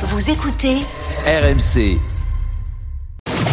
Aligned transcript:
Vous 0.00 0.30
écoutez 0.30 0.76
RMC, 1.26 1.98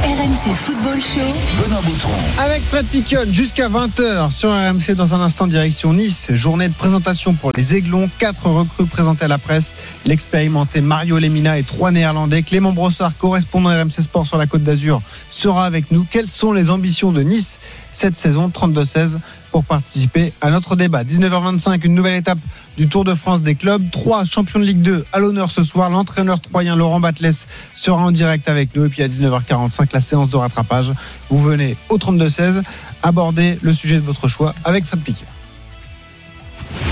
RMC 0.03 0.53
Football 0.53 1.01
Show. 1.01 1.33
Benoît 1.59 1.81
Boutron. 1.81 2.11
Avec 2.37 2.61
Fred 2.61 2.85
Piquion 2.85 3.21
jusqu'à 3.31 3.67
20h 3.67 4.29
sur 4.31 4.51
RMC 4.51 4.95
dans 4.95 5.15
un 5.15 5.21
instant 5.21 5.47
direction 5.47 5.93
Nice. 5.93 6.27
Journée 6.29 6.67
de 6.67 6.73
présentation 6.75 7.33
pour 7.33 7.51
les 7.57 7.73
Aiglons. 7.73 8.07
Quatre 8.19 8.45
recrues 8.45 8.85
présentées 8.85 9.25
à 9.25 9.27
la 9.27 9.39
presse. 9.39 9.73
L'expérimenté 10.05 10.81
Mario 10.81 11.17
Lemina 11.17 11.57
et 11.57 11.63
trois 11.63 11.89
Néerlandais. 11.89 12.43
Clément 12.43 12.73
Brossard, 12.73 13.17
correspondant 13.17 13.71
RMC 13.71 14.01
Sport 14.01 14.27
sur 14.27 14.37
la 14.37 14.45
Côte 14.45 14.61
d'Azur, 14.61 15.01
sera 15.31 15.65
avec 15.65 15.89
nous. 15.89 16.05
Quelles 16.07 16.29
sont 16.29 16.53
les 16.53 16.69
ambitions 16.69 17.11
de 17.11 17.23
Nice 17.23 17.59
cette 17.91 18.17
saison? 18.17 18.49
32-16 18.49 19.17
pour 19.51 19.63
participer 19.63 20.31
à 20.41 20.51
notre 20.51 20.75
débat. 20.75 21.03
19h25, 21.03 21.83
une 21.85 21.95
nouvelle 21.95 22.17
étape 22.17 22.37
du 22.77 22.87
Tour 22.87 23.03
de 23.03 23.13
France 23.15 23.41
des 23.41 23.55
clubs. 23.55 23.89
Trois 23.91 24.25
champions 24.25 24.59
de 24.59 24.65
Ligue 24.65 24.81
2 24.81 25.05
à 25.13 25.19
l'honneur 25.19 25.51
ce 25.51 25.63
soir. 25.63 25.89
L'entraîneur 25.89 26.39
troyen 26.39 26.75
Laurent 26.75 26.99
Batles 26.99 27.45
sera 27.73 28.03
en 28.03 28.11
direct 28.11 28.49
avec 28.49 28.75
nous. 28.75 28.85
Et 28.85 28.89
puis 28.89 29.03
à 29.03 29.07
19h45, 29.07 29.89
la 29.93 30.01
séance 30.01 30.29
de 30.29 30.35
rattrapage. 30.35 30.91
Vous 31.29 31.41
venez 31.41 31.77
au 31.89 31.97
32-16 31.97 32.63
aborder 33.03 33.57
le 33.61 33.73
sujet 33.73 33.95
de 33.95 34.01
votre 34.01 34.27
choix 34.27 34.53
avec 34.63 34.85
Fred 34.85 35.01
Piquet. 35.01 35.25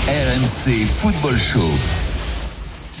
RMC 0.06 0.86
Football 0.86 1.38
Show. 1.38 2.13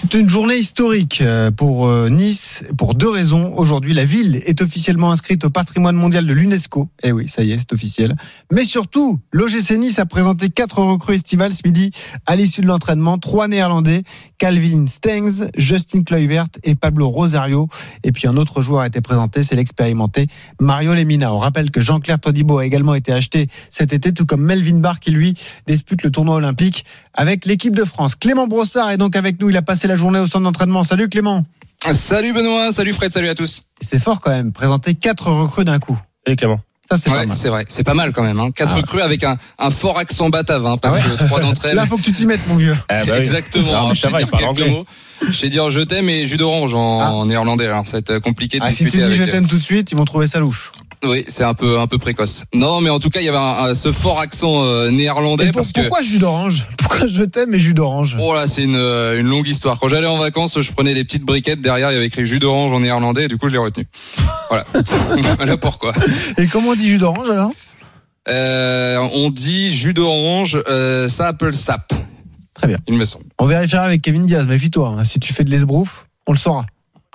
C'est 0.04 0.20
une 0.20 0.28
journée 0.28 0.56
historique 0.56 1.22
euh, 1.22 1.50
pour 1.50 1.86
euh, 1.86 2.10
Nice 2.10 2.62
pour 2.76 2.94
deux 2.94 3.08
raisons. 3.08 3.54
Aujourd'hui, 3.56 3.94
la 3.94 4.04
ville 4.04 4.42
est 4.44 4.60
officiellement 4.60 5.10
inscrite 5.10 5.46
au 5.46 5.50
patrimoine 5.50 5.96
mondial 5.96 6.26
de 6.26 6.32
l'UNESCO. 6.34 6.90
Eh 7.02 7.10
oui, 7.10 7.26
ça 7.26 7.42
y 7.42 7.52
est, 7.52 7.58
c'est 7.58 7.72
officiel. 7.72 8.14
Mais 8.52 8.64
surtout, 8.64 9.18
l'OGC 9.32 9.78
Nice 9.78 9.98
a 9.98 10.04
présenté 10.04 10.50
quatre 10.50 10.80
recrues 10.80 11.14
estivales 11.14 11.52
ce 11.52 11.62
midi 11.64 11.90
à 12.26 12.36
l'issue 12.36 12.60
de 12.60 12.66
l'entraînement. 12.66 13.16
Trois 13.16 13.48
Néerlandais, 13.48 14.02
Calvin 14.36 14.86
Stengs, 14.86 15.48
Justin 15.56 16.02
Kluivert 16.02 16.48
et 16.64 16.74
Pablo 16.74 17.08
Rosario. 17.08 17.68
Et 18.02 18.12
puis 18.12 18.28
un 18.28 18.36
autre 18.36 18.60
joueur 18.60 18.82
a 18.82 18.86
été 18.86 19.00
présenté, 19.00 19.42
c'est 19.42 19.56
l'expérimenté 19.56 20.26
Mario 20.60 20.92
Lemina. 20.92 21.32
On 21.32 21.38
rappelle 21.38 21.70
que 21.70 21.80
Jean-Claire 21.80 22.20
Todibo 22.20 22.58
a 22.58 22.66
également 22.66 22.94
été 22.94 23.10
acheté 23.10 23.48
cet 23.70 23.94
été, 23.94 24.12
tout 24.12 24.26
comme 24.26 24.42
Melvin 24.42 24.80
Barr 24.80 25.00
qui 25.00 25.12
lui 25.12 25.34
dispute 25.66 26.02
le 26.02 26.10
tournoi 26.10 26.36
olympique 26.36 26.84
avec 27.14 27.46
l'équipe 27.46 27.74
de 27.74 27.84
France. 27.84 28.16
Clément 28.16 28.46
Brossard 28.46 28.90
est 28.90 28.98
donc 28.98 29.16
avec 29.16 29.40
nous. 29.40 29.48
Il 29.48 29.56
a 29.56 29.62
passé 29.62 29.88
la 29.88 29.93
journée 29.96 30.18
au 30.18 30.26
centre 30.26 30.40
d'entraînement. 30.44 30.82
Salut 30.82 31.08
Clément. 31.08 31.44
Salut 31.92 32.32
Benoît, 32.32 32.72
salut 32.72 32.92
Fred, 32.94 33.12
salut 33.12 33.28
à 33.28 33.34
tous. 33.34 33.62
C'est 33.80 33.98
fort 34.02 34.20
quand 34.20 34.30
même, 34.30 34.52
présenter 34.52 34.94
quatre 34.94 35.30
recrues 35.30 35.64
d'un 35.64 35.78
coup. 35.78 35.98
Et 36.26 36.34
Clément. 36.36 36.60
Ça 36.90 36.98
c'est 36.98 37.08
pas 37.10 37.16
Ouais, 37.20 37.26
mal. 37.26 37.34
c'est 37.36 37.48
vrai, 37.48 37.64
c'est 37.68 37.82
pas 37.82 37.94
mal 37.94 38.12
quand 38.12 38.22
même. 38.22 38.38
Hein. 38.40 38.50
Quatre 38.50 38.72
Ah. 38.74 38.76
recrues 38.76 39.00
avec 39.00 39.24
un, 39.24 39.38
un 39.58 39.70
fort 39.70 39.98
accent 39.98 40.28
batave, 40.28 40.66
hein, 40.66 40.76
parce 40.76 40.96
Ah 40.96 41.08
ouais 41.08 41.16
que 41.16 41.24
trois 41.24 41.40
d'entre 41.40 41.64
elles. 41.66 41.76
Là, 41.76 41.86
faut 41.86 41.96
que 41.96 42.02
tu 42.02 42.12
t'y 42.12 42.26
mettes, 42.26 42.46
mon 42.46 42.56
vieux. 42.56 42.76
Eh 42.90 43.06
bah 43.06 43.12
oui. 43.14 43.18
Exactement. 43.18 43.64
Non, 43.72 43.74
Alors, 43.76 43.94
je 43.94 44.06
va, 44.06 44.18
vais 44.18 44.24
il 44.24 44.38
dire 44.38 44.52
quelques 44.54 44.68
mots. 44.70 44.86
Je 45.30 45.40
vais 45.40 45.48
dire 45.48 45.70
je 45.70 45.80
t'aime 45.80 46.10
et 46.10 46.26
jus 46.26 46.36
d'orange 46.36 46.74
en, 46.74 47.00
Ah. 47.00 47.12
en 47.12 47.24
néerlandais. 47.26 47.66
Alors 47.66 47.86
ça 47.86 47.92
va 47.92 47.98
être 47.98 48.18
compliqué 48.18 48.58
de 48.58 48.64
Ah, 48.64 48.70
si 48.70 48.78
tu 48.78 48.84
discuter 48.84 49.06
dis 49.08 49.16
je 49.16 49.22
avec. 49.22 49.32
t'aime 49.34 49.46
tout 49.46 49.56
de 49.56 49.62
suite, 49.62 49.92
ils 49.92 49.96
vont 49.96 50.04
trouver 50.04 50.26
ça 50.26 50.40
louche. 50.40 50.72
Oui, 51.06 51.24
c'est 51.28 51.44
un 51.44 51.54
peu 51.54 51.78
un 51.78 51.86
peu 51.86 51.98
précoce. 51.98 52.44
Non, 52.54 52.80
mais 52.80 52.90
en 52.90 52.98
tout 52.98 53.10
cas, 53.10 53.20
il 53.20 53.26
y 53.26 53.28
avait 53.28 53.36
un- 53.38 53.66
un- 53.70 53.74
ce 53.74 53.92
fort 53.92 54.20
accent 54.20 54.64
euh, 54.64 54.90
néerlandais 54.90 55.46
pour- 55.46 55.56
parce 55.60 55.72
que. 55.72 55.80
pourquoi 55.82 56.02
jus 56.02 56.18
d'orange? 56.18 56.66
Pourquoi 56.78 57.06
je 57.06 57.22
t'aime 57.24 57.52
et 57.54 57.58
jus 57.58 57.74
d'orange? 57.74 58.16
Oh 58.20 58.34
là, 58.34 58.46
c'est 58.46 58.62
une, 58.62 58.76
euh, 58.76 59.20
une 59.20 59.26
longue 59.26 59.46
histoire. 59.48 59.78
Quand 59.78 59.88
j'allais 59.88 60.06
en 60.06 60.16
vacances, 60.16 60.60
je 60.60 60.72
prenais 60.72 60.94
des 60.94 61.04
petites 61.04 61.24
briquettes 61.24 61.60
derrière, 61.60 61.90
il 61.90 61.94
y 61.94 61.96
avait 61.96 62.06
écrit 62.06 62.24
jus 62.26 62.38
d'orange 62.38 62.72
en 62.72 62.80
néerlandais, 62.80 63.24
et 63.24 63.28
du 63.28 63.36
coup, 63.36 63.48
je 63.48 63.52
l'ai 63.52 63.58
retenu. 63.58 63.86
Voilà. 64.48 64.64
voilà 65.38 65.56
pourquoi. 65.56 65.92
Et 66.38 66.46
comment 66.46 66.70
on 66.70 66.74
dit 66.74 66.88
jus 66.88 66.98
d'orange 66.98 67.28
alors? 67.30 67.50
Euh, 68.28 68.98
on 69.12 69.30
dit 69.30 69.70
jus 69.70 69.92
d'orange, 69.94 70.58
euh, 70.68 71.08
ça 71.08 71.28
appelle 71.28 71.54
sap. 71.54 71.92
Très 72.54 72.68
bien. 72.68 72.78
Il 72.88 72.94
me 72.96 73.04
semble. 73.04 73.26
On 73.38 73.46
vérifiera 73.46 73.82
avec 73.82 74.00
Kevin 74.00 74.24
Diaz, 74.26 74.46
méfie-toi. 74.46 74.94
hein. 74.98 75.04
Si 75.04 75.18
tu 75.20 75.34
fais 75.34 75.44
de 75.44 75.50
l'esbrouf, 75.50 76.06
on 76.26 76.32
le 76.32 76.38
saura. 76.38 76.64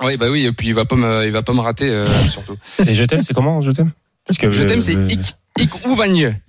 Oui, 0.02 0.18
bah 0.18 0.28
oui, 0.30 0.46
et 0.46 0.52
puis 0.52 0.68
il 0.68 0.74
va 0.74 0.86
pas 0.86 0.96
me, 0.96 1.26
il 1.26 1.32
va 1.32 1.42
pas 1.42 1.54
me 1.54 1.62
rater, 1.62 1.90
euh, 1.90 2.06
surtout. 2.28 2.56
Et 2.88 2.96
je 2.96 3.04
t'aime, 3.04 3.24
c'est 3.24 3.34
comment 3.34 3.62
je 3.62 3.72
t'aime? 3.72 3.92
Parce 4.26 4.38
que 4.38 4.52
Je 4.52 4.64
t'aime, 4.64 4.82
c'est 4.82 4.96
euh, 4.96 5.08
ik, 5.08 5.20
ik 5.60 5.86
ouvagne. 5.88 6.40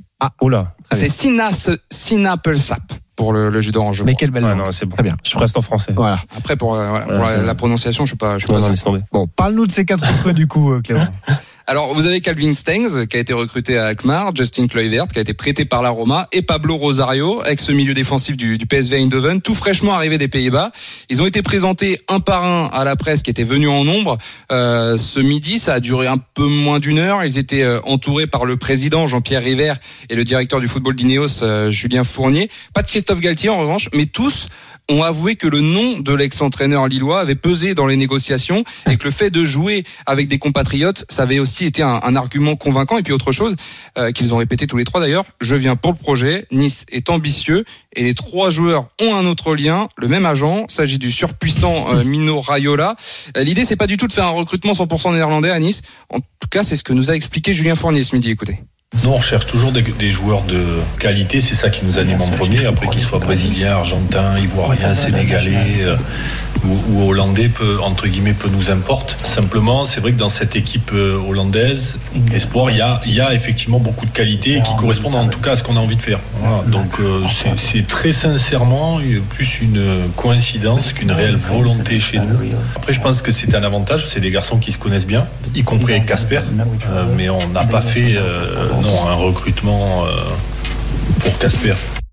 Oh 0.41 0.49
là. 0.49 0.75
C'est 0.93 1.09
sinas, 1.09 1.71
sinapelsap 1.91 2.83
pour 3.17 3.33
le, 3.33 3.51
le 3.51 3.61
jus 3.61 3.71
d'orange. 3.71 4.03
Mais 4.03 4.15
quelle 4.15 4.31
belle 4.31 4.45
Ouais, 4.45 4.51
langue. 4.51 4.59
non, 4.59 4.73
c'est 4.73 4.87
bon. 4.87 4.97
Très 4.97 5.03
bien. 5.03 5.17
Je 5.25 5.37
reste 5.39 5.57
en 5.57 5.63
français. 5.63 5.93
Voilà. 5.95 6.21
Après, 6.37 6.57
pour, 6.57 6.75
euh, 6.75 6.89
voilà, 6.89 7.07
Ouais, 7.07 7.35
pour 7.37 7.45
la, 7.45 7.55
prononciation, 7.55 8.05
je 8.05 8.11
suis 8.11 8.17
pas, 8.17 8.39
je 8.39 8.47
suis 8.47 8.53
Non, 8.53 8.61
pas 8.61 8.91
non. 8.91 9.03
Bon, 9.13 9.27
parle-nous 9.27 9.67
de 9.67 9.73
ces 9.73 9.85
quatre 9.85 10.07
recrues 10.07 10.33
du 10.35 10.47
coup, 10.47 10.73
euh, 10.73 10.81
Clément. 10.81 11.07
Alors, 11.71 11.95
vous 11.95 12.05
avez 12.05 12.21
Calvin 12.21 12.53
Stengs, 12.53 13.07
qui 13.07 13.17
a 13.17 13.21
été 13.21 13.33
recruté 13.33 13.79
à 13.79 13.87
Alkmaar, 13.87 14.35
Justin 14.35 14.67
Kluivert, 14.67 15.07
qui 15.07 15.19
a 15.19 15.21
été 15.21 15.35
prêté 15.35 15.65
par 15.65 15.83
la 15.83 15.91
Roma, 15.91 16.27
et 16.33 16.43
Pablo 16.43 16.75
Rosario, 16.75 17.45
ex-milieu 17.45 17.95
défensif 17.95 18.37
du, 18.37 18.59
PSV 18.59 18.97
Eindhoven, 18.97 19.41
tout 19.41 19.55
fraîchement 19.55 19.95
arrivé 19.95 20.19
des 20.19 20.27
Pays-Bas. 20.27 20.73
Ils 21.11 21.23
ont 21.23 21.27
été 21.27 21.43
présentés 21.43 22.01
un 22.09 22.19
par 22.19 22.45
un 22.45 22.67
à 22.73 22.83
la 22.85 22.97
presse 22.97 23.23
qui 23.23 23.31
était 23.31 23.45
venue 23.45 23.69
en 23.69 23.85
nombre. 23.85 24.19
Euh, 24.51 24.99
ce 24.99 25.21
midi, 25.21 25.61
ça 25.61 25.75
a 25.75 25.79
duré 25.79 26.09
un 26.09 26.19
peu 26.19 26.47
moins 26.47 26.81
d'une 26.81 26.99
heure. 26.99 27.23
Ils 27.23 27.39
étaient 27.39 27.63
euh, 27.63 27.79
entourés 27.85 28.27
par 28.27 28.47
le 28.47 28.57
président 28.57 29.07
Jean-Pierre 29.07 29.45
River 29.45 29.75
et 30.09 30.17
le 30.17 30.25
directeur 30.25 30.59
du 30.59 30.67
football 30.67 30.97
d'Ineos, 30.97 31.45
euh, 31.45 31.71
Julien 31.71 32.03
Fournier. 32.03 32.51
Pas 32.75 32.83
de 32.83 32.89
Christophe 32.89 33.21
Galtier 33.21 33.49
en 33.49 33.59
revanche, 33.59 33.89
mais 33.95 34.07
tous 34.07 34.49
ont 34.91 35.03
avoué 35.03 35.37
que 35.37 35.47
le 35.47 35.61
nom 35.61 35.99
de 35.99 36.13
l'ex-entraîneur 36.13 36.89
lillois 36.89 37.21
avait 37.21 37.35
pesé 37.35 37.75
dans 37.75 37.87
les 37.87 37.97
négociations 37.97 38.65
et 38.91 38.97
que 38.97 39.05
le 39.05 39.11
fait 39.11 39.31
de 39.31 39.45
jouer 39.45 39.85
avec 40.07 40.29
des 40.29 40.39
compatriotes, 40.39 41.05
ça 41.09 41.23
avait 41.23 41.39
aussi 41.39 41.65
été 41.65 41.83
un, 41.83 42.17
argument 42.17 42.57
convaincant. 42.57 42.99
Et 42.99 43.03
puis 43.03 43.13
autre 43.13 43.33
chose 43.33 43.55
euh, 43.97 44.11
qu'ils 44.11 44.35
ont 44.35 44.37
répété 44.37 44.67
tous 44.67 44.77
les 44.77 44.85
trois 44.85 45.01
d'ailleurs, 45.01 45.25
je 45.41 45.55
viens 45.55 45.77
pour 45.77 45.93
le 45.93 45.99
projet, 45.99 46.47
Nice 46.51 46.85
est 46.91 47.09
ambitieux 47.09 47.65
et 47.95 48.03
les 48.03 48.15
trois 48.15 48.51
joueurs 48.51 48.89
ont 49.01 49.15
un 49.15 49.27
autre 49.27 49.55
lien, 49.55 49.89
le 49.97 50.09
même 50.09 50.27
agent, 50.27 50.67
s'agit 50.69 50.99
du 50.99 51.11
surpuissant 51.11 51.95
euh, 51.95 52.05
Mino 52.05 52.41
Raiola. 52.41 52.97
Euh, 53.37 53.45
L'idée 53.45 53.65
c'est 53.65 53.77
pas 53.77 53.87
du 53.87 53.97
tout 53.97 54.09
de 54.09 54.13
faire 54.13 54.27
un 54.27 54.31
recrutement 54.31 54.73
100% 54.73 55.15
néerlandais 55.15 55.51
à 55.51 55.59
Nice. 55.61 55.83
En 56.09 56.19
tout 56.19 56.49
cas, 56.51 56.65
c'est 56.65 56.77
ce 56.77 56.83
que 56.83 56.93
nous 56.93 57.11
a 57.11 57.15
expliqué 57.15 57.55
Julien 57.55 57.77
Fournier 57.77 58.03
ce 58.03 58.15
midi. 58.15 58.31
Écoutez. 58.31 58.61
Nous, 59.05 59.11
on 59.11 59.17
recherche 59.17 59.47
toujours 59.47 59.71
des, 59.71 59.83
des 59.83 60.11
joueurs 60.11 60.43
de 60.43 60.63
qualité, 60.99 61.41
c'est 61.41 61.55
ça 61.55 61.71
qui 61.71 61.85
nous 61.85 61.99
anime 61.99 62.21
en 62.21 62.29
premier. 62.29 62.67
Après 62.67 62.89
qu'ils 62.89 63.01
soient 63.01 63.21
brésiliens, 63.21 63.77
argentins, 63.77 64.37
ivoiriens, 64.39 64.95
sénégalais 64.95 65.79
euh, 65.83 65.97
ou, 66.65 66.77
ou 66.93 67.09
hollandais, 67.11 67.49
peut, 67.49 67.79
entre 67.83 68.07
guillemets, 68.07 68.33
peu 68.35 68.49
nous 68.49 68.71
importe. 68.71 69.17
Simplement, 69.23 69.85
c'est 69.85 70.01
vrai 70.01 70.13
que 70.13 70.19
dans 70.19 70.29
cette 70.29 70.57
équipe 70.57 70.91
euh, 70.93 71.17
hollandaise, 71.29 71.97
Espoir, 72.35 72.71
il 72.71 72.77
y 72.77 72.81
a, 72.81 73.01
y 73.07 73.21
a 73.21 73.33
effectivement 73.35 73.79
beaucoup 73.79 74.05
de 74.07 74.11
qualités 74.11 74.61
qui 74.63 74.75
correspondent 74.77 75.15
en 75.17 75.29
tout 75.29 75.41
cas 75.41 75.53
à 75.53 75.57
ce 75.57 75.63
qu'on 75.63 75.77
a 75.77 75.81
envie 75.81 75.97
de 75.97 76.03
faire. 76.03 76.19
Donc, 76.69 77.01
euh, 77.01 77.23
c'est- 77.57 77.87
très 77.87 78.13
sincèrement 78.13 78.99
euh, 79.01 79.21
plus 79.31 79.61
une 79.63 79.83
coïncidence 80.17 80.93
qu'une 80.93 81.13
réelle 81.13 81.37
volonté 81.37 81.99
chez 82.01 82.19
nous. 82.19 82.25
Après, 82.77 82.93
je 82.93 83.01
pense 83.01 83.23
que 83.23 83.33
c'est 83.33 83.55
un 83.55 83.63
avantage, 83.63 84.07
c'est 84.09 84.21
des 84.21 84.31
garçons 84.31 84.59
qui 84.59 84.73
se 84.73 84.79
connaissent 84.79 85.07
bien, 85.07 85.27
y 85.55 85.63
compris 85.63 85.95
avec 85.95 86.07
Casper, 86.07 86.41
mais 87.17 87.29
on 87.31 87.49
n'a 87.49 87.65
pas 87.65 87.81
fait 87.81 88.17
non, 88.83 89.09
un 89.09 89.15
recrutement 89.15 90.05
pour 91.21 91.39
Casper. 91.39 91.73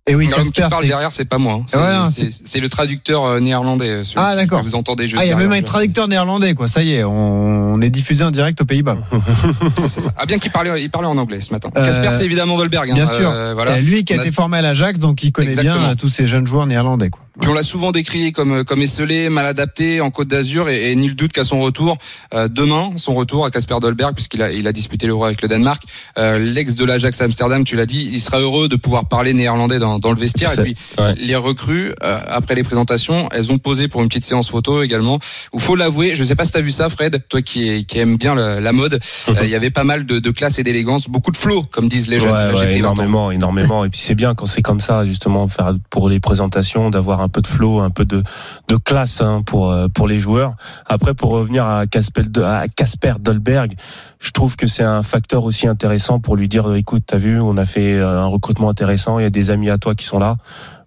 Et 0.09 0.15
oui, 0.15 0.27
L'homme 0.27 0.45
qui 0.45 0.51
Casper, 0.51 0.69
parle 0.69 0.83
c'est. 0.83 0.87
derrière, 0.89 1.11
c'est 1.11 1.25
pas 1.25 1.37
moi. 1.37 1.61
hein. 1.73 2.09
C'est 2.09 2.59
le 2.59 2.69
traducteur 2.69 3.25
euh, 3.25 3.39
néerlandais. 3.41 4.03
celui 4.05 4.15
Ah, 4.17 4.35
d'accord. 4.35 4.63
Vous 4.63 4.75
entendez 4.75 5.07
Ah, 5.17 5.25
il 5.25 5.29
y 5.29 5.31
a 5.33 5.35
même 5.35 5.51
un 5.51 5.61
traducteur 5.61 6.07
néerlandais, 6.07 6.53
quoi. 6.53 6.67
Ça 6.67 6.81
y 6.83 6.93
est, 6.93 7.03
on 7.03 7.57
on 7.77 7.81
est 7.81 7.89
diffusé 7.91 8.23
en 8.23 8.31
direct 8.31 8.59
aux 8.61 8.65
Pays-Bas. 8.65 8.97
Ah 10.17 10.25
bien 10.25 10.39
qu'il 10.39 10.51
parlait, 10.51 10.81
il 10.81 10.89
parlait 10.89 11.07
en 11.07 11.17
anglais 11.17 11.41
ce 11.41 11.51
matin. 11.51 11.69
Euh, 11.77 11.85
Casper, 11.85 12.09
c'est 12.17 12.25
évidemment 12.25 12.57
Dolberg. 12.57 12.89
hein. 12.89 12.93
Bien 12.95 13.05
sûr. 13.05 13.29
Euh, 13.29 13.53
voilà. 13.53 13.79
Lui 13.79 14.03
qui 14.03 14.13
a 14.13 14.17
été 14.17 14.31
formé 14.31 14.57
à 14.57 14.61
l'Ajax, 14.61 14.97
donc 14.99 15.23
il 15.23 15.31
connaît 15.31 15.47
Exactement. 15.49 15.77
bien 15.83 15.91
euh, 15.91 15.95
tous 15.95 16.09
ces 16.09 16.25
jeunes 16.27 16.47
joueurs 16.47 16.65
néerlandais, 16.65 17.09
quoi. 17.09 17.21
Puis 17.39 17.49
on 17.49 17.53
l'a 17.53 17.63
souvent 17.63 17.91
décrié 17.91 18.31
comme 18.31 18.63
comme 18.63 18.81
esselé, 18.81 19.29
mal 19.29 19.45
adapté 19.45 20.01
en 20.01 20.09
Côte 20.11 20.27
d'Azur 20.27 20.69
et, 20.69 20.91
et 20.91 20.95
nul 20.95 21.15
doute 21.15 21.31
qu'à 21.31 21.43
son 21.43 21.59
retour 21.59 21.97
euh, 22.33 22.47
demain, 22.47 22.91
son 22.95 23.13
retour 23.13 23.45
à 23.45 23.51
Casper 23.51 23.75
Dolberg 23.81 24.13
puisqu'il 24.13 24.41
a 24.41 24.51
il 24.51 24.67
a 24.67 24.71
disputé 24.71 25.07
l'Euro 25.07 25.25
avec 25.25 25.41
le 25.41 25.47
Danemark, 25.47 25.81
euh, 26.17 26.39
l'ex 26.39 26.75
de 26.75 26.83
l'Ajax 26.83 27.21
Amsterdam, 27.21 27.63
tu 27.63 27.75
l'as 27.75 27.85
dit, 27.85 28.09
il 28.11 28.19
sera 28.19 28.39
heureux 28.39 28.67
de 28.67 28.75
pouvoir 28.75 29.07
parler 29.07 29.33
néerlandais 29.33 29.79
dans, 29.79 29.99
dans 29.99 30.11
le 30.11 30.19
vestiaire 30.19 30.53
et 30.57 30.61
puis 30.61 30.75
ouais. 30.97 31.13
les 31.15 31.35
recrues 31.35 31.93
euh, 32.03 32.19
après 32.27 32.55
les 32.55 32.63
présentations, 32.63 33.29
elles 33.31 33.51
ont 33.51 33.57
posé 33.57 33.87
pour 33.87 34.01
une 34.01 34.07
petite 34.07 34.23
séance 34.25 34.49
photo 34.49 34.81
également. 34.81 35.19
Où 35.53 35.59
faut 35.59 35.75
l'avouer, 35.75 36.15
je 36.15 36.23
sais 36.23 36.35
pas 36.35 36.45
si 36.45 36.51
t'as 36.51 36.61
vu 36.61 36.71
ça 36.71 36.89
Fred, 36.89 37.23
toi 37.29 37.41
qui 37.41 37.85
qui 37.85 37.99
aime 37.99 38.17
bien 38.17 38.35
la 38.35 38.71
mode, 38.73 38.99
euh, 39.29 39.33
il 39.43 39.49
y 39.49 39.55
avait 39.55 39.69
pas 39.69 39.83
mal 39.83 40.05
de, 40.05 40.19
de 40.19 40.31
classe 40.31 40.59
et 40.59 40.63
d'élégance, 40.63 41.07
beaucoup 41.07 41.31
de 41.31 41.37
flow 41.37 41.63
comme 41.63 41.87
disent 41.87 42.07
les 42.07 42.19
jeunes. 42.19 42.31
Ouais, 42.31 42.47
Là, 42.47 42.53
j'ai 42.55 42.61
ouais, 42.61 42.71
pris 42.73 42.81
20 42.81 42.87
ans. 42.89 42.93
énormément, 42.93 43.31
énormément. 43.31 43.85
Et 43.85 43.89
puis 43.89 43.99
c'est 43.99 44.15
bien 44.15 44.33
quand 44.35 44.45
c'est 44.45 44.61
comme 44.61 44.79
ça, 44.79 45.05
justement, 45.05 45.47
faire 45.47 45.73
pour 45.89 46.09
les 46.09 46.19
présentations, 46.19 46.89
d'avoir 46.89 47.21
un 47.21 47.26
peu 47.29 47.41
de 47.41 47.47
flow, 47.47 47.79
un 47.79 47.89
peu 47.89 48.05
de, 48.05 48.23
de 48.67 48.75
classe 48.75 49.21
hein, 49.21 49.41
pour 49.45 49.71
euh, 49.71 49.87
pour 49.87 50.07
les 50.07 50.19
joueurs. 50.19 50.55
Après, 50.85 51.13
pour 51.13 51.31
revenir 51.31 51.65
à 51.65 51.85
Casper 51.87 53.13
Dolberg, 53.19 53.73
je 54.19 54.31
trouve 54.31 54.55
que 54.55 54.67
c'est 54.67 54.83
un 54.83 55.03
facteur 55.03 55.43
aussi 55.43 55.67
intéressant 55.67 56.19
pour 56.19 56.35
lui 56.35 56.47
dire, 56.47 56.73
écoute, 56.75 57.03
t'as 57.05 57.17
vu, 57.17 57.39
on 57.39 57.57
a 57.57 57.65
fait 57.65 57.95
euh, 57.95 58.21
un 58.21 58.25
recrutement 58.25 58.69
intéressant, 58.69 59.19
il 59.19 59.23
y 59.23 59.25
a 59.25 59.29
des 59.29 59.51
amis 59.51 59.69
à 59.69 59.77
toi 59.77 59.95
qui 59.95 60.05
sont 60.05 60.19
là, 60.19 60.37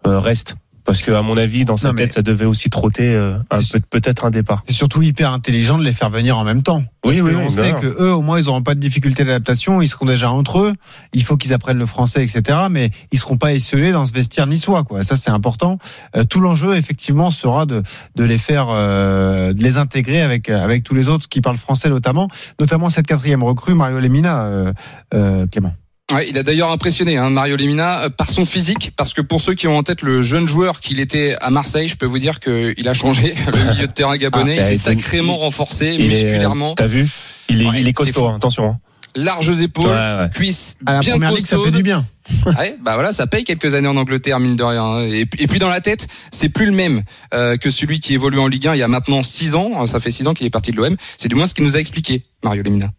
euh, 0.07 0.19
reste. 0.19 0.57
Parce 0.91 1.03
que 1.03 1.13
à 1.13 1.23
mon 1.23 1.37
avis, 1.37 1.65
dans 1.65 1.77
sa 1.77 1.93
Non, 1.93 1.95
tête, 1.95 2.13
ça 2.15 2.23
devait 2.23 2.47
aussi 2.47 2.69
trotter 2.69 3.15
euh, 3.15 3.39
peu, 3.49 3.79
peut-être 3.91 4.25
un 4.25 4.33
départ. 4.33 4.65
C'est 4.67 4.73
surtout 4.73 5.03
hyper 5.03 5.33
intelligent 5.33 5.79
de 5.79 5.85
les 5.85 5.93
faire 5.93 6.11
venir 6.11 6.37
en 6.37 6.43
même 6.43 6.65
temps. 6.65 6.83
Oui, 7.05 7.21
oui, 7.21 7.31
on 7.37 7.47
bien 7.47 7.51
sait 7.51 7.73
que 7.75 7.87
eux, 7.87 8.13
au 8.13 8.23
moins, 8.23 8.41
ils 8.41 8.47
n'auront 8.47 8.65
pas 8.65 8.75
de 8.75 8.81
difficulté 8.81 9.23
d'adaptation. 9.23 9.81
Ils 9.81 9.87
seront 9.87 10.07
déjà 10.07 10.33
entre 10.33 10.59
eux. 10.59 10.75
Il 11.13 11.23
faut 11.23 11.37
qu'ils 11.37 11.53
apprennent 11.53 11.79
le 11.79 11.87
français, 11.87 12.25
etc. 12.25 12.59
Mais 12.73 12.91
ils 13.13 13.21
seront 13.21 13.37
pas 13.37 13.53
esselés 13.53 13.93
dans 13.93 14.05
ce 14.05 14.13
vestiaire 14.13 14.49
niçois, 14.49 14.83
quoi. 14.83 15.05
Ça, 15.05 15.15
c'est 15.15 15.31
important. 15.31 15.79
Euh, 16.17 16.25
tout 16.25 16.41
l'enjeu, 16.41 16.75
effectivement, 16.75 17.31
sera 17.31 17.67
de, 17.67 17.85
de 18.17 18.25
les 18.25 18.39
faire, 18.39 18.67
euh, 18.71 19.53
de 19.53 19.63
les 19.63 19.79
intégrer 19.79 20.23
avec 20.23 20.51
avec 20.51 20.83
tous 20.83 20.97
les 20.97 21.09
autres 21.09 21.29
qui 21.29 21.41
parlent 21.41 21.57
français, 21.57 21.89
notamment, 21.89 22.29
notamment 22.59 22.89
cette 22.89 23.07
quatrième 23.07 23.45
recrue, 23.45 23.75
Mario 23.75 24.01
Lemina, 24.01 24.47
euh, 24.47 24.73
euh, 25.15 25.47
Clément. 25.47 25.73
Ouais, 26.13 26.27
il 26.29 26.37
a 26.39 26.43
d'ailleurs 26.43 26.71
impressionné 26.71 27.17
hein, 27.19 27.31
Mario 27.31 27.57
Lemina 27.57 28.03
euh, 28.05 28.09
par 28.11 28.29
son 28.31 28.45
physique, 28.45 28.93
parce 28.97 29.13
que 29.15 29.21
pour 29.21 29.41
ceux 29.41 29.55
qui 29.55 29.69
ont 29.69 29.77
en 29.79 29.83
tête 29.83 30.03
le 30.03 30.23
jeune 30.23 30.47
joueur 30.49 30.81
qu'il 30.81 30.99
était 30.99 31.37
à 31.41 31.51
Marseille, 31.51 31.89
je 31.89 31.95
peux 31.97 32.07
vous 32.07 32.19
dire 32.19 32.41
qu'il 32.41 32.89
a 32.89 32.95
changé. 32.95 33.35
Le 33.47 33.73
milieu 33.75 33.87
de 33.87 33.93
terrain 33.93 34.17
gabonais, 34.17 34.57
Ah, 34.59 34.63
il 34.73 34.79
s'est 34.79 34.93
est- 34.93 34.97
sacrément 35.01 35.37
renforcé 35.37 35.95
Il 35.99 36.09
musculairement, 36.09 36.75
T'as 36.75 36.87
vu 36.87 37.07
Il 37.49 37.63
est, 37.63 37.67
Ouais, 37.67 37.73
il 37.81 37.83
est 37.83 37.85
c'est 37.87 37.93
costaud, 37.93 38.27
hein, 38.27 38.37
attention. 38.37 38.65
hein. 38.71 38.79
larges 39.17 39.61
épaules, 39.61 39.87
Ouais, 39.87 39.93
ouais. 39.93 40.31
cuisses 40.35 40.77
À 40.87 40.95
la 40.95 41.01
bien 41.01 41.13
première 41.15 41.31
ligue, 41.33 41.47
ça 41.47 41.57
fait 41.65 41.71
du 41.71 41.83
bien. 41.83 42.05
Ouais, 42.47 42.77
bah 42.85 42.95
voilà, 42.95 43.13
ça 43.13 43.27
paye 43.27 43.43
quelques 43.43 43.75
années 43.75 43.89
en 43.89 43.97
Angleterre, 43.97 44.39
mine 44.39 44.55
de 44.55 44.63
rien. 44.63 45.01
Et, 45.03 45.27
puis- 45.27 45.43
et 45.43 45.47
puis 45.49 45.59
dans 45.59 45.69
la 45.69 45.81
tête, 45.81 46.07
c'est 46.31 46.49
plus 46.49 46.67
le 46.67 46.71
même 46.73 47.03
euh, 47.35 47.57
que 47.57 47.71
celui 47.73 47.99
qui 47.99 48.15
évolue 48.15 48.39
en 48.39 48.47
Ligue 48.47 48.69
1 48.69 48.75
il 48.75 48.79
y 48.79 48.83
a 48.85 48.89
maintenant 48.89 49.25
6 49.25 49.57
ans. 49.57 49.85
Ça 49.87 49.99
fait 49.99 50.13
6 50.13 50.29
ans 50.29 50.35
qu'il 50.35 50.47
est 50.47 50.51
parti 50.51 50.71
de 50.71 50.77
l'OM. 50.77 50.97
C'est 51.19 51.27
du 51.29 51.35
moins 51.35 51.49
ce 51.49 51.55
qu'il 51.55 51.65
nous 51.65 51.77
a 51.77 51.81
expliqué, 51.81 52.23
Mario 52.45 52.63
Lemina. 52.63 52.91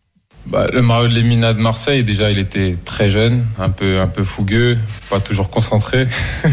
Bah, 0.47 0.67
le 0.73 0.81
Mario 0.81 1.07
de 1.07 1.15
Lemina 1.15 1.53
de 1.53 1.59
Marseille, 1.59 2.03
déjà, 2.03 2.31
il 2.31 2.39
était 2.39 2.77
très 2.83 3.11
jeune, 3.11 3.45
un 3.59 3.69
peu, 3.69 3.99
un 3.99 4.07
peu 4.07 4.23
fougueux, 4.23 4.77
pas 5.09 5.19
toujours 5.19 5.49
concentré. 5.49 6.07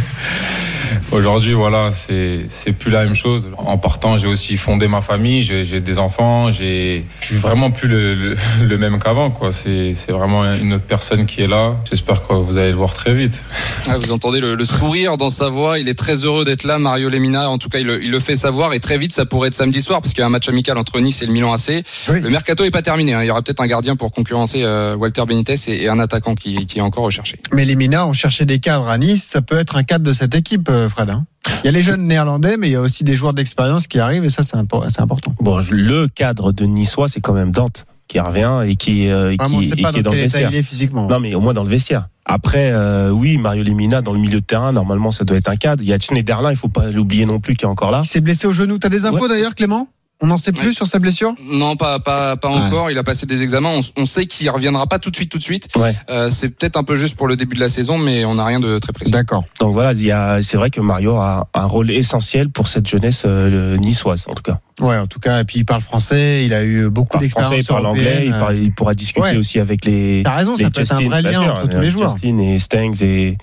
Aujourd'hui, 1.12 1.52
voilà, 1.54 1.90
c'est, 1.92 2.40
c'est 2.48 2.72
plus 2.72 2.90
la 2.90 3.04
même 3.04 3.14
chose. 3.14 3.48
En 3.58 3.78
partant, 3.78 4.16
j'ai 4.18 4.26
aussi 4.26 4.56
fondé 4.56 4.88
ma 4.88 5.00
famille, 5.00 5.42
j'ai, 5.42 5.80
des 5.80 5.98
enfants, 5.98 6.50
j'ai, 6.52 7.04
je 7.20 7.26
suis 7.26 7.36
vraiment 7.36 7.70
plus 7.70 7.88
le, 7.88 8.14
le, 8.14 8.36
le 8.62 8.78
même 8.78 8.98
qu'avant, 8.98 9.30
quoi. 9.30 9.52
C'est, 9.52 9.94
c'est 9.94 10.12
vraiment 10.12 10.44
une 10.54 10.74
autre 10.74 10.84
personne 10.84 11.26
qui 11.26 11.40
est 11.42 11.46
là. 11.46 11.74
J'espère 11.90 12.26
que 12.26 12.34
vous 12.34 12.56
allez 12.56 12.70
le 12.70 12.76
voir 12.76 12.92
très 12.94 13.14
vite. 13.14 13.40
Ah, 13.88 13.98
vous 13.98 14.12
entendez 14.12 14.40
le, 14.40 14.54
le 14.54 14.64
sourire 14.64 15.16
dans 15.16 15.30
sa 15.30 15.48
voix. 15.48 15.78
Il 15.78 15.88
est 15.88 15.98
très 15.98 16.16
heureux 16.24 16.44
d'être 16.44 16.64
là, 16.64 16.78
Mario 16.78 17.08
Lemina. 17.08 17.50
En 17.50 17.58
tout 17.58 17.68
cas, 17.68 17.78
il, 17.78 17.86
le- 17.86 18.02
il 18.02 18.10
le 18.10 18.20
fait 18.20 18.36
savoir. 18.36 18.74
Et 18.74 18.80
très 18.80 18.98
vite, 18.98 19.12
ça 19.12 19.24
pourrait 19.26 19.48
être 19.48 19.54
samedi 19.54 19.82
soir, 19.82 20.00
parce 20.00 20.12
qu'il 20.12 20.20
y 20.20 20.24
a 20.24 20.26
un 20.26 20.30
match 20.30 20.48
amical 20.48 20.76
entre 20.78 21.00
Nice 21.00 21.22
et 21.22 21.26
le 21.26 21.32
Milan 21.32 21.52
AC. 21.52 21.82
Oui. 22.10 22.20
Le 22.20 22.30
mercato 22.30 22.64
est 22.64 22.70
pas 22.70 22.82
terminé. 22.82 23.14
hein. 23.14 23.22
Il 23.22 23.26
y 23.26 23.30
aura 23.30 23.42
peut-être 23.42 23.60
un 23.60 23.66
gardien 23.66 23.96
pour 23.96 24.12
concurrencer 24.12 24.62
euh, 24.62 24.94
Walter 24.96 25.22
Benitez 25.26 25.54
et, 25.68 25.84
et 25.84 25.88
un 25.88 25.98
attaquant 25.98 26.34
qui, 26.34 26.66
qui 26.66 26.78
est 26.78 26.82
encore 26.82 27.04
recherché. 27.04 27.38
Mais 27.52 27.64
Lemina, 27.64 28.06
on 28.06 28.12
cherchait 28.12 28.44
des 28.46 28.58
cadres 28.58 28.88
à 28.88 28.98
Nice. 28.98 29.24
Ça 29.24 29.42
peut 29.42 29.58
être 29.58 29.76
un 29.76 29.82
cadre 29.82 30.04
de 30.04 30.12
cette 30.12 30.34
équipe, 30.34 30.68
euh, 30.70 30.77
Fred. 30.88 31.10
hein. 31.10 31.24
Il 31.64 31.66
y 31.66 31.68
a 31.68 31.72
les 31.72 31.82
jeunes 31.82 32.04
néerlandais, 32.06 32.56
mais 32.58 32.68
il 32.68 32.72
y 32.72 32.76
a 32.76 32.80
aussi 32.80 33.02
des 33.04 33.16
joueurs 33.16 33.32
d'expérience 33.34 33.86
qui 33.88 33.98
arrivent, 33.98 34.24
et 34.24 34.30
ça, 34.30 34.42
c'est 34.42 34.56
impo- 34.56 34.84
c'est 34.90 35.00
important. 35.00 35.34
Bon, 35.40 35.58
le 35.70 36.06
cadre 36.08 36.52
de 36.52 36.64
Niçois, 36.66 37.08
c'est 37.08 37.20
quand 37.20 37.32
même 37.32 37.50
Dante 37.50 37.86
qui 38.06 38.20
revient 38.20 38.62
et 38.66 38.76
qui, 38.76 39.08
euh, 39.08 39.34
on 39.40 39.48
qui, 39.60 39.68
et 39.70 39.70
qui 39.82 39.98
est 39.98 40.02
dans 40.02 40.12
le 40.12 40.16
vestiaire. 40.18 40.50
physiquement. 40.62 41.08
Non, 41.08 41.20
mais 41.20 41.34
au 41.34 41.40
moins 41.40 41.54
dans 41.54 41.64
le 41.64 41.68
vestiaire. 41.70 42.08
Après, 42.24 42.70
euh, 42.72 43.10
oui, 43.10 43.38
Mario 43.38 43.62
Lemina 43.64 44.02
dans 44.02 44.12
le 44.12 44.18
milieu 44.20 44.40
de 44.40 44.44
terrain, 44.44 44.72
normalement, 44.72 45.10
ça 45.10 45.24
doit 45.24 45.36
être 45.36 45.48
un 45.48 45.56
cadre. 45.56 45.82
Il 45.82 45.88
y 45.88 45.92
a 45.92 45.98
Schneiderlin, 45.98 46.50
il 46.50 46.56
faut 46.56 46.68
pas 46.68 46.86
l'oublier 46.90 47.24
non 47.26 47.40
plus, 47.40 47.56
qui 47.56 47.64
est 47.64 47.68
encore 47.68 47.90
là. 47.90 48.02
Il 48.04 48.08
s'est 48.08 48.20
blessé 48.20 48.46
au 48.46 48.52
genou. 48.52 48.78
T'as 48.78 48.88
des 48.90 49.06
infos 49.06 49.22
Ouais. 49.22 49.28
d'ailleurs, 49.28 49.54
Clément? 49.54 49.88
On 50.20 50.26
n'en 50.26 50.36
sait 50.36 50.50
plus 50.50 50.68
Ouais. 50.68 50.72
sur 50.72 50.88
sa 50.88 50.98
blessure? 50.98 51.32
Non, 51.52 51.76
pas 51.76 52.00
pas 52.00 52.34
pas 52.36 52.48
Ouais. 52.50 52.56
encore. 52.56 52.90
Il 52.90 52.98
a 52.98 53.04
passé 53.04 53.24
des 53.24 53.44
examens. 53.44 53.70
On, 53.76 54.02
on 54.02 54.04
sait 54.06 54.26
qu'il 54.26 54.50
reviendra 54.50 54.88
pas 54.88 54.98
tout 54.98 55.10
de 55.12 55.16
suite, 55.16 55.30
tout 55.30 55.38
de 55.38 55.42
suite. 55.44 55.68
Ouais. 55.76 55.94
Euh, 56.10 56.28
c'est 56.32 56.48
peut-être 56.48 56.76
un 56.76 56.82
peu 56.82 56.96
juste 56.96 57.14
pour 57.14 57.28
le 57.28 57.36
début 57.36 57.54
de 57.54 57.60
la 57.60 57.68
saison, 57.68 57.98
mais 57.98 58.24
on 58.24 58.34
n'a 58.34 58.44
rien 58.44 58.58
de 58.58 58.80
très 58.80 58.92
précis. 58.92 59.12
D'accord. 59.12 59.44
Donc 59.60 59.74
voilà, 59.74 59.92
il 59.92 60.04
y 60.04 60.10
a, 60.10 60.42
c'est 60.42 60.56
vrai 60.56 60.70
que 60.70 60.80
Mario 60.80 61.14
a 61.16 61.46
un 61.54 61.66
rôle 61.66 61.92
essentiel 61.92 62.48
pour 62.50 62.66
cette 62.66 62.88
jeunesse 62.88 63.22
euh, 63.26 63.76
niçoise, 63.76 64.26
en 64.28 64.34
tout 64.34 64.42
cas. 64.42 64.58
Ouais, 64.80 64.98
en 64.98 65.06
tout 65.06 65.20
cas, 65.20 65.40
et 65.40 65.44
puis 65.44 65.58
il 65.60 65.64
parle 65.64 65.82
français, 65.82 66.44
il 66.44 66.52
a 66.52 66.64
eu 66.64 66.88
beaucoup 66.90 67.18
Il 67.22 67.30
parle 67.30 67.44
français, 67.44 67.56
d'expérience 67.58 67.64
il 67.64 67.68
parle 67.68 67.86
anglais, 67.86 68.22
il, 68.26 68.32
parle- 68.32 68.58
il 68.58 68.72
pourra 68.72 68.94
discuter 68.94 69.20
Ouais. 69.28 69.36
aussi 69.36 69.60
avec 69.60 69.84
les, 69.84 70.22
T'as 70.24 70.34
raison, 70.34 70.54
les 70.56 70.64
ça 70.64 70.70
peut 70.70 70.80
être 70.82 70.92
un 70.94 71.08
vrai 71.08 71.22
lien 71.22 71.32
sûr, 71.32 71.42
entre 71.54 71.68
tous 71.68 71.76
euh, 71.76 71.80
les 71.80 71.90
joueurs. 71.92 72.10
Justin 72.16 72.38
et 72.38 72.58
Stengs 72.58 73.02
et, 73.02 73.38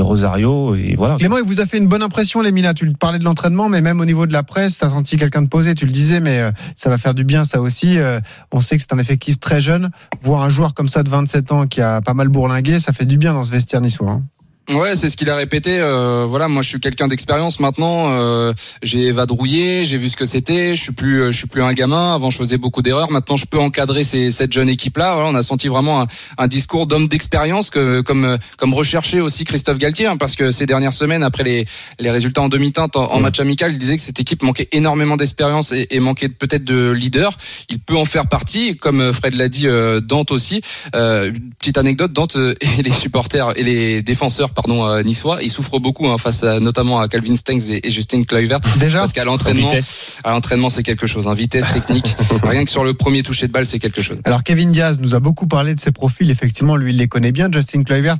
et 0.00 0.02
Rosario, 0.02 0.74
et 0.74 0.94
voilà. 0.96 1.16
Clément, 1.16 1.38
il 1.38 1.44
vous 1.44 1.60
a 1.60 1.66
fait 1.66 1.78
une 1.78 1.86
bonne 1.88 2.02
impression, 2.02 2.40
les. 2.42 2.50
Tu 2.74 2.92
parlais 2.92 3.18
de 3.18 3.24
l'entraînement, 3.24 3.68
mais 3.68 3.80
même 3.80 4.00
au 4.00 4.04
niveau 4.04 4.26
de 4.26 4.32
la 4.32 4.42
presse, 4.42 4.78
t'as 4.78 4.90
senti 4.90 5.16
quelqu'un 5.16 5.42
de 5.42 5.48
posé, 5.48 5.74
tu 5.74 5.86
le 5.86 5.92
disais, 5.92 6.20
mais 6.20 6.40
euh, 6.40 6.50
ça 6.76 6.90
va 6.90 6.98
faire 6.98 7.14
du 7.14 7.24
bien, 7.24 7.44
ça 7.44 7.60
aussi. 7.60 7.98
Euh, 7.98 8.20
On 8.52 8.60
sait 8.60 8.76
que 8.76 8.82
c'est 8.82 8.92
un 8.92 8.98
effectif 8.98 9.38
très 9.38 9.60
jeune. 9.60 9.90
Voir 10.22 10.42
un 10.42 10.50
joueur 10.50 10.74
comme 10.74 10.88
ça 10.88 11.02
de 11.02 11.08
27 11.10 11.52
ans 11.52 11.66
qui 11.66 11.80
a 11.80 12.00
pas 12.00 12.14
mal 12.14 12.28
bourlingué, 12.28 12.80
ça 12.80 12.92
fait 12.92 13.06
du 13.06 13.18
bien 13.18 13.32
dans 13.32 13.44
ce 13.44 13.50
vestiaire 13.52 13.80
niçois. 13.80 14.10
hein. 14.10 14.22
Ouais, 14.68 14.94
c'est 14.94 15.10
ce 15.10 15.16
qu'il 15.16 15.28
a 15.30 15.34
répété. 15.34 15.80
euh, 15.80 16.26
voilà, 16.28 16.46
moi 16.46 16.62
je 16.62 16.68
suis 16.68 16.78
quelqu'un 16.78 17.08
d'expérience 17.08 17.58
maintenant. 17.58 18.12
euh, 18.12 18.52
j'ai 18.84 19.10
vadrouillé, 19.10 19.84
j'ai 19.84 19.98
vu 19.98 20.08
ce 20.08 20.16
que 20.16 20.26
c'était. 20.26 20.76
Je 20.76 20.80
suis 20.80 20.92
plus, 20.92 21.22
euh, 21.22 21.32
je 21.32 21.38
suis 21.38 21.48
plus 21.48 21.60
un 21.60 21.72
gamin. 21.72 22.14
Avant, 22.14 22.30
je 22.30 22.38
faisais 22.38 22.56
beaucoup 22.56 22.80
d'erreurs. 22.80 23.10
Maintenant, 23.10 23.36
je 23.36 23.46
peux 23.46 23.58
encadrer 23.58 24.04
ces, 24.04 24.30
cette 24.30 24.52
jeune 24.52 24.68
équipe-là. 24.68 25.14
Voilà, 25.14 25.28
on 25.28 25.34
a 25.34 25.42
senti 25.42 25.66
vraiment 25.66 26.02
un, 26.02 26.06
un 26.38 26.46
discours 26.46 26.86
d'homme 26.86 27.08
d'expérience 27.08 27.68
que, 27.68 28.00
comme, 28.02 28.38
comme 28.58 28.72
recherché 28.72 29.20
aussi 29.20 29.44
Christophe 29.44 29.78
Galtier, 29.78 30.06
hein, 30.06 30.16
parce 30.16 30.36
que 30.36 30.52
ces 30.52 30.66
dernières 30.66 30.92
semaines, 30.92 31.24
après 31.24 31.42
les, 31.42 31.64
les 31.98 32.10
résultats 32.12 32.42
en 32.42 32.48
demi-teinte 32.48 32.94
en, 32.94 33.10
en 33.12 33.18
match 33.18 33.40
amical, 33.40 33.72
il 33.72 33.78
disait 33.78 33.96
que 33.96 34.02
cette 34.02 34.20
équipe 34.20 34.44
manquait 34.44 34.68
énormément 34.70 35.16
d'expérience 35.16 35.72
et, 35.72 35.88
et 35.90 35.98
manquait 35.98 36.28
peut-être 36.28 36.62
de 36.64 36.92
leader. 36.92 37.32
Il 37.70 37.80
peut 37.80 37.96
en 37.96 38.04
faire 38.04 38.28
partie, 38.28 38.76
comme 38.76 39.12
Fred 39.12 39.34
l'a 39.34 39.48
dit, 39.48 39.66
euh, 39.66 40.00
Dante 40.00 40.30
aussi. 40.30 40.60
Euh, 40.94 41.30
une 41.30 41.54
petite 41.58 41.78
anecdote, 41.78 42.12
Dante 42.12 42.36
et 42.60 42.82
les 42.84 42.92
supporters 42.92 43.52
et 43.58 43.64
les 43.64 44.02
défenseurs 44.02 44.49
pardon 44.54 44.86
euh, 44.86 45.02
niçois, 45.02 45.42
ils 45.42 45.50
souffrent 45.50 45.78
beaucoup 45.80 46.08
hein, 46.08 46.18
face 46.18 46.42
à, 46.44 46.60
notamment 46.60 47.00
à 47.00 47.08
Calvin 47.08 47.36
Stengs 47.36 47.70
et, 47.70 47.86
et 47.86 47.90
Justin 47.90 48.24
Kluivert 48.24 48.60
Déjà 48.78 49.00
parce 49.00 49.12
qu'à 49.12 49.22
En 49.22 49.26
l'entraînement, 49.26 49.68
vitesse. 49.70 50.20
à 50.24 50.32
l'entraînement 50.32 50.70
c'est 50.70 50.82
quelque 50.82 51.06
chose, 51.06 51.26
hein, 51.28 51.34
vitesse 51.34 51.72
technique, 51.72 52.14
rien 52.42 52.64
que 52.64 52.70
sur 52.70 52.84
le 52.84 52.94
premier 52.94 53.22
toucher 53.22 53.46
de 53.46 53.52
balle 53.52 53.66
c'est 53.66 53.78
quelque 53.78 54.02
chose. 54.02 54.18
Alors 54.24 54.42
Kevin 54.44 54.72
Diaz 54.72 54.98
nous 55.00 55.14
a 55.14 55.20
beaucoup 55.20 55.46
parlé 55.46 55.74
de 55.74 55.80
ses 55.80 55.92
profils. 55.92 56.30
Effectivement, 56.30 56.76
lui, 56.76 56.92
il 56.92 56.98
les 56.98 57.08
connaît 57.08 57.32
bien. 57.32 57.48
Justin 57.52 57.82
Kluivert, 57.82 58.16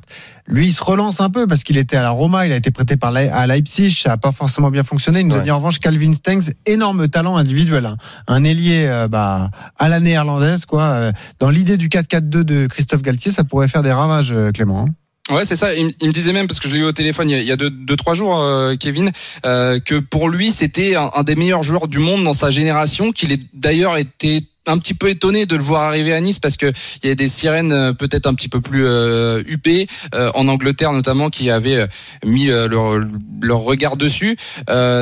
lui, 0.47 0.69
il 0.69 0.73
se 0.73 0.82
relance 0.82 1.21
un 1.21 1.31
peu 1.31 1.47
parce 1.47 1.62
qu'il 1.65 1.77
était 1.79 1.97
à 1.97 2.03
la 2.03 2.11
Roma, 2.11 2.47
il 2.47 2.53
a 2.53 2.56
été 2.56 2.71
prêté 2.71 2.97
par 2.97 3.11
la- 3.12 3.35
à 3.35 3.47
Leipzig, 3.47 3.91
ça 4.03 4.12
a 4.12 4.17
pas 4.17 4.32
forcément 4.32 4.71
bien 4.71 4.82
fonctionné. 4.85 5.21
Il 5.21 5.27
nous 5.27 5.35
a 5.37 5.41
dit 5.41 5.50
en 5.50 5.56
revanche 5.59 5.79
Calvin 5.79 6.12
Stengs, 6.12 6.50
énorme 6.67 7.09
talent 7.09 7.37
individuel, 7.37 7.87
hein. 7.87 7.97
un 8.27 8.44
ailier 8.44 8.85
euh, 8.87 9.09
bah, 9.09 9.50
à 9.79 9.88
la 9.88 10.00
néerlandaise, 10.00 10.65
quoi. 10.65 10.82
Euh, 10.85 11.12
Dans 11.38 11.50
l'idée 11.50 11.77
du 11.77 11.88
4-4-2 11.88 12.43
de 12.44 12.67
Christophe 12.67 13.03
Galtier, 13.03 13.31
ça 13.32 13.44
pourrait 13.44 13.69
faire 13.69 13.82
des 13.82 13.93
ravages, 13.93 14.32
euh, 14.32 14.50
Clément. 14.50 14.87
hein. 14.88 14.93
Ouais, 15.31 15.44
c'est 15.44 15.56
ça. 15.56 15.75
Il, 15.75 15.87
me- 15.87 16.12
disait 16.12 16.32
même 16.32 16.47
parce 16.47 16.61
que 16.61 16.69
je 16.69 16.75
l'ai 16.75 16.81
eu 16.81 16.85
au 16.85 16.93
téléphone 16.93 17.31
il 17.31 17.43
y 17.43 17.53
a, 17.53 17.56
deux, 17.56 17.97
trois 17.97 18.15
jours, 18.15 18.41
euh, 18.41 18.75
Kevin, 18.79 19.11
euh, 19.47 19.79
que 19.79 19.99
pour 19.99 20.29
lui 20.29 20.50
c'était 20.53 20.97
un, 20.97 21.11
un 21.15 21.23
des 21.23 21.37
meilleurs 21.37 21.62
joueurs 21.62 21.88
du 21.88 21.99
monde 21.99 22.25
dans 22.25 22.32
sa 22.32 22.50
génération, 22.50 23.12
qu'il 23.12 23.32
est 23.32 23.41
d'ailleurs 23.55 23.97
été 23.97 24.43
un 24.70 24.78
petit 24.78 24.94
peu 24.94 25.08
étonné 25.08 25.46
de 25.46 25.56
le 25.56 25.62
voir 25.62 25.82
arriver 25.82 26.12
à 26.12 26.20
Nice 26.20 26.38
parce 26.38 26.56
que 26.56 26.72
il 27.02 27.08
y 27.08 27.12
a 27.12 27.14
des 27.14 27.28
sirènes 27.28 27.72
euh, 27.72 27.93
peut-être 27.93 28.26
un 28.26 28.34
petit 28.34 28.49
peu 28.49 28.61
plus 28.61 28.84
euh, 28.87 29.43
huppées 29.46 29.87
euh, 30.14 30.31
en 30.34 30.49
Angleterre 30.49 30.93
notamment 30.93 31.31
qui 31.31 31.50
avaient 31.50 31.87
mis 32.25 32.46
leur, 32.46 33.61
regard 33.61 33.96
dessus. 33.96 34.37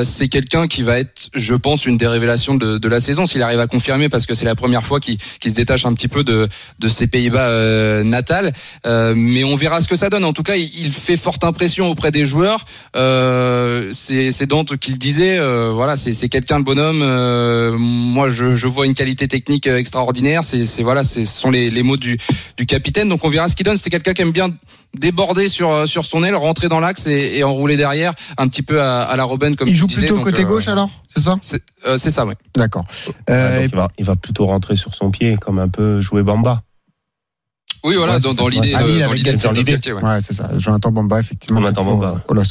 C'est 0.05 0.29
quelqu'un 0.29 0.67
qui 0.67 0.83
va 0.83 0.99
être, 0.99 1.29
je 1.35 1.55
pense, 1.55 1.87
une 1.87 1.97
des 1.97 2.07
révélations 2.07 2.55
de, 2.55 2.89
la 2.89 3.01
saison 3.01 3.27
s'il 3.27 3.43
arrive 3.43 3.61
à 3.61 3.67
confirmer 3.67 4.09
parce 4.09 4.27
que 4.27 4.35
c'est 4.35 4.45
la 4.45 4.55
première 4.55 4.85
fois 4.85 5.01
qu'il 5.01 5.19
se 5.21 5.51
détache 5.51 5.85
un 5.87 5.93
petit 5.93 6.09
peu 6.09 6.25
de, 6.25 6.49
ses 6.89 7.07
Pays-Bas 7.07 8.03
natales. 8.05 8.53
Euh, 8.87 9.15
mais 9.17 9.45
on 9.45 9.57
verra 9.57 9.81
ce 9.81 9.89
que 9.89 9.97
ça 9.97 10.11
donne. 10.11 10.25
En 10.25 10.33
tout 10.33 10.43
cas, 10.43 10.57
il, 10.57 10.93
fait 10.93 11.17
forte 11.17 11.45
impression 11.45 11.89
auprès 11.91 12.11
des 12.11 12.27
joueurs. 12.27 12.65
C'est 12.95 14.47
Dante 14.47 14.77
qui 14.77 14.93
le 14.93 14.99
disait. 14.99 15.39
voilà, 15.71 15.97
c'est 15.97 16.29
quelqu'un 16.29 16.61
de 16.61 16.65
bonhomme. 16.65 17.77
Moi, 17.77 18.31
je 18.31 18.67
vois 18.67 18.87
une 18.87 18.95
qualité 18.95 19.29
technique 19.29 19.58
euh, 19.67 19.79
extraordinaire. 19.79 20.43
C'est 20.45 20.83
voilà, 20.83 21.03
ce 21.05 21.25
sont 21.25 21.51
les, 21.51 21.71
les 21.71 21.83
mots 21.83 21.97
du, 21.97 22.17
du 22.57 22.67
capitaine. 22.67 23.09
Donc 23.09 23.25
on 23.25 23.29
verra 23.29 23.49
ce 23.49 23.57
qu'il 23.57 23.65
donne. 23.65 23.77
C'est 23.77 23.91
quelqu'un 23.91 24.13
qui 24.15 24.23
aime 24.23 24.33
bien 24.33 24.51
déborder 24.95 25.49
sur 25.49 25.71
euh, 25.71 25.87
sur 25.87 26.05
son 26.07 26.23
aile, 26.25 26.35
rentrer 26.35 26.69
dans 26.69 26.81
l'axe 26.81 27.07
et, 27.07 27.39
et 27.39 27.45
enrouler 27.45 27.77
derrière, 27.77 28.13
un 28.39 28.49
petit 28.49 28.63
peu 28.63 28.81
à, 28.81 29.03
à 29.03 29.17
la 29.17 29.25
Robin 29.25 29.55
comme 29.55 29.69
Il 29.69 29.73
tu 29.73 29.77
joue 29.79 29.87
disais. 29.87 30.01
plutôt 30.03 30.17
Donc, 30.17 30.25
côté 30.25 30.43
euh, 30.43 30.47
gauche 30.47 30.69
alors, 30.69 30.91
c'est 31.15 31.23
ça? 31.23 31.37
C'est 31.43 31.63
euh, 31.87 31.99
ça, 31.99 32.25
ouais. 32.25 32.37
D'accord. 32.57 32.85
Euh, 33.29 33.61
il, 33.71 33.75
va, 33.77 33.89
il 33.99 34.05
va 34.05 34.17
plutôt 34.17 34.47
rentrer 34.47 34.77
sur 34.77 34.95
son 34.95 35.11
pied, 35.11 35.37
comme 35.37 35.59
un 35.59 35.69
peu 35.69 36.01
jouer 36.01 36.23
Bamba. 36.23 36.63
Oui, 37.85 37.95
voilà, 37.97 38.15
Ouais, 38.15 38.21
dans, 38.21 38.35
dans 38.35 38.49
l'idée, 38.49 38.73
Ah, 38.75 38.83
de- 38.83 38.89
Lille 38.89 39.01
dans 39.05 39.13
l'idée. 39.13 39.31
Christophe 39.31 39.65
Galtier, 39.65 39.93
ouais. 39.93 40.03
Ouais, 40.03 40.21
c'est 40.21 40.33
ça. 40.33 40.51
Jonathan 40.59 40.91
Bamba, 40.91 41.21
effectivement. 41.21 41.61
Jonathan 41.61 41.85
Bamba. 41.85 42.25
euh. 42.29 42.43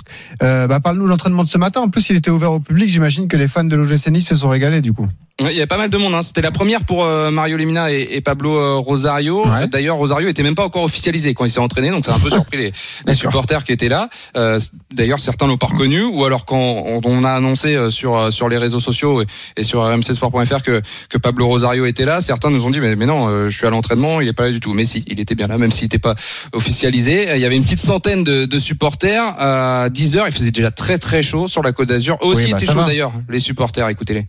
Euh, 0.43 0.67
bah, 0.67 0.79
parle-nous 0.79 1.03
de 1.03 1.09
l'entraînement 1.09 1.43
de 1.43 1.49
ce 1.49 1.57
matin. 1.57 1.81
En 1.81 1.89
plus, 1.89 2.09
il 2.09 2.15
était 2.15 2.29
ouvert 2.31 2.53
au 2.53 2.59
public. 2.61 2.87
J'imagine 2.87 3.27
que 3.27 3.35
les 3.35 3.49
fans 3.49 3.65
de 3.65 3.75
l'OGC 3.75 4.07
Nice 4.09 4.27
se 4.27 4.37
sont 4.37 4.47
régalés, 4.47 4.79
du 4.81 4.93
coup. 4.93 5.07
Il 5.39 5.51
y 5.51 5.57
avait 5.57 5.67
pas 5.67 5.77
mal 5.77 5.91
de 5.91 5.97
monde. 5.97 6.15
Hein. 6.15 6.23
C'était 6.23 6.41
la 6.41 6.49
première 6.49 6.83
pour 6.83 7.05
euh, 7.05 7.29
Mario 7.29 7.57
Lemina 7.57 7.91
et, 7.91 8.07
et 8.11 8.21
Pablo 8.21 8.57
euh, 8.57 8.77
Rosario. 8.77 9.47
Ouais. 9.47 9.67
D'ailleurs, 9.67 9.97
Rosario 9.97 10.27
était 10.27 10.41
même 10.41 10.55
pas 10.55 10.65
encore 10.65 10.81
officialisé 10.81 11.35
quand 11.35 11.45
il 11.45 11.51
s'est 11.51 11.59
entraîné, 11.59 11.91
donc 11.91 12.05
ça 12.05 12.13
a 12.13 12.15
un 12.15 12.19
peu 12.19 12.29
surpris 12.31 12.71
les, 13.05 13.13
supporters 13.15 13.63
qui 13.63 13.71
étaient 13.71 13.89
là. 13.89 14.09
Euh, 14.35 14.59
D'ailleurs, 14.91 15.19
certains 15.19 15.45
l'ont 15.45 15.57
pas 15.57 15.67
reconnu, 15.67 16.03
ou 16.03 16.25
alors 16.25 16.45
quand 16.45 16.57
on, 16.57 17.01
on 17.03 17.23
a 17.23 17.31
annoncé 17.31 17.91
sur 17.91 18.33
sur 18.33 18.49
les 18.49 18.57
réseaux 18.57 18.79
sociaux 18.79 19.21
et, 19.21 19.25
et 19.57 19.63
sur 19.63 19.83
rmcsport.fr 19.83 20.63
que 20.63 20.81
que 21.09 21.17
Pablo 21.19 21.47
Rosario 21.47 21.85
était 21.85 22.05
là, 22.05 22.21
certains 22.21 22.49
nous 22.49 22.65
ont 22.65 22.71
dit 22.71 22.79
mais, 22.79 22.95
mais 22.95 23.05
non, 23.05 23.47
je 23.47 23.55
suis 23.55 23.67
à 23.67 23.69
l'entraînement, 23.69 24.21
il 24.21 24.27
est 24.27 24.33
pas 24.33 24.45
là 24.45 24.51
du 24.51 24.59
tout. 24.59 24.73
Mais 24.73 24.85
si, 24.85 25.03
il 25.07 25.19
était 25.19 25.35
bien 25.35 25.47
là, 25.47 25.59
même 25.59 25.71
s'il 25.71 25.83
n'était 25.83 25.99
pas 25.99 26.15
officialisé. 26.53 27.27
Il 27.35 27.41
y 27.41 27.45
avait 27.45 27.57
une 27.57 27.63
petite 27.63 27.79
centaine 27.79 28.23
de, 28.23 28.45
de 28.45 28.59
supporters 28.59 29.23
à 29.37 29.89
10 29.89 30.17
heures. 30.17 30.27
Il 30.27 30.33
faisait 30.33 30.51
déjà 30.51 30.71
très 30.71 30.97
très 30.97 31.21
chaud 31.21 31.47
sur 31.47 31.61
la 31.61 31.73
Côte 31.73 31.89
d'Azur. 31.89 32.17
Aussi, 32.21 32.45
Oui, 32.45 32.51
bah, 32.51 32.57
il 32.59 32.63
était 32.63 32.73
chaud 32.73 32.85
d'ailleurs. 32.85 33.13
Les 33.29 33.39
supporters, 33.39 33.87
écoutez-les. 33.89 34.27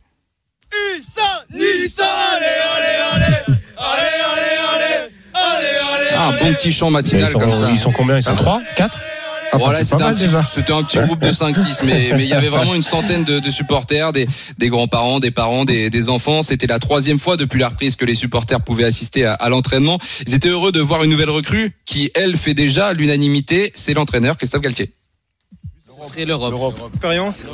Ah, 6.21 6.29
un 6.29 6.33
bon 6.33 6.55
petit 6.55 6.73
chant 6.73 6.91
matinal 6.91 7.33
comme 7.33 7.55
ça. 7.55 7.71
ils 7.71 7.79
sont 7.79 7.93
combien 7.93 8.17
Ils 8.19 8.23
sont 8.23 8.35
3 8.37 8.61
4 8.77 8.99
Ah, 9.53 9.57
Voilà, 9.59 9.79
c'est 9.79 9.85
c'était 9.87 10.03
un, 10.73 10.83
petit- 10.83 10.99
un 10.99 11.07
groupe 11.07 11.21
de 11.21 11.33
5-6, 11.33 11.81
mais, 11.85 12.11
mais 12.15 12.25
il 12.25 12.29
y 12.29 12.35
avait 12.35 12.49
vraiment 12.49 12.75
une 12.75 12.83
centaine 12.83 13.25
de, 13.25 13.39
de 13.39 13.51
supporters, 13.51 14.13
des, 14.13 14.27
des 14.59 14.69
grands-parents, 14.69 15.21
des 15.21 15.31
parents, 15.31 15.65
des, 15.65 15.89
des 15.91 16.09
enfants. 16.11 16.43
C'était 16.43 16.67
la 16.67 16.79
troisième 16.79 17.19
fois 17.19 17.37
depuis 17.39 17.59
la 17.61 17.69
reprise 17.69 17.97
que 17.97 18.05
les 18.05 18.15
supporters 18.15 18.61
pouvaient 18.61 18.85
assister 18.85 19.25
à, 19.25 19.33
à 19.35 19.49
l'entraînement. 19.49 19.99
Ils 20.27 20.35
étaient 20.35 20.49
heureux 20.51 20.71
de 20.73 20.81
voir 20.81 21.03
une 21.05 21.11
nouvelle 21.11 21.31
recrue 21.31 21.73
qui, 21.87 22.11
elle, 22.15 22.37
fait 22.37 22.55
déjà 22.55 22.93
l'unanimité. 22.93 23.73
C'est 23.75 23.95
l'entraîneur 23.95 24.37
Christophe 24.37 24.61
Galtier. 24.61 24.93
Ce 26.03 26.09
serait 26.09 26.25
l'Europe. 26.27 26.75
expérience. 26.91 27.45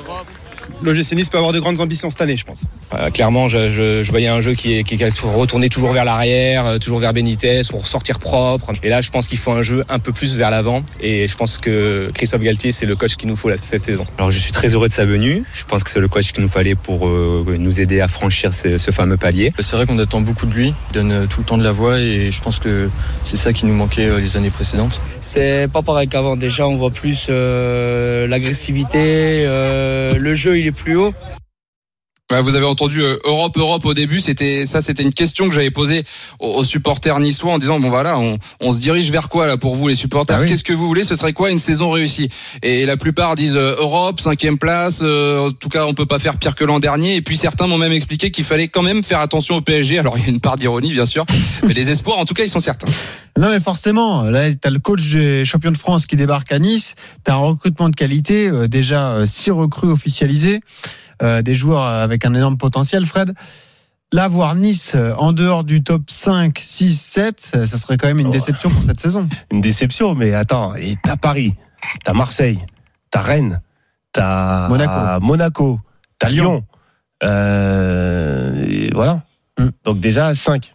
L'OGC 0.82 1.12
Nice 1.14 1.28
peut 1.28 1.38
avoir 1.38 1.52
de 1.52 1.60
grandes 1.60 1.80
ambitions 1.80 2.10
cette 2.10 2.20
année, 2.20 2.36
je 2.36 2.44
pense. 2.44 2.64
Euh, 2.94 3.10
clairement, 3.10 3.48
je, 3.48 3.70
je- 3.70 4.02
je 4.02 4.10
voyais 4.10 4.28
un 4.28 4.40
jeu 4.40 4.54
qui 4.54 4.74
est, 4.78 4.82
qui 4.84 4.94
est 4.94 5.18
retourné 5.22 5.68
toujours 5.68 5.92
vers 5.92 6.04
l'arrière, 6.04 6.66
euh, 6.66 6.78
toujours 6.78 6.98
vers 6.98 7.12
Benitez, 7.12 7.62
pour 7.70 7.86
sortir 7.86 8.18
propre. 8.18 8.72
Et 8.82 8.88
là, 8.88 9.00
je 9.00 9.10
pense 9.10 9.28
qu'il 9.28 9.38
faut 9.38 9.52
un 9.52 9.62
jeu 9.62 9.82
un 9.88 9.98
peu 9.98 10.12
plus 10.12 10.36
vers 10.36 10.50
l'avant. 10.50 10.82
Et 11.00 11.26
je 11.28 11.36
pense 11.36 11.58
que 11.58 12.10
Christophe 12.14 12.42
Galtier, 12.42 12.72
c'est 12.72 12.86
le 12.86 12.96
coach 12.96 13.16
qu'il 13.16 13.28
nous 13.28 13.36
faut 13.36 13.48
là, 13.48 13.56
cette 13.56 13.82
saison. 13.82 14.06
Alors 14.18 14.30
je 14.30 14.38
suis 14.38 14.52
très 14.52 14.68
heureux 14.74 14.88
de 14.88 14.92
sa 14.92 15.04
venue. 15.04 15.42
Je 15.54 15.64
pense 15.64 15.82
que 15.84 15.90
c'est 15.90 16.00
le 16.00 16.08
coach 16.08 16.32
qu'il 16.32 16.42
nous 16.42 16.48
fallait 16.48 16.74
pour 16.74 17.06
euh, 17.08 17.56
nous 17.58 17.80
aider 17.80 18.00
à 18.00 18.08
franchir 18.08 18.52
ce, 18.54 18.78
ce 18.78 18.90
fameux 18.90 19.16
palier. 19.16 19.52
C'est 19.60 19.76
vrai 19.76 19.86
qu'on 19.86 19.98
attend 19.98 20.20
beaucoup 20.20 20.46
de 20.46 20.52
lui, 20.54 20.74
il 20.90 20.94
donne 20.94 21.26
tout 21.28 21.40
le 21.40 21.46
temps 21.46 21.58
de 21.58 21.64
la 21.64 21.72
voix 21.72 21.98
et 22.00 22.30
je 22.30 22.40
pense 22.40 22.58
que 22.58 22.88
c'est 23.24 23.36
ça 23.36 23.52
qui 23.52 23.66
nous 23.66 23.74
manquait 23.74 24.06
euh, 24.06 24.18
les 24.20 24.36
années 24.36 24.50
précédentes. 24.50 25.00
C'est 25.20 25.68
pas 25.72 25.82
pareil 25.82 26.08
qu'avant. 26.08 26.36
Déjà, 26.36 26.66
on 26.68 26.76
voit 26.76 26.90
plus 26.90 27.26
euh, 27.30 28.26
l'agressivité, 28.26 29.44
euh, 29.46 30.14
le 30.18 30.34
jeu 30.34 30.53
il 30.54 30.66
est 30.66 30.72
plus 30.72 30.96
haut. 30.96 31.14
Bah, 32.30 32.40
vous 32.40 32.56
avez 32.56 32.64
entendu 32.64 33.02
euh, 33.02 33.18
Europe, 33.26 33.54
Europe 33.58 33.84
au 33.84 33.92
début. 33.92 34.18
C'était 34.18 34.64
ça, 34.64 34.80
c'était 34.80 35.02
une 35.02 35.12
question 35.12 35.46
que 35.46 35.54
j'avais 35.54 35.70
posée 35.70 36.04
aux, 36.38 36.64
supporters 36.64 37.20
niçois 37.20 37.52
en 37.52 37.58
disant 37.58 37.78
bon 37.78 37.90
voilà, 37.90 38.18
on, 38.18 38.38
on 38.60 38.72
se 38.72 38.78
dirige 38.78 39.10
vers 39.10 39.28
quoi 39.28 39.46
là 39.46 39.58
pour 39.58 39.76
vous 39.76 39.88
les 39.88 39.94
supporters? 39.94 40.38
Ah 40.38 40.40
oui. 40.42 40.48
Qu'est-ce 40.48 40.64
que 40.64 40.72
vous 40.72 40.86
voulez? 40.86 41.04
Ce 41.04 41.16
serait 41.16 41.34
quoi 41.34 41.50
une 41.50 41.58
saison 41.58 41.90
réussie? 41.90 42.30
Et 42.62 42.86
la 42.86 42.96
plupart 42.96 43.34
disent 43.34 43.56
euh, 43.56 43.76
Europe, 43.78 44.20
cinquième 44.20 44.56
place. 44.56 45.00
euh, 45.02 45.48
en 45.48 45.52
tout 45.52 45.68
cas, 45.68 45.84
on 45.84 45.92
peut 45.92 46.06
pas 46.06 46.18
faire 46.18 46.38
pire 46.38 46.54
que 46.54 46.64
l'an 46.64 46.80
dernier. 46.80 47.16
Et 47.16 47.20
puis 47.20 47.36
certains 47.36 47.66
m'ont 47.66 47.76
même 47.76 47.92
expliqué 47.92 48.30
qu'il 48.30 48.44
fallait 48.44 48.68
quand 48.68 48.82
même 48.82 49.02
faire 49.02 49.20
attention 49.20 49.56
au 49.56 49.60
PSG. 49.60 49.98
Alors 49.98 50.16
il 50.16 50.24
y 50.24 50.26
a 50.26 50.30
une 50.30 50.40
part 50.40 50.56
d'ironie 50.56 50.94
bien 50.94 51.04
sûr, 51.04 51.26
mais 51.62 51.74
les 51.74 51.90
espoirs 51.90 52.18
en 52.18 52.24
tout 52.24 52.32
cas 52.32 52.44
ils 52.44 52.50
sont 52.50 52.58
certains. 52.58 52.88
Non, 53.36 53.48
mais 53.50 53.58
forcément, 53.58 54.22
là, 54.22 54.52
tu 54.52 54.58
as 54.62 54.70
le 54.70 54.78
coach 54.78 55.10
des 55.10 55.44
champions 55.44 55.72
de 55.72 55.76
France 55.76 56.06
qui 56.06 56.14
débarque 56.14 56.52
à 56.52 56.60
Nice. 56.60 56.94
Tu 57.24 57.32
as 57.32 57.34
un 57.34 57.38
recrutement 57.38 57.88
de 57.88 57.96
qualité, 57.96 58.46
euh, 58.46 58.68
déjà 58.68 59.10
euh, 59.10 59.26
six 59.26 59.50
recrues 59.50 59.90
officialisées, 59.90 60.60
euh, 61.22 61.42
des 61.42 61.54
joueurs 61.54 61.84
avec 61.84 62.24
un 62.24 62.34
énorme 62.34 62.58
potentiel, 62.58 63.06
Fred. 63.06 63.34
Là, 64.14 64.28
voir 64.28 64.54
Nice 64.54 64.92
euh, 64.94 65.12
en 65.18 65.32
dehors 65.32 65.64
du 65.64 65.82
top 65.82 66.08
5, 66.08 66.56
6, 66.56 67.00
7, 67.00 67.52
euh, 67.56 67.66
ça 67.66 67.78
serait 67.78 67.96
quand 67.96 68.06
même 68.06 68.20
une 68.20 68.30
déception 68.30 68.70
pour 68.70 68.80
cette 68.84 69.00
saison. 69.00 69.28
Une 69.50 69.60
déception, 69.60 70.14
mais 70.14 70.34
attends, 70.34 70.72
et 70.76 70.96
t'as 71.02 71.16
Paris, 71.16 71.56
t'as 72.04 72.12
Marseille, 72.12 72.60
t'as 73.10 73.22
Rennes, 73.22 73.60
t'as 74.12 74.68
Monaco. 74.68 75.20
Monaco, 75.20 75.80
t'as 76.20 76.28
Lyon. 76.28 76.52
Lyon. 76.52 76.64
Euh, 77.24 78.66
et 78.68 78.90
voilà. 78.94 79.22
Mm. 79.58 79.68
Donc 79.84 79.98
déjà 79.98 80.32
5. 80.32 80.72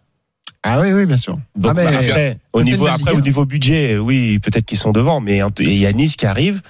Ah 0.63 0.81
oui, 0.81 0.91
oui, 0.91 1.05
bien 1.05 1.15
sûr. 1.15 1.39
Donc 1.55 1.77
Ah, 1.77 1.81
après, 1.81 2.39
au 2.51 2.63
niveau 2.63 2.87
après 2.87 3.13
au 3.13 3.21
niveau 3.21 3.45
budget, 3.45 3.97
oui, 3.97 4.39
peut-être 4.39 4.65
qu'ils 4.65 4.77
sont 4.77 4.91
devant, 4.91 5.21
mais 5.21 5.41
il 5.59 5.77
y 5.77 5.85
a 5.85 5.93
Nice 5.93 6.17
qui 6.17 6.25
arrive. 6.25 6.61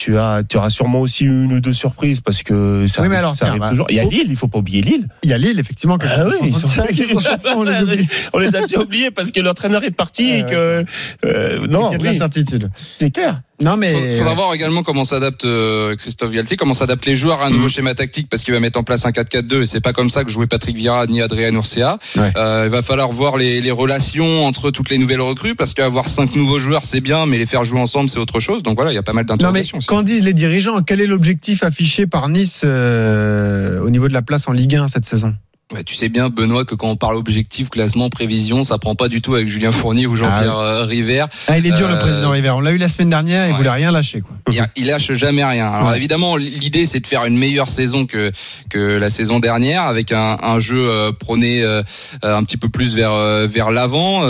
Tu 0.00 0.16
as, 0.16 0.42
tu 0.48 0.56
auras 0.56 0.70
sûrement 0.70 1.02
aussi 1.02 1.26
une 1.26 1.52
ou 1.52 1.60
deux 1.60 1.74
surprises 1.74 2.22
parce 2.22 2.42
que 2.42 2.86
ça 2.88 3.02
Oui, 3.02 3.08
mais 3.10 3.16
arrive, 3.16 3.26
alors, 3.26 3.32
ça 3.32 3.40
tiens, 3.44 3.48
arrive 3.48 3.60
bah, 3.60 3.68
toujours. 3.68 3.86
Il 3.90 3.96
y 3.96 4.00
a 4.00 4.04
faut- 4.04 4.08
Lille, 4.10 4.26
il 4.30 4.36
faut 4.36 4.48
pas 4.48 4.58
oublier 4.60 4.80
Lille. 4.80 5.06
Il 5.22 5.28
y 5.28 5.34
a 5.34 5.36
Lille, 5.36 5.60
effectivement, 5.60 5.98
qui 5.98 6.06
est 6.06 6.10
Ah 6.16 6.24
oui, 6.40 6.50
sont- 6.52 6.82
on 7.56 7.62
les 7.64 7.82
oublie. 7.82 8.08
On 8.32 8.38
les 8.38 8.56
a 8.56 8.62
déjà 8.62 8.80
oubliés 8.80 9.10
parce 9.10 9.30
que 9.30 9.40
l'entraîneur 9.40 9.84
est 9.84 9.90
parti 9.90 10.30
et 10.32 10.46
que 10.46 10.86
euh, 11.26 11.66
non, 11.68 11.90
Il 11.90 11.92
y 11.92 11.94
a 11.96 11.98
de 11.98 12.02
oui, 12.02 12.08
l'incertitude. 12.08 12.70
c'est 12.76 13.10
clair. 13.10 13.42
Non, 13.60 13.76
mais. 13.76 13.92
Faudra 13.92 14.18
faudra 14.18 14.34
voir 14.34 14.54
également 14.54 14.82
comment 14.82 15.04
s'adapte 15.04 15.44
euh, 15.44 15.94
Christophe 15.96 16.32
Galtier, 16.32 16.56
comment 16.56 16.74
s'adaptent 16.74 17.06
les 17.06 17.16
joueurs 17.16 17.42
à 17.42 17.46
un 17.46 17.50
nouveau 17.50 17.68
schéma 17.68 17.94
tactique 17.94 18.28
parce 18.30 18.42
qu'il 18.42 18.54
va 18.54 18.60
mettre 18.60 18.78
en 18.78 18.82
place 18.82 19.04
un 19.04 19.10
4-4-2 19.10 19.62
et 19.62 19.66
c'est 19.66 19.80
pas 19.80 19.92
comme 19.92 20.10
ça 20.10 20.24
que 20.24 20.30
jouait 20.30 20.46
Patrick 20.46 20.76
Vieira 20.76 21.06
ni 21.06 21.20
Adrien 21.20 21.52
Urcea. 21.52 21.98
Ouais. 22.16 22.32
Euh, 22.36 22.64
il 22.66 22.70
va 22.70 22.82
falloir 22.82 23.12
voir 23.12 23.36
les, 23.36 23.60
les 23.60 23.70
relations 23.70 24.46
entre 24.46 24.70
toutes 24.70 24.90
les 24.90 24.98
nouvelles 24.98 25.20
recrues 25.20 25.54
parce 25.54 25.74
qu'avoir 25.74 26.08
cinq 26.08 26.34
nouveaux 26.36 26.60
joueurs 26.60 26.84
c'est 26.84 27.00
bien 27.00 27.26
mais 27.26 27.38
les 27.38 27.46
faire 27.46 27.64
jouer 27.64 27.80
ensemble 27.80 28.08
c'est 28.08 28.18
autre 28.18 28.40
chose. 28.40 28.62
Donc 28.62 28.76
voilà, 28.76 28.92
il 28.92 28.94
y 28.94 28.98
a 28.98 29.02
pas 29.02 29.12
mal 29.12 29.26
d'interrogations. 29.26 29.78
qu'en 29.86 30.02
disent 30.02 30.24
les 30.24 30.34
dirigeants? 30.34 30.80
Quel 30.82 31.00
est 31.00 31.06
l'objectif 31.06 31.62
affiché 31.62 32.06
par 32.06 32.28
Nice 32.28 32.62
euh, 32.64 33.80
au 33.80 33.90
niveau 33.90 34.08
de 34.08 34.14
la 34.14 34.22
place 34.22 34.48
en 34.48 34.52
Ligue 34.52 34.76
1 34.76 34.88
cette 34.88 35.04
saison? 35.04 35.34
Ouais, 35.72 35.84
tu 35.84 35.94
sais 35.94 36.08
bien, 36.08 36.30
Benoît, 36.30 36.64
que 36.64 36.74
quand 36.74 36.88
on 36.88 36.96
parle 36.96 37.14
objectif, 37.14 37.70
classement, 37.70 38.10
prévision, 38.10 38.64
ça 38.64 38.76
prend 38.78 38.96
pas 38.96 39.06
du 39.06 39.22
tout 39.22 39.36
avec 39.36 39.46
Julien 39.46 39.70
Fournier 39.70 40.08
ou 40.08 40.16
Jean-Pierre 40.16 40.56
euh, 40.58 40.84
River. 40.84 41.26
ah, 41.46 41.58
Il 41.58 41.66
est 41.66 41.70
dur 41.76 41.86
le 41.86 41.94
Euh, 41.94 42.00
président 42.00 42.30
River. 42.30 42.50
On 42.50 42.60
l'a 42.60 42.72
eu 42.72 42.76
la 42.76 42.88
semaine 42.88 43.10
dernière, 43.10 43.46
il 43.46 43.52
ouais. 43.52 43.56
voulait 43.56 43.70
rien 43.70 43.92
lâcher. 43.92 44.20
Quoi. 44.20 44.36
Il, 44.50 44.60
il 44.74 44.86
lâche 44.86 45.12
jamais 45.12 45.44
rien. 45.44 45.68
Alors 45.68 45.90
Ouais. 45.90 45.96
évidemment, 45.96 46.34
l'idée 46.36 46.86
c'est 46.86 46.98
de 46.98 47.06
faire 47.06 47.24
une 47.24 47.38
meilleure 47.38 47.68
saison 47.68 48.04
que 48.04 48.32
que 48.68 48.78
la 48.98 49.10
saison 49.10 49.38
dernière, 49.38 49.84
avec 49.84 50.10
un, 50.10 50.38
un 50.42 50.58
jeu 50.58 50.90
euh, 50.90 51.12
prôné 51.12 51.62
euh, 51.62 51.84
un 52.24 52.42
petit 52.42 52.56
peu 52.56 52.68
plus 52.68 52.96
vers 52.96 53.14
vers 53.46 53.70
l'avant. 53.70 54.22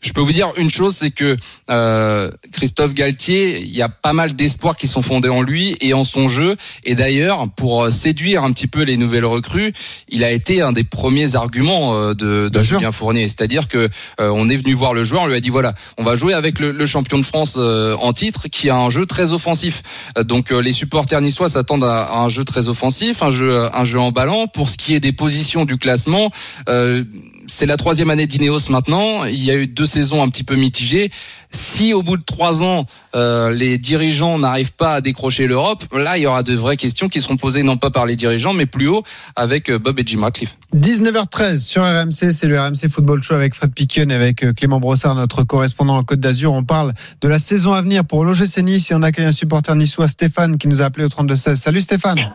Je 0.00 0.12
peux 0.14 0.22
vous 0.22 0.32
dire 0.32 0.52
une 0.56 0.70
chose, 0.70 0.96
c'est 0.96 1.10
que 1.10 1.36
euh, 1.70 2.30
Christophe 2.52 2.94
Galtier, 2.94 3.60
il 3.60 3.74
y 3.74 3.82
a 3.82 3.88
pas 3.88 4.12
mal 4.12 4.34
d'espoirs 4.34 4.76
qui 4.76 4.88
sont 4.88 5.02
fondés 5.02 5.28
en 5.28 5.42
lui 5.42 5.76
et 5.80 5.94
en 5.94 6.04
son 6.04 6.28
jeu. 6.28 6.56
Et 6.84 6.94
d'ailleurs, 6.94 7.48
pour 7.56 7.84
euh, 7.84 7.90
séduire 7.90 8.44
un 8.44 8.52
petit 8.52 8.66
peu 8.66 8.82
les 8.82 8.96
nouvelles 8.96 9.24
recrues, 9.24 9.72
il 10.08 10.24
a 10.24 10.30
été 10.30 10.62
un 10.62 10.72
des 10.72 10.84
premiers 10.84 11.34
arguments 11.34 11.94
euh, 11.94 12.14
de, 12.14 12.48
de. 12.48 12.62
Julien 12.62 12.92
Fournier. 12.92 13.28
C'est-à-dire 13.28 13.68
que 13.68 13.88
euh, 14.20 14.30
on 14.34 14.48
est 14.48 14.56
venu 14.56 14.74
voir 14.74 14.94
le 14.94 15.04
joueur, 15.04 15.22
on 15.22 15.26
lui 15.26 15.36
a 15.36 15.40
dit 15.40 15.50
voilà, 15.50 15.74
on 15.96 16.04
va 16.04 16.16
jouer 16.16 16.34
avec 16.34 16.58
le, 16.58 16.72
le 16.72 16.86
champion 16.86 17.18
de 17.18 17.24
France 17.24 17.54
euh, 17.56 17.96
en 17.96 18.12
titre, 18.12 18.48
qui 18.48 18.68
a 18.70 18.76
un 18.76 18.90
jeu 18.90 19.06
très 19.06 19.32
offensif. 19.32 19.82
Donc 20.24 20.50
les 20.50 20.72
supporters 20.72 21.20
niçois 21.20 21.48
s'attendent 21.48 21.84
à, 21.84 22.02
à 22.02 22.18
un 22.18 22.28
jeu 22.28 22.44
très 22.44 22.68
offensif, 22.68 23.22
un 23.22 23.30
jeu, 23.30 23.68
un 23.72 23.84
jeu 23.84 24.00
emballant. 24.00 24.46
Pour 24.46 24.68
ce 24.68 24.76
qui 24.76 24.94
est 24.94 25.00
des 25.00 25.12
positions 25.12 25.64
du 25.64 25.76
classement, 25.78 26.30
euh, 26.68 27.04
c'est 27.48 27.66
la 27.66 27.76
troisième 27.76 28.10
année 28.10 28.26
d'Ineos 28.26 28.70
maintenant. 28.70 29.24
Il 29.24 29.42
y 29.42 29.50
a 29.50 29.56
eu 29.56 29.66
deux 29.66 29.86
saisons 29.86 30.22
un 30.22 30.28
petit 30.28 30.44
peu 30.44 30.54
mitigées. 30.54 31.10
Si 31.50 31.94
au 31.94 32.02
bout 32.02 32.18
de 32.18 32.22
trois 32.22 32.62
ans, 32.62 32.84
euh, 33.14 33.50
les 33.52 33.78
dirigeants 33.78 34.38
n'arrivent 34.38 34.74
pas 34.74 34.94
à 34.94 35.00
décrocher 35.00 35.46
l'Europe, 35.46 35.84
là, 35.92 36.18
il 36.18 36.22
y 36.22 36.26
aura 36.26 36.42
de 36.42 36.54
vraies 36.54 36.76
questions 36.76 37.08
qui 37.08 37.20
seront 37.20 37.38
posées 37.38 37.62
non 37.62 37.78
pas 37.78 37.90
par 37.90 38.04
les 38.04 38.16
dirigeants, 38.16 38.52
mais 38.52 38.66
plus 38.66 38.86
haut 38.86 39.02
avec 39.34 39.70
euh, 39.70 39.78
Bob 39.78 39.98
et 39.98 40.02
Jim 40.06 40.20
Ratcliffe. 40.20 40.54
19h13 40.76 41.58
sur 41.58 41.82
RMC, 41.82 42.32
c'est 42.32 42.46
le 42.46 42.60
RMC 42.60 42.90
Football 42.90 43.22
Show 43.22 43.34
avec 43.34 43.54
Fred 43.54 43.72
Piquion 43.72 44.10
et 44.10 44.14
avec 44.14 44.44
euh, 44.44 44.52
Clément 44.52 44.78
Brossard, 44.78 45.14
notre 45.14 45.42
correspondant 45.42 45.96
en 45.96 46.04
Côte 46.04 46.20
d'Azur. 46.20 46.52
On 46.52 46.64
parle 46.64 46.92
de 47.22 47.28
la 47.28 47.38
saison 47.38 47.72
à 47.72 47.80
venir 47.80 48.04
pour 48.04 48.24
l'OGC 48.24 48.62
Nice 48.62 48.90
et 48.90 48.94
on 48.94 49.02
accueille 49.02 49.26
un 49.26 49.32
supporter 49.32 49.74
niçois, 49.74 50.08
Stéphane, 50.08 50.58
qui 50.58 50.68
nous 50.68 50.82
a 50.82 50.84
appelé 50.84 51.06
au 51.06 51.08
32-16. 51.08 51.56
Salut 51.56 51.80
Stéphane. 51.80 52.34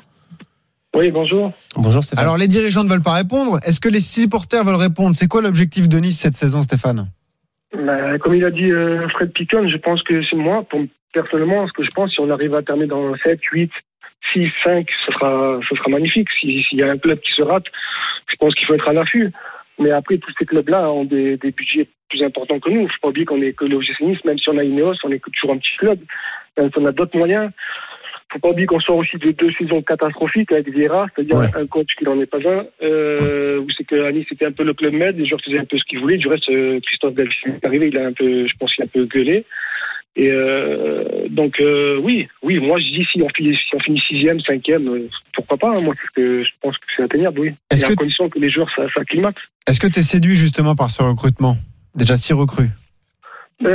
Oui, 0.96 1.10
bonjour. 1.12 1.50
Bonjour 1.76 2.04
Stéphane. 2.04 2.24
Alors 2.24 2.38
les 2.38 2.48
dirigeants 2.48 2.84
ne 2.84 2.90
veulent 2.90 3.02
pas 3.02 3.14
répondre. 3.16 3.58
Est-ce 3.66 3.80
que 3.80 3.90
les 3.90 4.00
supporters 4.00 4.64
veulent 4.64 4.76
répondre? 4.76 5.16
C'est 5.16 5.28
quoi 5.28 5.42
l'objectif 5.42 5.90
de 5.90 5.98
Nice 5.98 6.20
cette 6.20 6.36
saison, 6.36 6.62
Stéphane? 6.62 7.08
Bah, 7.76 8.20
comme 8.20 8.36
il 8.36 8.46
a 8.46 8.52
dit 8.52 8.70
euh, 8.72 9.08
Fred 9.10 9.32
Picon, 9.34 9.68
je 9.68 9.78
pense 9.78 10.04
que 10.04 10.22
c'est 10.30 10.36
moi, 10.36 10.64
pour, 10.70 10.82
personnellement, 11.14 11.68
ce 11.68 11.74
que 11.74 11.84
je 11.84 11.90
pense, 11.96 12.12
si 12.12 12.20
on 12.20 12.30
arrive 12.30 12.54
à 12.54 12.62
terminer 12.62 12.88
dans 12.88 13.16
7, 13.18 13.40
8, 13.52 13.72
6, 14.34 14.48
5, 14.64 14.88
ce 15.08 15.12
sera, 15.14 15.60
ce 15.68 15.76
sera 15.76 15.90
magnifique. 15.90 16.28
Si- 16.40 16.64
S'il 16.70 16.78
y 16.78 16.84
a 16.84 16.92
un 16.92 16.98
club 17.00 17.20
qui 17.22 17.34
se 17.34 17.42
rate, 17.42 17.66
je 18.30 18.36
pense 18.36 18.54
qu'il 18.54 18.68
faut 18.68 18.76
être 18.76 18.88
à 18.88 18.94
l'affût. 18.94 19.32
Mais 19.80 19.90
après, 19.90 20.20
tous 20.20 20.32
ces 20.38 20.46
clubs-là 20.46 20.92
ont 20.92 21.06
des, 21.06 21.38
des 21.38 21.50
budgets 21.52 21.90
plus 22.10 22.22
importants 22.24 22.60
que 22.60 22.70
nous. 22.70 22.82
Il 22.82 22.84
ne 22.84 22.90
faut 22.90 23.00
pas 23.02 23.08
oublier 23.08 23.26
qu'on 23.26 23.42
est 23.42 23.54
que 23.54 23.66
le 23.66 23.78
OGC 23.78 24.00
Nice, 24.02 24.24
même 24.26 24.38
si 24.38 24.48
on 24.50 24.58
a 24.60 24.64
Ineos, 24.64 24.94
on 25.04 25.10
est 25.12 25.18
que 25.20 25.32
toujours 25.32 25.56
un 25.56 25.58
petit 25.58 25.76
club. 25.80 26.00
Même 26.56 26.70
si 26.72 26.78
on 26.78 26.86
a 26.86 26.92
d'autres 26.92 27.18
moyens. 27.18 27.50
Il 28.34 28.38
ne 28.38 28.42
faut 28.42 28.48
pas 28.48 28.52
oublier 28.52 28.66
qu'on 28.66 28.80
sort 28.80 28.96
aussi 28.98 29.16
de 29.18 29.30
deux 29.32 29.52
saisons 29.60 29.84
catastrophiques 29.84 30.52
avec 30.52 30.68
Vieira, 30.68 31.06
c'est-à-dire 31.16 31.36
Ouais. 31.38 31.46
un 31.56 31.68
coach 31.68 31.90
qui 31.98 32.04
n'en 32.04 32.20
est 32.20 32.26
pas 32.26 32.40
un, 32.40 32.66
euh, 32.82 33.60
où 33.60 33.68
c'est 33.78 33.84
que 33.84 34.12
Nice 34.12 34.26
c'était 34.28 34.46
un 34.48 34.52
peu 34.52 34.64
le 34.64 34.74
club 34.74 34.94
med, 34.94 35.16
les 35.18 35.28
joueurs 35.28 35.40
faisaient 35.46 35.60
un 35.60 35.66
peu 35.66 35.78
ce 35.78 35.84
qu'ils 35.84 36.00
voulaient. 36.00 36.18
Du 36.18 36.28
reste, 36.28 36.50
euh, 36.50 36.80
Christophe 36.82 37.14
Delphi 37.14 37.50
est 37.50 37.64
arrivé, 37.66 37.90
il 37.90 37.98
a 38.00 38.08
un 38.08 38.12
peu, 38.14 38.48
je 38.48 38.54
pense 38.58 38.74
qu'il 38.74 38.82
a 38.84 38.86
un 38.86 38.88
peu 38.88 39.06
gueulé. 39.06 39.46
Et 40.16 40.30
euh, 40.32 41.28
donc 41.30 41.60
euh, 41.60 42.00
oui, 42.02 42.28
oui, 42.42 42.60
moi 42.60 42.80
je 42.80 42.86
dis 42.86 43.06
si 43.12 43.22
on 43.22 43.30
finit, 43.30 43.56
si 43.56 43.76
on 43.76 43.80
finit 43.80 44.00
sixième, 44.08 44.40
cinquième, 44.42 44.88
euh, 44.88 45.08
pourquoi 45.34 45.58
pas 45.58 45.70
hein, 45.70 45.82
Moi, 45.84 45.94
parce 45.96 46.10
que 46.16 46.44
je 46.44 46.50
pense 46.62 46.76
que 46.78 46.86
c'est 46.96 47.04
atteignable, 47.04 47.40
oui. 47.40 47.52
Est-ce 47.72 47.84
Et 47.84 47.86
à 47.86 47.90
que- 47.90 47.96
condition 47.96 48.30
que 48.30 48.40
les 48.40 48.50
joueurs 48.50 48.70
ça- 48.76 48.88
s'acclimatent. 48.96 49.38
Est-ce 49.68 49.80
que 49.80 49.88
tu 49.88 50.00
es 50.00 50.04
séduit 50.04 50.36
justement 50.36 50.76
par 50.76 50.90
ce 50.92 51.02
recrutement? 51.04 51.56
Déjà 51.96 52.16
six 52.16 52.34
recrues. 52.34 52.70
Euh, 53.66 53.70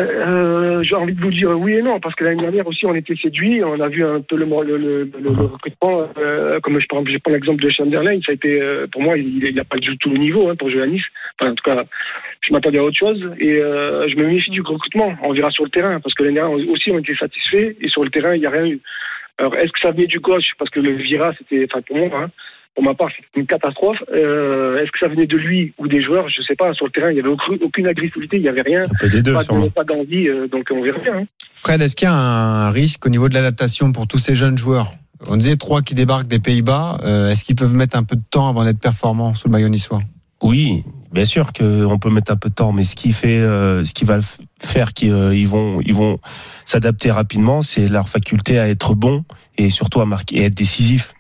euh, 0.78 0.82
J'ai 0.82 0.94
envie 0.94 1.14
de 1.14 1.20
vous 1.20 1.30
dire 1.30 1.50
oui 1.58 1.74
et 1.74 1.82
non, 1.82 1.98
parce 2.00 2.14
que 2.14 2.24
l'année 2.24 2.42
dernière 2.42 2.66
aussi, 2.66 2.84
on 2.86 2.94
était 2.94 3.14
séduits. 3.16 3.62
On 3.64 3.80
a 3.80 3.88
vu 3.88 4.04
un 4.04 4.20
peu 4.20 4.36
le, 4.36 4.44
le, 4.44 4.76
le, 4.76 5.04
le- 5.04 5.10
le 5.22 5.30
recrutement. 5.30 6.08
euh, 6.18 6.60
comme 6.60 6.78
je 6.80 6.86
prends, 6.88 7.04
je 7.04 7.16
prends 7.18 7.32
l'exemple 7.32 7.62
de 7.62 7.70
Chamberlain, 7.70 8.18
ça 8.24 8.32
a 8.32 8.34
été, 8.34 8.60
euh, 8.60 8.86
pour 8.92 9.02
moi, 9.02 9.16
il 9.16 9.54
n'a 9.54 9.64
pas 9.64 9.78
du 9.78 9.96
tout 9.98 10.10
le 10.10 10.18
niveau 10.18 10.48
hein, 10.48 10.56
pour 10.56 10.70
jouer 10.70 10.82
à 10.82 10.86
Nice. 10.86 11.04
Enfin, 11.40 11.52
en 11.52 11.54
tout 11.54 11.64
cas, 11.64 11.84
je 12.42 12.52
m'attendais 12.52 12.78
à 12.78 12.84
autre 12.84 12.98
chose. 12.98 13.30
Et 13.38 13.56
euh, 13.56 14.06
je 14.08 14.16
me 14.16 14.26
méfie 14.26 14.50
du 14.50 14.60
recrutement. 14.60 15.16
On 15.22 15.32
verra 15.32 15.50
sur 15.50 15.64
le 15.64 15.70
terrain, 15.70 16.00
parce 16.00 16.14
que 16.14 16.22
l'année 16.22 16.34
dernière 16.36 16.58
aussi, 16.70 16.90
on 16.90 16.98
était 16.98 17.14
satisfaits. 17.14 17.74
Et 17.80 17.88
sur 17.88 18.04
le 18.04 18.10
terrain, 18.10 18.34
il 18.34 18.40
n'y 18.40 18.46
a 18.46 18.50
rien 18.50 18.66
eu. 18.66 18.80
Alors, 19.38 19.54
est-ce 19.56 19.70
que 19.72 19.78
ça 19.80 19.92
venait 19.92 20.06
du 20.06 20.20
coach 20.20 20.50
Parce 20.58 20.70
que 20.70 20.80
le 20.80 20.92
Vira, 20.92 21.32
c'était, 21.38 21.66
enfin, 21.70 21.80
pour 21.82 21.96
moi, 21.96 22.08
hein, 22.24 22.30
pour 22.78 22.84
ma 22.84 22.94
part, 22.94 23.08
c'était 23.10 23.40
une 23.40 23.46
catastrophe. 23.46 23.96
Euh, 24.14 24.78
est-ce 24.80 24.92
que 24.92 25.00
ça 25.00 25.08
venait 25.08 25.26
de 25.26 25.36
lui 25.36 25.72
ou 25.78 25.88
des 25.88 26.00
joueurs? 26.00 26.28
Je 26.28 26.42
sais 26.42 26.54
pas. 26.54 26.72
Sur 26.74 26.86
le 26.86 26.92
terrain, 26.92 27.10
il 27.10 27.14
n'y 27.14 27.18
avait 27.20 27.28
aucune, 27.28 27.88
agressivité, 27.88 28.36
il 28.36 28.42
n'y 28.42 28.48
avait 28.48 28.62
rien. 28.62 28.82
Un 28.82 28.94
peu 29.00 29.08
des 29.08 29.20
deux, 29.20 29.32
pas, 29.32 29.42
sûrement. 29.42 29.64
de- 29.64 29.70
pas 29.70 29.82
d'envie, 29.82 30.28
euh, 30.28 30.46
donc 30.46 30.68
on 30.70 30.80
verra 30.80 31.00
bien. 31.00 31.16
hein. 31.18 31.24
Fred, 31.54 31.82
est-ce 31.82 31.96
qu'il 31.96 32.06
y 32.06 32.08
a 32.08 32.14
un 32.14 32.70
risque 32.70 33.04
au 33.04 33.08
niveau 33.08 33.28
de 33.28 33.34
l'adaptation 33.34 33.90
pour 33.90 34.06
tous 34.06 34.18
ces 34.18 34.36
jeunes 34.36 34.56
joueurs? 34.56 34.92
On 35.26 35.36
disait 35.36 35.56
trois 35.56 35.82
qui 35.82 35.96
débarquent 35.96 36.28
des 36.28 36.38
Pays-Bas. 36.38 36.98
euh, 37.02 37.30
est-ce 37.30 37.42
qu'ils 37.42 37.56
peuvent 37.56 37.74
mettre 37.74 37.96
un 37.98 38.04
peu 38.04 38.14
de 38.14 38.22
temps 38.30 38.48
avant 38.48 38.64
d'être 38.64 38.78
performants 38.78 39.34
sous 39.34 39.48
le 39.48 39.52
maillot 39.52 39.68
niçois? 39.68 40.00
Oui, 40.40 40.84
bien 41.10 41.24
sûr 41.24 41.52
qu'on 41.52 41.98
peut 41.98 42.10
mettre 42.10 42.30
un 42.30 42.36
peu 42.36 42.48
de 42.48 42.54
temps, 42.54 42.70
mais 42.70 42.84
ce 42.84 42.94
qui 42.94 43.12
fait, 43.12 43.40
euh, 43.40 43.84
ce 43.84 43.92
qui 43.92 44.04
va 44.04 44.20
faire 44.60 44.92
qu'ils 44.92 45.10
euh, 45.12 45.34
ils 45.34 45.48
vont, 45.48 45.80
ils 45.84 45.94
vont 45.94 46.20
s'adapter 46.64 47.10
rapidement, 47.10 47.62
c'est 47.62 47.88
leur 47.88 48.08
faculté 48.08 48.60
à 48.60 48.68
être 48.68 48.94
bon 48.94 49.24
et 49.56 49.68
surtout 49.70 50.00
à 50.00 50.06
marquer, 50.06 50.36
et 50.36 50.44
être 50.44 50.54
décisif. 50.54 51.12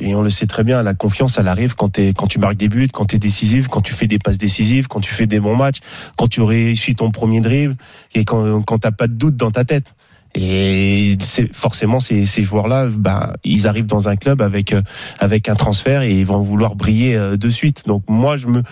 Et 0.00 0.14
on 0.14 0.22
le 0.22 0.30
sait 0.30 0.46
très 0.46 0.62
bien, 0.62 0.82
la 0.82 0.94
confiance, 0.94 1.38
elle 1.38 1.48
arrive 1.48 1.74
quand, 1.74 1.88
t'es- 1.90 2.12
quand 2.14 2.26
tu 2.28 2.38
marques 2.38 2.56
des 2.56 2.68
buts, 2.68 2.88
quand 2.92 3.06
tu 3.06 3.16
es 3.16 3.18
décisif, 3.18 3.66
quand 3.68 3.80
tu 3.80 3.92
fais 3.92 4.06
des 4.06 4.18
passes 4.18 4.38
décisives, 4.38 4.86
quand 4.86 5.00
tu 5.00 5.12
fais 5.12 5.26
des 5.26 5.40
bons 5.40 5.56
matchs, 5.56 5.78
quand 6.16 6.28
tu 6.28 6.40
réussis 6.40 6.94
ton 6.94 7.10
premier 7.10 7.40
dribble 7.40 7.76
et 8.14 8.24
quand, 8.24 8.62
quand 8.62 8.78
t'as 8.78 8.92
pas 8.92 9.08
de 9.08 9.14
doute 9.14 9.36
dans 9.36 9.50
ta 9.50 9.64
tête. 9.64 9.94
Et 10.34 11.16
forcément 11.52 12.00
ces, 12.00 12.26
ces 12.26 12.42
joueurs-là, 12.42 12.86
bah, 12.92 13.32
ils 13.44 13.66
arrivent 13.66 13.86
dans 13.86 14.08
un 14.08 14.14
club 14.16 14.42
avec 14.42 14.74
avec 15.18 15.48
un 15.48 15.54
transfert 15.54 16.02
et 16.02 16.12
ils 16.12 16.26
vont 16.26 16.42
vouloir 16.42 16.76
briller 16.76 17.16
euh, 17.16 17.36
de 17.38 17.48
suite. 17.48 17.84
Donc 17.86 18.04
moi 18.08 18.36
je 18.36 18.46
me 18.46 18.62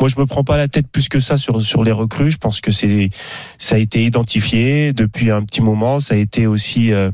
moi 0.00 0.08
je 0.08 0.18
me 0.20 0.24
prends 0.24 0.44
pas 0.44 0.56
la 0.56 0.68
tête 0.68 0.86
plus 0.86 1.08
que 1.08 1.18
ça 1.18 1.36
sur 1.36 1.60
sur 1.62 1.82
les 1.82 1.92
recrues. 1.92 2.30
Je 2.30 2.38
pense 2.38 2.60
que 2.60 2.70
c'est 2.70 3.10
ça 3.58 3.74
a 3.74 3.78
été 3.78 4.04
identifié 4.04 4.92
depuis 4.92 5.32
un 5.32 5.42
petit 5.42 5.60
moment. 5.60 5.98
Ça 5.98 6.14
a 6.14 6.16
été 6.16 6.46
aussi 6.46 6.92
euh, 6.92 7.10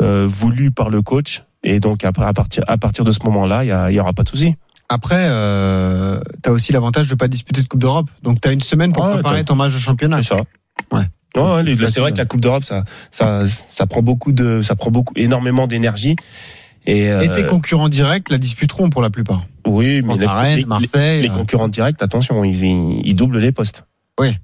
euh, 0.00 0.26
voulu 0.30 0.70
par 0.70 0.88
le 0.88 1.02
coach. 1.02 1.42
Et 1.64 1.80
donc 1.80 2.04
après 2.04 2.24
à 2.24 2.32
partir 2.32 2.64
à 2.66 2.76
partir 2.78 3.04
de 3.04 3.12
ce 3.12 3.20
moment-là, 3.24 3.64
il 3.88 3.94
y, 3.94 4.00
aura 4.00 4.12
pas 4.12 4.22
de 4.24 4.28
souci. 4.28 4.56
Après, 4.88 5.26
euh, 5.28 6.20
tu 6.42 6.50
as 6.50 6.52
aussi 6.52 6.72
l'avantage 6.72 7.08
de 7.08 7.14
pas 7.14 7.28
disputer 7.28 7.62
de 7.62 7.68
Coupe 7.68 7.80
d'Europe. 7.80 8.10
Donc 8.22 8.40
tu 8.40 8.48
as 8.48 8.52
une 8.52 8.60
semaine 8.60 8.92
pour 8.92 9.04
Ah, 9.04 9.14
préparer 9.14 9.44
ton 9.44 9.54
match 9.54 9.72
de 9.72 9.78
championnat. 9.78 10.22
C'est 10.22 10.34
ça. 10.34 10.42
Ouais. 10.92 11.04
Non, 11.34 11.54
ouais, 11.54 11.64
c'est 11.88 12.00
vrai 12.00 12.12
que 12.12 12.18
la 12.18 12.26
Coupe 12.26 12.42
d'Europe, 12.42 12.64
ça, 12.64 12.84
ça, 13.10 13.48
ça 13.48 13.86
prend 13.86 14.02
beaucoup 14.02 14.32
de, 14.32 14.60
ça 14.60 14.76
prend 14.76 14.90
beaucoup, 14.90 15.14
énormément 15.16 15.66
d'énergie. 15.66 16.14
Et, 16.84 17.08
euh, 17.10 17.22
Et 17.22 17.28
tes 17.42 17.46
concurrents 17.46 17.88
directs 17.88 18.28
la 18.30 18.36
disputeront 18.38 18.90
pour 18.90 19.00
la 19.00 19.08
plupart. 19.08 19.42
oui, 19.66 20.02
mais 20.02 20.14
Rennes, 20.26 20.58
les- 20.58 20.64
Marseille, 20.66 21.22
les 21.22 21.30
euh. 21.30 21.32
concurrents 21.32 21.68
directs, 21.68 22.02
attention, 22.02 22.44
ils, 22.44 22.62
ils, 22.64 23.00
ils 23.06 23.14
doublent 23.14 23.38
les 23.38 23.52
postes. 23.52 23.86
Oui. 24.20 24.36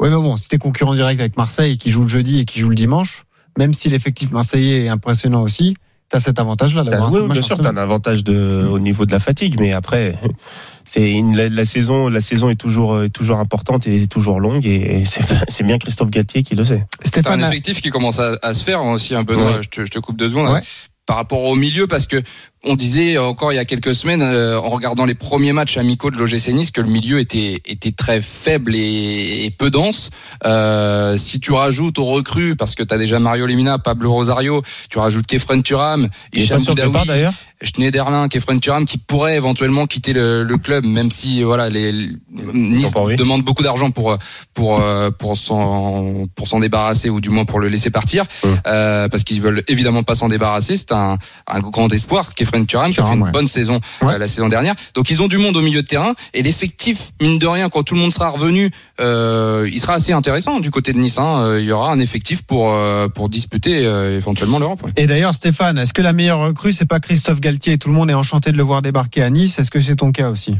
Oui, 0.00 0.08
mais 0.08 0.16
bon, 0.16 0.36
si 0.38 0.48
t'es 0.48 0.56
concurrent 0.58 0.94
direct 0.94 1.20
avec 1.20 1.36
Marseille 1.36 1.76
qui 1.76 1.90
joue 1.90 2.02
le 2.02 2.08
jeudi 2.08 2.40
et 2.40 2.44
qui 2.46 2.60
joue 2.60 2.68
le 2.70 2.74
dimanche, 2.74 3.24
même 3.58 3.74
si 3.74 3.90
l'effectif 3.90 4.30
marseillais 4.30 4.84
est 4.84 4.88
impressionnant 4.88 5.42
aussi, 5.42 5.76
t'as 6.08 6.20
cet 6.20 6.38
avantage-là 6.38 6.84
d'avoir 6.84 7.08
un 7.08 7.12
oui, 7.20 7.28
bien 7.32 7.42
sûr, 7.42 7.56
t'as 7.58 7.70
un 7.70 7.76
avantage 7.76 8.22
de, 8.24 8.66
au 8.70 8.78
niveau 8.78 9.06
de 9.06 9.12
la 9.12 9.20
fatigue, 9.20 9.56
mais 9.58 9.72
après, 9.72 10.14
c'est 10.84 11.10
une, 11.10 11.36
la, 11.36 11.48
la 11.48 11.64
saison, 11.64 12.08
la 12.08 12.20
saison 12.20 12.50
est 12.50 12.54
toujours, 12.56 13.02
est 13.02 13.08
toujours 13.08 13.38
importante 13.38 13.86
et 13.86 14.06
toujours 14.06 14.38
longue, 14.40 14.64
et, 14.66 15.00
et 15.00 15.04
c'est, 15.04 15.22
c'est 15.48 15.64
bien 15.64 15.78
Christophe 15.78 16.10
Galtier 16.10 16.42
qui 16.42 16.54
le 16.54 16.64
sait. 16.64 16.86
T'as 17.12 17.32
un 17.32 17.38
effectif 17.48 17.80
qui 17.80 17.90
commence 17.90 18.18
à, 18.20 18.36
à 18.42 18.54
se 18.54 18.62
faire 18.64 18.80
hein, 18.80 18.92
aussi 18.92 19.14
un 19.14 19.24
peu. 19.24 19.34
Je, 19.62 19.68
te, 19.68 19.80
je 19.84 19.90
te 19.90 19.98
coupe 19.98 20.16
deux 20.16 20.28
secondes. 20.28 20.46
hein. 20.48 20.60
Par 21.06 21.16
rapport 21.16 21.42
au 21.42 21.54
milieu, 21.54 21.86
parce 21.86 22.06
que 22.06 22.16
on 22.64 22.74
disait 22.74 23.18
encore 23.18 23.52
il 23.52 23.56
y 23.56 23.58
a 23.58 23.64
quelques 23.64 23.94
semaines, 23.94 24.22
euh, 24.22 24.58
en 24.58 24.70
regardant 24.70 25.04
les 25.04 25.14
premiers 25.14 25.52
matchs 25.52 25.76
amicaux 25.76 26.10
de 26.10 26.16
l'OGC 26.16 26.48
Nice, 26.48 26.70
que 26.70 26.80
le 26.80 26.88
milieu 26.88 27.18
était 27.18 27.60
était 27.66 27.92
très 27.92 28.20
faible 28.20 28.74
et, 28.74 29.44
et 29.44 29.50
peu 29.50 29.70
dense. 29.70 30.10
Euh, 30.44 31.16
si 31.18 31.40
tu 31.40 31.52
rajoutes 31.52 31.98
aux 31.98 32.06
recrues, 32.06 32.56
parce 32.56 32.74
que 32.74 32.82
tu 32.82 32.94
as 32.94 32.98
déjà 32.98 33.18
Mario 33.18 33.46
Lemina, 33.46 33.78
Pablo 33.78 34.12
Rosario, 34.12 34.62
tu 34.90 34.98
rajoutes 34.98 35.26
Kefren 35.26 35.62
Turam, 35.62 36.08
de 36.32 36.64
Boudaoui, 36.64 37.06
d'ailleurs. 37.06 37.34
Schneiderlin, 37.64 38.28
Kefren 38.28 38.60
Turam, 38.60 38.84
qui 38.84 38.98
pourrait 38.98 39.36
éventuellement 39.36 39.86
quitter 39.86 40.12
le, 40.12 40.44
le 40.44 40.58
club, 40.58 40.84
même 40.84 41.10
si 41.10 41.42
voilà 41.42 41.68
les, 41.70 41.92
les- 41.92 42.10
Nice 42.52 42.92
demande 43.16 43.42
beaucoup 43.42 43.62
d'argent 43.62 43.90
pour 43.90 44.16
pour 44.54 44.80
euh, 44.80 45.10
pour 45.10 45.36
s'en 45.36 46.26
pour 46.34 46.48
s'en 46.48 46.60
débarrasser 46.60 47.10
ou 47.10 47.20
du 47.20 47.30
moins 47.30 47.44
pour 47.44 47.60
le 47.60 47.68
laisser 47.68 47.90
partir, 47.90 48.24
euh, 48.66 49.08
parce 49.08 49.24
qu'ils 49.24 49.40
veulent 49.40 49.62
évidemment 49.68 50.02
pas 50.02 50.14
s'en 50.14 50.28
débarrasser. 50.28 50.76
C'est 50.76 50.92
un, 50.92 51.16
un 51.46 51.60
grand 51.60 51.92
espoir, 51.92 52.34
Kefren 52.34 52.66
Turam, 52.66 52.92
qui 52.92 53.00
a 53.00 53.04
fait 53.06 53.14
une 53.14 53.22
ouais. 53.22 53.30
bonne 53.30 53.48
saison 53.48 53.80
Ouais. 54.02 54.14
euh, 54.14 54.18
la 54.18 54.28
saison 54.28 54.48
dernière. 54.48 54.74
Donc 54.94 55.10
ils 55.10 55.22
ont 55.22 55.28
du 55.28 55.38
monde 55.38 55.56
au 55.56 55.62
milieu 55.62 55.82
de 55.82 55.86
terrain 55.86 56.14
et 56.34 56.42
l'effectif 56.42 57.12
mine 57.20 57.38
de 57.38 57.46
rien 57.46 57.68
quand 57.68 57.82
tout 57.82 57.94
le 57.94 58.00
monde 58.00 58.12
sera 58.12 58.28
revenu, 58.30 58.70
euh, 59.00 59.68
il 59.72 59.80
sera 59.80 59.94
assez 59.94 60.12
intéressant 60.12 60.60
du 60.60 60.70
côté 60.70 60.92
de 60.92 60.98
Nice. 60.98 61.18
hein. 61.18 61.40
Euh, 61.40 61.60
Il 61.60 61.66
y 61.66 61.72
aura 61.72 61.92
un 61.92 61.98
effectif 61.98 62.42
pour 62.42 62.72
euh, 62.72 63.08
pour 63.08 63.28
disputer 63.28 63.86
euh, 63.86 64.16
éventuellement 64.16 64.58
l'Europe. 64.58 64.86
Et 64.96 65.06
d'ailleurs, 65.06 65.34
Stéphane, 65.34 65.78
est-ce 65.78 65.92
que 65.92 66.02
la 66.02 66.12
meilleure 66.12 66.40
recrue, 66.40 66.72
c'est 66.72 66.84
pas 66.86 67.00
Christophe 67.00 67.40
Galtier? 67.40 67.78
Tout 67.78 67.88
le 67.88 67.94
monde 67.94 68.10
est 68.10 68.14
enchanté 68.14 68.52
de 68.52 68.56
le 68.56 68.62
voir 68.62 68.82
débarquer 68.82 69.22
à 69.22 69.30
Nice. 69.30 69.58
Est-ce 69.58 69.70
que 69.70 69.80
c'est 69.80 69.96
ton 69.96 70.12
cas 70.12 70.30
aussi? 70.30 70.56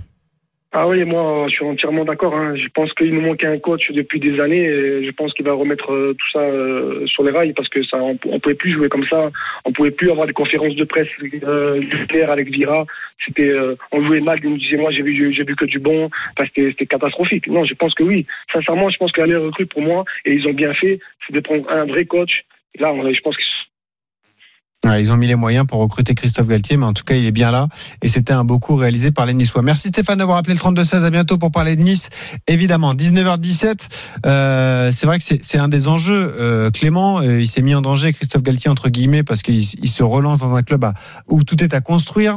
Ah 0.76 0.88
oui, 0.88 1.04
moi, 1.04 1.46
je 1.48 1.54
suis 1.54 1.64
entièrement 1.64 2.04
d'accord. 2.04 2.34
hein. 2.34 2.56
Je 2.56 2.66
pense 2.74 2.92
qu'il 2.94 3.14
nous 3.14 3.20
manquait 3.20 3.46
un 3.46 3.60
coach 3.60 3.92
depuis 3.92 4.18
des 4.18 4.40
années. 4.40 4.64
Et 4.64 5.04
je 5.04 5.10
pense 5.12 5.32
qu'il 5.32 5.44
va 5.44 5.52
remettre 5.52 5.92
euh, 5.92 6.14
tout 6.18 6.30
ça 6.32 6.40
euh, 6.40 7.06
sur 7.06 7.22
les 7.22 7.30
rails 7.30 7.52
parce 7.52 7.68
que 7.68 7.80
ça, 7.84 7.96
on, 8.02 8.16
pouvait 8.16 8.56
plus 8.56 8.72
jouer 8.72 8.88
comme 8.88 9.06
ça. 9.06 9.30
On 9.64 9.70
pouvait 9.70 9.92
plus 9.92 10.10
avoir 10.10 10.26
des 10.26 10.32
conférences 10.32 10.74
de 10.74 10.82
presse 10.82 11.06
euh, 11.44 11.80
avec 12.26 12.48
Vira. 12.48 12.86
C'était, 13.24 13.50
euh, 13.50 13.76
on 13.92 14.04
jouait 14.04 14.18
mal. 14.18 14.40
Il 14.42 14.50
nous 14.50 14.58
disait 14.58 14.76
moi, 14.76 14.90
j'ai 14.90 15.04
vu, 15.04 15.32
j'ai 15.32 15.44
vu 15.44 15.54
que 15.54 15.64
du 15.64 15.78
bon. 15.78 16.06
Enfin, 16.32 16.48
c'était, 16.48 16.70
c'était 16.72 16.86
catastrophique. 16.86 17.46
Non, 17.46 17.64
je 17.64 17.74
pense 17.74 17.94
que 17.94 18.02
oui. 18.02 18.26
Sincèrement, 18.52 18.90
je 18.90 18.96
pense 18.96 19.12
que 19.12 19.20
la 19.20 19.28
meilleure 19.28 19.44
recrue 19.44 19.66
pour 19.66 19.80
moi, 19.80 20.04
et 20.24 20.32
ils 20.32 20.48
ont 20.48 20.54
bien 20.54 20.74
fait, 20.74 20.98
c'est 21.24 21.34
de 21.34 21.38
prendre 21.38 21.70
un 21.70 21.84
vrai 21.84 22.04
coach. 22.04 22.42
Là, 22.80 22.92
je 23.12 23.20
pense 23.20 23.36
qu'ils 23.36 23.46
Ouais, 24.84 25.02
Ils 25.02 25.10
ont 25.10 25.16
mis 25.16 25.26
les 25.26 25.34
moyens 25.34 25.66
pour 25.66 25.80
recruter 25.80 26.14
Christophe 26.14 26.46
Galtier, 26.46 26.76
mais 26.76 26.84
en 26.84 26.92
tout 26.92 27.04
cas, 27.04 27.14
il 27.14 27.24
est 27.24 27.30
bien 27.32 27.50
là. 27.50 27.68
Et 28.02 28.08
c'était 28.08 28.34
un 28.34 28.44
beau 28.44 28.58
coup 28.58 28.76
réalisé 28.76 29.10
par 29.10 29.24
les 29.24 29.32
Niçois. 29.32 29.62
Merci 29.62 29.88
Stéphane 29.88 30.18
d'avoir 30.18 30.36
appelé 30.36 30.54
le 30.54 30.60
32-16. 30.60 31.04
À 31.04 31.10
bientôt 31.10 31.38
pour 31.38 31.50
parler 31.50 31.74
de 31.74 31.80
Nice. 31.82 32.10
Évidemment, 32.48 32.92
19h17. 32.94 33.88
Euh, 34.26 34.92
c'est 34.92 35.06
vrai 35.06 35.18
que 35.18 35.24
c'est 35.24 35.58
un 35.58 35.68
des 35.68 35.88
enjeux. 35.88 36.34
Euh, 36.38 36.70
Clément, 36.70 37.20
euh, 37.20 37.40
il 37.40 37.48
s'est 37.48 37.62
mis 37.62 37.74
en 37.74 37.80
danger, 37.80 38.12
Christophe 38.12 38.42
Galtier, 38.42 38.70
entre 38.70 38.90
guillemets, 38.90 39.22
parce 39.22 39.40
qu'il 39.42 39.56
il 39.58 39.88
se 39.88 40.02
relance 40.02 40.40
dans 40.40 40.54
un 40.54 40.62
club 40.62 40.84
à- 40.84 40.92
où 41.28 41.44
tout 41.44 41.62
est 41.64 41.72
à 41.72 41.80
construire. 41.80 42.36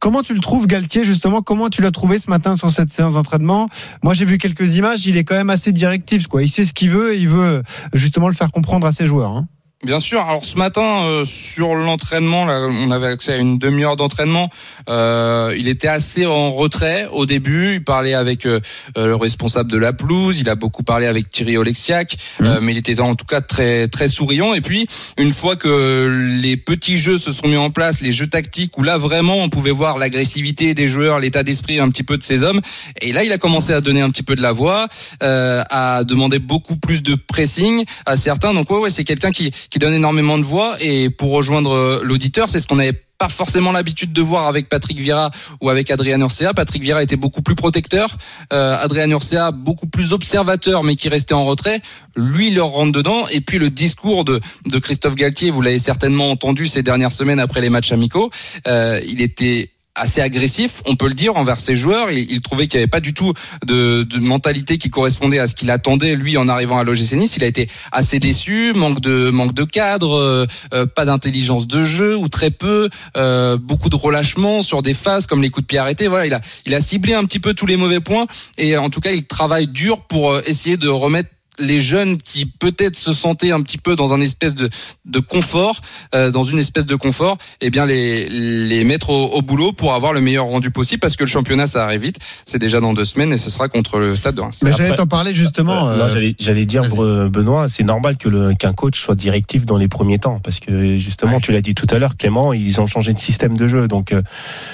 Comment 0.00 0.22
tu 0.22 0.34
le 0.34 0.40
trouves, 0.40 0.66
Galtier, 0.66 1.04
justement? 1.04 1.42
Comment 1.42 1.70
tu 1.70 1.80
l'as 1.80 1.92
trouvé 1.92 2.18
ce 2.18 2.28
matin 2.28 2.56
sur 2.56 2.72
cette 2.72 2.90
séance 2.90 3.14
d'entraînement? 3.14 3.68
Moi, 4.02 4.14
j'ai 4.14 4.24
vu 4.24 4.38
quelques 4.38 4.76
images. 4.76 5.06
Il 5.06 5.16
est 5.16 5.22
quand 5.24 5.36
même 5.36 5.50
assez 5.50 5.70
directif. 5.70 6.26
Quoi. 6.26 6.42
Il 6.42 6.48
sait 6.48 6.64
ce 6.64 6.74
qu'il 6.74 6.90
veut 6.90 7.14
et 7.14 7.18
il 7.18 7.28
veut 7.28 7.62
justement 7.92 8.26
le 8.28 8.34
faire 8.34 8.50
comprendre 8.50 8.84
à 8.84 8.90
ses 8.92 9.06
joueurs. 9.06 9.30
Hein. 9.30 9.46
Bien 9.84 10.00
sûr. 10.00 10.22
Alors 10.22 10.46
ce 10.46 10.56
matin 10.56 11.04
euh, 11.04 11.26
sur 11.26 11.74
l'entraînement, 11.74 12.46
là, 12.46 12.68
on 12.70 12.90
avait 12.90 13.08
accès 13.08 13.34
à 13.34 13.36
une 13.36 13.58
demi-heure 13.58 13.96
d'entraînement. 13.96 14.48
Euh, 14.88 15.54
il 15.58 15.68
était 15.68 15.88
assez 15.88 16.24
en 16.24 16.52
retrait 16.52 17.06
au 17.12 17.26
début. 17.26 17.74
Il 17.74 17.84
parlait 17.84 18.14
avec 18.14 18.46
euh, 18.46 18.60
euh, 18.96 19.08
le 19.08 19.14
responsable 19.14 19.70
de 19.70 19.76
la 19.76 19.92
pelouse. 19.92 20.40
Il 20.40 20.48
a 20.48 20.54
beaucoup 20.54 20.84
parlé 20.84 21.06
avec 21.06 21.30
Thierry 21.30 21.58
Oleksiak, 21.58 22.16
euh, 22.40 22.60
mais 22.62 22.72
il 22.72 22.78
était 22.78 22.98
en 22.98 23.14
tout 23.14 23.26
cas 23.26 23.42
très 23.42 23.86
très 23.88 24.08
souriant. 24.08 24.54
Et 24.54 24.62
puis 24.62 24.86
une 25.18 25.32
fois 25.32 25.54
que 25.54 26.38
les 26.40 26.56
petits 26.56 26.96
jeux 26.96 27.18
se 27.18 27.30
sont 27.30 27.46
mis 27.46 27.58
en 27.58 27.68
place, 27.68 28.00
les 28.00 28.12
jeux 28.12 28.28
tactiques 28.28 28.78
où 28.78 28.84
là 28.84 28.96
vraiment 28.96 29.36
on 29.36 29.50
pouvait 29.50 29.70
voir 29.70 29.98
l'agressivité 29.98 30.72
des 30.72 30.88
joueurs, 30.88 31.20
l'état 31.20 31.42
d'esprit 31.42 31.78
un 31.78 31.90
petit 31.90 32.04
peu 32.04 32.16
de 32.16 32.22
ces 32.22 32.42
hommes. 32.42 32.62
Et 33.02 33.12
là 33.12 33.22
il 33.22 33.32
a 33.32 33.38
commencé 33.38 33.74
à 33.74 33.82
donner 33.82 34.00
un 34.00 34.08
petit 34.08 34.22
peu 34.22 34.34
de 34.34 34.42
la 34.42 34.52
voix, 34.52 34.88
euh, 35.22 35.62
à 35.68 36.04
demander 36.04 36.38
beaucoup 36.38 36.76
plus 36.76 37.02
de 37.02 37.16
pressing 37.16 37.84
à 38.06 38.16
certains. 38.16 38.54
Donc 38.54 38.70
ouais, 38.70 38.78
ouais 38.78 38.90
c'est 38.90 39.04
quelqu'un 39.04 39.30
qui 39.30 39.52
qui 39.73 39.73
donne 39.78 39.94
énormément 39.94 40.38
de 40.38 40.44
voix. 40.44 40.76
Et 40.80 41.10
pour 41.10 41.32
rejoindre 41.32 41.72
euh, 41.72 42.00
l'auditeur, 42.02 42.48
c'est 42.48 42.60
ce 42.60 42.66
qu'on 42.66 42.78
avait 42.78 43.04
pas 43.18 43.28
forcément 43.28 43.72
l'habitude 43.72 44.12
de 44.12 44.22
voir 44.22 44.46
avec 44.48 44.68
Patrick 44.68 44.98
Vieira 44.98 45.30
ou 45.60 45.70
avec 45.70 45.90
Adrien 45.90 46.20
Urcea. 46.20 46.52
Patrick 46.54 46.82
Vieira 46.82 47.02
était 47.02 47.16
beaucoup 47.16 47.42
plus 47.42 47.54
protecteur, 47.54 48.16
euh, 48.52 48.76
Adrien 48.80 49.08
Urcea 49.08 49.52
beaucoup 49.52 49.86
plus 49.86 50.12
observateur, 50.12 50.82
mais 50.82 50.96
qui 50.96 51.08
restait 51.08 51.34
en 51.34 51.44
retrait. 51.44 51.80
Lui, 52.16 52.50
leur 52.50 52.68
rentre 52.68 52.92
dedans. 52.92 53.26
Et 53.28 53.40
puis 53.40 53.58
le 53.58 53.70
discours 53.70 54.24
de, 54.24 54.40
de 54.66 54.78
Christophe 54.78 55.14
Galtier, 55.14 55.50
vous 55.50 55.62
l'avez 55.62 55.78
certainement 55.78 56.30
entendu 56.30 56.66
ces 56.66 56.82
dernières 56.82 57.12
semaines 57.12 57.40
après 57.40 57.60
les 57.60 57.70
matchs 57.70 57.92
amicaux, 57.92 58.30
euh, 58.66 59.00
il 59.06 59.22
était 59.22 59.70
assez 59.96 60.20
agressif, 60.20 60.82
on 60.86 60.96
peut 60.96 61.06
le 61.06 61.14
dire, 61.14 61.36
envers 61.36 61.58
ses 61.58 61.76
joueurs. 61.76 62.10
Il, 62.10 62.40
trouvait 62.40 62.66
qu'il 62.66 62.78
n'y 62.78 62.82
avait 62.82 62.90
pas 62.90 63.00
du 63.00 63.14
tout 63.14 63.32
de, 63.64 64.02
de, 64.02 64.18
mentalité 64.18 64.76
qui 64.76 64.90
correspondait 64.90 65.38
à 65.38 65.46
ce 65.46 65.54
qu'il 65.54 65.70
attendait 65.70 66.16
lui 66.16 66.36
en 66.36 66.48
arrivant 66.48 66.78
à 66.78 66.84
l'OGC 66.84 67.12
Nice. 67.12 67.36
Il 67.36 67.44
a 67.44 67.46
été 67.46 67.68
assez 67.92 68.18
déçu, 68.18 68.72
manque 68.74 69.00
de 69.00 69.30
manque 69.30 69.54
de 69.54 69.62
cadre, 69.62 70.16
euh, 70.16 70.46
euh, 70.72 70.86
pas 70.86 71.04
d'intelligence 71.04 71.68
de 71.68 71.84
jeu 71.84 72.16
ou 72.16 72.28
très 72.28 72.50
peu, 72.50 72.88
euh, 73.16 73.56
beaucoup 73.56 73.88
de 73.88 73.96
relâchement 73.96 74.62
sur 74.62 74.82
des 74.82 74.94
phases 74.94 75.26
comme 75.26 75.42
les 75.42 75.50
coups 75.50 75.62
de 75.62 75.68
pied 75.68 75.78
arrêtés. 75.78 76.08
Voilà, 76.08 76.26
il 76.26 76.34
a 76.34 76.40
il 76.66 76.74
a 76.74 76.80
ciblé 76.80 77.14
un 77.14 77.24
petit 77.24 77.38
peu 77.38 77.54
tous 77.54 77.66
les 77.66 77.76
mauvais 77.76 78.00
points 78.00 78.26
et 78.58 78.76
en 78.76 78.90
tout 78.90 79.00
cas 79.00 79.12
il 79.12 79.24
travaille 79.24 79.68
dur 79.68 80.02
pour 80.02 80.36
essayer 80.46 80.76
de 80.76 80.88
remettre 80.88 81.30
les 81.58 81.80
jeunes 81.80 82.16
qui 82.16 82.46
peut-être 82.46 82.96
se 82.96 83.12
sentaient 83.12 83.52
un 83.52 83.62
petit 83.62 83.78
peu 83.78 83.96
dans 83.96 84.12
un 84.12 84.20
espèce 84.20 84.54
de, 84.54 84.68
de 85.04 85.18
confort, 85.20 85.80
euh, 86.14 86.30
dans 86.30 86.42
une 86.42 86.58
espèce 86.58 86.86
de 86.86 86.96
confort, 86.96 87.38
eh 87.60 87.70
bien 87.70 87.86
les, 87.86 88.28
les 88.28 88.84
mettre 88.84 89.10
au, 89.10 89.42
boulot 89.42 89.72
pour 89.72 89.94
avoir 89.94 90.12
le 90.12 90.20
meilleur 90.20 90.46
rendu 90.46 90.70
possible 90.70 91.00
parce 91.00 91.16
que 91.16 91.24
le 91.24 91.28
championnat 91.28 91.66
ça 91.66 91.84
arrive 91.84 92.02
vite. 92.02 92.18
C'est 92.46 92.58
déjà 92.58 92.80
dans 92.80 92.92
deux 92.92 93.04
semaines 93.04 93.32
et 93.32 93.38
ce 93.38 93.50
sera 93.50 93.68
contre 93.68 93.98
le 93.98 94.14
Stade 94.16 94.34
de 94.34 94.40
Reims. 94.40 94.60
Mais 94.64 94.72
j'allais 94.72 94.94
t'en 94.96 95.06
parler 95.06 95.34
justement. 95.34 95.88
Euh, 95.88 96.08
euh 96.08 96.32
j'allais 96.38 96.64
dire 96.64 96.84
Benoît, 97.28 97.68
c'est 97.68 97.84
normal 97.84 98.16
que 98.16 98.28
le 98.28 98.54
qu'un 98.54 98.72
coach 98.72 99.00
soit 99.00 99.14
directif 99.14 99.66
dans 99.66 99.76
les 99.76 99.88
premiers 99.88 100.18
temps 100.18 100.40
parce 100.42 100.60
que 100.60 100.98
justement 100.98 101.40
tu 101.40 101.52
l'as 101.52 101.60
dit 101.60 101.74
tout 101.74 101.86
à 101.90 101.98
l'heure, 101.98 102.16
Clément, 102.16 102.52
ils 102.52 102.80
ont 102.80 102.86
changé 102.86 103.12
de 103.12 103.18
système 103.18 103.56
de 103.56 103.68
jeu 103.68 103.86
donc 103.88 104.12
euh, 104.12 104.22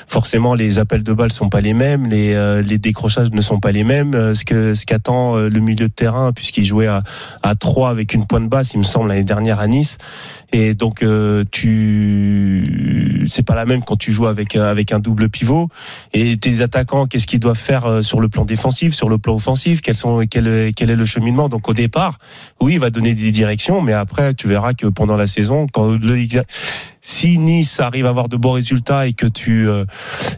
forcément 0.06 0.54
les 0.54 0.78
appels 0.78 1.02
de 1.02 1.12
balles 1.12 1.32
sont 1.32 1.48
pas 1.48 1.60
les 1.60 1.74
mêmes, 1.74 2.06
les 2.06 2.30
les 2.62 2.78
décrochages 2.78 3.30
ne 3.30 3.40
sont 3.40 3.60
pas 3.60 3.72
les 3.72 3.84
mêmes. 3.84 4.34
ce 4.34 4.44
que 4.44 4.74
ce 4.74 4.86
qu'attend 4.86 5.36
le 5.36 5.60
milieu 5.60 5.88
de 5.88 5.92
terrain 5.92 6.32
puisqu'ils 6.32 6.69
joué 6.70 6.86
à, 6.86 7.02
à 7.42 7.54
3 7.54 7.90
avec 7.90 8.14
une 8.14 8.26
pointe 8.26 8.48
basse, 8.48 8.74
il 8.74 8.78
me 8.78 8.84
semble, 8.84 9.08
l'année 9.08 9.24
dernière 9.24 9.60
à 9.60 9.66
Nice. 9.66 9.98
Et 10.52 10.74
donc, 10.74 11.02
euh, 11.02 11.44
tu, 11.50 13.24
c'est 13.28 13.44
pas 13.44 13.54
la 13.54 13.66
même 13.66 13.84
quand 13.84 13.96
tu 13.96 14.12
joues 14.12 14.26
avec 14.26 14.56
euh, 14.56 14.70
avec 14.70 14.92
un 14.92 14.98
double 14.98 15.28
pivot. 15.28 15.68
Et 16.12 16.36
tes 16.36 16.60
attaquants, 16.60 17.06
qu'est-ce 17.06 17.26
qu'ils 17.26 17.40
doivent 17.40 17.56
faire 17.56 17.86
euh, 17.86 18.02
sur 18.02 18.20
le 18.20 18.28
plan 18.28 18.44
défensif, 18.44 18.94
sur 18.94 19.08
le 19.08 19.18
plan 19.18 19.34
offensif? 19.34 19.80
Quels 19.80 19.94
sont, 19.94 20.24
quel, 20.28 20.72
quel 20.74 20.90
est 20.90 20.96
le 20.96 21.04
cheminement? 21.04 21.48
Donc, 21.48 21.68
au 21.68 21.74
départ, 21.74 22.18
oui, 22.60 22.74
il 22.74 22.80
va 22.80 22.90
donner 22.90 23.14
des 23.14 23.30
directions, 23.30 23.80
mais 23.80 23.92
après, 23.92 24.34
tu 24.34 24.48
verras 24.48 24.74
que 24.74 24.86
pendant 24.86 25.16
la 25.16 25.28
saison, 25.28 25.66
quand 25.72 25.90
le, 25.90 26.26
si 27.00 27.38
Nice 27.38 27.78
arrive 27.78 28.06
à 28.06 28.10
avoir 28.10 28.28
de 28.28 28.36
bons 28.36 28.52
résultats 28.52 29.06
et 29.06 29.12
que 29.12 29.26
tu 29.26 29.68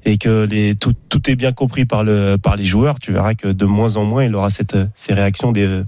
et 0.05 0.19
que 0.19 0.45
les 0.45 0.77
tout, 0.77 0.95
tout 1.09 1.31
est 1.31 1.35
bien 1.35 1.53
compris 1.53 1.87
par 1.87 2.05
le 2.05 2.37
par 2.37 2.55
les 2.55 2.65
joueurs, 2.65 3.01
tu 3.01 3.13
verras 3.13 3.35
que 3.35 3.49
de 3.49 3.65
moins 3.65 3.97
en 3.97 4.05
moins 4.05 4.25
il 4.25 4.35
aura 4.37 4.51
cette 4.51 4.77
ces 4.95 5.13
réactions 5.13 5.51
des 5.51 5.83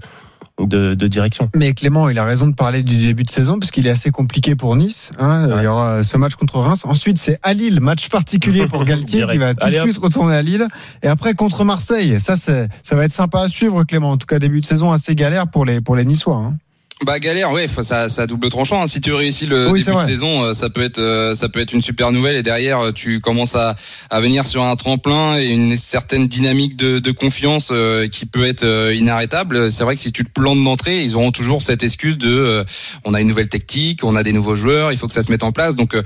de, 0.59 1.07
direction. 1.07 1.49
Mais 1.55 1.73
Clément, 1.73 2.09
il 2.09 2.17
a 2.17 2.25
raison 2.25 2.47
de 2.47 2.55
parler 2.55 2.83
du 2.83 2.97
début 2.97 3.23
de 3.23 3.29
saison 3.29 3.59
parce 3.59 3.71
qu'il 3.71 3.87
est 3.87 3.89
assez 3.89 4.11
compliqué 4.11 4.55
pour 4.55 4.75
Nice. 4.75 5.11
Hein. 5.19 5.49
Il 5.57 5.63
y 5.63 5.67
aura 5.67 6.03
ce 6.03 6.17
match 6.17 6.35
contre 6.35 6.59
Reims. 6.59 6.83
Ensuite, 6.85 7.17
c'est 7.17 7.39
à 7.43 7.53
Lille, 7.53 7.81
match 7.81 8.09
particulier 8.09 8.67
pour 8.67 8.83
Galtier 8.85 9.25
qui 9.29 9.37
va 9.37 9.53
tout 9.53 9.69
de 9.69 9.77
suite 9.77 9.97
retourner 9.97 10.35
à 10.35 10.41
Lille. 10.41 10.67
Et 11.03 11.07
après 11.07 11.33
contre 11.33 11.63
Marseille. 11.63 12.19
Ça, 12.19 12.35
ça 12.35 12.67
va 12.91 13.05
être 13.05 13.11
sympa 13.13 13.41
à 13.41 13.49
suivre, 13.49 13.83
Clément. 13.83 14.11
En 14.11 14.17
tout 14.17 14.27
cas, 14.27 14.39
début 14.39 14.61
de 14.61 14.65
saison 14.65 14.91
assez 14.91 15.15
galère 15.15 15.47
pour 15.47 15.65
les 15.65 15.81
pour 15.81 15.95
les 15.95 16.05
Niçois. 16.05 16.37
Hein. 16.37 16.57
Bah 17.03 17.19
galère, 17.19 17.51
ouais, 17.51 17.67
ça, 17.67 18.07
ça 18.07 18.25
double 18.25 18.47
tranchant. 18.47 18.81
Hein. 18.81 18.87
Si 18.87 19.01
tu 19.01 19.11
réussis 19.11 19.45
le 19.45 19.69
début 19.69 19.83
de 19.83 19.99
saison, 19.99 20.45
euh, 20.45 20.53
ça 20.53 20.69
peut 20.69 20.81
être, 20.81 20.97
euh, 20.97 21.35
ça 21.35 21.49
peut 21.49 21.59
être 21.59 21.73
une 21.73 21.81
super 21.81 22.13
nouvelle. 22.13 22.37
Et 22.37 22.43
derrière, 22.43 22.79
euh, 22.79 22.91
tu 22.93 23.19
commences 23.19 23.55
à, 23.55 23.75
à 24.09 24.21
venir 24.21 24.45
sur 24.45 24.63
un 24.63 24.77
tremplin 24.77 25.37
et 25.37 25.47
une 25.47 25.75
certaine 25.75 26.29
dynamique 26.29 26.77
de, 26.77 26.99
de 26.99 27.11
confiance 27.11 27.73
qui 28.11 28.25
peut 28.25 28.45
être 28.45 28.65
inarrêtable. 28.93 29.73
C'est 29.73 29.83
vrai 29.83 29.95
que 29.95 30.01
si 30.01 30.13
tu 30.13 30.23
te 30.23 30.29
plantes 30.29 30.63
d'entrée, 30.63 31.03
ils 31.03 31.17
auront 31.17 31.31
toujours 31.31 31.61
cette 31.63 31.83
excuse 31.83 32.17
de, 32.17 32.63
on 33.03 33.13
a 33.13 33.19
une 33.19 33.27
nouvelle 33.27 33.49
technique, 33.49 34.03
on 34.03 34.15
a 34.15 34.23
des 34.23 34.31
nouveaux 34.31 34.55
joueurs, 34.55 34.93
il 34.93 34.97
faut 34.97 35.07
que 35.07 35.13
ça 35.13 35.23
se 35.23 35.31
mette 35.31 35.43
en 35.43 35.51
place. 35.51 35.75
Donc, 35.75 35.97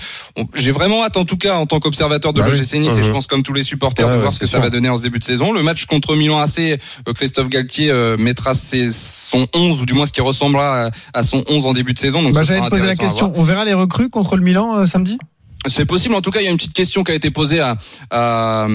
j'ai 0.55 0.71
vraiment 0.71 1.03
hâte, 1.03 1.17
en 1.17 1.25
tout 1.25 1.37
cas, 1.37 1.55
en 1.55 1.67
tant 1.67 1.79
qu'observateur 1.79 2.33
de 2.33 2.41
bah 2.41 2.47
l'OGC 2.47 2.79
Nice, 2.79 2.97
et 2.97 3.03
je 3.03 3.11
pense 3.11 3.27
comme 3.27 3.43
tous 3.43 3.53
les 3.53 3.63
supporters, 3.63 4.09
de 4.09 4.17
voir 4.17 4.33
ce 4.33 4.39
que 4.39 4.47
ça 4.47 4.59
va 4.59 4.71
donner 4.71 4.89
en 4.89 4.97
ce 4.97 5.03
début 5.03 5.19
de 5.19 5.23
saison. 5.23 5.51
Le 5.51 5.61
match 5.61 5.85
contre 5.85 6.15
Milan 6.15 6.39
AC, 6.39 6.79
Christophe 7.15 7.49
Galtier 7.49 7.93
mettra 8.17 8.55
ses, 8.55 8.89
son 8.91 9.47
11 9.53 9.81
ou 9.81 9.85
du 9.85 9.93
moins 9.93 10.07
ce 10.07 10.13
qui 10.13 10.21
ressemblera 10.21 10.78
à, 11.13 11.23
son 11.23 11.43
11 11.47 11.65
en 11.65 11.73
début 11.73 11.93
de 11.93 11.99
saison. 11.99 12.21
Donc 12.21 12.33
bah, 12.33 12.41
poser 12.69 12.87
la 12.87 12.95
question. 12.95 13.33
On 13.35 13.43
verra 13.43 13.65
les 13.65 13.73
recrues 13.73 14.09
contre 14.09 14.35
le 14.35 14.43
Milan 14.43 14.77
euh, 14.77 14.85
samedi? 14.85 15.17
C'est 15.67 15.85
possible. 15.85 16.15
En 16.15 16.21
tout 16.21 16.31
cas, 16.31 16.39
il 16.39 16.45
y 16.45 16.47
a 16.47 16.51
une 16.51 16.57
petite 16.57 16.73
question 16.73 17.03
qui 17.03 17.11
a 17.11 17.15
été 17.15 17.31
posée 17.31 17.59
à, 17.59 17.77
à, 18.11 18.67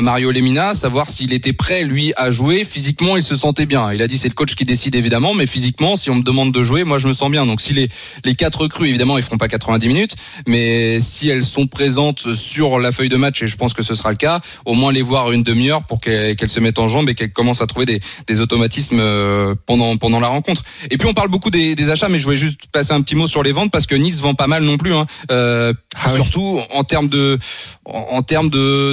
Mario 0.00 0.30
Lemina, 0.30 0.74
savoir 0.74 1.10
s'il 1.10 1.32
était 1.34 1.52
prêt, 1.52 1.84
lui, 1.84 2.12
à 2.16 2.30
jouer. 2.30 2.64
Physiquement, 2.64 3.16
il 3.16 3.22
se 3.22 3.36
sentait 3.36 3.66
bien. 3.66 3.92
Il 3.92 4.00
a 4.00 4.08
dit 4.08 4.16
c'est 4.16 4.28
le 4.28 4.34
coach 4.34 4.54
qui 4.54 4.64
décide, 4.64 4.94
évidemment, 4.94 5.34
mais 5.34 5.46
physiquement, 5.46 5.96
si 5.96 6.08
on 6.08 6.14
me 6.14 6.22
demande 6.22 6.52
de 6.52 6.62
jouer, 6.62 6.84
moi, 6.84 6.98
je 6.98 7.08
me 7.08 7.12
sens 7.12 7.30
bien. 7.30 7.44
Donc, 7.44 7.60
si 7.60 7.74
les, 7.74 7.88
les 8.24 8.34
quatre 8.34 8.62
recrues, 8.62 8.88
évidemment, 8.88 9.18
ils 9.18 9.22
feront 9.22 9.36
pas 9.36 9.48
90 9.48 9.86
minutes, 9.88 10.14
mais 10.46 10.98
si 11.00 11.28
elles 11.28 11.44
sont 11.44 11.66
présentes 11.66 12.34
sur 12.34 12.78
la 12.78 12.90
feuille 12.90 13.10
de 13.10 13.16
match, 13.16 13.42
et 13.42 13.46
je 13.46 13.56
pense 13.56 13.74
que 13.74 13.82
ce 13.82 13.94
sera 13.94 14.10
le 14.10 14.16
cas, 14.16 14.40
au 14.64 14.72
moins 14.74 14.92
les 14.92 15.02
voir 15.02 15.32
une 15.32 15.42
demi-heure 15.42 15.84
pour 15.84 16.00
qu'elles 16.00 16.36
se 16.48 16.60
mettent 16.60 16.78
en 16.78 16.88
jambes 16.88 17.08
et 17.10 17.14
qu'elles 17.14 17.32
commencent 17.32 17.62
à 17.62 17.66
trouver 17.66 17.86
des, 17.86 18.00
des 18.26 18.40
automatismes 18.40 18.98
euh, 18.98 19.54
pendant, 19.66 19.96
pendant 19.98 20.20
la 20.20 20.28
rencontre. 20.28 20.62
Et 20.90 20.96
puis, 20.96 21.06
on 21.06 21.14
parle 21.14 21.28
beaucoup 21.28 21.50
des, 21.50 21.74
des, 21.74 21.90
achats, 21.90 22.08
mais 22.08 22.18
je 22.18 22.24
voulais 22.24 22.36
juste 22.38 22.62
passer 22.72 22.92
un 22.92 23.02
petit 23.02 23.14
mot 23.14 23.26
sur 23.26 23.42
les 23.42 23.52
ventes 23.52 23.70
parce 23.70 23.86
que 23.86 23.94
Nice 23.94 24.20
vend 24.20 24.34
pas 24.34 24.46
mal 24.46 24.62
non 24.62 24.78
plus. 24.78 24.94
Hein. 24.94 25.06
Euh, 25.30 25.74
ah 25.94 26.10
surtout 26.30 26.60
en 26.70 26.84
termes 26.84 27.08
de 27.08 27.38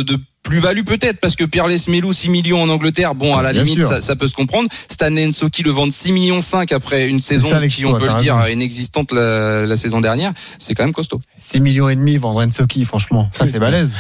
de 0.04 0.17
plus-value 0.47 0.83
peut-être 0.83 1.19
parce 1.19 1.36
que 1.36 1.43
Pierre 1.43 1.67
Lesmelou 1.67 2.13
6 2.13 2.29
millions 2.29 2.63
en 2.63 2.69
Angleterre 2.69 3.15
bon 3.15 3.36
à 3.36 3.43
la 3.43 3.51
limite 3.51 3.83
ça, 3.83 3.99
ça, 3.99 4.15
peut 4.15 4.27
se 4.27 4.33
comprendre. 4.33 4.69
Stanley 4.89 5.27
Nsoki 5.27 5.62
le 5.62 5.71
vend 5.71 5.89
6 5.89 6.13
millions 6.13 6.39
5 6.39 6.71
après 6.71 7.07
une 7.10 7.19
saison 7.19 7.49
qui 7.67 7.86
on 7.86 7.97
peut 7.97 8.07
le 8.07 8.19
dire 8.21 8.47
inexistante 8.49 9.12
la, 9.12 9.65
la 9.65 9.77
saison 9.77 9.99
dernière 9.99 10.31
c'est 10.57 10.73
quand 10.73 10.83
même 10.83 10.93
costaud. 10.93 11.19
6 11.38 11.60
millions 11.60 11.89
et 11.89 11.95
demi 11.95 12.15
vendre 12.15 12.43
Nsoki 12.45 12.86
franchement. 12.86 13.29
Ça 13.33 13.45
c'est 13.45 13.60
balèze. 13.60 13.93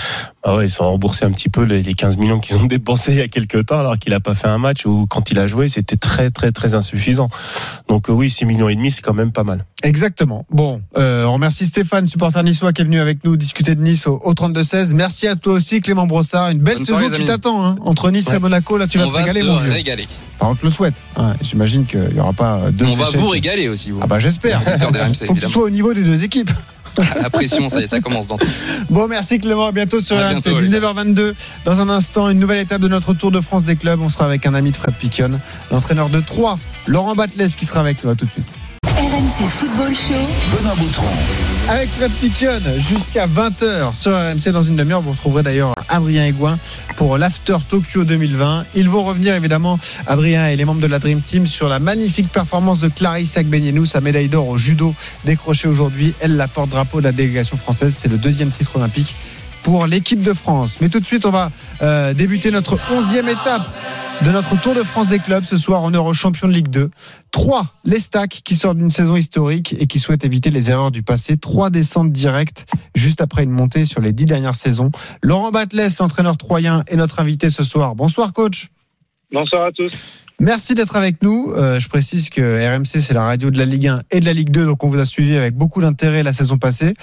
Ah 0.43 0.55
ouais 0.55 0.67
ils 0.67 0.69
sont 0.69 0.85
remboursés 0.85 1.25
un 1.25 1.31
petit 1.31 1.49
peu 1.49 1.63
les, 1.63 1.83
15 1.93 2.15
millions 2.15 2.39
qu'ils 2.39 2.55
ont 2.55 2.65
dépensés 2.65 3.11
il 3.11 3.17
y 3.17 3.21
a 3.21 3.27
quelques 3.27 3.65
temps 3.65 3.79
alors 3.79 3.97
qu'il 3.97 4.13
a 4.13 4.21
pas 4.21 4.33
fait 4.33 4.47
un 4.47 4.57
match 4.57 4.85
où 4.85 5.05
quand 5.07 5.29
il 5.31 5.39
a 5.39 5.47
joué 5.47 5.67
c'était 5.67 5.97
très 5.97 6.31
très 6.31 6.53
très 6.53 6.75
insuffisant. 6.75 7.29
Donc 7.89 8.09
euh, 8.09 8.13
oui 8.13 8.29
6 8.29 8.45
millions 8.45 8.69
et 8.69 8.75
demi 8.75 8.89
c'est 8.89 9.01
quand 9.01 9.13
même 9.13 9.33
pas 9.33 9.43
mal. 9.43 9.65
Exactement. 9.83 10.45
Bon 10.49 10.81
euh, 10.97 11.25
on 11.25 11.33
remercie 11.33 11.65
Stéphane 11.65 12.07
supporter 12.07 12.41
niçois 12.43 12.71
qui 12.71 12.83
est 12.83 12.85
venu 12.85 13.01
avec 13.01 13.25
nous 13.25 13.35
discuter 13.35 13.75
de 13.75 13.81
Nice 13.81 14.07
au, 14.07 14.21
au 14.23 14.33
32-16 14.33 14.95
merci 14.95 15.27
à 15.27 15.35
toi 15.35 15.53
aussi 15.53 15.81
Clément 15.81 16.07
Brossard 16.07 16.36
une 16.51 16.59
belle 16.59 16.79
saison 16.79 17.09
qui 17.09 17.25
t'attend 17.25 17.65
hein. 17.65 17.75
entre 17.83 18.11
Nice 18.11 18.29
et 18.31 18.39
Monaco. 18.39 18.77
Là, 18.77 18.87
tu 18.87 18.97
vas 18.97 19.07
te 19.07 19.11
régaler, 19.11 19.43
mon 19.43 19.59
vieux. 19.59 19.71
régaler. 19.71 20.07
on 20.39 20.55
te 20.55 20.65
le 20.65 20.71
souhaite. 20.71 20.95
J'imagine 21.41 21.85
qu'il 21.85 22.09
n'y 22.13 22.19
aura 22.19 22.33
pas 22.33 22.71
deux. 22.71 22.85
On 22.85 22.95
va 22.95 23.09
vous 23.15 23.29
régaler 23.29 23.67
aussi. 23.67 23.91
Vous. 23.91 23.99
Ah 24.01 24.07
bah 24.07 24.19
j'espère. 24.19 24.61
Faut 25.25 25.33
que 25.33 25.39
tu 25.39 25.49
sois 25.49 25.63
au 25.63 25.69
niveau 25.69 25.93
des 25.93 26.03
deux 26.03 26.23
équipes. 26.23 26.51
La 27.21 27.29
pression, 27.29 27.69
ça, 27.69 27.85
ça 27.85 27.99
commence 27.99 28.27
dans 28.27 28.37
Bon, 28.89 29.07
merci 29.07 29.39
Clément. 29.39 29.67
À 29.67 29.71
bientôt 29.71 29.99
sur 29.99 30.17
RMC. 30.17 30.39
19h22. 30.39 31.33
Dans 31.65 31.79
un 31.79 31.89
instant, 31.89 32.29
une 32.29 32.39
nouvelle 32.39 32.61
étape 32.61 32.81
de 32.81 32.87
notre 32.87 33.13
Tour 33.13 33.31
de 33.31 33.41
France 33.41 33.63
des 33.63 33.75
clubs. 33.75 34.01
On 34.01 34.09
sera 34.09 34.25
avec 34.25 34.45
un 34.45 34.53
ami 34.53 34.71
de 34.71 34.77
Fred 34.77 34.95
Piquion, 34.95 35.31
l'entraîneur 35.71 36.09
de 36.09 36.19
3, 36.19 36.57
Laurent 36.87 37.15
Batles, 37.15 37.49
qui 37.57 37.65
sera 37.65 37.81
avec 37.81 38.03
nous. 38.03 38.09
À 38.09 38.15
tout 38.15 38.25
de 38.25 38.31
suite. 38.31 38.47
RMC 38.85 39.47
Football 39.47 39.93
Show. 39.93 40.57
Benoît 40.57 40.75
Boutron. 40.75 41.07
Avec 41.69 41.89
Fred 41.89 42.11
Piquion 42.13 42.61
jusqu'à 42.77 43.27
20h 43.27 43.93
sur 43.93 44.13
RMC 44.13 44.53
dans 44.53 44.63
une 44.63 44.77
demi-heure. 44.77 45.01
Vous 45.01 45.11
retrouverez 45.11 45.43
d'ailleurs 45.43 45.73
Adrien 45.89 46.25
Aiguin 46.25 46.57
pour 46.95 47.17
l'After 47.17 47.57
Tokyo 47.69 48.05
2020. 48.05 48.65
Ils 48.75 48.89
vont 48.89 49.03
revenir 49.03 49.35
évidemment, 49.35 49.77
Adrien 50.05 50.47
et 50.47 50.55
les 50.55 50.63
membres 50.63 50.79
de 50.79 50.87
la 50.87 50.99
Dream 50.99 51.19
Team, 51.19 51.45
sur 51.45 51.67
la 51.67 51.79
magnifique 51.79 52.29
performance 52.31 52.79
de 52.79 52.87
Clarisse 52.87 53.35
Agbenienou, 53.35 53.85
sa 53.85 53.99
médaille 53.99 54.29
d'or 54.29 54.47
au 54.47 54.57
judo 54.57 54.95
décrochée 55.25 55.67
aujourd'hui. 55.67 56.13
Elle 56.21 56.37
la 56.37 56.47
porte-drapeau 56.47 56.99
de 56.99 57.03
la 57.03 57.11
délégation 57.11 57.57
française. 57.57 57.93
C'est 57.97 58.07
le 58.07 58.17
deuxième 58.17 58.49
titre 58.49 58.77
olympique 58.77 59.13
pour 59.67 59.85
l'équipe 59.85 60.23
de 60.23 60.31
France. 60.31 60.77
Mais 60.79 60.87
tout 60.87 61.01
de 61.01 61.05
suite, 61.05 61.25
on 61.25 61.29
va 61.29 61.51
euh, 61.81 62.13
débuter 62.13 62.51
notre 62.51 62.79
onzième 62.89 63.27
étape 63.27 63.63
de 64.23 64.31
notre 64.31 64.57
Tour 64.61 64.73
de 64.73 64.81
France 64.81 65.09
des 65.09 65.19
clubs 65.19 65.43
ce 65.43 65.57
soir 65.57 65.83
en 65.83 65.91
Euro 65.91 66.13
champion 66.13 66.47
de 66.47 66.53
Ligue 66.53 66.69
2. 66.69 66.89
Trois, 67.31 67.65
les 67.83 67.99
stacks 67.99 68.39
qui 68.45 68.55
sortent 68.55 68.77
d'une 68.77 68.89
saison 68.89 69.17
historique 69.17 69.75
et 69.77 69.85
qui 69.87 69.99
souhaitent 69.99 70.23
éviter 70.23 70.51
les 70.51 70.71
erreurs 70.71 70.89
du 70.89 71.03
passé. 71.03 71.35
Trois 71.35 71.69
descentes 71.69 72.13
directes 72.13 72.65
juste 72.95 73.19
après 73.19 73.43
une 73.43 73.49
montée 73.49 73.83
sur 73.83 73.99
les 73.99 74.13
dix 74.13 74.25
dernières 74.25 74.55
saisons. 74.55 74.89
Laurent 75.21 75.51
Batles, 75.51 75.89
l'entraîneur 75.99 76.37
troyen, 76.37 76.85
est 76.87 76.95
notre 76.95 77.19
invité 77.19 77.49
ce 77.49 77.65
soir. 77.65 77.93
Bonsoir 77.93 78.31
coach. 78.31 78.69
Bonsoir 79.33 79.65
à 79.65 79.71
tous. 79.73 80.23
Merci 80.39 80.75
d'être 80.75 80.95
avec 80.95 81.23
nous. 81.23 81.51
Euh, 81.55 81.79
je 81.79 81.89
précise 81.89 82.29
que 82.29 82.41
RMC, 82.41 83.01
c'est 83.01 83.13
la 83.15 83.23
radio 83.23 83.49
de 83.49 83.57
la 83.57 83.65
Ligue 83.65 83.87
1 83.87 84.01
et 84.11 84.19
de 84.19 84.25
la 84.25 84.33
Ligue 84.33 84.51
2, 84.51 84.65
donc 84.65 84.83
on 84.83 84.87
vous 84.87 84.99
a 84.99 85.05
suivi 85.05 85.35
avec 85.35 85.55
beaucoup 85.55 85.81
d'intérêt 85.81 86.21
la 86.21 86.31
saison 86.31 86.57
passée. 86.57 86.93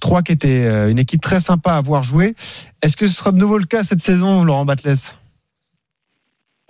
Trois 0.00 0.22
qui 0.22 0.30
était 0.30 0.64
euh, 0.64 0.90
une 0.90 1.00
équipe 1.00 1.20
très 1.20 1.40
sympa 1.40 1.72
à 1.72 1.76
avoir 1.78 2.04
joué. 2.04 2.34
Est-ce 2.82 2.96
que 2.96 3.06
ce 3.06 3.16
sera 3.16 3.32
de 3.32 3.38
nouveau 3.38 3.58
le 3.58 3.64
cas 3.64 3.82
cette 3.82 3.98
saison, 3.98 4.44
Laurent 4.44 4.64
Batles? 4.64 4.94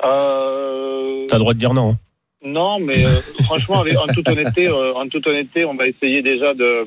Euh... 0.03 1.27
T'as 1.29 1.37
le 1.37 1.41
droit 1.41 1.53
de 1.53 1.59
dire 1.59 1.75
non. 1.75 1.91
Hein. 1.91 1.99
Non, 2.43 2.79
mais 2.79 3.05
euh, 3.05 3.21
franchement, 3.45 3.81
en 3.81 4.07
toute 4.07 4.27
honnêteté, 4.27 4.69
euh, 4.69 4.95
en 4.95 5.07
toute 5.09 5.27
honnêteté, 5.27 5.67
on 5.67 5.75
va 5.75 5.87
essayer 5.87 6.23
déjà 6.23 6.55
de 6.55 6.87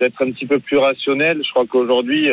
d'être 0.00 0.22
un 0.22 0.32
petit 0.32 0.46
peu 0.46 0.58
plus 0.58 0.78
rationnel. 0.78 1.42
Je 1.44 1.50
crois 1.50 1.66
qu'aujourd'hui, 1.66 2.28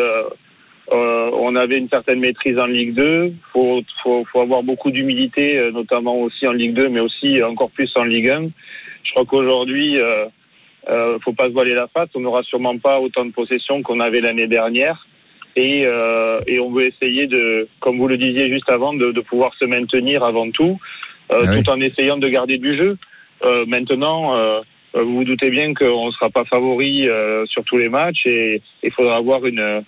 euh, 0.91 1.29
on 1.33 1.55
avait 1.55 1.77
une 1.77 1.89
certaine 1.89 2.19
maîtrise 2.19 2.57
en 2.57 2.65
Ligue 2.67 2.93
2. 2.93 3.33
Faut 3.51 3.81
faut, 4.03 4.25
faut 4.31 4.41
avoir 4.41 4.63
beaucoup 4.63 4.91
d'humilité, 4.91 5.69
notamment 5.73 6.15
aussi 6.21 6.47
en 6.47 6.53
Ligue 6.53 6.73
2, 6.73 6.89
mais 6.89 6.99
aussi 7.01 7.41
encore 7.43 7.71
plus 7.71 7.91
en 7.95 8.03
Ligue 8.03 8.29
1. 8.29 8.49
Je 9.03 9.11
crois 9.11 9.25
qu'aujourd'hui, 9.25 9.97
euh, 10.89 11.19
faut 11.19 11.33
pas 11.33 11.47
se 11.47 11.53
voiler 11.53 11.73
la 11.73 11.87
face. 11.87 12.09
On 12.15 12.21
n'aura 12.21 12.43
sûrement 12.43 12.77
pas 12.77 12.99
autant 12.99 13.25
de 13.25 13.31
possessions 13.31 13.81
qu'on 13.83 13.99
avait 13.99 14.21
l'année 14.21 14.47
dernière. 14.47 15.05
et, 15.57 15.83
euh, 15.85 16.39
et 16.47 16.59
on 16.59 16.69
veut 16.71 16.85
essayer 16.85 17.25
de, 17.27 17.67
comme 17.79 17.97
vous 17.97 18.07
le 18.07 18.17
disiez 18.17 18.47
juste 18.49 18.69
avant, 18.69 18.93
de, 18.93 19.11
de 19.11 19.21
pouvoir 19.21 19.53
se 19.55 19.65
maintenir 19.65 20.23
avant 20.23 20.51
tout, 20.51 20.77
euh, 21.31 21.39
Ah 21.41 21.51
oui. 21.51 21.63
tout 21.63 21.69
en 21.71 21.81
essayant 21.81 22.17
de 22.17 22.29
garder 22.29 22.57
du 22.59 22.77
jeu. 22.77 22.97
Euh, 23.43 23.65
maintenant, 23.65 24.35
euh, 24.37 24.61
vous 24.93 25.15
vous 25.17 25.23
doutez 25.23 25.49
bien 25.49 25.73
qu'on 25.73 26.05
ne 26.07 26.11
sera 26.11 26.29
pas 26.29 26.45
favori 26.45 27.07
euh, 27.09 27.45
sur 27.47 27.63
tous 27.63 27.77
les 27.77 27.89
matchs 27.89 28.25
et 28.25 28.61
il 28.83 28.91
faudra 28.91 29.15
avoir 29.17 29.45
une, 29.47 29.83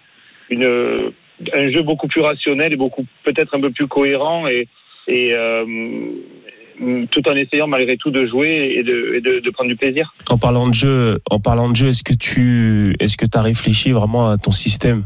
une, 0.49 1.11
un 1.53 1.71
jeu 1.71 1.81
beaucoup 1.83 2.07
plus 2.07 2.21
rationnel 2.21 2.73
et 2.73 2.75
beaucoup 2.75 3.05
peut-être 3.23 3.55
un 3.55 3.61
peu 3.61 3.71
plus 3.71 3.87
cohérent 3.87 4.47
et, 4.47 4.67
et 5.07 5.33
euh, 5.33 5.65
tout 7.11 7.27
en 7.27 7.35
essayant 7.35 7.67
malgré 7.67 7.97
tout 7.97 8.11
de 8.11 8.25
jouer 8.25 8.73
et 8.77 8.83
de, 8.83 9.15
et 9.15 9.21
de, 9.21 9.39
de 9.39 9.49
prendre 9.51 9.69
du 9.69 9.75
plaisir. 9.75 10.13
En 10.29 10.37
parlant 10.37 10.67
de 10.67 10.73
jeu, 10.73 11.19
en 11.29 11.39
parlant 11.39 11.69
de 11.69 11.75
jeu, 11.75 11.87
est-ce 11.87 12.03
que 12.03 12.13
tu, 12.13 12.95
est-ce 12.99 13.17
que 13.17 13.25
as 13.33 13.41
réfléchi 13.41 13.91
vraiment 13.91 14.29
à 14.29 14.37
ton 14.37 14.51
système 14.51 15.05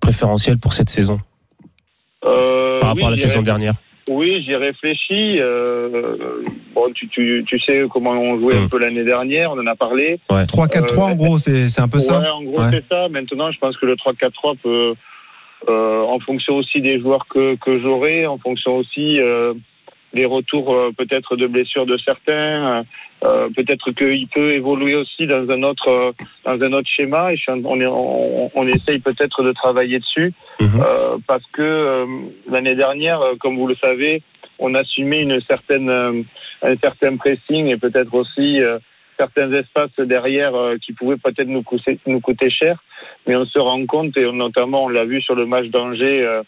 préférentiel 0.00 0.58
pour 0.58 0.72
cette 0.72 0.90
saison? 0.90 1.20
Euh, 2.24 2.78
par 2.80 2.90
rapport 2.90 3.04
oui, 3.04 3.08
à 3.08 3.10
la 3.10 3.16
saison 3.16 3.42
dernière 3.42 3.74
Oui, 4.08 4.42
j'y 4.42 4.54
réfléchis. 4.56 5.38
Euh, 5.38 6.42
bon, 6.74 6.90
tu, 6.94 7.08
tu, 7.08 7.44
tu 7.46 7.60
sais 7.60 7.84
comment 7.92 8.12
on 8.12 8.38
jouait 8.40 8.54
Hmm. 8.56 8.64
un 8.64 8.68
peu 8.68 8.78
l'année 8.78 9.04
dernière, 9.04 9.52
on 9.52 9.58
en 9.60 9.66
a 9.66 9.76
parlé. 9.76 10.18
3-4-3 10.30 10.98
en 11.00 11.14
gros, 11.14 11.38
c'est 11.38 11.68
c'est 11.68 11.82
un 11.82 11.88
peu 11.88 12.00
ça 12.00 12.18
Ouais, 12.20 12.28
en 12.28 12.42
gros, 12.42 12.58
Ouais. 12.58 12.68
c'est 12.70 12.84
ça. 12.88 13.08
Maintenant, 13.08 13.50
je 13.52 13.58
pense 13.58 13.76
que 13.76 13.86
le 13.86 13.96
3-4-3 13.96 14.56
peut, 14.62 14.94
euh, 15.68 16.00
en 16.02 16.18
fonction 16.20 16.56
aussi 16.56 16.80
des 16.80 16.98
joueurs 17.00 17.26
que, 17.28 17.56
que 17.56 17.78
j'aurai, 17.80 18.26
en 18.26 18.38
fonction 18.38 18.76
aussi 18.76 19.18
euh, 20.14 20.16
des 20.16 20.24
retours 20.24 20.74
euh, 20.74 20.90
peut-être 20.96 21.36
de 21.36 21.46
blessures 21.46 21.86
de 21.86 21.96
certains, 21.98 22.84
euh, 23.24 23.48
peut-être 23.54 23.90
qu'il 23.92 24.28
peut 24.28 24.52
évoluer 24.52 24.94
aussi 24.94 25.26
dans 25.26 25.48
un 25.50 25.62
autre 25.62 25.88
euh, 25.88 26.12
dans 26.44 26.62
un 26.62 26.72
autre 26.72 26.88
schéma. 26.88 27.32
Et 27.32 27.38
on, 27.48 27.80
est, 27.80 27.86
on, 27.86 28.50
on 28.54 28.66
essaye 28.66 28.98
peut-être 29.00 29.42
de 29.42 29.52
travailler 29.52 29.98
dessus 29.98 30.32
euh, 30.60 31.18
parce 31.26 31.44
que 31.52 31.62
euh, 31.62 32.06
l'année 32.50 32.74
dernière, 32.74 33.20
euh, 33.20 33.34
comme 33.40 33.56
vous 33.56 33.66
le 33.66 33.76
savez, 33.76 34.22
on 34.58 34.74
assumait 34.74 35.22
une 35.22 35.40
certaine 35.42 35.90
euh, 35.90 36.22
un 36.62 36.76
certain 36.76 37.16
pressing 37.16 37.66
et 37.66 37.76
peut-être 37.76 38.14
aussi 38.14 38.60
euh, 38.60 38.78
certains 39.18 39.52
espaces 39.52 39.98
derrière 39.98 40.54
euh, 40.54 40.76
qui 40.78 40.92
pouvaient 40.92 41.16
peut-être 41.16 41.48
nous 41.48 41.62
coûter, 41.62 41.98
nous 42.06 42.20
coûter 42.20 42.50
cher. 42.50 42.82
Mais 43.26 43.36
on 43.36 43.44
se 43.44 43.58
rend 43.58 43.84
compte, 43.86 44.16
et 44.16 44.30
notamment 44.32 44.84
on 44.84 44.88
l'a 44.88 45.04
vu 45.04 45.20
sur 45.20 45.34
le 45.34 45.46
match 45.46 45.66
d'Angers 45.66 46.22
euh, 46.24 46.42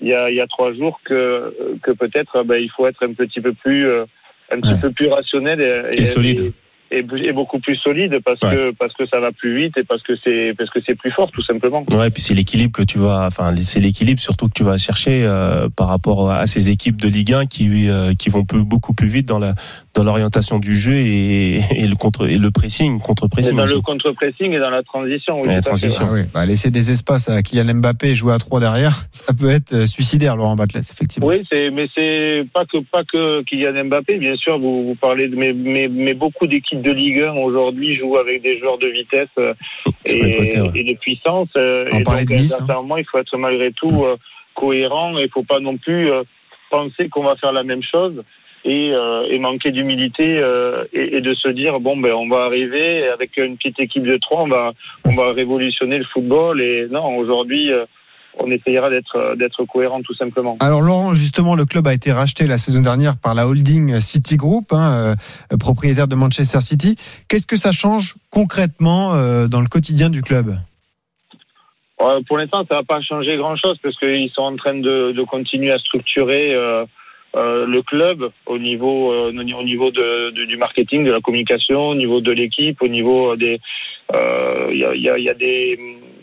il, 0.00 0.08
y 0.08 0.14
a, 0.14 0.30
il 0.30 0.36
y 0.36 0.40
a 0.40 0.46
trois 0.46 0.72
jours, 0.72 1.00
que, 1.04 1.54
que 1.82 1.90
peut-être 1.92 2.42
ben, 2.44 2.56
il 2.56 2.70
faut 2.70 2.86
être 2.86 3.04
un 3.04 3.12
petit 3.12 3.40
peu 3.40 3.52
plus, 3.52 3.86
euh, 3.86 4.04
un 4.50 4.60
petit 4.60 4.80
peu 4.80 4.90
plus 4.90 5.08
rationnel 5.08 5.60
et, 5.60 6.00
Et 6.00 6.04
solide. 6.04 6.40
Et, 6.40 6.52
et 6.90 7.32
beaucoup 7.32 7.60
plus 7.60 7.76
solide 7.76 8.18
parce 8.24 8.40
que 8.40 8.72
parce 8.72 8.92
que 8.94 9.06
ça 9.06 9.20
va 9.20 9.32
plus 9.32 9.56
vite 9.56 9.76
et 9.76 9.84
parce 9.84 10.02
que 10.02 10.12
c'est 10.24 10.54
parce 10.56 10.70
que 10.70 10.80
c'est 10.84 10.94
plus 10.94 11.10
fort 11.12 11.30
tout 11.30 11.42
simplement. 11.42 11.84
Ouais, 11.92 12.08
et 12.08 12.10
puis 12.10 12.22
c'est 12.22 12.34
l'équilibre 12.34 12.72
que 12.72 12.82
tu 12.82 12.98
vas, 12.98 13.26
enfin 13.26 13.54
c'est 13.60 13.80
l'équilibre 13.80 14.20
surtout 14.20 14.48
que 14.48 14.54
tu 14.54 14.64
vas 14.64 14.78
chercher 14.78 15.24
euh, 15.24 15.68
par 15.68 15.88
rapport 15.88 16.30
à 16.30 16.46
ces 16.46 16.70
équipes 16.70 17.00
de 17.00 17.08
Ligue 17.08 17.32
1 17.32 17.46
qui 17.46 17.88
euh, 17.88 18.14
qui 18.14 18.28
vont 18.30 18.44
plus, 18.44 18.64
beaucoup 18.64 18.94
plus 18.94 19.08
vite 19.08 19.26
dans 19.26 19.38
la 19.38 19.54
dans 19.94 20.04
l'orientation 20.04 20.58
du 20.58 20.74
jeu 20.74 20.94
et, 20.94 21.60
et 21.76 21.86
le 21.86 21.94
contre 21.94 22.28
et 22.28 22.38
le 22.38 22.50
pressing 22.50 22.98
contre 23.00 23.26
Et 23.26 23.28
pressing. 23.28 23.56
dans 23.56 23.64
le 23.64 23.80
contre-pressing 23.80 24.52
et 24.52 24.58
dans 24.58 24.70
la 24.70 24.82
transition. 24.82 25.40
Oui, 25.44 25.54
fait, 25.54 25.62
transition. 25.62 26.06
Ah 26.08 26.12
oui, 26.12 26.20
bah, 26.32 26.46
laisser 26.46 26.70
des 26.70 26.90
espaces 26.90 27.28
à 27.28 27.42
Kylian 27.42 27.74
Mbappé 27.74 28.08
et 28.08 28.14
jouer 28.14 28.32
à 28.32 28.38
3 28.38 28.60
derrière, 28.60 29.04
ça 29.10 29.32
peut 29.32 29.50
être 29.50 29.72
euh, 29.72 29.86
suicidaire, 29.86 30.36
Laurent 30.36 30.56
Batles, 30.56 30.78
effectivement. 30.78 31.28
Oui, 31.28 31.44
c'est 31.50 31.70
mais 31.70 31.88
c'est 31.94 32.44
pas 32.52 32.64
que 32.64 32.78
pas 32.90 33.04
que 33.04 33.42
Kylian 33.44 33.84
Mbappé, 33.86 34.18
bien 34.18 34.36
sûr. 34.36 34.58
Vous, 34.58 34.84
vous 34.86 34.94
parlez 34.94 35.28
de 35.28 35.36
mais, 35.36 35.52
mais, 35.52 35.88
mais 35.88 36.14
beaucoup 36.14 36.46
d'équipes 36.46 36.79
de 36.82 36.92
Ligue 36.92 37.20
1 37.20 37.34
aujourd'hui 37.34 37.96
jouent 37.96 38.16
avec 38.18 38.42
des 38.42 38.58
joueurs 38.58 38.78
de 38.78 38.88
vitesse 38.88 39.28
euh, 39.38 39.54
et, 40.06 40.20
ouais. 40.58 40.70
et 40.74 40.84
de 40.84 40.98
puissance. 40.98 41.48
euh, 41.56 41.88
On 41.92 41.98
et 41.98 42.02
donc, 42.02 42.24
de 42.26 42.34
Nice, 42.34 42.52
à 42.52 42.56
un 42.56 42.58
certain 42.58 42.74
moment, 42.82 42.96
il 42.96 43.04
faut 43.04 43.18
être 43.18 43.36
malgré 43.36 43.72
tout 43.72 44.04
euh, 44.04 44.16
cohérent. 44.54 45.16
Il 45.18 45.28
faut 45.30 45.42
pas 45.44 45.60
non 45.60 45.76
plus 45.76 46.10
penser 46.70 47.08
qu'on 47.08 47.24
va 47.24 47.36
faire 47.36 47.52
la 47.52 47.62
même 47.64 47.82
chose 47.82 48.22
et, 48.64 48.90
euh, 48.92 49.26
et 49.30 49.38
manquer 49.38 49.70
d'humilité 49.72 50.38
euh, 50.38 50.84
et, 50.92 51.16
et 51.16 51.20
de 51.20 51.34
se 51.34 51.48
dire 51.48 51.80
bon 51.80 51.96
ben 51.96 52.12
on 52.12 52.28
va 52.28 52.44
arriver 52.44 53.08
avec 53.08 53.36
une 53.38 53.56
petite 53.56 53.80
équipe 53.80 54.04
de 54.04 54.16
trois, 54.18 54.42
on 54.42 54.48
va 54.48 54.72
on 55.06 55.14
va 55.16 55.32
révolutionner 55.32 55.98
le 55.98 56.04
football. 56.04 56.60
Et 56.60 56.86
non, 56.90 57.16
aujourd'hui. 57.16 57.72
euh, 57.72 57.84
on 58.38 58.50
essayera 58.50 58.90
d'être 58.90 59.16
euh, 59.16 59.36
d'être 59.36 59.64
cohérent 59.64 60.02
tout 60.02 60.14
simplement. 60.14 60.56
Alors 60.60 60.82
Laurent, 60.82 61.14
justement, 61.14 61.54
le 61.54 61.64
club 61.64 61.86
a 61.86 61.94
été 61.94 62.12
racheté 62.12 62.46
la 62.46 62.58
saison 62.58 62.80
dernière 62.80 63.16
par 63.16 63.34
la 63.34 63.46
holding 63.46 64.00
City 64.00 64.36
Group, 64.36 64.72
hein, 64.72 65.14
euh, 65.52 65.56
propriétaire 65.58 66.08
de 66.08 66.14
Manchester 66.14 66.60
City. 66.60 66.96
Qu'est-ce 67.28 67.46
que 67.46 67.56
ça 67.56 67.72
change 67.72 68.14
concrètement 68.30 69.14
euh, 69.14 69.48
dans 69.48 69.60
le 69.60 69.66
quotidien 69.68 70.10
du 70.10 70.22
club? 70.22 70.54
Euh, 72.00 72.20
pour 72.26 72.38
l'instant, 72.38 72.64
ça 72.68 72.76
va 72.76 72.82
pas 72.82 73.02
changer 73.02 73.36
grand-chose 73.36 73.78
parce 73.82 73.98
qu'ils 73.98 74.30
sont 74.30 74.42
en 74.42 74.56
train 74.56 74.74
de, 74.74 75.12
de 75.12 75.22
continuer 75.24 75.70
à 75.72 75.78
structurer 75.78 76.54
le 77.34 77.82
club 77.82 78.30
au 78.46 78.58
niveau, 78.58 79.12
au 79.28 79.32
niveau 79.32 79.90
de, 79.90 80.30
de- 80.30 80.46
du 80.46 80.56
marketing, 80.56 81.04
de 81.04 81.12
la 81.12 81.20
communication, 81.20 81.90
au 81.90 81.94
niveau 81.94 82.20
de 82.20 82.32
l'équipe, 82.32 82.80
au 82.80 82.88
niveau 82.88 83.36
des, 83.36 83.60
il 84.14 84.78
y, 84.78 84.84
a, 84.84 84.94
il 84.94 85.02
y, 85.02 85.08
a, 85.10 85.18
il 85.18 85.24
y 85.24 85.28
a 85.28 85.34
des, 85.34 85.78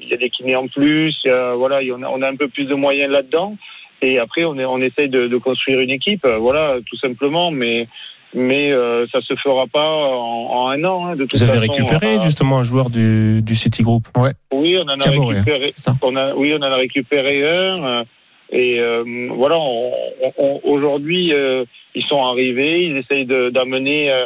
il 0.07 0.11
y 0.11 0.13
a 0.13 0.17
des 0.17 0.29
kinés 0.29 0.55
en 0.55 0.67
plus, 0.67 1.15
a, 1.25 1.53
voilà, 1.55 1.77
a- 1.77 2.09
on 2.15 2.21
a 2.21 2.27
un 2.29 2.35
peu 2.35 2.47
plus 2.47 2.65
de 2.65 2.73
moyens 2.75 3.11
là-dedans. 3.11 3.55
Et 4.01 4.19
après, 4.19 4.45
on, 4.45 4.57
est, 4.57 4.65
on 4.65 4.77
essaye 4.79 5.09
de, 5.09 5.27
de 5.27 5.37
construire 5.37 5.79
une 5.79 5.89
équipe, 5.89 6.23
euh, 6.25 6.37
voilà, 6.37 6.77
tout 6.89 6.97
simplement. 6.97 7.51
Mais 7.51 7.87
mais 8.33 8.71
euh, 8.71 9.07
ça 9.11 9.21
se 9.21 9.33
fera 9.35 9.65
pas 9.67 9.89
en, 9.89 10.47
en 10.51 10.67
un 10.69 10.83
an. 10.83 11.05
hein, 11.07 11.15
de 11.15 11.23
toute 11.25 11.35
Vous 11.39 11.43
avez 11.43 11.59
façon, 11.59 11.71
récupéré 11.71 12.17
euh, 12.17 12.21
justement 12.21 12.59
un 12.59 12.63
joueur 12.63 12.89
du, 12.89 13.41
du 13.41 13.55
City 13.55 13.83
Group? 13.83 14.03
Ouais. 14.17 14.31
oui, 14.53 14.77
on 14.77 14.81
en 14.83 14.99
a 14.99 15.03
Caboret, 15.03 15.35
récupéré. 15.35 15.73
On 16.01 16.15
a, 16.15 16.33
oui, 16.35 16.53
on 16.53 16.57
en 16.57 16.71
a 16.71 16.75
récupéré 16.75 17.35
un. 17.47 17.73
euh, 17.83 18.03
Et 18.51 18.79
euh, 18.79 19.03
voilà, 19.31 19.57
aujourd'hui, 20.63 21.33
euh, 21.33 21.65
ils 21.95 22.03
sont 22.05 22.23
arrivés, 22.23 22.85
ils 22.85 22.97
essayent 22.97 23.25
d'amener 23.25 24.11
euh, 24.11 24.25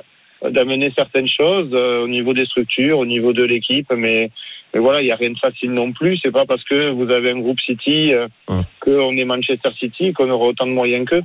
d'amener 0.49 0.91
certaines 0.95 1.29
choses 1.29 1.69
euh, 1.73 2.03
au 2.03 2.07
niveau 2.07 2.33
des 2.33 2.45
structures, 2.45 2.97
au 2.97 3.05
niveau 3.05 3.31
de 3.33 3.43
l'équipe, 3.43 3.91
mais, 3.95 4.31
mais 4.73 4.79
voilà, 4.79 5.01
il 5.01 5.05
n'y 5.05 5.11
a 5.11 5.15
rien 5.15 5.31
de 5.31 5.37
facile 5.39 5.71
non 5.73 5.91
plus. 5.93 6.17
C'est 6.21 6.31
pas 6.31 6.45
parce 6.45 6.63
que 6.63 6.91
vous 6.91 7.09
avez 7.11 7.31
un 7.31 7.39
groupe 7.39 7.59
City 7.59 8.13
euh, 8.13 8.27
qu'on 8.79 9.15
est 9.17 9.25
Manchester 9.25 9.69
City 9.79 10.13
qu'on 10.13 10.29
aura 10.29 10.45
autant 10.47 10.65
de 10.65 10.71
moyens 10.71 11.07
qu'eux. 11.09 11.21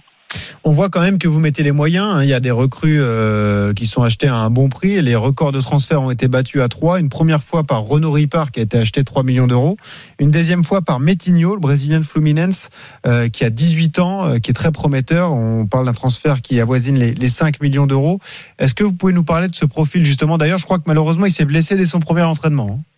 On 0.64 0.72
voit 0.72 0.88
quand 0.90 1.00
même 1.00 1.18
que 1.18 1.28
vous 1.28 1.38
mettez 1.38 1.62
les 1.62 1.70
moyens. 1.70 2.04
hein. 2.16 2.22
Il 2.24 2.28
y 2.28 2.34
a 2.34 2.40
des 2.40 2.50
recrues 2.50 2.98
euh, 3.00 3.72
qui 3.72 3.86
sont 3.86 4.02
achetées 4.02 4.26
à 4.26 4.34
un 4.34 4.50
bon 4.50 4.68
prix. 4.68 5.00
Les 5.00 5.14
records 5.14 5.52
de 5.52 5.60
transfert 5.60 6.02
ont 6.02 6.10
été 6.10 6.26
battus 6.26 6.60
à 6.60 6.68
3. 6.68 6.98
Une 6.98 7.08
première 7.08 7.42
fois 7.42 7.62
par 7.62 7.82
Renaud 7.82 8.10
Ripard 8.10 8.50
qui 8.50 8.58
a 8.60 8.64
été 8.64 8.76
acheté 8.76 9.04
3 9.04 9.22
millions 9.22 9.46
d'euros. 9.46 9.76
Une 10.18 10.32
deuxième 10.32 10.64
fois 10.64 10.82
par 10.82 10.98
Metinho, 10.98 11.54
le 11.54 11.60
Brésilien 11.60 12.00
de 12.00 12.04
Fluminense, 12.04 12.70
euh, 13.06 13.28
qui 13.28 13.44
a 13.44 13.50
18 13.50 14.00
ans, 14.00 14.24
euh, 14.28 14.38
qui 14.38 14.50
est 14.50 14.54
très 14.54 14.72
prometteur. 14.72 15.32
On 15.32 15.66
parle 15.66 15.86
d'un 15.86 15.92
transfert 15.92 16.42
qui 16.42 16.60
avoisine 16.60 16.98
les, 16.98 17.14
les 17.14 17.28
5 17.28 17.60
millions 17.62 17.86
d'euros. 17.86 18.18
Est-ce 18.58 18.74
que 18.74 18.82
vous 18.82 18.92
pouvez 18.92 19.12
nous 19.12 19.24
parler 19.24 19.46
de 19.46 19.54
ce 19.54 19.64
profil 19.66 20.04
justement? 20.04 20.36
D'ailleurs, 20.36 20.58
je 20.58 20.64
crois 20.64 20.78
que 20.78 20.84
malheureusement, 20.86 21.26
il 21.26 21.32
s'est 21.32 21.44
blessé 21.46 21.76
dès 21.76 21.86
son 21.86 22.00
premier 22.00 22.22
entraînement. 22.22 22.80
hein. 22.80 22.95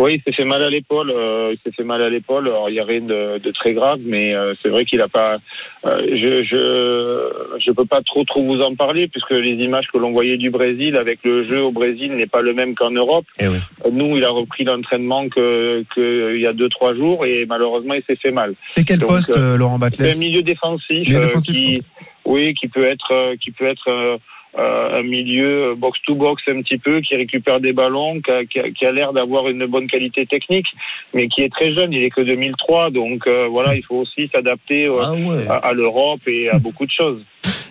Oui, 0.00 0.14
il 0.16 0.22
s'est 0.22 0.32
fait 0.36 0.44
mal 0.44 0.60
à 0.64 0.70
l'épaule. 0.70 1.10
euh, 1.10 1.52
il 1.54 1.58
s'est 1.62 1.70
fait 1.76 1.84
mal 1.84 2.02
à 2.02 2.08
l'épaule. 2.10 2.48
Alors, 2.48 2.68
il 2.68 2.72
n'y 2.72 2.80
a 2.80 2.84
rien 2.84 3.00
de, 3.00 3.38
de 3.38 3.50
très 3.52 3.74
grave, 3.74 4.00
mais 4.04 4.34
euh, 4.34 4.52
c'est 4.60 4.68
vrai 4.68 4.84
qu'il 4.84 5.00
a 5.00 5.06
pas. 5.06 5.36
euh, 5.86 6.06
je 6.10 6.42
je 6.42 7.58
je 7.64 7.70
peux 7.70 7.84
pas 7.84 8.02
trop 8.02 8.24
trop 8.24 8.42
vous 8.42 8.60
en 8.60 8.74
parler 8.74 9.06
puisque 9.06 9.30
les 9.30 9.52
images 9.52 9.86
que 9.92 9.98
l'on 9.98 10.10
voyait 10.10 10.36
du 10.36 10.50
Brésil 10.50 10.96
avec 10.96 11.20
le 11.22 11.46
jeu 11.46 11.62
au 11.62 11.70
Brésil 11.70 12.12
n'est 12.16 12.26
pas 12.26 12.42
le 12.42 12.54
même 12.54 12.74
qu'en 12.74 12.90
Europe. 12.90 13.24
Eh 13.38 13.46
oui. 13.46 13.58
Euh, 13.86 13.90
Nous, 13.92 14.16
il 14.16 14.24
a 14.24 14.30
repris 14.30 14.64
l'entraînement 14.64 15.28
que, 15.28 15.84
que 15.94 16.34
il 16.34 16.40
y 16.40 16.46
a 16.48 16.52
deux 16.52 16.68
trois 16.68 16.94
jours 16.94 17.24
et 17.24 17.46
malheureusement, 17.46 17.94
il 17.94 18.02
s'est 18.02 18.16
fait 18.16 18.32
mal. 18.32 18.54
C'est 18.72 18.84
quel 18.84 18.98
Donc, 18.98 19.10
poste, 19.10 19.30
euh, 19.36 19.54
euh, 19.54 19.56
Laurent 19.56 19.78
Batles 19.78 19.96
C'est 20.10 20.16
un 20.16 20.26
milieu 20.26 20.42
défensif, 20.42 21.06
Milieu 21.06 21.18
euh, 21.18 21.26
défensif, 21.26 21.54
qui, 21.54 21.82
oui, 22.24 22.52
qui 22.54 22.66
peut 22.66 22.84
être, 22.84 23.12
euh, 23.12 23.36
qui 23.40 23.52
peut 23.52 23.66
être 23.66 24.18
euh, 24.58 24.62
euh, 24.64 25.00
un 25.00 25.02
milieu 25.02 25.74
box 25.76 25.98
to 26.06 26.14
box 26.14 26.42
un 26.48 26.60
petit 26.62 26.78
peu, 26.78 27.00
qui 27.00 27.16
récupère 27.16 27.60
des 27.60 27.72
ballons, 27.72 28.20
qui 28.20 28.30
a, 28.30 28.44
qui 28.44 28.60
a- 28.60 28.70
qui 28.70 28.84
a 28.86 28.92
l'air 28.92 29.12
d'avoir 29.12 29.48
une 29.48 29.66
bonne 29.66 29.86
qualité 29.86 30.26
technique, 30.26 30.66
mais 31.12 31.28
qui 31.28 31.42
est 31.42 31.52
très 31.52 31.72
jeune. 31.72 31.92
Il 31.92 32.02
est 32.02 32.10
que 32.10 32.20
2003, 32.20 32.90
donc 32.90 33.26
euh, 33.26 33.46
voilà, 33.48 33.74
il 33.74 33.82
faut 33.84 33.96
aussi 33.96 34.28
s'adapter 34.32 34.86
euh, 34.86 35.00
Ah 35.48 35.54
à, 35.54 35.68
à 35.68 35.72
l'Europe 35.72 36.20
et 36.26 36.48
à 36.50 36.58
beaucoup 36.62 36.86
de 36.86 36.90
choses. 36.90 37.22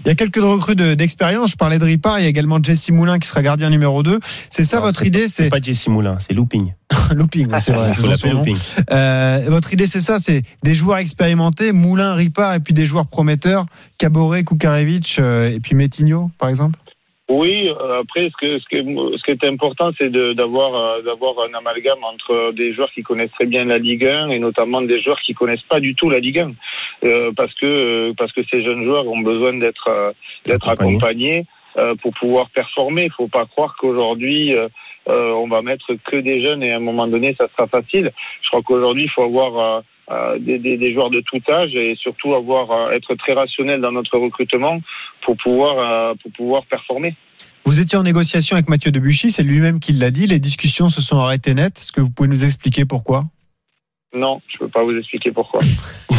Il 0.06 0.10
y 0.10 0.12
a 0.12 0.16
quelques 0.16 0.38
recrues 0.38 0.76
de- 0.76 0.94
d'expérience. 0.94 1.52
Je 1.52 1.56
parlais 1.56 1.80
de 1.80 1.86
Ripard. 1.86 2.20
Il 2.20 2.24
y 2.24 2.26
a 2.26 2.30
également 2.30 2.62
Jesse 2.62 2.90
Moulin 2.92 3.20
qui 3.20 3.28
sera 3.28 3.42
gardien 3.42 3.70
numéro 3.70 4.04
2. 4.04 4.20
C'est 4.50 4.64
ça 4.66 4.78
Non, 4.78 4.84
votre 4.84 5.06
idée 5.06 5.28
C'est 5.28 5.50
pas 5.50 5.60
Jesse 5.62 5.88
Moulin, 5.88 6.18
c'est 6.20 6.34
Looping. 6.34 6.74
looping, 7.16 7.48
c'est 7.60 7.72
vrai. 7.74 7.92
Looping. 8.32 8.58
Euh, 8.92 9.46
votre 9.48 9.74
idée, 9.74 9.88
c'est 9.88 10.02
ça, 10.02 10.18
c'est 10.20 10.44
des 10.64 10.76
joueurs 10.76 10.98
expérimentés, 11.00 11.72
Moulin, 11.72 12.14
Ripard, 12.14 12.54
et 12.54 12.60
puis 12.60 12.74
des 12.74 12.86
joueurs 12.86 13.08
prometteurs, 13.08 13.66
Caboret, 13.98 14.44
Kukarevich, 14.44 15.18
euh, 15.20 15.50
et 15.52 15.60
puis 15.60 15.76
Metinho, 15.76 16.30
par 16.38 16.50
exemple? 16.50 16.78
Oui, 17.30 17.70
euh, 17.70 18.02
après, 18.02 18.30
ce, 18.30 18.36
que, 18.38 18.60
ce, 18.60 18.66
que, 18.66 19.18
ce 19.18 19.24
qui 19.24 19.32
est 19.32 19.46
important, 19.48 19.92
c'est 19.98 20.10
de- 20.10 20.34
d'avoir 20.34 20.76
euh, 20.76 21.02
d'avoir 21.04 21.36
un 21.48 21.54
amalgame 21.58 22.04
entre 22.04 22.52
des 22.52 22.74
joueurs 22.74 22.92
qui 22.92 23.02
connaissent 23.02 23.32
très 23.32 23.46
bien 23.46 23.64
la 23.64 23.78
Ligue 23.78 24.06
1 24.06 24.30
et 24.30 24.40
notamment 24.40 24.82
des 24.82 25.02
joueurs 25.02 25.22
qui 25.22 25.34
connaissent 25.34 25.68
pas 25.70 25.80
du 25.80 25.96
tout 25.96 26.10
la 26.10 26.20
Ligue 26.20 26.40
1, 26.40 26.52
Euh, 27.06 27.32
parce 27.36 27.54
que 27.56 27.66
euh, 27.66 28.14
parce 28.18 28.34
que 28.34 28.42
ces 28.52 28.62
jeunes 28.64 28.84
joueurs 28.84 29.08
ont 29.08 29.20
besoin 29.22 29.54
d'être 29.54 30.14
d'être 30.46 30.68
Accompagnés. 30.68 31.46
euh, 31.78 31.96
pour 32.02 32.14
pouvoir 32.14 32.50
performer. 32.52 33.06
Il 33.06 33.12
faut 33.12 33.28
pas 33.30 33.46
croire 33.48 33.76
qu'aujourd'hui 33.80 34.54
euh, 34.54 34.68
euh, 35.10 35.32
on 35.44 35.48
va 35.48 35.62
mettre 35.64 35.88
que 36.10 36.18
des 36.18 36.40
jeunes 36.42 36.62
et 36.62 36.72
à 36.72 36.78
un 36.78 36.86
moment 36.92 37.08
donné 37.08 37.34
ça 37.40 37.48
sera 37.54 37.66
facile. 37.68 38.12
Je 38.44 38.48
crois 38.50 38.62
qu'aujourd'hui 38.62 39.06
il 39.06 39.10
faut 39.10 39.24
avoir 39.24 39.82
euh, 40.12 40.38
des, 40.40 40.60
des, 40.60 40.78
des, 40.78 40.94
joueurs 40.94 41.10
de 41.10 41.22
tout 41.22 41.40
âge 41.50 41.74
et 41.76 41.96
surtout 41.98 42.34
avoir 42.36 42.72
euh, 42.72 42.92
être 42.92 43.16
très 43.16 43.34
rationnel 43.34 43.80
dans 43.82 43.92
notre 43.92 44.18
recrutement 44.18 44.80
pour 45.26 45.38
pouvoir 45.38 45.78
euh, 45.80 46.14
pour 46.22 46.32
pouvoir 46.34 46.66
performer. 46.66 47.16
Vous 47.66 47.80
étiez 47.80 47.98
en 47.98 48.04
négociation 48.04 48.56
avec 48.58 48.68
Mathieu 48.70 48.92
Debuchy, 48.92 49.32
c'est 49.32 49.44
lui-même 49.44 49.80
qui 49.80 49.94
l'a 49.94 50.12
dit. 50.12 50.28
Les 50.28 50.40
discussions 50.40 50.90
se 50.90 51.02
sont 51.02 51.18
arrêtées 51.20 51.54
net. 51.54 51.78
Est-ce 51.78 51.92
que 51.94 52.02
vous 52.02 52.10
pouvez 52.12 52.28
nous 52.28 52.44
expliquer 52.44 52.84
pourquoi? 52.86 53.24
Non, 54.14 54.42
je 54.48 54.58
peux 54.60 54.68
pas 54.68 54.84
vous 54.84 54.92
expliquer 54.96 55.32
pourquoi. 55.32 55.60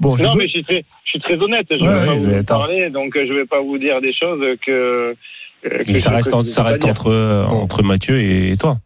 bon, 0.00 0.16
non, 0.16 0.32
mais 0.36 0.46
je 0.46 0.50
suis 0.52 0.64
très, 0.64 0.84
je 1.04 1.10
suis 1.10 1.20
très 1.20 1.36
honnête. 1.36 1.66
Je 1.70 1.76
ne 1.76 1.82
Ouais, 1.88 1.98
vais 2.00 2.06
pas 2.06 2.14
vous 2.14 2.34
attends. 2.34 2.58
parler, 2.58 2.90
donc 2.90 3.12
je 3.14 3.32
vais 3.32 3.46
pas 3.46 3.60
vous 3.60 3.78
dire 3.78 4.00
des 4.00 4.12
choses 4.14 4.42
que. 4.66 5.14
que 5.62 5.98
ça 5.98 6.10
reste, 6.10 6.30
que 6.30 6.34
en- 6.34 6.40
je 6.42 6.46
ça 6.46 6.62
reste 6.64 6.80
dire. 6.82 6.90
entre, 6.90 7.46
entre 7.50 7.82
Mathieu 7.82 8.18
et 8.20 8.56
toi. 8.58 8.78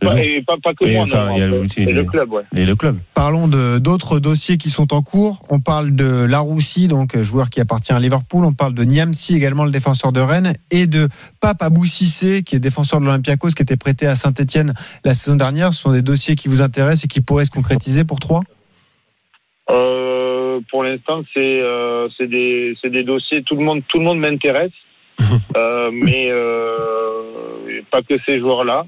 Pas, 0.00 0.20
et 0.20 0.42
pas, 0.42 0.56
pas 0.62 0.74
que 0.74 0.84
Et 0.84 0.94
moi, 0.94 1.04
enfin, 1.04 1.26
non, 1.26 1.36
il 1.36 1.38
y 1.38 1.42
a 1.42 1.46
non, 1.46 1.62
le- 1.62 2.04
club, 2.04 2.32
ouais. 2.32 2.42
Et 2.56 2.66
le 2.66 2.74
club. 2.74 2.98
Parlons 3.14 3.46
de 3.46 3.78
d'autres 3.78 4.18
dossiers 4.18 4.56
qui 4.56 4.68
sont 4.68 4.92
en 4.92 5.00
cours. 5.00 5.42
On 5.48 5.60
parle 5.60 5.94
de 5.94 6.24
Laroussi, 6.24 6.88
donc 6.88 7.14
euh, 7.14 7.22
joueur 7.22 7.50
qui 7.50 7.60
appartient 7.60 7.92
à 7.92 7.98
Liverpool. 8.00 8.44
On 8.44 8.52
parle 8.52 8.74
de 8.74 8.82
Niamsi, 8.82 9.36
également 9.36 9.64
le 9.64 9.70
défenseur 9.70 10.12
de 10.12 10.20
Rennes, 10.20 10.52
et 10.72 10.86
de 10.86 11.08
Pape 11.40 11.62
Abou 11.62 11.86
Cissé, 11.86 12.42
qui 12.42 12.56
est 12.56 12.58
défenseur 12.58 13.00
de 13.00 13.06
l'Olympiakos, 13.06 13.50
qui 13.50 13.62
était 13.62 13.76
prêté 13.76 14.06
à 14.06 14.16
Saint-Etienne 14.16 14.74
la 15.04 15.14
saison 15.14 15.36
dernière. 15.36 15.72
Ce 15.72 15.82
sont 15.82 15.92
des 15.92 16.02
dossiers 16.02 16.34
qui 16.34 16.48
vous 16.48 16.62
intéressent 16.62 17.04
et 17.04 17.08
qui 17.08 17.20
pourraient 17.20 17.44
se 17.46 17.50
concrétiser 17.52 18.04
pour 18.04 18.18
trois 18.18 18.42
Euh, 19.70 20.60
pour 20.70 20.82
l'instant, 20.82 21.22
c'est 21.32 21.60
euh, 21.62 22.08
c'est 22.18 22.28
des 22.28 22.76
c'est 22.82 22.90
des 22.90 23.04
dossiers. 23.04 23.42
Tout 23.44 23.56
le 23.56 23.64
monde 23.64 23.82
tout 23.88 23.98
le 23.98 24.04
monde 24.04 24.18
m'intéresse, 24.18 24.72
euh, 25.56 25.90
mais 25.92 26.28
euh, 26.30 27.82
pas 27.90 28.02
que 28.02 28.14
ces 28.26 28.40
joueurs-là. 28.40 28.84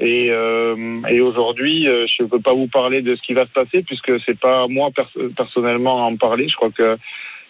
Et, 0.00 0.28
euh, 0.30 0.76
et 1.10 1.20
aujourd'hui, 1.20 1.88
euh, 1.88 2.06
je 2.16 2.22
ne 2.22 2.28
peux 2.28 2.40
pas 2.40 2.54
vous 2.54 2.68
parler 2.68 3.02
de 3.02 3.16
ce 3.16 3.22
qui 3.22 3.32
va 3.34 3.46
se 3.46 3.50
passer 3.52 3.82
puisque 3.82 4.12
c'est 4.24 4.38
pas 4.38 4.68
moi 4.68 4.90
pers- 4.94 5.10
personnellement 5.36 6.04
à 6.04 6.08
en 6.10 6.16
parler. 6.16 6.48
Je 6.48 6.54
crois 6.54 6.70
que 6.70 6.96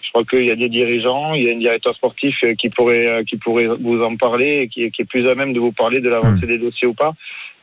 je 0.00 0.10
crois 0.10 0.24
qu'il 0.24 0.44
y 0.46 0.50
a 0.50 0.56
des 0.56 0.70
dirigeants, 0.70 1.34
il 1.34 1.42
y 1.42 1.50
a 1.50 1.54
un 1.54 1.58
directeur 1.58 1.94
sportif 1.94 2.36
euh, 2.44 2.54
qui 2.54 2.70
pourrait 2.70 3.06
euh, 3.06 3.22
qui 3.24 3.36
pourrait 3.36 3.66
vous 3.66 4.02
en 4.02 4.16
parler 4.16 4.60
et 4.62 4.68
qui, 4.68 4.90
qui 4.90 5.02
est 5.02 5.04
plus 5.04 5.28
à 5.28 5.34
même 5.34 5.52
de 5.52 5.60
vous 5.60 5.72
parler 5.72 6.00
de 6.00 6.08
l'avancée 6.08 6.46
des 6.46 6.56
dossiers 6.58 6.88
ou 6.88 6.94
pas. 6.94 7.12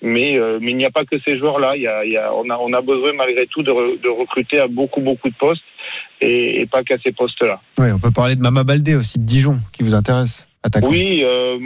Mais 0.03 0.37
euh, 0.37 0.59
mais 0.61 0.71
il 0.71 0.77
n'y 0.77 0.85
a 0.85 0.91
pas 0.91 1.05
que 1.05 1.17
ces 1.25 1.39
joueurs-là. 1.39 1.75
Il 1.77 1.81
y 1.81 1.87
a, 1.87 2.05
il 2.05 2.11
y 2.11 2.17
a 2.17 2.31
on 2.35 2.47
a 2.51 2.57
on 2.57 2.71
a 2.73 2.81
besoin 2.81 3.13
malgré 3.13 3.47
tout 3.47 3.63
de, 3.63 3.71
re- 3.71 3.99
de 3.99 4.09
recruter 4.09 4.59
à 4.59 4.67
beaucoup 4.67 5.01
beaucoup 5.01 5.29
de 5.29 5.35
postes 5.35 5.63
et, 6.21 6.61
et 6.61 6.65
pas 6.67 6.83
qu'à 6.83 6.97
ces 6.99 7.11
postes-là. 7.11 7.59
Oui, 7.79 7.87
on 7.95 7.97
peut 7.99 8.11
parler 8.13 8.35
de 8.35 8.41
Mama 8.41 8.63
Baldé 8.63 8.93
aussi, 8.95 9.17
de 9.17 9.25
Dijon, 9.25 9.57
qui 9.73 9.81
vous 9.81 9.95
intéresse. 9.95 10.47
Attaquant. 10.65 10.89
Oui, 10.89 11.21
euh, 11.23 11.59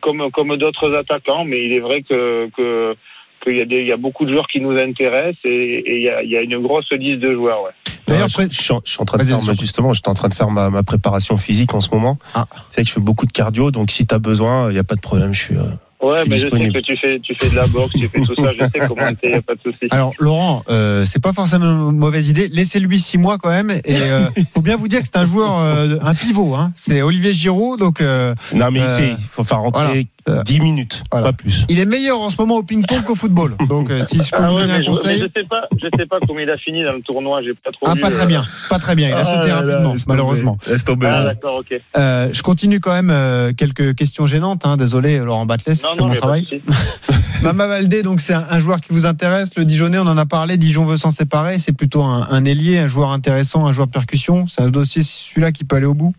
comme 0.00 0.30
comme 0.30 0.56
d'autres 0.56 0.94
attaquants, 0.94 1.44
mais 1.44 1.58
il 1.66 1.72
est 1.72 1.80
vrai 1.80 2.02
que 2.02 2.48
que 2.56 2.94
qu'il 3.42 3.56
y 3.58 3.60
a 3.60 3.64
des 3.64 3.80
il 3.80 3.86
y 3.88 3.92
a 3.92 3.96
beaucoup 3.96 4.24
de 4.26 4.32
joueurs 4.32 4.46
qui 4.46 4.60
nous 4.60 4.76
intéressent 4.88 5.44
et, 5.44 5.48
et 5.50 5.96
il 5.96 6.02
y 6.02 6.08
a 6.08 6.22
il 6.22 6.30
y 6.30 6.36
a 6.36 6.40
une 6.42 6.58
grosse 6.62 6.90
liste 6.92 7.20
de 7.20 7.34
joueurs. 7.34 7.62
Ouais. 7.64 7.70
D'ailleurs, 8.06 8.28
je, 8.28 8.42
je 8.50 8.62
suis 8.62 8.72
en- 8.72 8.82
je 8.84 8.90
suis 8.92 9.00
en 9.02 9.06
train 9.06 9.18
de 9.18 9.24
faire, 9.24 9.38
surtout. 9.40 9.60
justement, 9.60 9.92
j'étais 9.94 10.08
en 10.08 10.14
train 10.14 10.28
de 10.28 10.34
faire 10.34 10.50
ma, 10.50 10.68
ma 10.70 10.82
préparation 10.82 11.36
physique 11.38 11.74
en 11.74 11.80
ce 11.80 11.88
moment. 11.92 12.18
Ah. 12.34 12.44
C'est 12.70 12.76
vrai 12.76 12.82
que 12.84 12.88
je 12.90 12.94
fais 12.94 13.00
beaucoup 13.00 13.26
de 13.26 13.32
cardio, 13.32 13.70
donc 13.70 13.90
si 13.90 14.06
tu 14.06 14.14
as 14.14 14.18
besoin, 14.18 14.70
il 14.70 14.74
n'y 14.74 14.78
a 14.78 14.84
pas 14.84 14.94
de 14.94 15.00
problème, 15.00 15.32
je 15.34 15.40
suis. 15.40 15.56
euh, 15.56 15.62
Ouais, 16.04 16.22
mais 16.28 16.36
je 16.36 16.48
sais 16.48 16.68
que 16.68 16.78
tu 16.80 16.96
fais 16.96 17.18
tu 17.20 17.34
fais 17.38 17.50
de 17.50 17.56
la 17.56 17.66
boxe, 17.66 17.92
tu 17.92 18.08
fais 18.08 18.20
tout 18.20 18.34
ça, 18.36 18.50
je 18.52 18.58
sais 18.58 18.86
comment 18.88 19.12
t'es, 19.20 19.30
y 19.30 19.34
a 19.34 19.42
pas 19.42 19.54
de 19.54 19.60
souci. 19.60 19.86
Alors 19.90 20.12
Laurent, 20.18 20.62
euh, 20.68 21.04
c'est 21.06 21.22
pas 21.22 21.32
forcément 21.32 21.64
une 21.90 21.96
mauvaise 21.98 22.28
idée. 22.28 22.48
Laissez-lui 22.48 23.00
six 23.00 23.18
mois 23.18 23.38
quand 23.38 23.50
même. 23.50 23.70
Et 23.70 23.80
euh, 23.88 24.26
faut 24.54 24.60
bien 24.60 24.76
vous 24.76 24.88
dire 24.88 25.00
que 25.00 25.06
c'est 25.06 25.18
un 25.18 25.24
joueur, 25.24 25.58
euh, 25.60 25.96
un 26.02 26.14
pivot. 26.14 26.54
Hein. 26.54 26.72
C'est 26.74 27.02
Olivier 27.02 27.32
Giroud, 27.32 27.78
donc 27.80 28.00
euh, 28.00 28.34
Non, 28.54 28.70
mais 28.70 28.80
Euh, 28.80 28.84
il 28.84 28.88
sait, 28.88 29.08
il 29.18 29.24
faut 29.30 29.44
faire 29.44 29.60
rentrer 29.60 30.06
voilà. 30.26 30.42
10 30.44 30.60
minutes, 30.60 31.02
Voilà. 31.12 31.26
pas 31.28 31.32
plus. 31.34 31.66
il 31.68 31.78
est 31.80 31.84
meilleur 31.84 32.18
en 32.20 32.30
ce 32.30 32.36
moment 32.38 32.56
au 32.56 32.62
ping-pong 32.62 33.02
qu'au 33.04 33.14
football. 33.14 33.56
Donc 33.68 33.90
euh, 33.90 34.02
si 34.06 34.16
je 34.22 34.30
peux 34.30 34.38
Ah 34.38 34.48
vous 34.48 34.54
ouais, 34.54 34.62
donner 34.62 34.72
un 34.74 34.82
je, 34.82 34.86
conseil, 34.86 35.16
je 35.18 35.24
sais 35.24 35.46
pas, 35.46 35.68
je 35.80 35.86
sais 35.98 36.06
pas 36.06 36.16
comment 36.26 36.40
il 36.40 36.48
a 36.48 36.56
fini 36.56 36.82
dans 36.82 36.94
le 36.94 37.02
tournoi, 37.02 37.42
j'ai 37.42 37.52
pas 37.52 37.70
trop 37.72 37.82
ah 37.86 37.94
vu, 37.94 38.00
pas 38.00 38.10
très 38.10 38.26
bien, 38.26 38.44
pas 38.70 38.78
très 38.78 38.94
bien. 38.94 39.08
Il 39.08 39.14
a 39.14 39.24
sauté 39.24 39.36
Ah 39.36 39.46
là 39.46 39.62
là, 39.62 39.74
rapidement, 39.74 39.94
malheureusement. 40.08 40.58
Laisse 40.66 40.84
tomber. 40.84 41.06
Ah 41.08 41.10
là. 41.10 41.24
d'accord, 41.24 41.56
ok. 41.56 41.78
Euh, 41.98 42.28
je 42.32 42.42
continue 42.42 42.80
quand 42.80 42.92
même 42.92 43.10
euh, 43.10 43.52
quelques 43.54 43.94
questions 43.94 44.24
gênantes. 44.26 44.64
Hein. 44.64 44.78
Désolé, 44.78 45.18
Laurent 45.18 45.44
Batles, 45.44 45.72
Non, 45.82 45.93
non, 45.98 46.08
mon 46.08 46.14
travail. 46.14 46.62
Mama 47.42 47.68
Baldé, 47.68 48.02
donc 48.02 48.20
c'est 48.20 48.32
un, 48.32 48.44
un 48.50 48.58
joueur 48.58 48.80
qui 48.80 48.92
vous 48.92 49.06
intéresse. 49.06 49.56
Le 49.56 49.64
Dijonais, 49.64 49.98
on 49.98 50.06
en 50.06 50.16
a 50.16 50.26
parlé. 50.26 50.56
Dijon 50.56 50.84
veut 50.84 50.96
s'en 50.96 51.10
séparer. 51.10 51.58
C'est 51.58 51.76
plutôt 51.76 52.02
un, 52.02 52.26
un 52.30 52.44
ailier, 52.44 52.78
un 52.78 52.86
joueur 52.86 53.10
intéressant, 53.10 53.66
un 53.66 53.72
joueur 53.72 53.86
de 53.86 53.92
percussion. 53.92 54.46
C'est 54.46 54.62
un 54.62 54.70
dossier 54.70 55.02
celui-là 55.02 55.52
qui 55.52 55.64
peut 55.64 55.76
aller 55.76 55.86
au 55.86 55.94
bout. 55.94 56.14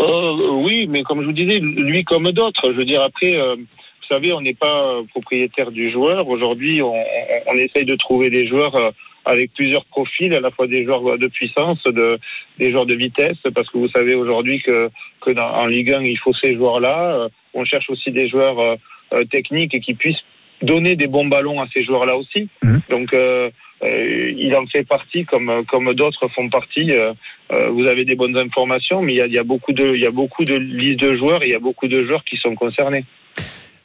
Euh, 0.00 0.50
oui, 0.64 0.86
mais 0.88 1.02
comme 1.02 1.20
je 1.20 1.26
vous 1.26 1.32
disais, 1.32 1.58
lui 1.60 2.04
comme 2.04 2.30
d'autres, 2.32 2.72
je 2.72 2.76
veux 2.76 2.84
dire 2.84 3.02
après, 3.02 3.36
euh, 3.36 3.56
vous 3.56 4.08
savez, 4.08 4.32
on 4.32 4.40
n'est 4.40 4.54
pas 4.54 5.00
propriétaire 5.10 5.70
du 5.70 5.90
joueur. 5.90 6.28
Aujourd'hui, 6.28 6.82
on, 6.82 6.94
on, 6.94 7.04
on 7.48 7.54
essaye 7.54 7.84
de 7.84 7.96
trouver 7.96 8.30
des 8.30 8.46
joueurs 8.48 8.74
euh, 8.74 8.90
avec 9.24 9.52
plusieurs 9.52 9.84
profils, 9.84 10.34
à 10.34 10.40
la 10.40 10.50
fois 10.50 10.66
des 10.66 10.84
joueurs 10.84 11.18
de 11.18 11.28
puissance, 11.28 11.82
de, 11.84 12.18
des 12.58 12.72
joueurs 12.72 12.86
de 12.86 12.94
vitesse, 12.94 13.36
parce 13.54 13.68
que 13.68 13.78
vous 13.78 13.88
savez 13.88 14.14
aujourd'hui 14.14 14.60
que, 14.62 14.90
que 15.20 15.30
dans, 15.30 15.48
en 15.48 15.66
Ligue 15.66 15.92
1, 15.92 16.02
il 16.02 16.18
faut 16.18 16.32
ces 16.34 16.56
joueurs-là. 16.56 17.28
On 17.54 17.64
cherche 17.64 17.88
aussi 17.90 18.10
des 18.10 18.28
joueurs 18.28 18.58
euh, 18.58 18.76
euh, 19.12 19.24
techniques 19.24 19.74
et 19.74 19.80
qui 19.80 19.94
puissent 19.94 20.24
donner 20.62 20.96
des 20.96 21.06
bons 21.08 21.26
ballons 21.26 21.60
à 21.60 21.66
ces 21.72 21.84
joueurs-là 21.84 22.16
aussi. 22.16 22.48
Mhm. 22.62 22.80
Donc, 22.88 23.12
euh, 23.12 23.50
euh, 23.82 24.32
il 24.36 24.54
en 24.54 24.66
fait 24.66 24.84
partie, 24.84 25.24
comme 25.24 25.64
comme 25.66 25.92
d'autres 25.94 26.28
font 26.28 26.48
partie. 26.48 26.92
Euh, 26.92 27.12
euh, 27.52 27.68
vous 27.70 27.86
avez 27.86 28.04
des 28.04 28.14
bonnes 28.14 28.36
informations, 28.36 29.02
mais 29.02 29.12
il 29.12 29.16
y 29.16 29.20
a, 29.20 29.26
il 29.26 29.32
y 29.32 29.38
a 29.38 29.44
beaucoup 29.44 29.72
de 29.72 29.94
il 29.94 30.00
y 30.00 30.06
a 30.06 30.10
beaucoup 30.10 30.44
de 30.44 30.54
listes 30.54 31.00
de 31.00 31.16
joueurs 31.16 31.42
et 31.42 31.48
il 31.48 31.52
y 31.52 31.56
a 31.56 31.58
beaucoup 31.58 31.88
de 31.88 32.04
joueurs 32.04 32.24
qui 32.24 32.36
sont 32.36 32.54
concernés. 32.54 33.04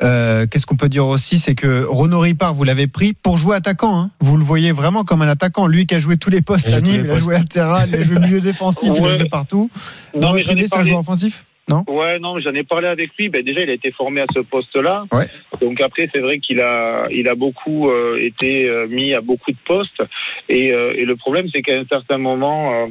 Euh, 0.04 0.46
Qu'est-ce 0.46 0.68
qu'on 0.68 0.76
peut 0.76 0.90
dire 0.90 1.08
aussi, 1.08 1.40
c'est 1.40 1.56
que 1.56 1.84
Renaud 1.86 2.20
Ripard, 2.20 2.54
vous 2.54 2.64
l'avez 2.64 2.86
pris 2.86 3.14
pour 3.14 3.38
jouer 3.38 3.56
attaquant. 3.56 3.98
Hein. 3.98 4.12
Vous 4.20 4.38
le 4.38 4.44
voyez 4.44 4.72
vraiment 4.72 5.04
comme 5.04 5.24
un 5.24 5.28
attaquant. 5.28 5.66
Lui 5.66 5.88
qui 5.88 5.96
a 5.96 6.00
joué 6.00 6.18
tous 6.18 6.30
les 6.30 6.44
postes 6.44 6.68
Il 6.68 6.74
a 6.76 6.78
à 6.78 6.82
Nîmes, 6.82 7.06
il 7.06 7.12
a 7.12 7.18
joué 7.18 7.34
latéral, 7.36 7.90
il 7.90 7.96
a 7.96 8.04
joué 8.04 8.20
milieu 8.20 8.40
défensif, 8.40 8.92
il 8.96 9.04
a 9.04 9.18
joué 9.18 9.30
partout. 9.30 9.72
Non, 10.14 10.20
Dans 10.20 10.34
mais 10.34 10.42
votre 10.42 10.52
idée, 10.52 10.68
c'est 10.68 10.78
un 10.78 10.84
joueur 10.84 11.00
offensif? 11.00 11.46
Non 11.70 11.84
Ouais, 11.88 12.20
non, 12.20 12.40
j'en 12.40 12.54
ai 12.54 12.64
parlé 12.64 12.88
avec 12.88 13.12
lui. 13.18 13.30
Ben 13.30 13.44
déjà, 13.44 13.62
il 13.62 13.70
a 13.70 13.74
été 13.74 13.92
formé 13.92 14.22
à 14.22 14.26
ce 14.34 14.40
poste-là. 14.40 15.06
Ouais. 15.12 15.26
Donc 15.60 15.82
après, 15.82 16.10
c'est 16.14 16.20
vrai 16.22 16.40
qu'il 16.40 16.62
a, 16.62 17.04
il 17.12 17.28
a 17.28 17.36
beaucoup 17.36 17.90
euh, 17.90 18.18
été 18.22 18.70
euh, 18.70 18.88
mis 18.88 19.14
à 19.14 19.22
beaucoup 19.22 19.52
de 19.52 19.58
postes. 19.66 20.02
Et, 20.48 20.72
euh, 20.72 20.94
et 20.96 21.06
le 21.06 21.16
problème, 21.16 21.48
c'est 21.54 21.62
qu'à 21.62 21.78
un 21.78 21.86
certain 21.86 22.18
moment, 22.18 22.74
euh, 22.74 22.88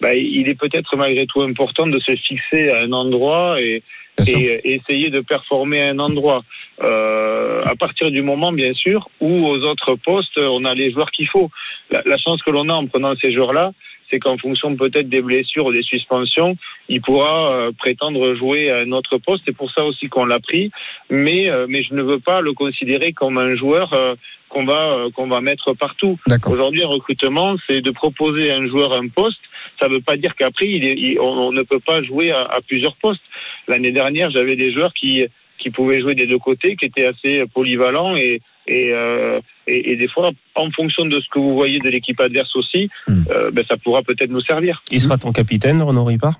bah, 0.00 0.14
il 0.14 0.48
est 0.48 0.58
peut-être 0.58 0.96
malgré 0.96 1.26
tout 1.26 1.42
important 1.42 1.86
de 1.86 1.98
se 1.98 2.14
fixer 2.16 2.70
à 2.70 2.80
un 2.80 2.92
endroit 2.92 3.60
et, 3.60 3.82
et, 4.26 4.32
et 4.32 4.74
essayer 4.74 5.10
de 5.10 5.20
performer 5.20 5.82
à 5.82 5.88
un 5.88 5.98
endroit. 5.98 6.42
Euh, 6.82 7.62
à 7.64 7.76
partir 7.76 8.10
du 8.10 8.22
moment, 8.22 8.52
bien 8.52 8.72
sûr, 8.74 9.08
où 9.20 9.46
aux 9.46 9.58
autres 9.64 9.96
postes, 9.96 10.38
on 10.38 10.64
a 10.64 10.74
les 10.74 10.90
joueurs 10.92 11.10
qu'il 11.10 11.28
faut. 11.28 11.50
La, 11.90 12.02
la 12.06 12.16
chance 12.16 12.42
que 12.42 12.50
l'on 12.50 12.68
a 12.68 12.72
en 12.74 12.86
prenant 12.86 13.14
ces 13.16 13.32
joueurs-là, 13.32 13.72
c'est 14.14 14.20
qu'en 14.20 14.38
fonction 14.38 14.76
peut-être 14.76 15.08
des 15.08 15.22
blessures 15.22 15.66
ou 15.66 15.72
des 15.72 15.82
suspensions, 15.82 16.56
il 16.88 17.00
pourra 17.00 17.52
euh, 17.52 17.72
prétendre 17.76 18.36
jouer 18.36 18.70
à 18.70 18.76
un 18.78 18.92
autre 18.92 19.18
poste. 19.18 19.42
C'est 19.44 19.56
pour 19.56 19.72
ça 19.72 19.84
aussi 19.84 20.08
qu'on 20.08 20.24
l'a 20.24 20.38
pris. 20.38 20.70
Mais, 21.10 21.50
euh, 21.50 21.66
mais 21.68 21.82
je 21.82 21.94
ne 21.94 22.02
veux 22.02 22.20
pas 22.20 22.40
le 22.40 22.52
considérer 22.52 23.12
comme 23.12 23.38
un 23.38 23.56
joueur 23.56 23.92
euh, 23.92 24.14
qu'on 24.50 24.64
va, 24.64 25.06
qu'on 25.14 25.26
va 25.26 25.40
mettre 25.40 25.72
partout. 25.74 26.16
Aujourd'hui, 26.52 26.84
un 26.84 26.88
recrutement, 26.88 27.56
c'est 27.66 27.80
de 27.80 27.90
proposer 27.90 28.52
à 28.52 28.56
un 28.58 28.68
joueur 28.68 28.92
un 28.92 29.08
poste. 29.08 29.40
Ça 29.80 29.88
ne 29.88 29.94
veut 29.94 30.00
pas 30.00 30.16
dire 30.16 30.36
qu'après, 30.36 30.68
il 30.68 30.84
est- 30.86 30.94
il- 30.96 31.18
on, 31.18 31.48
on 31.48 31.52
ne 31.52 31.62
peut 31.64 31.80
pas 31.80 32.00
jouer 32.04 32.30
à, 32.30 32.42
à 32.42 32.60
plusieurs 32.60 32.94
postes. 32.96 33.22
L'année 33.66 33.90
dernière, 33.90 34.30
j'avais 34.30 34.54
des 34.54 34.72
joueurs 34.72 34.94
qui, 34.94 35.24
qui 35.64 35.70
pouvaient 35.70 36.00
jouer 36.02 36.14
des 36.14 36.26
deux 36.26 36.38
côtés, 36.38 36.76
qui 36.76 36.84
étaient 36.90 37.06
assez 37.06 37.44
polyvalents 37.54 38.14
et, 38.16 38.40
et, 38.66 38.92
euh, 38.92 39.40
et, 39.66 39.92
et 39.92 39.96
des 39.96 40.08
fois, 40.08 40.30
en 40.54 40.70
fonction 40.70 41.04
de 41.06 41.18
ce 41.20 41.28
que 41.32 41.38
vous 41.38 41.54
voyez 41.54 41.78
de 41.80 41.88
l'équipe 41.88 42.20
adverse 42.20 42.54
aussi, 42.54 42.82
Hmm. 43.08 43.24
euh, 43.30 43.50
ben, 43.50 43.64
ça 43.66 43.76
pourra 43.76 44.02
peut-être 44.02 44.30
nous 44.30 44.40
servir. 44.52 44.82
Il 44.90 45.00
sera 45.00 45.16
ton 45.18 45.32
capitaine, 45.32 45.80
Renaud 45.82 46.04
Ripard? 46.04 46.36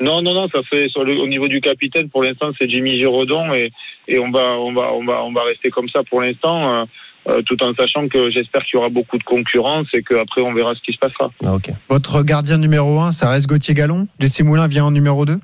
Non, 0.00 0.22
non, 0.22 0.34
non, 0.34 0.48
ça 0.48 0.60
fait 0.70 0.88
sur 0.88 1.04
le, 1.04 1.12
au 1.18 1.28
niveau 1.28 1.46
du 1.48 1.60
capitaine 1.60 2.08
pour 2.08 2.22
l'instant 2.24 2.50
c'est 2.58 2.68
Jimmy 2.68 2.96
Giraudon 2.98 3.54
et, 3.54 3.70
et 4.08 4.18
on 4.18 4.30
va 4.32 4.46
on 4.66 4.72
va 4.72 4.92
on 4.92 5.04
va 5.04 5.16
on 5.28 5.32
va 5.32 5.42
rester 5.44 5.70
comme 5.70 5.88
ça 5.88 6.00
pour 6.10 6.20
l'instant, 6.20 6.58
euh, 6.74 6.84
euh, 7.28 7.42
tout 7.46 7.62
en 7.62 7.72
sachant 7.74 8.08
que 8.08 8.28
j'espère 8.30 8.62
qu'il 8.64 8.74
y 8.74 8.78
aura 8.78 8.88
beaucoup 8.88 9.18
de 9.18 9.22
concurrence 9.22 9.86
et 9.94 10.02
qu'après 10.02 10.40
on 10.40 10.52
verra 10.52 10.74
ce 10.74 10.80
qui 10.86 10.92
se 10.92 10.98
passera. 10.98 11.30
Ah, 11.44 11.54
ok. 11.54 11.70
Votre 11.88 12.22
gardien 12.24 12.58
numéro 12.58 12.98
1, 13.00 13.12
ça 13.12 13.30
reste 13.30 13.46
Gauthier 13.48 13.74
Gallon? 13.74 14.08
Jesse 14.18 14.42
Moulin 14.42 14.66
vient 14.66 14.84
en 14.86 14.90
numéro 14.90 15.24
2 15.24 15.36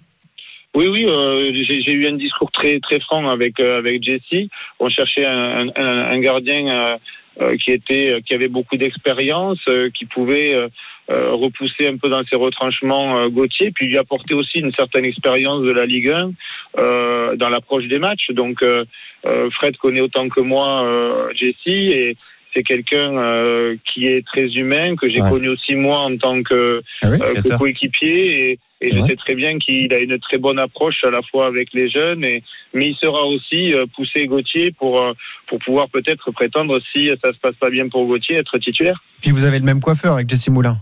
Oui, 0.76 0.86
oui, 0.86 1.04
euh, 1.04 1.52
j'ai 1.52 1.92
eu 1.92 2.06
un 2.06 2.12
discours 2.12 2.52
très 2.52 2.78
très 2.78 3.00
franc 3.00 3.28
avec 3.28 3.58
euh, 3.58 3.78
avec 3.78 4.04
Jesse. 4.04 4.48
On 4.78 4.88
cherchait 4.88 5.26
un, 5.26 5.66
un, 5.68 5.98
un 6.12 6.20
gardien 6.20 6.68
euh, 6.68 6.96
euh, 7.40 7.56
qui 7.56 7.72
était 7.72 8.20
qui 8.24 8.34
avait 8.34 8.48
beaucoup 8.48 8.76
d'expérience, 8.76 9.58
euh, 9.68 9.90
qui 9.90 10.04
pouvait 10.04 10.54
euh, 10.54 10.68
euh, 11.10 11.32
repousser 11.32 11.88
un 11.88 11.96
peu 11.96 12.08
dans 12.08 12.22
ses 12.24 12.36
retranchements 12.36 13.18
euh, 13.18 13.28
Gauthier, 13.28 13.72
puis 13.72 13.88
lui 13.88 13.98
apporter 13.98 14.34
aussi 14.34 14.60
une 14.60 14.72
certaine 14.72 15.04
expérience 15.04 15.62
de 15.62 15.72
la 15.72 15.86
Ligue 15.86 16.08
1 16.08 16.32
euh, 16.78 17.36
dans 17.36 17.48
l'approche 17.48 17.86
des 17.86 17.98
matchs. 17.98 18.30
Donc 18.30 18.62
euh, 18.62 18.84
euh, 19.26 19.50
Fred 19.50 19.76
connaît 19.76 20.00
autant 20.00 20.28
que 20.28 20.40
moi 20.40 20.84
euh, 20.84 21.32
Jesse 21.34 21.56
et 21.66 22.16
c'est 22.54 22.62
quelqu'un 22.62 23.16
euh, 23.18 23.76
qui 23.86 24.06
est 24.06 24.26
très 24.26 24.46
humain, 24.54 24.96
que 24.96 25.08
j'ai 25.08 25.20
Ouais. 25.22 25.30
connu 25.30 25.48
aussi 25.50 25.74
moi 25.74 26.00
en 26.00 26.16
tant 26.16 26.42
que, 26.42 26.82
Ah 27.02 27.08
oui 27.10 27.18
euh, 27.22 27.42
que 27.42 27.56
coéquipier. 27.56 28.50
Et, 28.50 28.58
et 28.82 28.90
je 28.90 29.00
sais 29.02 29.16
très 29.16 29.34
bien 29.34 29.58
qu'il 29.58 29.92
a 29.92 29.98
une 29.98 30.18
très 30.18 30.38
bonne 30.38 30.58
approche 30.58 31.04
à 31.04 31.10
la 31.10 31.20
fois 31.22 31.46
avec 31.46 31.68
les 31.74 31.90
jeunes, 31.90 32.24
et, 32.24 32.42
mais 32.72 32.88
il 32.88 32.96
sera 32.96 33.26
aussi 33.26 33.74
euh, 33.74 33.84
poussé 33.94 34.26
Gauthier 34.26 34.72
pour, 34.72 35.04
pour 35.46 35.58
pouvoir 35.58 35.88
peut-être 35.90 36.30
prétendre, 36.30 36.80
si 36.92 37.10
ça 37.22 37.32
se 37.32 37.38
passe 37.38 37.56
pas 37.56 37.68
bien 37.70 37.88
pour 37.88 38.06
Gauthier, 38.06 38.36
être 38.36 38.56
titulaire. 38.58 39.02
Puis 39.20 39.32
vous 39.32 39.44
avez 39.44 39.58
le 39.58 39.64
même 39.66 39.80
coiffeur 39.80 40.14
avec 40.14 40.28
Jesse 40.28 40.48
Moulin. 40.48 40.78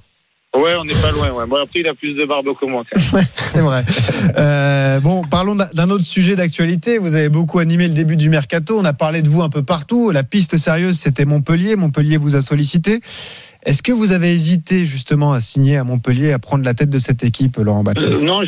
Ouais, 0.56 0.74
on 0.76 0.84
n'est 0.84 0.94
pas 0.94 1.10
loin. 1.12 1.46
Bon, 1.46 1.56
après, 1.56 1.80
il 1.80 1.86
a 1.86 1.94
plus 1.94 2.14
de 2.14 2.24
barbe 2.24 2.46
que 2.58 2.64
moi. 2.64 2.82
C'est 3.36 3.60
vrai. 3.60 3.84
Euh, 4.38 4.98
bon, 4.98 5.22
parlons 5.22 5.54
d'un 5.54 5.90
autre 5.90 6.04
sujet 6.04 6.36
d'actualité. 6.36 6.96
Vous 6.96 7.14
avez 7.14 7.28
beaucoup 7.28 7.58
animé 7.58 7.86
le 7.86 7.92
début 7.92 8.16
du 8.16 8.30
mercato. 8.30 8.78
On 8.78 8.84
a 8.86 8.94
parlé 8.94 9.20
de 9.20 9.28
vous 9.28 9.42
un 9.42 9.50
peu 9.50 9.62
partout. 9.62 10.10
La 10.10 10.22
piste 10.22 10.56
sérieuse, 10.56 10.98
c'était 10.98 11.26
Montpellier. 11.26 11.76
Montpellier 11.76 12.16
vous 12.16 12.34
a 12.34 12.40
sollicité. 12.40 13.00
Est-ce 13.68 13.82
que 13.82 13.92
vous 13.92 14.12
avez 14.12 14.28
hésité 14.30 14.86
justement 14.86 15.32
à 15.34 15.40
signer 15.40 15.76
à 15.76 15.84
Montpellier, 15.84 16.32
à 16.32 16.38
prendre 16.38 16.64
la 16.64 16.72
tête 16.72 16.88
de 16.88 16.98
cette 16.98 17.22
équipe, 17.22 17.56
Laurent 17.58 17.80
Euh, 17.80 17.82
Bacchus 17.84 18.24
non, 18.24 18.40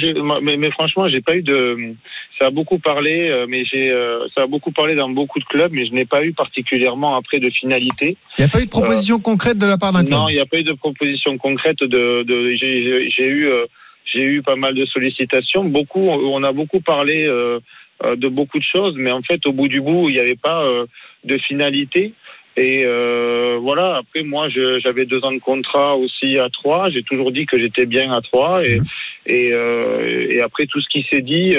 mais, 0.43 0.57
mais 0.57 0.71
franchement, 0.71 1.09
j'ai 1.11 1.21
pas 1.21 1.37
eu 1.37 1.43
de. 1.43 1.93
Ça 2.39 2.47
a 2.47 2.51
beaucoup 2.51 2.79
parlé, 2.79 3.29
euh, 3.29 3.45
mais 3.47 3.67
j'ai. 3.67 3.91
euh, 3.91 4.27
Ça 4.35 4.45
a 4.45 4.47
beaucoup 4.47 4.73
parlé 4.73 4.95
dans 4.95 5.11
beaucoup 5.11 5.39
de 5.39 5.45
clubs, 5.45 5.73
mais 5.73 5.85
je 5.87 5.93
n'ai 5.93 6.07
pas 6.07 6.25
eu 6.25 6.33
particulièrement 6.33 7.17
après 7.17 7.39
de 7.39 7.51
finalité. 7.51 8.17
Il 8.39 8.41
n'y 8.41 8.45
a 8.47 8.49
pas 8.49 8.63
eu 8.63 8.65
de 8.65 8.71
proposition 8.71 9.19
concrète 9.21 9.59
de 9.59 9.67
la 9.67 9.77
part 9.77 9.93
d'un 9.93 10.05
club 10.05 10.19
Non, 10.19 10.29
il 10.31 10.35
n'y 10.37 10.41
a 10.41 10.47
pas 10.47 10.59
eu 10.59 10.65
de 10.65 10.73
proposition 10.73 11.37
concrète. 11.37 11.81
De, 11.81 12.23
de 12.23 12.55
j'ai- 12.59 13.27
eu, 13.27 13.47
euh, 13.47 13.67
j'ai 14.07 14.23
eu 14.25 14.41
pas 14.41 14.57
mal 14.57 14.75
de 14.75 14.87
sollicitations. 14.87 15.65
Beaucoup, 15.65 16.09
on 16.09 16.43
a 16.43 16.53
beaucoup 16.53 16.81
parlé 16.81 17.27
euh, 17.27 17.61
euh, 18.05 18.17
de 18.17 18.29
beaucoup 18.29 18.59
de 18.59 18.65
choses, 18.65 18.95
mais 18.97 19.11
en 19.13 19.21
fait, 19.21 19.45
au 19.45 19.53
bout 19.53 19.69
du 19.69 19.83
bout, 19.83 20.09
il 20.09 20.15
n'y 20.15 20.19
avait 20.21 20.35
pas 20.51 20.63
euh, 20.65 20.87
de 21.25 21.37
finalité. 21.37 22.15
Et 22.57 22.85
euh, 22.85 23.59
voilà. 23.61 23.97
Après, 23.99 24.23
moi, 24.23 24.49
j'avais 24.49 25.07
deux 25.07 25.25
ans 25.25 25.33
de 25.33 25.39
contrat 25.39 25.97
aussi 25.97 26.39
à 26.39 26.49
Troyes. 26.51 26.91
J'ai 26.91 27.03
toujours 27.03 27.33
dit 27.33 27.47
que 27.47 27.59
j'étais 27.59 27.87
bien 27.87 28.13
à 28.13 28.21
Troyes. 28.21 28.65
Et, 28.65 28.79
et, 29.27 29.53
euh, 29.53 30.27
et 30.29 30.41
après 30.41 30.67
tout 30.67 30.81
ce 30.81 30.89
qui 30.89 31.07
s'est 31.11 31.23
dit. 31.23 31.57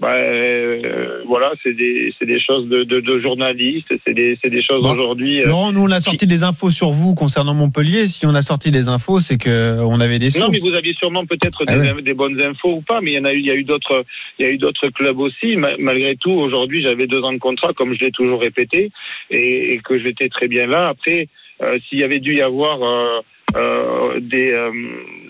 Bah, 0.00 0.14
euh, 0.14 1.22
voilà, 1.26 1.52
c'est 1.62 1.72
des, 1.72 2.12
c'est 2.18 2.26
des 2.26 2.40
choses 2.40 2.68
de, 2.68 2.82
de, 2.82 3.00
de 3.00 3.20
journalistes, 3.20 3.86
c'est 4.06 4.12
des, 4.12 4.36
c'est 4.42 4.50
des 4.50 4.62
choses 4.62 4.82
Bon. 4.82 4.90
aujourd'hui. 4.92 5.40
euh, 5.40 5.46
Laurent, 5.46 5.72
nous 5.72 5.82
on 5.82 5.90
a 5.90 6.00
sorti 6.00 6.26
des 6.26 6.42
infos 6.42 6.70
sur 6.70 6.90
vous 6.90 7.14
concernant 7.14 7.54
Montpellier. 7.54 8.08
Si 8.08 8.26
on 8.26 8.34
a 8.34 8.42
sorti 8.42 8.70
des 8.70 8.88
infos, 8.88 9.20
c'est 9.20 9.38
que 9.38 9.78
on 9.80 10.00
avait 10.00 10.18
des 10.18 10.30
sources. 10.30 10.44
Non, 10.44 10.50
mais 10.52 10.58
vous 10.58 10.74
aviez 10.74 10.94
sûrement 10.94 11.24
peut-être 11.26 11.62
Ah 11.68 11.76
des, 11.78 11.92
ouais. 11.92 12.02
des 12.02 12.12
bonnes 12.14 12.40
infos 12.40 12.74
ou 12.74 12.80
pas, 12.82 13.00
mais 13.00 13.12
il 13.12 13.14
y 13.14 13.18
en 13.20 13.24
a 13.24 13.32
eu, 13.32 13.38
il 13.38 13.46
y 13.46 13.50
a 13.50 13.54
eu 13.54 13.64
d'autres, 13.64 14.04
il 14.38 14.44
y 14.44 14.48
a 14.48 14.52
eu 14.52 14.58
d'autres 14.58 14.88
clubs 14.88 15.18
aussi. 15.20 15.56
Ma- 15.56 15.76
Malgré 15.78 16.16
tout, 16.16 16.32
aujourd'hui, 16.32 16.82
j'avais 16.82 17.06
deux 17.06 17.22
ans 17.22 17.32
de 17.32 17.38
contrat, 17.38 17.72
comme 17.72 17.94
je 17.94 18.00
l'ai 18.04 18.10
toujours 18.10 18.40
répété, 18.40 18.90
et, 19.30 19.74
et 19.74 19.78
que 19.78 19.98
j'étais 19.98 20.28
très 20.28 20.48
bien 20.48 20.66
là. 20.66 20.88
Après, 20.88 21.28
euh, 21.62 21.78
s'il 21.88 22.00
y 22.00 22.04
avait 22.04 22.20
dû 22.20 22.34
y 22.34 22.42
avoir 22.42 22.82
euh, 22.82 23.20
euh, 23.56 24.20
des, 24.20 24.50
euh, 24.50 24.72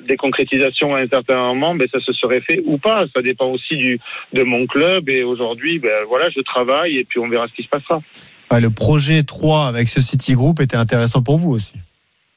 des 0.06 0.16
concrétisations 0.16 0.94
à 0.94 1.00
un 1.00 1.08
certain 1.08 1.36
moment, 1.36 1.74
ben 1.74 1.88
ça 1.90 2.00
se 2.00 2.12
serait 2.12 2.40
fait 2.40 2.60
ou 2.64 2.78
pas. 2.78 3.06
Ça 3.14 3.22
dépend 3.22 3.46
aussi 3.46 3.76
du 3.76 4.00
de 4.32 4.42
mon 4.42 4.66
club. 4.66 5.08
Et 5.08 5.22
aujourd'hui, 5.22 5.78
ben 5.78 6.04
voilà, 6.08 6.30
je 6.30 6.40
travaille 6.40 6.98
et 6.98 7.04
puis 7.04 7.18
on 7.18 7.28
verra 7.28 7.48
ce 7.48 7.54
qui 7.54 7.62
se 7.62 7.68
passera. 7.68 8.00
Ah, 8.50 8.60
le 8.60 8.70
projet 8.70 9.22
3 9.22 9.66
avec 9.66 9.88
ce 9.88 10.00
City 10.00 10.34
Group 10.34 10.60
était 10.60 10.76
intéressant 10.76 11.22
pour 11.22 11.38
vous 11.38 11.52
aussi. 11.52 11.74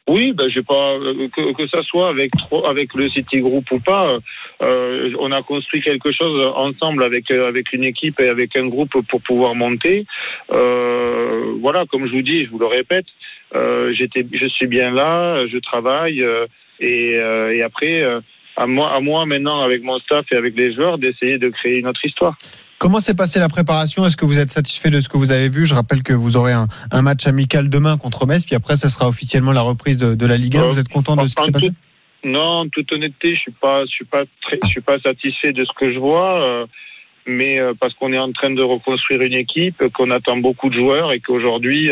Oui, 0.10 0.32
ben 0.32 0.48
j'ai 0.48 0.64
pas 0.64 0.94
euh, 0.94 1.28
que, 1.36 1.54
que 1.54 1.68
ça 1.68 1.84
soit 1.84 2.08
avec 2.08 2.32
avec 2.66 2.94
le 2.94 3.10
City 3.10 3.42
Group 3.42 3.70
ou 3.72 3.80
pas, 3.80 4.18
euh, 4.62 5.12
on 5.20 5.34
a 5.34 5.44
construit 5.44 5.82
quelque 5.82 6.14
chose 6.14 6.54
ensemble 6.56 7.04
avec 7.04 7.30
euh, 7.30 7.50
avec 7.50 7.74
une 7.74 7.84
équipe 7.84 8.20
et 8.22 8.30
avec 8.30 8.56
un 8.56 8.68
groupe 8.68 8.96
pour 9.10 9.22
pouvoir 9.22 9.54
monter. 9.54 10.06
Euh, 10.52 11.56
voilà, 11.60 11.86
comme 11.86 12.08
je 12.08 12.14
vous 12.14 12.22
dis, 12.22 12.46
je 12.46 12.50
vous 12.50 12.60
le 12.60 12.68
répète, 12.68 13.06
euh, 13.54 13.94
j'étais, 13.94 14.26
je 14.32 14.48
suis 14.48 14.68
bien 14.68 14.92
là, 14.92 15.46
je 15.48 15.58
travaille 15.58 16.24
et, 16.80 17.16
euh, 17.16 17.54
et 17.54 17.62
après 17.64 18.02
euh, 18.02 18.20
à 18.56 18.68
moi 18.68 18.94
à 18.94 19.00
moi 19.00 19.26
maintenant 19.26 19.62
avec 19.62 19.84
mon 19.84 20.00
staff 20.00 20.26
et 20.32 20.36
avec 20.36 20.56
les 20.56 20.74
joueurs 20.74 20.98
d'essayer 20.98 21.38
de 21.38 21.50
créer 21.50 21.80
une 21.80 21.88
autre 21.88 22.04
histoire. 22.04 22.36
Comment 22.80 23.00
s'est 23.00 23.16
passée 23.16 23.40
la 23.40 23.50
préparation? 23.50 24.06
Est-ce 24.06 24.18
que 24.18 24.26
vous 24.26 24.38
êtes 24.40 24.52
satisfait 24.52 24.92
de 24.92 25.00
ce 25.00 25.10
que 25.10 25.18
vous 25.18 25.32
avez 25.32 25.50
vu? 25.50 25.66
Je 25.66 25.74
rappelle 25.74 26.04
que 26.04 26.14
vous 26.14 26.38
aurez 26.38 26.54
un, 26.54 26.68
un 26.92 27.02
match 27.02 27.26
amical 27.26 27.70
demain 27.70 27.98
contre 27.98 28.28
Metz, 28.28 28.46
puis 28.46 28.56
après, 28.56 28.76
ça 28.76 28.88
sera 28.88 29.08
officiellement 29.08 29.52
la 29.52 29.62
reprise 29.62 29.98
de, 29.98 30.14
de 30.14 30.26
la 30.28 30.38
Ligue 30.38 30.58
1. 30.58 30.62
Euh, 30.62 30.68
Vous 30.68 30.80
êtes 30.80 30.90
content 30.90 31.16
de 31.16 31.26
ce 31.26 31.36
qui 31.36 31.44
s'est 31.46 31.52
passé? 31.52 31.72
Non, 32.24 32.62
en 32.62 32.70
toute 32.70 32.92
honnêteté, 32.92 33.34
je 33.34 33.40
suis 33.40 33.52
pas, 33.52 33.82
je 33.86 33.92
suis 33.92 34.06
pas 34.06 34.24
très, 34.42 34.60
je 34.62 34.68
suis 34.68 34.82
pas 34.82 35.00
satisfait 35.00 35.54
de 35.54 35.66
ce 35.66 35.72
que 35.76 35.92
je 35.92 35.98
vois, 35.98 36.40
euh, 36.40 36.66
mais 37.26 37.60
euh, 37.60 37.74
parce 37.80 37.96
qu'on 37.96 38.14
est 38.14 38.20
en 38.20 38.32
train 38.32 38.52
de 38.52 38.62
reconstruire 38.62 39.22
une 39.22 39.34
équipe, 39.34 39.84
qu'on 39.94 40.12
attend 40.12 40.38
beaucoup 40.38 40.70
de 40.70 40.76
joueurs 40.76 41.12
et 41.12 41.20
qu'aujourd'hui, 41.20 41.90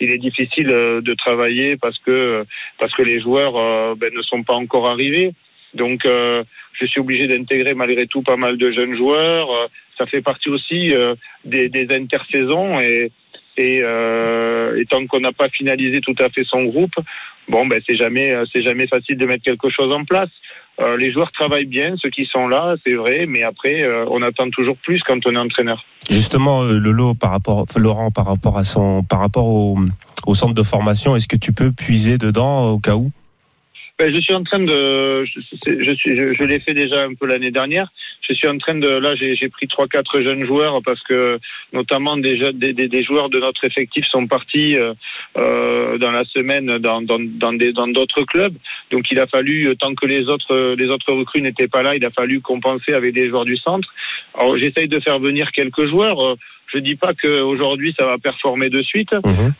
il 0.00 0.10
est 0.10 0.18
difficile 0.18 0.70
euh, 0.70 1.00
de 1.00 1.14
travailler 1.14 1.76
parce 1.76 1.98
que 1.98 2.44
parce 2.78 2.92
que 2.94 3.02
les 3.02 3.20
joueurs 3.20 3.56
euh, 3.56 3.94
ben, 3.96 4.12
ne 4.14 4.22
sont 4.22 4.42
pas 4.42 4.54
encore 4.54 4.86
arrivés. 4.88 5.32
Donc, 5.74 6.06
euh, 6.06 6.42
je 6.78 6.86
suis 6.86 7.00
obligé 7.00 7.26
d'intégrer 7.26 7.74
malgré 7.74 8.06
tout 8.06 8.22
pas 8.22 8.36
mal 8.36 8.56
de 8.56 8.70
jeunes 8.70 8.96
joueurs. 8.96 9.50
Euh, 9.50 9.66
Ça 9.98 10.06
fait 10.06 10.22
partie 10.22 10.50
aussi 10.50 10.94
euh, 10.94 11.14
des, 11.44 11.68
des 11.68 11.86
intersaisons 11.94 12.80
et 12.80 13.10
et, 13.58 13.80
euh, 13.82 14.78
et 14.78 14.84
tant 14.84 15.06
qu'on 15.06 15.20
n'a 15.20 15.32
pas 15.32 15.48
finalisé 15.48 16.00
tout 16.02 16.14
à 16.18 16.28
fait 16.28 16.44
son 16.44 16.64
groupe, 16.64 16.96
bon 17.48 17.66
ben 17.66 17.80
c'est 17.86 17.96
jamais 17.96 18.30
euh, 18.32 18.44
c'est 18.52 18.62
jamais 18.62 18.86
facile 18.86 19.16
de 19.16 19.26
mettre 19.26 19.44
quelque 19.44 19.70
chose 19.70 19.90
en 19.92 20.04
place. 20.04 20.28
Euh, 20.78 20.96
les 20.98 21.10
joueurs 21.10 21.32
travaillent 21.32 21.66
bien, 21.66 21.94
ceux 21.96 22.10
qui 22.10 22.26
sont 22.26 22.48
là, 22.48 22.76
c'est 22.84 22.94
vrai, 22.94 23.24
mais 23.26 23.42
après 23.42 23.82
euh, 23.82 24.04
on 24.10 24.20
attend 24.22 24.50
toujours 24.50 24.76
plus 24.76 25.00
quand 25.06 25.18
on 25.26 25.34
est 25.34 25.38
entraîneur. 25.38 25.82
Justement, 26.10 26.62
euh, 26.62 26.78
Lolo, 26.78 27.14
par 27.14 27.30
rapport, 27.30 27.64
Laurent, 27.76 28.10
par 28.10 28.26
rapport 28.26 28.58
à 28.58 28.64
son, 28.64 29.02
par 29.02 29.20
rapport 29.20 29.46
au, 29.46 29.78
au 30.26 30.34
centre 30.34 30.54
de 30.54 30.62
formation, 30.62 31.16
est-ce 31.16 31.28
que 31.28 31.36
tu 31.36 31.52
peux 31.52 31.72
puiser 31.72 32.18
dedans 32.18 32.70
au 32.70 32.78
cas 32.78 32.96
où? 32.96 33.10
Ben, 33.98 34.14
je 34.14 34.20
suis 34.20 34.34
en 34.34 34.44
train 34.44 34.58
de, 34.58 35.24
je, 35.24 35.40
je 35.64 35.92
je, 36.04 36.34
je 36.34 36.44
l'ai 36.44 36.60
fait 36.60 36.74
déjà 36.74 37.04
un 37.04 37.14
peu 37.14 37.24
l'année 37.26 37.50
dernière. 37.50 37.88
Je 38.20 38.34
suis 38.34 38.46
en 38.46 38.58
train 38.58 38.74
de, 38.74 38.86
là, 38.86 39.14
j'ai 39.14 39.48
pris 39.48 39.68
trois, 39.68 39.88
quatre 39.88 40.20
jeunes 40.20 40.44
joueurs 40.44 40.82
parce 40.84 41.02
que, 41.02 41.38
notamment 41.72 42.18
des, 42.18 42.52
des, 42.52 42.74
des, 42.74 42.88
des 42.88 43.02
joueurs 43.02 43.30
de 43.30 43.38
notre 43.40 43.64
effectif 43.64 44.04
sont 44.06 44.26
partis 44.26 44.76
euh, 44.76 44.92
euh, 45.38 45.96
dans 45.96 46.10
la 46.10 46.24
semaine 46.24 46.76
dans 46.78 47.00
dans 47.00 47.18
dans 47.18 47.54
dans 47.54 47.88
d'autres 47.88 48.24
clubs. 48.24 48.54
Donc, 48.90 49.10
il 49.10 49.18
a 49.18 49.26
fallu, 49.26 49.68
euh, 49.68 49.74
tant 49.74 49.94
que 49.94 50.04
les 50.04 50.28
autres 50.28 50.52
euh, 50.54 50.76
les 50.76 50.88
autres 50.88 51.12
recrues 51.12 51.40
n'étaient 51.40 51.68
pas 51.68 51.82
là, 51.82 51.96
il 51.96 52.04
a 52.04 52.10
fallu 52.10 52.42
compenser 52.42 52.92
avec 52.92 53.14
des 53.14 53.30
joueurs 53.30 53.46
du 53.46 53.56
centre. 53.56 53.88
Alors, 54.34 54.58
j'essaye 54.58 54.88
de 54.88 55.00
faire 55.00 55.20
venir 55.20 55.52
quelques 55.52 55.86
joueurs. 55.86 56.36
Je 56.72 56.78
dis 56.78 56.96
pas 56.96 57.12
qu'aujourd'hui 57.14 57.94
ça 57.98 58.04
va 58.06 58.18
performer 58.18 58.70
de 58.70 58.82
suite, 58.82 59.10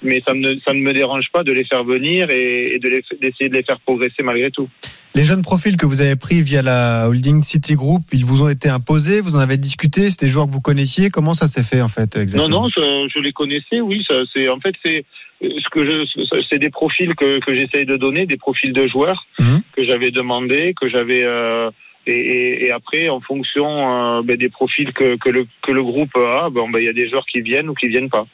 mais 0.03 0.23
ça 0.27 0.35
ne 0.35 0.57
ça 0.65 0.73
ne 0.73 0.81
me 0.81 0.93
dérange 0.93 1.27
pas 1.33 1.45
de 1.45 1.53
les 1.53 1.65
faire 1.65 1.85
venir 1.85 2.31
et, 2.31 2.75
et 2.75 2.79
d'essayer 2.79 3.49
de 3.49 3.55
les 3.55 3.63
faire 3.63 3.79
progresser 3.81 4.23
malgré 4.23 4.51
tout. 4.51 4.69
Les 5.15 5.25
jeunes 5.25 5.43
profils 5.43 5.77
que 5.77 5.87
vous 5.87 6.01
avez 6.03 6.17
pris 6.17 6.43
via 6.43 6.61
la 6.63 7.09
holding 7.09 7.43
City 7.43 7.75
Group, 7.75 8.03
ils 8.13 8.25
vous 8.25 8.43
ont 8.43 8.49
été 8.51 8.69
imposés, 8.69 9.21
vous 9.23 9.35
en 9.37 9.39
avez 9.39 9.57
discuté, 9.57 10.11
c'est 10.11 10.21
des 10.21 10.29
joueurs 10.29 10.47
que 10.47 10.53
vous 10.53 10.61
connaissiez. 10.61 11.09
Comment 11.09 11.33
ça 11.33 11.47
s'est 11.47 11.63
fait 11.63 11.81
en 11.81 11.89
fait 11.89 12.17
exactement 12.17 12.49
Non, 12.49 12.63
non, 12.63 12.69
je, 12.69 13.09
je 13.15 13.21
les 13.23 13.33
connaissais, 13.33 13.81
oui. 13.81 14.05
C'est 14.35 14.49
en 14.49 14.61
fait 14.61 14.75
c'est 14.83 15.05
ce 15.41 15.69
que 15.71 15.85
je, 15.85 16.39
c'est 16.49 16.59
des 16.59 16.71
profils 16.71 17.15
que, 17.15 17.41
que 17.41 17.55
j'essaye 17.55 17.87
de 17.87 17.97
donner, 17.97 18.27
des 18.27 18.37
profils 18.37 18.73
de 18.73 18.87
joueurs 18.89 19.27
Mhm. 19.39 19.61
que 19.77 19.85
j'avais 19.85 20.11
demandé, 20.11 20.75
que 20.81 20.89
j'avais 20.89 21.23
euh, 21.25 21.71
et, 22.07 22.13
et, 22.13 22.67
et 22.67 22.71
après 22.73 23.09
en 23.09 23.21
fonction 23.21 23.67
euh, 23.67 24.23
ben, 24.23 24.37
des 24.37 24.49
profils 24.49 24.93
que, 24.93 25.17
que 25.17 25.29
le 25.29 25.47
que 25.63 25.73
le 25.73 25.83
groupe 25.83 26.17
a, 26.17 26.51
bon 26.51 26.69
ben 26.69 26.79
il 26.79 26.85
y 26.85 26.89
a 26.89 26.93
des 26.93 27.09
joueurs 27.09 27.27
qui 27.27 27.41
viennent 27.41 27.69
ou 27.69 27.75
qui 27.75 27.89
viennent 27.89 28.11
pas. 28.11 28.27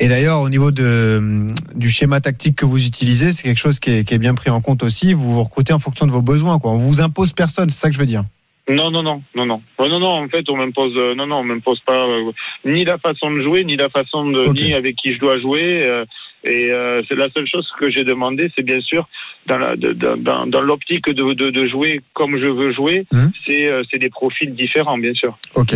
Et 0.00 0.06
d'ailleurs, 0.06 0.40
au 0.42 0.48
niveau 0.48 0.70
de, 0.70 1.50
du 1.74 1.90
schéma 1.90 2.20
tactique 2.20 2.54
que 2.54 2.64
vous 2.64 2.86
utilisez, 2.86 3.32
c'est 3.32 3.42
quelque 3.42 3.58
chose 3.58 3.80
qui 3.80 3.90
est, 3.90 4.04
qui 4.06 4.14
est 4.14 4.18
bien 4.18 4.34
pris 4.34 4.48
en 4.48 4.60
compte 4.60 4.84
aussi. 4.84 5.12
Vous 5.12 5.34
vous 5.34 5.42
recrutez 5.42 5.72
en 5.72 5.80
fonction 5.80 6.06
de 6.06 6.12
vos 6.12 6.22
besoins. 6.22 6.60
Quoi. 6.60 6.70
On 6.70 6.78
vous 6.78 7.00
impose 7.00 7.32
personne, 7.32 7.68
c'est 7.68 7.80
ça 7.80 7.88
que 7.88 7.94
je 7.94 7.98
veux 7.98 8.06
dire. 8.06 8.22
Non, 8.68 8.92
non, 8.92 9.02
non, 9.02 9.22
non, 9.34 9.44
non, 9.44 9.60
non, 9.88 9.98
non. 9.98 10.24
En 10.24 10.28
fait, 10.28 10.48
on 10.50 10.56
m'impose, 10.56 10.92
euh, 10.96 11.16
non, 11.16 11.26
non, 11.26 11.38
on 11.38 11.42
m'impose 11.42 11.80
pas 11.80 12.06
euh, 12.06 12.30
ni 12.64 12.84
la 12.84 12.98
façon 12.98 13.32
de 13.32 13.42
jouer, 13.42 13.64
ni 13.64 13.76
la 13.76 13.88
façon 13.88 14.30
de, 14.30 14.42
ni 14.52 14.72
avec 14.72 14.94
qui 14.94 15.14
je 15.14 15.18
dois 15.18 15.40
jouer. 15.40 16.04
Et 16.48 16.72
euh, 16.72 17.02
c'est 17.08 17.14
la 17.14 17.28
seule 17.30 17.46
chose 17.46 17.68
que 17.78 17.90
j'ai 17.90 18.04
demandé, 18.04 18.50
c'est 18.56 18.64
bien 18.64 18.80
sûr 18.80 19.08
dans 19.48 20.60
l'optique 20.60 21.08
de, 21.08 21.32
de, 21.34 21.50
de 21.50 21.66
jouer 21.66 22.02
comme 22.14 22.38
je 22.38 22.46
veux 22.46 22.72
jouer, 22.72 23.06
c'est 23.46 23.66
euh, 23.66 23.82
c'est 23.90 23.98
des 23.98 24.10
profils 24.10 24.54
différents, 24.54 24.98
bien 24.98 25.14
sûr. 25.14 25.38
Ok. 25.54 25.74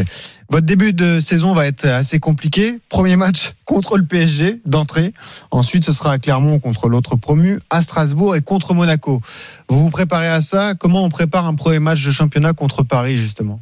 Votre 0.50 0.66
début 0.66 0.92
de 0.92 1.20
saison 1.20 1.54
va 1.54 1.66
être 1.66 1.86
assez 1.86 2.20
compliqué. 2.20 2.78
Premier 2.88 3.16
match 3.16 3.52
contre 3.64 3.96
le 3.96 4.04
PSG 4.04 4.56
d'entrée. 4.66 5.12
Ensuite, 5.50 5.84
ce 5.84 5.92
sera 5.92 6.12
à 6.12 6.18
Clermont 6.18 6.58
contre 6.58 6.88
l'autre 6.88 7.16
promu, 7.16 7.58
à 7.70 7.80
Strasbourg 7.80 8.36
et 8.36 8.42
contre 8.42 8.74
Monaco. 8.74 9.20
Vous 9.68 9.84
vous 9.84 9.90
préparez 9.90 10.28
à 10.28 10.40
ça? 10.40 10.74
Comment 10.74 11.04
on 11.04 11.08
prépare 11.08 11.46
un 11.46 11.54
premier 11.54 11.78
match 11.78 12.04
de 12.04 12.10
championnat 12.10 12.52
contre 12.52 12.82
Paris, 12.82 13.16
justement? 13.16 13.60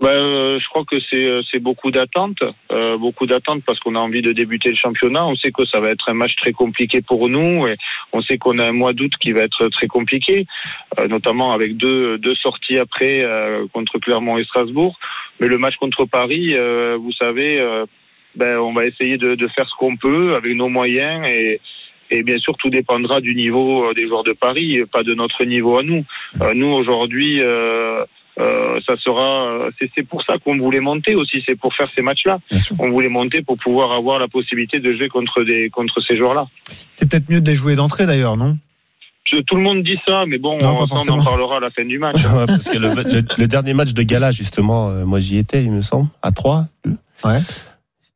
Ben, 0.00 0.10
euh, 0.10 0.60
je 0.60 0.68
crois 0.68 0.84
que 0.84 1.00
c'est 1.10 1.24
euh, 1.24 1.42
c'est 1.50 1.58
beaucoup 1.58 1.90
d'attentes, 1.90 2.44
euh, 2.70 2.96
beaucoup 2.98 3.26
d'attentes 3.26 3.64
parce 3.66 3.80
qu'on 3.80 3.96
a 3.96 3.98
envie 3.98 4.22
de 4.22 4.32
débuter 4.32 4.68
le 4.68 4.76
championnat. 4.76 5.26
On 5.26 5.34
sait 5.34 5.50
que 5.50 5.64
ça 5.64 5.80
va 5.80 5.90
être 5.90 6.08
un 6.08 6.14
match 6.14 6.36
très 6.36 6.52
compliqué 6.52 7.02
pour 7.02 7.28
nous 7.28 7.66
et 7.66 7.76
on 8.12 8.22
sait 8.22 8.38
qu'on 8.38 8.60
a 8.60 8.64
un 8.64 8.72
mois 8.72 8.92
d'août 8.92 9.12
qui 9.20 9.32
va 9.32 9.40
être 9.40 9.68
très 9.70 9.88
compliqué, 9.88 10.46
euh, 11.00 11.08
notamment 11.08 11.52
avec 11.52 11.76
deux 11.76 12.16
deux 12.16 12.36
sorties 12.36 12.78
après 12.78 13.24
euh, 13.24 13.66
contre 13.72 13.98
Clermont 13.98 14.38
et 14.38 14.44
Strasbourg. 14.44 14.96
Mais 15.40 15.48
le 15.48 15.58
match 15.58 15.74
contre 15.76 16.04
Paris, 16.04 16.54
euh, 16.54 16.96
vous 16.96 17.12
savez. 17.12 17.60
ben, 18.36 18.56
on 18.58 18.72
va 18.72 18.86
essayer 18.86 19.18
de, 19.18 19.34
de 19.34 19.48
faire 19.48 19.68
ce 19.68 19.74
qu'on 19.74 19.96
peut 19.96 20.36
avec 20.36 20.54
nos 20.54 20.68
moyens 20.68 21.26
et, 21.26 21.60
et 22.10 22.22
bien 22.22 22.38
sûr, 22.38 22.56
tout 22.56 22.70
dépendra 22.70 23.20
du 23.20 23.34
niveau 23.34 23.92
des 23.94 24.06
joueurs 24.06 24.22
de 24.22 24.32
Paris, 24.32 24.80
pas 24.92 25.02
de 25.02 25.14
notre 25.14 25.44
niveau 25.44 25.76
à 25.76 25.82
nous. 25.82 26.04
Nous, 26.54 26.68
aujourd'hui, 26.68 27.42
euh, 28.38 28.76
euh, 28.76 28.80
ça 28.86 28.96
sera. 28.96 29.68
C'est 29.78 29.90
c'est 29.94 30.06
pour 30.06 30.22
ça 30.22 30.34
qu'on 30.44 30.56
voulait 30.58 30.80
monter 30.80 31.14
aussi. 31.14 31.42
C'est 31.46 31.56
pour 31.58 31.74
faire 31.74 31.88
ces 31.94 32.02
matchs-là. 32.02 32.38
On 32.78 32.90
voulait 32.90 33.08
monter 33.08 33.42
pour 33.42 33.56
pouvoir 33.58 33.92
avoir 33.92 34.18
la 34.18 34.28
possibilité 34.28 34.78
de 34.80 34.92
jouer 34.94 35.08
contre 35.08 35.42
des 35.44 35.70
contre 35.70 36.00
ces 36.06 36.16
joueurs-là. 36.16 36.46
C'est 36.92 37.10
peut-être 37.10 37.28
mieux 37.30 37.40
de 37.40 37.48
les 37.50 37.56
jouer 37.56 37.74
d'entrée 37.74 38.06
d'ailleurs, 38.06 38.36
non? 38.36 38.56
Tout 39.46 39.56
le 39.56 39.62
monde 39.62 39.82
dit 39.82 39.98
ça, 40.06 40.24
mais 40.26 40.38
bon, 40.38 40.56
Non, 40.62 40.74
on, 40.78 41.10
en 41.12 41.22
parlera 41.22 41.58
à 41.58 41.60
la 41.60 41.70
fin 41.70 41.84
du 41.84 41.98
match. 42.04 42.16
Ouais, 42.16 42.46
parce 42.46 42.68
que 42.70 42.78
le, 42.78 42.88
le- 42.94 43.22
le 43.36 43.46
dernier 43.46 43.74
match 43.74 43.92
de 43.92 44.02
gala, 44.02 44.30
justement, 44.30 44.88
euh, 44.88 45.04
moi 45.04 45.20
j'y 45.20 45.36
étais, 45.36 45.62
il 45.62 45.70
me 45.70 45.82
semble, 45.82 46.08
à 46.22 46.30
3. 46.32 46.64
Ouais. 47.24 47.38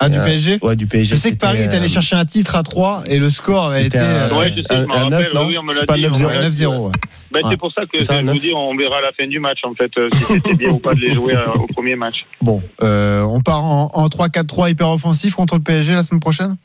Ah, 0.04 0.08
du 0.08 0.18
Euh, 0.18 0.24
PSG 0.24 0.58
Ouais, 0.62 0.76
du 0.76 0.86
PSG. 0.86 1.14
Je 1.14 1.20
sais 1.20 1.30
que 1.32 1.36
Paris 1.36 1.58
est 1.60 1.68
allé 1.74 1.84
euh, 1.84 1.88
chercher 1.88 2.16
un 2.16 2.24
titre 2.24 2.56
à 2.56 2.62
3 2.62 3.04
et 3.06 3.18
le 3.18 3.30
score 3.30 3.66
avait 3.66 3.84
C'était 3.84 3.98
été. 3.98 4.06
un- 4.06 4.10
euh, 4.10 4.38
Ouais, 4.38 4.52
je 4.56 4.60
sais, 4.60 4.66
je 4.70 4.74
un- 4.74 4.86
m'en 4.86 4.94
un 4.94 4.98
rappelle, 5.04 5.18
neuf, 5.18 5.34
non 5.34 5.46
oui, 5.46 5.58
on 5.58 5.62
me 5.62 5.72
l'a 5.74 5.80
C'est 5.80 5.86
pas 5.86 5.96
dit, 5.96 6.02
9-0. 6.02 6.14
on 6.14 6.28
me 6.28 6.34
l'a 6.34 6.48
dit. 6.50 6.64
9-0. 6.64 6.76
ouais. 6.86 6.92
Ouais. 7.34 7.40
C'est 7.50 7.56
pour 7.56 7.72
ça 7.72 7.82
que 7.86 8.02
ça, 8.02 8.20
je 8.20 8.26
vous 8.26 8.38
dis, 8.38 8.52
on 8.54 8.76
verra 8.76 8.98
à 8.98 9.00
la 9.00 9.12
fin 9.18 9.26
du 9.26 9.38
match, 9.40 9.58
en 9.64 9.74
fait, 9.74 9.90
si 10.12 10.24
c'était 10.34 10.54
bien 10.54 10.68
ou 10.70 10.78
pas 10.78 10.94
de 10.94 11.00
les 11.00 11.14
jouer 11.14 11.34
euh, 11.34 11.46
au 11.54 11.66
premier 11.66 11.96
match. 11.96 12.26
Bon, 12.42 12.62
euh, 12.82 13.22
on 13.22 13.40
part 13.40 13.64
en, 13.64 13.90
en 13.94 14.08
3-4-3 14.08 14.70
hyper 14.70 14.90
offensif 14.90 15.34
contre 15.34 15.54
le 15.56 15.62
PSG 15.62 15.94
la 15.94 16.02
semaine 16.02 16.20
prochaine? 16.20 16.56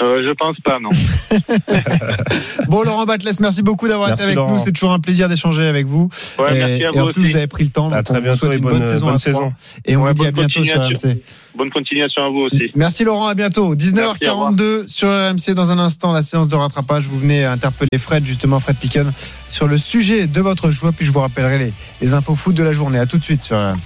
Euh, 0.00 0.22
je 0.24 0.32
pense 0.34 0.56
pas, 0.64 0.78
non. 0.78 0.90
Bon, 2.68 2.82
Laurent 2.82 3.04
Batles, 3.04 3.28
merci 3.40 3.62
beaucoup 3.62 3.88
d'avoir 3.88 4.12
été 4.12 4.22
avec 4.22 4.36
Laurent. 4.36 4.52
nous. 4.54 4.58
C'est 4.60 4.72
toujours 4.72 4.92
un 4.92 5.00
plaisir 5.00 5.28
d'échanger 5.28 5.64
avec 5.66 5.86
vous. 5.86 6.08
Ouais, 6.38 6.54
et, 6.54 6.58
merci 6.58 6.84
à 6.84 6.88
et 6.88 6.92
vous 6.92 6.98
en 7.00 7.12
plus, 7.12 7.22
aussi. 7.22 7.30
vous 7.32 7.36
avez 7.36 7.46
pris 7.48 7.64
le 7.64 7.70
temps. 7.70 7.90
À 7.90 8.02
très 8.02 8.14
on 8.14 8.18
vous 8.18 8.22
bientôt 8.24 8.38
souhaite 8.38 8.52
et 8.52 8.56
une 8.56 8.62
bonne, 8.62 8.78
bonne 8.78 8.92
saison. 8.92 9.06
bonne 9.06 9.18
saison. 9.18 9.52
Et 9.86 9.96
on 9.96 10.02
Ouais, 10.04 10.12
vous 10.14 10.22
dit 10.22 10.28
à 10.28 10.30
bientôt 10.30 10.64
sur. 10.64 10.80
RMC. 10.80 11.18
Bonne 11.56 11.70
continuation 11.70 12.22
à 12.24 12.28
vous 12.28 12.40
aussi. 12.40 12.70
Merci 12.76 13.02
Laurent, 13.04 13.26
à 13.26 13.34
bientôt. 13.34 13.74
Merci, 13.74 13.88
au 14.28 14.52
19h42 14.52 14.86
sur 14.88 15.08
RMC. 15.08 15.54
Dans 15.54 15.72
un 15.72 15.78
instant, 15.80 16.12
la 16.12 16.22
séance 16.22 16.46
de 16.48 16.54
rattrapage. 16.54 17.06
Vous 17.08 17.18
venez 17.18 17.44
interpeller 17.44 17.98
Fred, 17.98 18.24
justement, 18.24 18.60
Fred 18.60 18.76
Picken, 18.76 19.10
sur 19.50 19.66
le 19.66 19.78
sujet 19.78 20.26
de 20.28 20.40
votre 20.40 20.70
choix. 20.70 20.92
Puis 20.92 21.06
je 21.06 21.10
vous 21.12 21.20
rappellerai 21.20 21.58
les, 21.58 21.72
les 22.02 22.14
infos 22.14 22.36
foot 22.36 22.54
de 22.54 22.62
la 22.62 22.72
journée. 22.72 22.98
À 23.00 23.06
tout 23.06 23.18
de 23.18 23.24
suite 23.24 23.42
sur 23.42 23.56
RMC. 23.56 23.78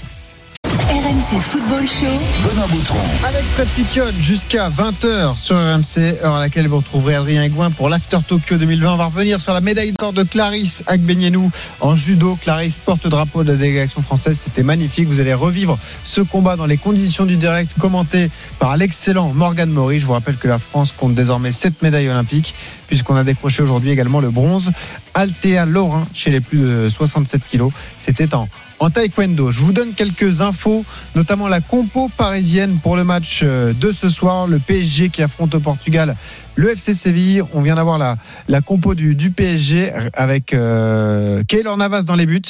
RMC 1.33 1.41
Football 1.41 1.87
Show. 1.87 2.47
Benoît 2.47 2.66
Boutron. 2.66 2.99
Avec 3.26 3.43
Fred 3.43 3.68
Piquion 3.68 4.05
jusqu'à 4.20 4.68
20h 4.68 5.39
sur 5.39 5.57
RMC, 5.57 6.22
heure 6.22 6.35
à 6.35 6.41
laquelle 6.41 6.68
vous 6.68 6.78
retrouverez 6.78 7.14
Adrien 7.14 7.43
Aigouin 7.43 7.70
pour 7.70 7.89
l'After 7.89 8.18
Tokyo 8.26 8.57
2020. 8.57 8.93
On 8.93 8.97
va 8.97 9.07
revenir 9.07 9.41
sur 9.41 9.55
la 9.55 9.61
médaille 9.62 9.93
d'or 9.99 10.12
de 10.12 10.24
Clarisse 10.24 10.83
Agbenienou 10.87 11.51
en 11.80 11.97
judo. 11.97 12.37
Clarisse 12.43 12.78
porte-drapeau 12.78 13.45
de 13.45 13.53
la 13.53 13.59
délégation 13.59 14.03
française. 14.03 14.39
C'était 14.45 14.62
magnifique. 14.62 15.09
Vous 15.09 15.20
allez 15.20 15.33
revivre 15.33 15.78
ce 16.05 16.20
combat 16.20 16.57
dans 16.57 16.66
les 16.66 16.76
conditions 16.76 17.24
du 17.24 17.37
direct 17.37 17.72
commenté 17.78 18.30
par 18.59 18.76
l'excellent 18.76 19.33
Morgan 19.35 19.70
Maury. 19.70 20.01
Je 20.01 20.07
vous 20.07 20.12
rappelle 20.12 20.37
que 20.37 20.49
la 20.49 20.59
France 20.59 20.93
compte 20.97 21.14
désormais 21.14 21.53
7 21.53 21.83
médailles 21.83 22.09
olympiques 22.09 22.55
puisqu'on 22.89 23.16
a 23.16 23.24
décroché 23.24 23.62
aujourd'hui 23.62 23.91
également 23.91 24.20
le 24.20 24.30
bronze. 24.30 24.70
Althea 25.14 25.64
Lorrain 25.66 26.07
chez 26.14 26.30
les 26.30 26.41
plus 26.41 26.59
de 26.59 26.89
67 26.91 27.41
kilos. 27.49 27.72
C'était 27.99 28.35
en 28.35 28.49
en 28.83 28.91
taekwondo. 28.91 29.53
Je 29.53 29.61
vous 29.61 29.72
donne 29.72 29.93
quelques 29.95 30.41
infos, 30.41 30.85
notamment 31.14 31.47
la 31.47 31.61
compo 31.61 32.11
parisienne 32.16 32.78
pour 32.83 32.97
le 32.97 33.05
match 33.05 33.43
euh, 33.45 33.72
de 33.72 33.93
ce 33.93 34.11
soir, 34.11 34.49
le 34.49 34.59
PSG 34.59 35.09
qui 35.09 35.22
affronte 35.22 35.55
au 35.55 35.61
Portugal 35.61 36.16
le 36.57 36.70
FC 36.72 36.93
Séville. 36.93 37.43
On 37.55 37.61
vient 37.61 37.76
d'avoir 37.76 37.97
la, 37.97 38.16
la 38.49 38.61
compo 38.61 38.95
du, 38.97 39.14
du 39.14 39.30
PSG 39.30 39.93
avec 40.14 40.53
euh, 40.53 41.43
Navas 41.78 42.03
dans 42.03 42.16
les 42.16 42.26
buts, 42.26 42.43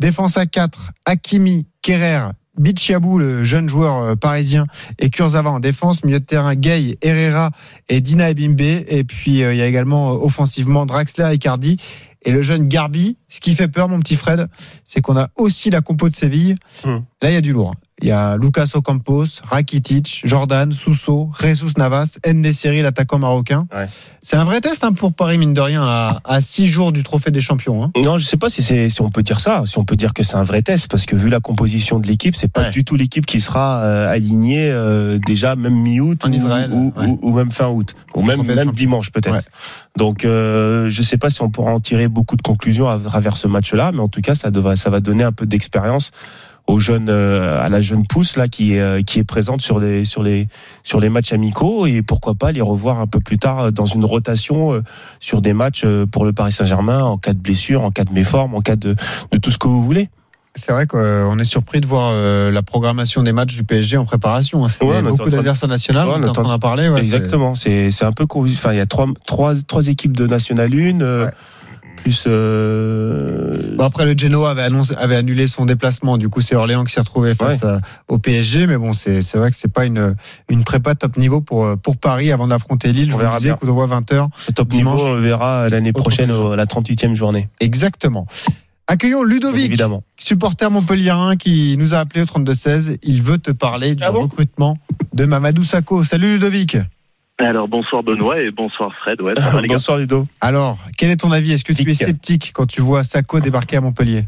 défense 0.00 0.36
à 0.36 0.46
4, 0.46 0.92
Hakimi, 1.04 1.66
Kerrer, 1.82 2.28
Bichiabou, 2.58 3.18
le 3.18 3.42
jeune 3.42 3.68
joueur 3.68 3.96
euh, 3.96 4.14
parisien, 4.14 4.66
et 5.00 5.10
Kurzawa 5.10 5.50
en 5.50 5.60
défense, 5.60 6.04
milieu 6.04 6.20
de 6.20 6.24
terrain, 6.24 6.54
Gay, 6.54 6.96
Herrera 7.02 7.50
et 7.88 8.00
Dina 8.00 8.30
Ebimbe. 8.30 8.60
Et 8.60 9.04
puis 9.04 9.42
euh, 9.42 9.52
il 9.52 9.58
y 9.58 9.62
a 9.62 9.66
également 9.66 10.12
offensivement 10.12 10.86
Draxler, 10.86 11.34
Icardi 11.34 11.78
et 12.24 12.30
le 12.30 12.42
jeune 12.42 12.66
Garbi. 12.66 13.16
Ce 13.28 13.40
qui 13.40 13.54
fait 13.54 13.68
peur, 13.68 13.88
mon 13.88 14.00
petit 14.00 14.16
Fred, 14.16 14.48
c'est 14.84 15.00
qu'on 15.00 15.16
a 15.16 15.28
aussi 15.36 15.70
la 15.70 15.80
compo 15.80 16.08
de 16.08 16.14
Séville. 16.14 16.56
Hum. 16.84 17.04
Là, 17.20 17.30
il 17.30 17.34
y 17.34 17.36
a 17.36 17.40
du 17.40 17.52
lourd. 17.52 17.74
Il 18.02 18.08
y 18.08 18.10
a 18.12 18.36
Lucas 18.36 18.66
Ocampos, 18.74 19.26
Rakitic, 19.48 20.22
Jordan, 20.24 20.72
Sousso, 20.72 21.30
Jesus 21.40 21.70
Navas, 21.78 22.18
Ndesiri, 22.26 22.82
l'attaquant 22.82 23.20
marocain. 23.20 23.66
Ouais. 23.72 23.86
C'est 24.20 24.36
un 24.36 24.42
vrai 24.44 24.60
test 24.60 24.82
hein, 24.82 24.92
pour 24.92 25.12
Paris, 25.12 25.38
mine 25.38 25.54
de 25.54 25.60
rien, 25.60 25.82
à, 25.84 26.20
à 26.24 26.40
six 26.40 26.66
jours 26.66 26.90
du 26.90 27.04
trophée 27.04 27.30
des 27.30 27.40
champions. 27.40 27.84
hein. 27.84 27.92
Non, 28.02 28.18
je 28.18 28.24
sais 28.24 28.36
pas 28.36 28.48
si 28.48 28.62
c'est 28.62 28.88
si 28.88 29.00
on 29.02 29.10
peut 29.10 29.22
dire 29.22 29.38
ça, 29.38 29.62
si 29.66 29.78
on 29.78 29.84
peut 29.84 29.94
dire 29.96 30.14
que 30.14 30.24
c'est 30.24 30.34
un 30.34 30.42
vrai 30.44 30.62
test 30.62 30.88
parce 30.90 31.06
que 31.06 31.14
vu 31.14 31.28
la 31.28 31.38
composition 31.40 32.00
de 32.00 32.06
l'équipe, 32.08 32.34
c'est 32.34 32.48
pas 32.50 32.62
Ouais. 32.62 32.70
du 32.70 32.84
tout 32.84 32.96
l'équipe 32.96 33.24
qui 33.24 33.40
sera 33.40 33.82
euh, 33.82 34.12
alignée 34.12 34.68
euh, 34.70 35.18
déjà 35.24 35.54
même 35.56 35.74
mi-août 35.74 36.20
En 36.24 36.30
ou, 36.30 36.34
Israël, 36.34 36.70
ou, 36.72 36.92
ouais. 36.96 37.06
ou- 37.06 37.18
ou 37.22 37.32
même 37.32 37.50
fin 37.52 37.68
août 37.68 37.94
ou 38.14 38.22
même 38.22 38.42
dimanche 38.72 39.10
peut-être. 39.10 39.32
Ouais. 39.34 39.40
Donc 39.96 40.24
euh, 40.24 40.88
je 40.88 41.02
sais 41.02 41.18
pas 41.18 41.30
si 41.30 41.40
on 41.42 41.50
pourra 41.50 41.70
en 41.72 41.80
tirer 41.80 42.08
beaucoup 42.08 42.36
de 42.36 42.42
conclusions 42.42 42.88
à 42.88 42.98
travers 42.98 43.36
ce 43.36 43.46
match-là, 43.46 43.92
mais 43.92 44.00
en 44.00 44.08
tout 44.08 44.20
cas 44.22 44.34
ça 44.34 44.50
devrait 44.50 44.76
ça 44.76 44.90
va 44.90 45.00
donner 45.00 45.22
un 45.24 45.32
peu 45.32 45.46
d'expérience 45.46 46.10
aux 46.66 46.78
jeunes 46.78 47.08
euh, 47.08 47.60
à 47.60 47.68
la 47.68 47.80
jeune 47.80 48.06
pousse 48.06 48.36
là 48.36 48.48
qui 48.48 48.74
est 48.74 48.80
euh, 48.80 49.02
qui 49.02 49.18
est 49.18 49.24
présente 49.24 49.62
sur 49.62 49.80
les 49.80 50.04
sur 50.04 50.22
les 50.22 50.48
sur 50.82 51.00
les 51.00 51.08
matchs 51.08 51.32
amicaux 51.32 51.86
et 51.86 52.02
pourquoi 52.02 52.34
pas 52.34 52.52
les 52.52 52.60
revoir 52.60 53.00
un 53.00 53.06
peu 53.06 53.20
plus 53.20 53.38
tard 53.38 53.58
euh, 53.58 53.70
dans 53.70 53.86
une 53.86 54.04
rotation 54.04 54.82
sur 55.20 55.42
des 55.42 55.52
matchs 55.52 55.84
pour 56.10 56.24
le 56.24 56.32
Paris 56.32 56.52
Saint-Germain 56.52 57.02
en 57.02 57.18
cas 57.18 57.32
de 57.32 57.38
blessure, 57.38 57.82
en 57.82 57.90
cas 57.90 58.04
de 58.04 58.12
méforme, 58.12 58.54
en 58.54 58.60
cas 58.60 58.76
de 58.76 58.94
de 59.32 59.38
tout 59.38 59.50
ce 59.50 59.58
que 59.58 59.66
vous 59.68 59.82
voulez. 59.82 60.08
C'est 60.54 60.72
vrai 60.72 60.86
qu'on 60.86 61.38
est 61.38 61.44
surpris 61.44 61.80
de 61.80 61.86
voir 61.86 62.12
la 62.50 62.62
programmation 62.62 63.22
des 63.22 63.32
matchs 63.32 63.56
du 63.56 63.64
PSG 63.64 63.96
en 63.96 64.04
préparation. 64.04 64.64
hein. 64.64 64.68
C'était 64.68 64.84
Ouais, 64.84 65.02
beaucoup 65.02 65.30
d'adversaires 65.30 65.68
nationaux. 65.68 66.00
Ouais, 66.00 66.16
on 66.18 66.28
en 66.28 66.32
train 66.32 66.42
d'en 66.42 66.58
parler. 66.58 66.90
ouais, 66.90 67.00
Exactement, 67.00 67.54
c'est 67.54 67.90
c'est 67.90 68.04
un 68.04 68.12
peu 68.12 68.26
enfin 68.30 68.72
il 68.72 68.76
y 68.76 68.80
a 68.80 68.86
trois 68.86 69.06
trois 69.26 69.54
trois 69.66 69.88
équipes 69.88 70.14
de 70.14 70.26
National 70.26 70.70
1 70.74 71.00
euh, 71.00 71.24
Ouais. 71.24 71.30
Plus 72.02 72.24
euh, 72.26 73.74
Bon, 73.76 73.84
après, 73.84 74.04
le 74.04 74.16
Genoa 74.16 74.50
avait, 74.50 74.62
annoncé, 74.62 74.94
avait 74.96 75.16
annulé 75.16 75.46
son 75.46 75.64
déplacement. 75.66 76.18
Du 76.18 76.28
coup, 76.28 76.40
c'est 76.40 76.54
Orléans 76.54 76.84
qui 76.84 76.92
s'est 76.92 77.00
retrouvé 77.00 77.34
face 77.34 77.62
à- 77.64 77.80
au 78.08 78.18
PSG. 78.18 78.66
Mais 78.66 78.76
bon, 78.76 78.92
c'est 78.92 79.20
vrai 79.34 79.50
que 79.50 79.56
c'est 79.56 79.72
pas 79.72 79.84
une, 79.86 80.14
une 80.48 80.64
prépa 80.64 80.94
top 80.94 81.16
niveau 81.16 81.40
pour, 81.40 81.64
euh, 81.64 81.76
pour 81.76 81.96
Paris 81.96 82.30
avant 82.32 82.48
d'affronter 82.48 82.92
Lille. 82.92 83.06
Je 83.08 83.12
On 83.14 83.16
vous 83.16 83.22
verra 83.22 83.36
disais 83.38 83.48
bien. 83.50 83.56
qu'on 83.56 83.72
voit 83.72 83.86
20h. 83.86 84.28
le 84.48 84.52
top 84.52 84.68
dimanche. 84.68 85.00
niveau 85.00 85.14
on 85.16 85.20
verra 85.20 85.68
l'année 85.68 85.92
prochaine 85.92 86.30
au- 86.30 86.54
la 86.54 86.66
38e 86.66 87.14
journée. 87.14 87.48
Exactement. 87.60 88.26
Accueillons 88.88 89.22
Ludovic, 89.22 89.66
évidemment. 89.66 90.02
supporter 90.18 90.70
montpelliérain 90.70 91.36
qui 91.36 91.76
nous 91.78 91.94
a 91.94 91.98
appelé 91.98 92.20
au 92.22 92.24
32-16. 92.26 92.98
Il 93.02 93.22
veut 93.22 93.38
te 93.38 93.50
parler 93.52 93.94
du 93.94 94.02
Ah 94.04 94.12
bon 94.12 94.22
recrutement 94.22 94.76
de 95.14 95.24
Mamadou 95.24 95.62
Sakho. 95.64 96.04
Salut 96.04 96.34
Ludovic. 96.34 96.76
Alors 97.42 97.66
bonsoir 97.68 98.02
Benoît 98.02 98.40
et 98.40 98.50
bonsoir 98.50 98.94
Fred. 99.00 99.20
Ouais, 99.20 99.34
ça 99.36 99.50
va 99.52 99.60
les 99.60 99.66
gars. 99.68 99.74
Bonsoir 99.74 99.98
Ludo. 99.98 100.26
Alors, 100.40 100.78
quel 100.96 101.10
est 101.10 101.16
ton 101.20 101.32
avis? 101.32 101.52
Est-ce 101.52 101.64
que 101.64 101.72
tu 101.72 101.88
es 101.88 101.94
sceptique 101.94 102.52
quand 102.54 102.66
tu 102.66 102.80
vois 102.80 103.02
Sakho 103.04 103.40
débarquer 103.40 103.76
à 103.76 103.80
Montpellier? 103.80 104.24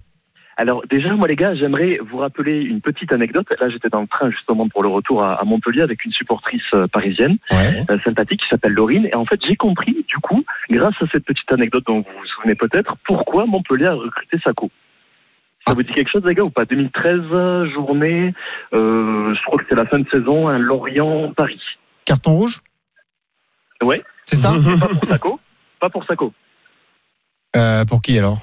Alors 0.57 0.83
déjà 0.89 1.13
moi 1.15 1.27
les 1.27 1.35
gars, 1.35 1.55
j'aimerais 1.57 1.99
vous 2.09 2.19
rappeler 2.19 2.61
une 2.61 2.81
petite 2.81 3.13
anecdote. 3.13 3.47
Là 3.61 3.69
j'étais 3.71 3.89
dans 3.89 4.01
le 4.03 4.07
train 4.07 4.31
justement 4.31 4.69
pour 4.69 4.83
le 4.85 4.89
retour 4.89 5.23
à, 5.25 5.43
Montpellier 5.45 5.83
avec 5.83 6.05
une 6.05 6.13
supportrice 6.13 6.63
euh, 6.75 6.87
parisienne 6.87 7.39
Ouais. 7.51 7.85
euh, 7.91 7.99
sympathique 8.05 8.41
qui 8.41 8.47
s'appelle 8.49 8.73
Laurine 8.73 9.07
et 9.07 9.17
en 9.17 9.25
fait 9.25 9.41
j'ai 9.47 9.57
compris 9.57 10.05
du 10.09 10.17
coup 10.23 10.45
grâce 10.71 10.95
à 11.01 11.07
cette 11.11 11.25
petite 11.25 11.51
anecdote 11.51 11.83
dont 11.89 11.97
vous 11.99 12.05
vous 12.21 12.27
souvenez 12.37 12.55
peut-être 12.55 12.97
pourquoi 13.05 13.47
Montpellier 13.47 13.87
a 13.87 13.95
recruté 13.95 14.39
Sako. 14.45 14.71
Ça 15.67 15.73
Ah. 15.73 15.75
vous 15.75 15.83
dit 15.83 15.93
quelque 15.93 16.11
chose 16.13 16.23
les 16.25 16.35
gars 16.37 16.45
ou 16.45 16.51
pas? 16.51 16.65
2013 16.67 17.21
euh, 17.33 17.69
journée, 17.73 18.33
euh, 18.75 19.35
je 19.35 19.43
crois 19.47 19.59
que 19.59 19.65
c'est 19.69 19.75
la 19.75 19.87
fin 19.87 19.99
de 19.99 20.09
saison, 20.09 20.47
un 20.47 20.59
Lorient-Paris. 20.59 21.61
Carton 22.05 22.33
rouge? 22.33 22.61
Ouais, 23.85 24.03
C'est 24.27 24.37
ça 24.37 24.53
pas 24.81 24.89
pour 24.89 25.09
Sako, 25.09 25.41
pas 25.81 25.91
pour 25.91 26.05
Sako. 26.07 26.33
Euh, 27.57 27.85
Pour 27.85 28.03
qui 28.03 28.19
alors? 28.19 28.39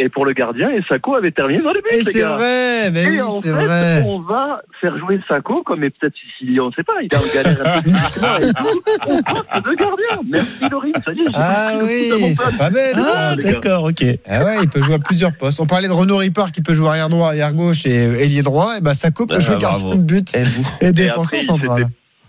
Et 0.00 0.08
pour 0.08 0.24
le 0.24 0.32
gardien, 0.32 0.70
et 0.70 0.80
Sako 0.88 1.16
avait 1.16 1.32
terminé 1.32 1.60
dans 1.60 1.72
les 1.72 1.80
buts 1.80 1.88
Et 1.92 1.96
les 1.96 2.02
c'est 2.04 2.20
gars. 2.20 2.34
vrai, 2.36 2.90
mais 2.92 3.02
Et 3.02 3.08
oui, 3.10 3.20
en 3.20 3.30
c'est 3.30 3.48
fait, 3.48 3.52
vrai. 3.64 4.02
on 4.06 4.20
va 4.20 4.60
faire 4.80 4.96
jouer 4.96 5.18
Sako, 5.26 5.64
comme 5.64 5.82
et 5.82 5.90
peut-être 5.90 6.14
si 6.38 6.56
on 6.60 6.66
ne 6.68 6.72
sait 6.72 6.84
pas, 6.84 6.92
il 7.02 7.12
est 7.12 7.16
en 7.16 7.34
galère 7.34 7.60
un 7.76 7.80
peu 7.82 9.70
de 9.70 9.74
gardien. 9.76 10.22
Merci 10.28 10.68
Laurine, 10.70 10.92
ça 11.04 11.12
y 11.12 11.20
est, 11.20 11.24
j'ai 11.26 11.32
Ah 11.34 11.72
le 11.78 11.84
oui, 11.84 12.34
c'est 12.34 12.58
pas 12.58 12.70
bête. 12.70 12.94
Ah 12.96 13.34
d'accord, 13.36 13.84
OK. 13.84 14.04
Ah 14.28 14.44
ouais, 14.44 14.56
il 14.62 14.68
peut 14.68 14.82
jouer 14.82 14.94
à 14.94 14.98
plusieurs 15.00 15.32
postes. 15.36 15.58
On 15.60 15.66
parlait 15.66 15.88
de 15.88 15.92
Renaud 15.92 16.18
Ripard 16.18 16.52
qui 16.52 16.62
peut 16.62 16.74
jouer 16.74 16.88
arrière 16.88 17.08
droit, 17.08 17.28
arrière 17.28 17.52
gauche 17.52 17.84
et 17.86 17.90
ailier 18.22 18.42
droit. 18.42 18.76
Et 18.78 18.80
ben 18.80 18.94
Sako 18.94 19.26
peut 19.26 19.36
Ah, 19.38 19.40
jouer 19.40 19.56
bravo. 19.56 19.78
gardien 19.78 19.96
de 19.96 20.02
but 20.02 20.34
Et 20.80 20.86
et 20.86 20.92
défenseur 20.92 21.42
central. 21.42 21.88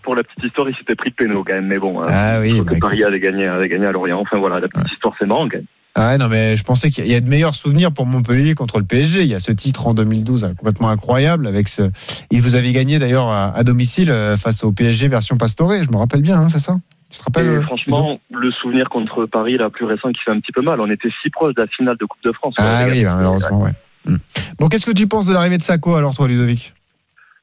Pour 0.09 0.15
la 0.15 0.23
petite 0.23 0.43
histoire, 0.43 0.67
il 0.67 0.75
s'était 0.75 0.95
pris 0.95 1.11
de 1.11 1.15
pénaux 1.15 1.43
quand 1.45 1.53
même, 1.53 1.67
mais 1.67 1.77
bon. 1.77 2.01
hein. 2.01 2.07
Ah 2.09 2.39
oui, 2.39 2.59
bah, 2.61 2.71
Paris 2.81 3.03
avait 3.03 3.19
gagné, 3.19 3.45
avait 3.45 3.69
gagné 3.69 3.85
à 3.85 3.91
Lorient. 3.91 4.19
Enfin 4.19 4.39
voilà, 4.39 4.59
la 4.59 4.67
petite 4.67 4.91
histoire, 4.91 5.13
c'est 5.19 5.27
marrant 5.27 5.47
quand 5.47 5.57
même. 5.57 5.65
Ah 5.93 6.09
ouais, 6.09 6.17
non 6.17 6.29
mais 6.29 6.57
je 6.57 6.63
pensais 6.63 6.89
qu'il 6.89 7.05
y 7.05 7.13
a 7.13 7.19
de 7.19 7.27
meilleurs 7.29 7.53
souvenirs 7.53 7.91
pour 7.91 8.07
Montpellier 8.07 8.55
contre 8.55 8.79
le 8.79 8.85
PSG. 8.85 9.21
Il 9.21 9.27
y 9.27 9.35
a 9.35 9.39
ce 9.39 9.51
titre 9.51 9.85
en 9.85 9.93
2012 9.93 10.45
hein, 10.45 10.55
complètement 10.57 10.89
incroyable 10.89 11.45
avec 11.45 11.67
ce. 11.67 11.91
Et 12.31 12.39
vous 12.39 12.55
avez 12.55 12.71
gagné 12.71 12.97
d'ailleurs 12.97 13.27
à, 13.27 13.55
à 13.55 13.63
domicile 13.63 14.09
euh, 14.09 14.35
face 14.35 14.63
au 14.63 14.71
PSG 14.71 15.09
version 15.09 15.37
Pastore. 15.37 15.73
Je 15.83 15.91
me 15.91 15.97
rappelle 15.97 16.23
bien, 16.23 16.39
hein, 16.39 16.49
c'est 16.49 16.57
ça? 16.57 16.79
Tu 17.11 17.19
te 17.19 17.23
rappelles 17.23 17.45
Et 17.45 17.49
euh, 17.49 17.61
franchement, 17.61 18.19
le 18.31 18.49
souvenir 18.51 18.89
contre 18.89 19.27
Paris, 19.27 19.57
la 19.57 19.69
plus 19.69 19.85
récent, 19.85 20.09
qui 20.11 20.21
fait 20.25 20.31
un 20.31 20.39
petit 20.39 20.51
peu 20.51 20.61
mal. 20.63 20.81
On 20.81 20.89
était 20.89 21.09
si 21.21 21.29
proche 21.29 21.53
de 21.53 21.61
la 21.61 21.67
finale 21.67 21.97
de 21.99 22.05
Coupe 22.05 22.23
de 22.23 22.31
France. 22.31 22.55
Ah 22.57 22.85
oui, 22.89 23.03
bah, 23.03 23.13
malheureusement, 23.15 23.61
ouais. 23.61 23.73
Hmm. 24.05 24.17
Bon, 24.59 24.69
qu'est-ce 24.69 24.87
que 24.87 24.91
tu 24.91 25.07
penses 25.07 25.27
de 25.27 25.33
l'arrivée 25.33 25.57
de 25.57 25.61
Sako 25.61 25.95
alors, 25.95 26.15
toi, 26.15 26.27
Ludovic? 26.27 26.73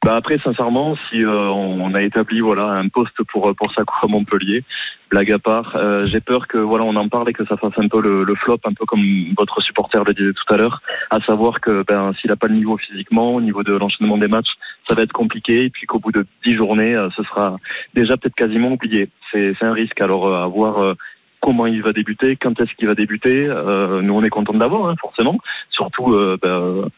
Bah 0.04 0.14
après, 0.14 0.38
sincèrement, 0.38 0.94
si 1.08 1.24
euh, 1.24 1.48
on 1.48 1.94
a 1.94 2.02
établi 2.02 2.40
voilà 2.40 2.72
un 2.72 2.88
poste 2.88 3.22
pour 3.24 3.54
pour 3.56 3.72
Sako 3.72 3.94
à 4.02 4.06
Montpellier, 4.06 4.62
blague 5.10 5.32
à 5.32 5.38
part, 5.38 5.74
euh, 5.76 6.00
j'ai 6.00 6.20
peur 6.20 6.46
que 6.48 6.58
voilà 6.58 6.84
on 6.84 6.94
en 6.96 7.08
parle 7.08 7.30
et 7.30 7.32
que 7.32 7.46
ça 7.46 7.56
fasse 7.56 7.72
un 7.76 7.88
peu 7.88 8.00
le, 8.00 8.22
le, 8.22 8.34
flop, 8.34 8.58
un 8.64 8.74
peu 8.74 8.84
comme 8.84 9.02
votre 9.36 9.60
supporter 9.62 10.04
le 10.04 10.14
disait 10.14 10.32
tout 10.32 10.54
à 10.54 10.58
l'heure, 10.58 10.82
à 11.10 11.20
savoir 11.20 11.60
que 11.60 11.82
ben 11.88 12.12
s'il 12.20 12.30
a 12.30 12.36
pas 12.36 12.48
le 12.48 12.54
niveau 12.54 12.76
physiquement, 12.76 13.34
au 13.34 13.40
niveau 13.40 13.62
de 13.62 13.72
l'enchaînement 13.72 14.18
des 14.18 14.28
matchs, 14.28 14.52
ça 14.86 14.94
va 14.94 15.02
être 15.02 15.12
compliqué 15.12 15.64
et 15.64 15.70
puis 15.70 15.86
qu'au 15.86 15.98
bout 15.98 16.12
de 16.12 16.26
dix 16.44 16.54
journées, 16.54 16.94
euh, 16.94 17.08
ce 17.16 17.22
sera 17.22 17.56
déjà 17.94 18.16
peut-être 18.16 18.36
quasiment 18.36 18.72
oublié. 18.72 19.08
C'est 19.32 19.54
c'est 19.58 19.64
un 19.64 19.72
risque. 19.72 20.00
Alors 20.00 20.32
à 20.34 20.46
voir 20.46 20.94
comment 21.40 21.66
il 21.66 21.82
va 21.82 21.92
débuter, 21.92 22.36
quand 22.36 22.60
est-ce 22.60 22.72
qu'il 22.74 22.86
va 22.86 22.94
débuter. 22.94 23.42
nous, 23.46 24.14
on 24.14 24.24
est 24.24 24.30
content 24.30 24.54
d'avoir, 24.54 24.88
hein, 24.88 24.94
forcément. 25.00 25.38
Surtout, 25.70 26.16
ben, 26.42 26.88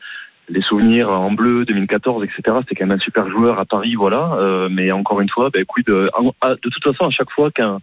les 0.51 0.63
souvenirs 0.63 1.11
en 1.11 1.31
bleu 1.31 1.65
2014 1.65 2.25
etc 2.25 2.59
c'était 2.61 2.75
quand 2.75 2.87
même 2.87 2.97
un 2.97 3.01
super 3.01 3.29
joueur 3.31 3.59
à 3.59 3.65
Paris 3.65 3.95
voilà. 3.95 4.35
Euh, 4.39 4.69
mais 4.71 4.91
encore 4.93 5.21
une 5.21 5.29
fois 5.29 5.51
ben, 5.51 5.65
de, 5.87 6.11
de 6.55 6.69
toute 6.71 6.83
façon 6.83 7.07
à 7.07 7.11
chaque 7.11 7.31
fois 7.31 7.51
qu'un 7.51 7.79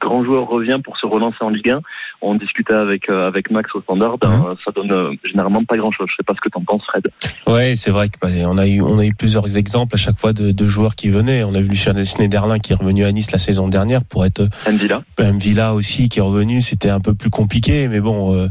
grand 0.00 0.24
joueur 0.24 0.46
revient 0.46 0.80
pour 0.82 0.96
se 0.98 1.06
relancer 1.06 1.38
en 1.40 1.50
Ligue 1.50 1.70
1 1.70 1.80
on 2.22 2.34
discutait 2.34 2.74
avec 2.74 3.08
euh, 3.08 3.26
avec 3.26 3.50
Max 3.50 3.74
au 3.74 3.80
standard 3.82 4.18
ben, 4.18 4.30
mhm. 4.30 4.56
ça 4.64 4.72
donne 4.72 4.92
euh, 4.92 5.12
généralement 5.24 5.64
pas 5.64 5.76
grand 5.76 5.90
chose 5.90 6.08
je 6.10 6.16
sais 6.16 6.24
pas 6.24 6.34
ce 6.34 6.40
que 6.40 6.48
t'en 6.48 6.62
penses 6.62 6.82
Fred. 6.86 7.08
Ouais 7.46 7.76
c'est 7.76 7.90
vrai 7.90 8.08
qu'on 8.08 8.28
bah, 8.54 8.62
a 8.62 8.66
eu 8.66 8.80
on 8.80 8.98
a 8.98 9.04
eu 9.04 9.14
plusieurs 9.14 9.56
exemples 9.56 9.94
à 9.94 9.98
chaque 9.98 10.18
fois 10.18 10.32
de, 10.32 10.52
de 10.52 10.66
joueurs 10.66 10.94
qui 10.94 11.10
venaient. 11.10 11.44
On 11.44 11.54
a 11.54 11.60
vu 11.60 11.68
Lucien 11.68 11.92
Schneiderlin 12.04 12.58
qui 12.58 12.72
est 12.72 12.76
revenu 12.76 13.04
à 13.04 13.12
Nice 13.12 13.32
la 13.32 13.38
saison 13.38 13.68
dernière 13.68 14.04
pour 14.04 14.24
être 14.24 14.48
Mvilla. 14.70 15.02
Villa 15.18 15.74
aussi 15.74 16.08
qui 16.08 16.18
est 16.18 16.22
revenu. 16.22 16.60
C'était 16.60 16.90
un 16.90 17.00
peu 17.00 17.14
plus 17.14 17.30
compliqué 17.30 17.88
mais 17.88 18.00
bon 18.00 18.48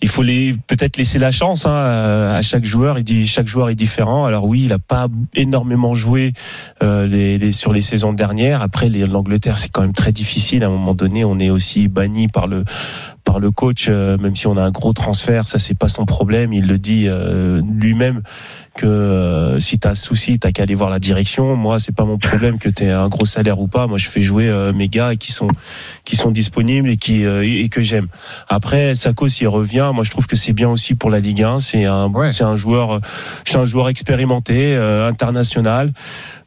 il 0.00 0.08
faut 0.08 0.22
les 0.22 0.54
peut-être 0.66 0.96
laisser 0.96 1.18
la 1.18 1.32
chance 1.32 1.66
hein, 1.66 1.72
à 2.34 2.42
chaque 2.42 2.64
joueur. 2.64 2.98
Il 2.98 3.04
dit 3.04 3.26
chaque 3.26 3.48
joueur 3.48 3.68
est 3.68 3.74
différent. 3.74 4.24
Alors 4.24 4.46
oui, 4.46 4.62
il 4.64 4.72
a 4.72 4.78
pas 4.78 5.08
énormément 5.34 5.94
joué 5.94 6.32
euh, 6.82 7.06
les, 7.06 7.38
les, 7.38 7.52
sur 7.52 7.72
les 7.72 7.82
saisons 7.82 8.12
dernières. 8.12 8.62
Après, 8.62 8.88
l'Angleterre, 8.88 9.58
c'est 9.58 9.70
quand 9.70 9.82
même 9.82 9.92
très 9.92 10.12
difficile. 10.12 10.62
À 10.62 10.68
un 10.68 10.70
moment 10.70 10.94
donné, 10.94 11.24
on 11.24 11.38
est 11.38 11.50
aussi 11.50 11.88
banni 11.88 12.28
par 12.28 12.46
le 12.46 12.64
par 13.28 13.40
le 13.40 13.50
coach, 13.50 13.88
euh, 13.90 14.16
même 14.16 14.34
si 14.34 14.46
on 14.46 14.56
a 14.56 14.62
un 14.62 14.70
gros 14.70 14.94
transfert, 14.94 15.46
ça 15.46 15.58
c'est 15.58 15.76
pas 15.76 15.88
son 15.88 16.06
problème. 16.06 16.54
Il 16.54 16.66
le 16.66 16.78
dit 16.78 17.04
euh, 17.08 17.60
lui-même 17.60 18.22
que 18.74 18.86
euh, 18.86 19.60
si 19.60 19.78
t'as 19.78 19.94
souci, 19.94 20.38
t'as 20.38 20.50
qu'à 20.50 20.62
aller 20.62 20.74
voir 20.74 20.88
la 20.88 20.98
direction. 20.98 21.54
Moi, 21.54 21.78
c'est 21.78 21.94
pas 21.94 22.06
mon 22.06 22.16
problème 22.16 22.58
que 22.58 22.70
t'aies 22.70 22.90
un 22.90 23.08
gros 23.10 23.26
salaire 23.26 23.60
ou 23.60 23.68
pas. 23.68 23.86
Moi, 23.86 23.98
je 23.98 24.08
fais 24.08 24.22
jouer 24.22 24.50
mes 24.74 24.88
gars 24.88 25.14
qui 25.14 25.30
sont 25.30 25.48
qui 26.06 26.16
sont 26.16 26.30
disponibles 26.30 26.88
et 26.88 26.96
qui 26.96 27.24
et 27.24 27.68
que 27.68 27.82
j'aime. 27.82 28.06
Après, 28.48 28.94
Sako 28.94 29.28
s'il 29.28 29.48
revient, 29.48 29.90
moi 29.94 30.04
je 30.04 30.10
trouve 30.10 30.26
que 30.26 30.36
c'est 30.36 30.54
bien 30.54 30.70
aussi 30.70 30.94
pour 30.94 31.10
la 31.10 31.20
Ligue 31.20 31.42
1. 31.42 31.60
C'est 31.60 31.84
un 31.84 32.10
c'est 32.32 32.44
un 32.44 32.56
joueur, 32.56 33.02
c'est 33.44 33.58
un 33.58 33.66
joueur 33.66 33.90
expérimenté, 33.90 34.74
international. 34.74 35.92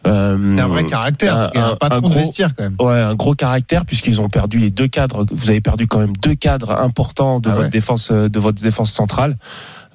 Euh, 0.08 0.52
c'est 0.56 0.62
un 0.62 0.68
vrai 0.68 0.84
caractère, 0.86 1.38
un, 1.38 1.72
un, 1.72 1.76
pas 1.76 1.90
trop 1.90 2.02
gros, 2.02 2.32
quand 2.38 2.60
même. 2.60 2.76
Ouais, 2.80 3.00
un 3.00 3.16
gros 3.16 3.34
caractère 3.34 3.86
puisqu'ils 3.86 4.20
ont 4.20 4.30
perdu 4.30 4.58
les 4.58 4.72
deux 4.72 4.88
cadres. 4.88 5.26
Vous 5.32 5.50
avez 5.50 5.62
perdu 5.62 5.88
quand 5.88 6.00
même 6.00 6.16
deux 6.18 6.36
cadres 6.36 6.72
importants 6.72 7.40
de 7.40 7.50
ah 7.50 7.56
votre 7.56 7.70
défense, 7.70 8.12
de 8.12 8.40
votre 8.40 8.62
défense 8.62 8.92
centrale. 8.92 9.38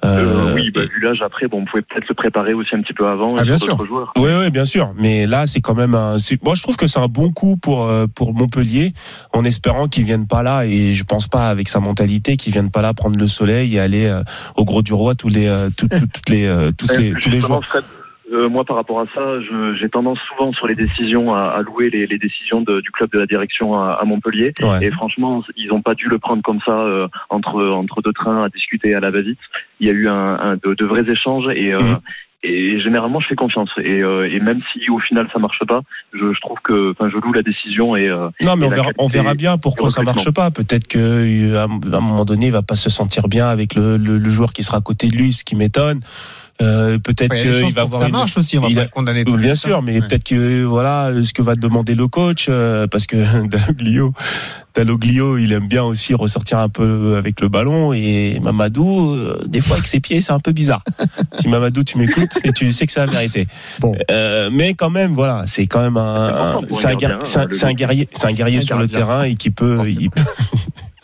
Euh, 0.05 0.49
euh, 0.49 0.53
oui, 0.53 0.69
bah, 0.69 0.81
vu 0.81 0.99
l'âge 1.01 1.23
après, 1.25 1.47
bon, 1.47 1.61
on 1.61 1.65
pouvait 1.65 1.81
peut-être 1.81 2.07
se 2.07 2.13
préparer 2.13 2.53
aussi 2.53 2.75
un 2.75 2.81
petit 2.81 2.93
peu 2.93 3.07
avant. 3.07 3.35
Ah, 3.37 3.43
bien 3.43 3.57
sûr. 3.57 3.83
Joueurs. 3.83 4.13
Oui, 4.17 4.29
oui, 4.39 4.51
bien 4.51 4.65
sûr. 4.65 4.93
Mais 4.95 5.25
là, 5.25 5.47
c'est 5.47 5.59
quand 5.59 5.73
même 5.73 5.95
un. 5.95 6.17
Moi, 6.43 6.53
je 6.53 6.61
trouve 6.61 6.77
que 6.77 6.85
c'est 6.85 6.99
un 6.99 7.07
bon 7.07 7.31
coup 7.31 7.57
pour 7.57 7.85
euh, 7.85 8.05
pour 8.05 8.33
Montpellier, 8.33 8.93
en 9.33 9.43
espérant 9.43 9.87
qu'ils 9.87 10.03
viennent 10.03 10.27
pas 10.27 10.43
là. 10.43 10.65
Et 10.65 10.93
je 10.93 11.03
pense 11.03 11.27
pas 11.27 11.49
avec 11.49 11.67
sa 11.67 11.79
mentalité 11.79 12.37
qu'ils 12.37 12.53
viennent 12.53 12.69
pas 12.69 12.83
là 12.83 12.93
prendre 12.93 13.17
le 13.17 13.27
soleil 13.27 13.75
et 13.75 13.79
aller 13.79 14.21
au 14.55 14.65
gros 14.65 14.83
du 14.83 14.93
roi 14.93 15.15
tous 15.15 15.29
les 15.29 15.51
toutes, 15.75 15.89
toutes 15.89 16.29
les 16.29 16.71
toutes 16.77 16.97
les 16.97 17.13
tous 17.13 17.29
les 17.29 17.41
jours. 17.41 17.61
Euh, 18.31 18.49
moi, 18.49 18.65
par 18.65 18.75
rapport 18.75 18.99
à 18.99 19.05
ça, 19.13 19.39
j'ai 19.79 19.89
tendance 19.89 20.19
souvent 20.27 20.51
sur 20.51 20.67
les 20.67 20.75
décisions 20.75 21.33
à, 21.33 21.43
à 21.43 21.61
louer 21.61 21.89
les, 21.89 22.07
les 22.07 22.17
décisions 22.17 22.61
de, 22.61 22.81
du 22.81 22.91
club 22.91 23.09
de 23.11 23.19
la 23.19 23.25
direction 23.25 23.79
à, 23.79 23.93
à 23.93 24.03
Montpellier. 24.03 24.53
Et 24.81 24.91
franchement, 24.91 25.43
ils 25.55 25.69
n'ont 25.69 25.81
pas 25.81 25.95
dû 25.95 26.07
le 26.07 26.19
prendre 26.19 26.43
comme 26.43 26.59
ça 26.65 26.77
euh, 26.77 27.07
entre 27.29 27.63
entre 27.63 28.01
deux 28.01 28.13
trains 28.13 28.43
à 28.43 28.49
discuter 28.49 28.93
à 28.95 28.99
la 28.99 29.11
va-vite. 29.11 29.39
Il 29.79 29.87
y 29.87 29.89
a 29.89 29.93
eu 29.93 30.09
un, 30.09 30.39
un 30.39 30.55
de, 30.55 30.73
de, 30.73 30.85
vrais 30.85 31.09
échanges 31.09 31.47
et 31.55 31.73
euh, 31.73 31.79
mhm. 31.79 31.99
Et 32.43 32.79
généralement, 32.79 33.19
je 33.19 33.27
fais 33.27 33.35
confiance. 33.35 33.69
Et, 33.79 34.03
euh, 34.03 34.31
et, 34.31 34.39
même 34.39 34.61
si 34.71 34.91
au 34.91 34.99
final 34.99 35.27
ça 35.33 35.39
marche 35.39 35.59
pas, 35.67 35.81
je, 36.13 36.19
je 36.19 36.39
trouve 36.39 36.59
que, 36.63 36.91
enfin, 36.91 37.09
je 37.09 37.17
loue 37.17 37.33
la 37.33 37.41
décision. 37.41 37.95
Et 37.95 38.07
non, 38.07 38.55
mais 38.55 38.65
on 38.65 38.69
verra, 38.69 38.91
on 38.99 39.07
verra 39.07 39.33
bien 39.33 39.57
pourquoi 39.57 39.89
ça 39.89 40.03
marche 40.03 40.29
pas. 40.31 40.51
Peut-être 40.51 40.87
que 40.87 41.55
à 41.57 41.63
un 41.63 41.99
moment 41.99 42.25
donné, 42.25 42.45
il 42.45 42.51
va 42.51 42.61
pas 42.61 42.75
se 42.75 42.91
sentir 42.91 43.27
bien 43.27 43.47
avec 43.47 43.73
le, 43.73 43.97
le, 43.97 44.19
le 44.19 44.29
joueur 44.29 44.53
qui 44.53 44.61
sera 44.61 44.77
à 44.77 44.81
côté 44.81 45.07
de 45.07 45.17
lui, 45.17 45.33
ce 45.33 45.43
qui 45.43 45.55
m'étonne. 45.55 46.01
Euh, 46.61 46.97
peut-être 46.97 47.35
qu'il 47.35 47.73
va 47.73 47.83
avoir 47.83 48.01
ça 48.01 48.09
marche 48.09 48.37
aussi, 48.37 48.57
on 48.57 48.61
va 48.61 48.69
il 48.69 48.75
pas 48.75 48.83
le 48.83 48.89
condamner. 48.89 49.23
Bien 49.23 49.55
sûr, 49.55 49.81
mais 49.81 49.99
peut-être 50.01 50.23
que 50.23 50.63
voilà 50.63 51.11
ce 51.23 51.33
que 51.33 51.41
va 51.41 51.55
demander 51.55 51.95
le 51.95 52.07
coach, 52.07 52.47
euh, 52.49 52.87
parce 52.87 53.05
que 53.05 53.17
Dalloglio, 53.47 54.13
Dalloglio, 54.75 55.37
il 55.37 55.53
aime 55.53 55.67
bien 55.67 55.83
aussi 55.83 56.13
ressortir 56.13 56.57
un 56.59 56.69
peu 56.69 57.15
avec 57.17 57.41
le 57.41 57.47
ballon 57.47 57.93
et 57.93 58.39
Mamadou, 58.41 59.13
euh, 59.13 59.43
des 59.47 59.61
fois 59.61 59.75
avec 59.75 59.87
ses 59.87 59.99
pieds, 59.99 60.21
c'est 60.21 60.33
un 60.33 60.39
peu 60.39 60.51
bizarre. 60.51 60.83
si 61.33 61.47
Mamadou, 61.47 61.83
tu 61.83 61.97
m'écoutes 61.97 62.39
et 62.43 62.51
tu 62.51 62.71
sais 62.73 62.85
que 62.85 62.91
c'est 62.91 62.99
la 62.99 63.05
vérité. 63.05 63.47
Bon. 63.79 63.95
Euh, 64.09 64.49
mais 64.51 64.73
quand 64.73 64.89
même, 64.89 65.13
voilà, 65.13 65.45
c'est 65.47 65.67
quand 65.67 65.81
même 65.81 65.97
un, 65.97 66.61
c'est 66.71 66.87
un, 66.87 66.95
guerrier, 66.95 67.17
c'est 67.23 67.65
un 67.65 67.73
guerrier, 67.73 68.09
c'est 68.11 68.27
un 68.27 68.33
guerrier 68.33 68.61
sur 68.61 68.77
le 68.77 68.87
terrain 68.87 69.23
et 69.23 69.35
qui 69.35 69.51
peut, 69.51 69.81
il 69.87 70.09
peut 70.09 70.21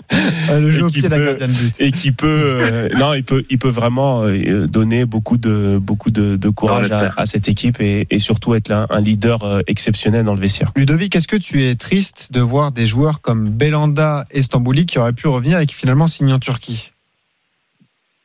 ah, 0.49 0.59
le 0.59 0.71
jeu 0.71 0.85
au 0.85 0.89
pied 0.89 1.09
peut, 1.09 1.37
et 1.79 1.91
qui 1.91 2.11
peut 2.11 2.27
euh, 2.27 2.89
non 2.97 3.13
il 3.13 3.23
peut 3.23 3.43
il 3.49 3.57
peut 3.57 3.69
vraiment 3.69 4.23
euh, 4.23 4.67
donner 4.67 5.05
beaucoup 5.05 5.37
de 5.37 5.77
beaucoup 5.79 6.11
de, 6.11 6.35
de 6.35 6.49
courage 6.49 6.91
à, 6.91 7.13
à, 7.17 7.25
cette 7.25 7.47
équipe 7.47 7.79
et, 7.79 8.07
et 8.09 8.19
surtout 8.19 8.53
être 8.55 8.71
un, 8.71 8.87
un, 8.89 9.01
leader 9.01 9.43
euh, 9.43 9.61
exceptionnel 9.67 10.23
dans 10.23 10.33
le 10.33 10.41
vestiaire. 10.41 10.71
Ludovic, 10.75 11.15
est-ce 11.15 11.27
que 11.27 11.37
tu 11.37 11.63
es 11.63 11.75
triste 11.75 12.31
de 12.31 12.41
voir 12.41 12.71
des 12.71 12.85
joueurs 12.85 13.21
comme 13.21 13.49
Belanda 13.49 14.25
et 14.31 14.41
Stambouli 14.41 14.85
qui 14.85 14.99
auraient 14.99 15.13
pu 15.13 15.27
revenir 15.27 15.59
et 15.59 15.65
qui 15.65 15.75
finalement 15.75 16.07
signent 16.07 16.33
en 16.33 16.39
Turquie? 16.39 16.91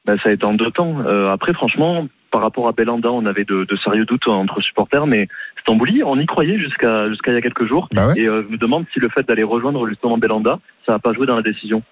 Ben, 0.08 0.16
ça 0.22 0.30
a 0.30 0.32
été 0.32 0.44
en 0.44 0.54
deux 0.54 0.70
temps. 0.70 1.00
Euh, 1.00 1.30
après, 1.30 1.52
franchement, 1.52 2.08
par 2.30 2.40
rapport 2.40 2.66
à 2.66 2.72
Belanda, 2.72 3.10
on 3.10 3.26
avait 3.26 3.44
de, 3.44 3.64
de, 3.64 3.76
sérieux 3.76 4.06
doutes 4.06 4.26
entre 4.26 4.62
supporters, 4.62 5.06
mais 5.06 5.28
Stambouli, 5.68 6.02
on 6.02 6.18
y 6.18 6.24
croyait 6.24 6.58
jusqu'à 6.58 7.10
jusqu'à 7.10 7.30
il 7.30 7.34
y 7.34 7.36
a 7.36 7.42
quelques 7.42 7.66
jours. 7.66 7.88
Bah 7.92 8.14
et 8.16 8.26
euh, 8.26 8.42
je 8.46 8.52
me 8.52 8.56
demande 8.56 8.86
si 8.94 9.00
le 9.00 9.10
fait 9.10 9.22
d'aller 9.28 9.42
rejoindre 9.42 9.86
justement 9.86 10.16
Belanda, 10.16 10.58
ça 10.86 10.92
n'a 10.92 10.98
pas 10.98 11.12
joué 11.12 11.26
dans 11.26 11.36
la 11.36 11.42
décision. 11.42 11.82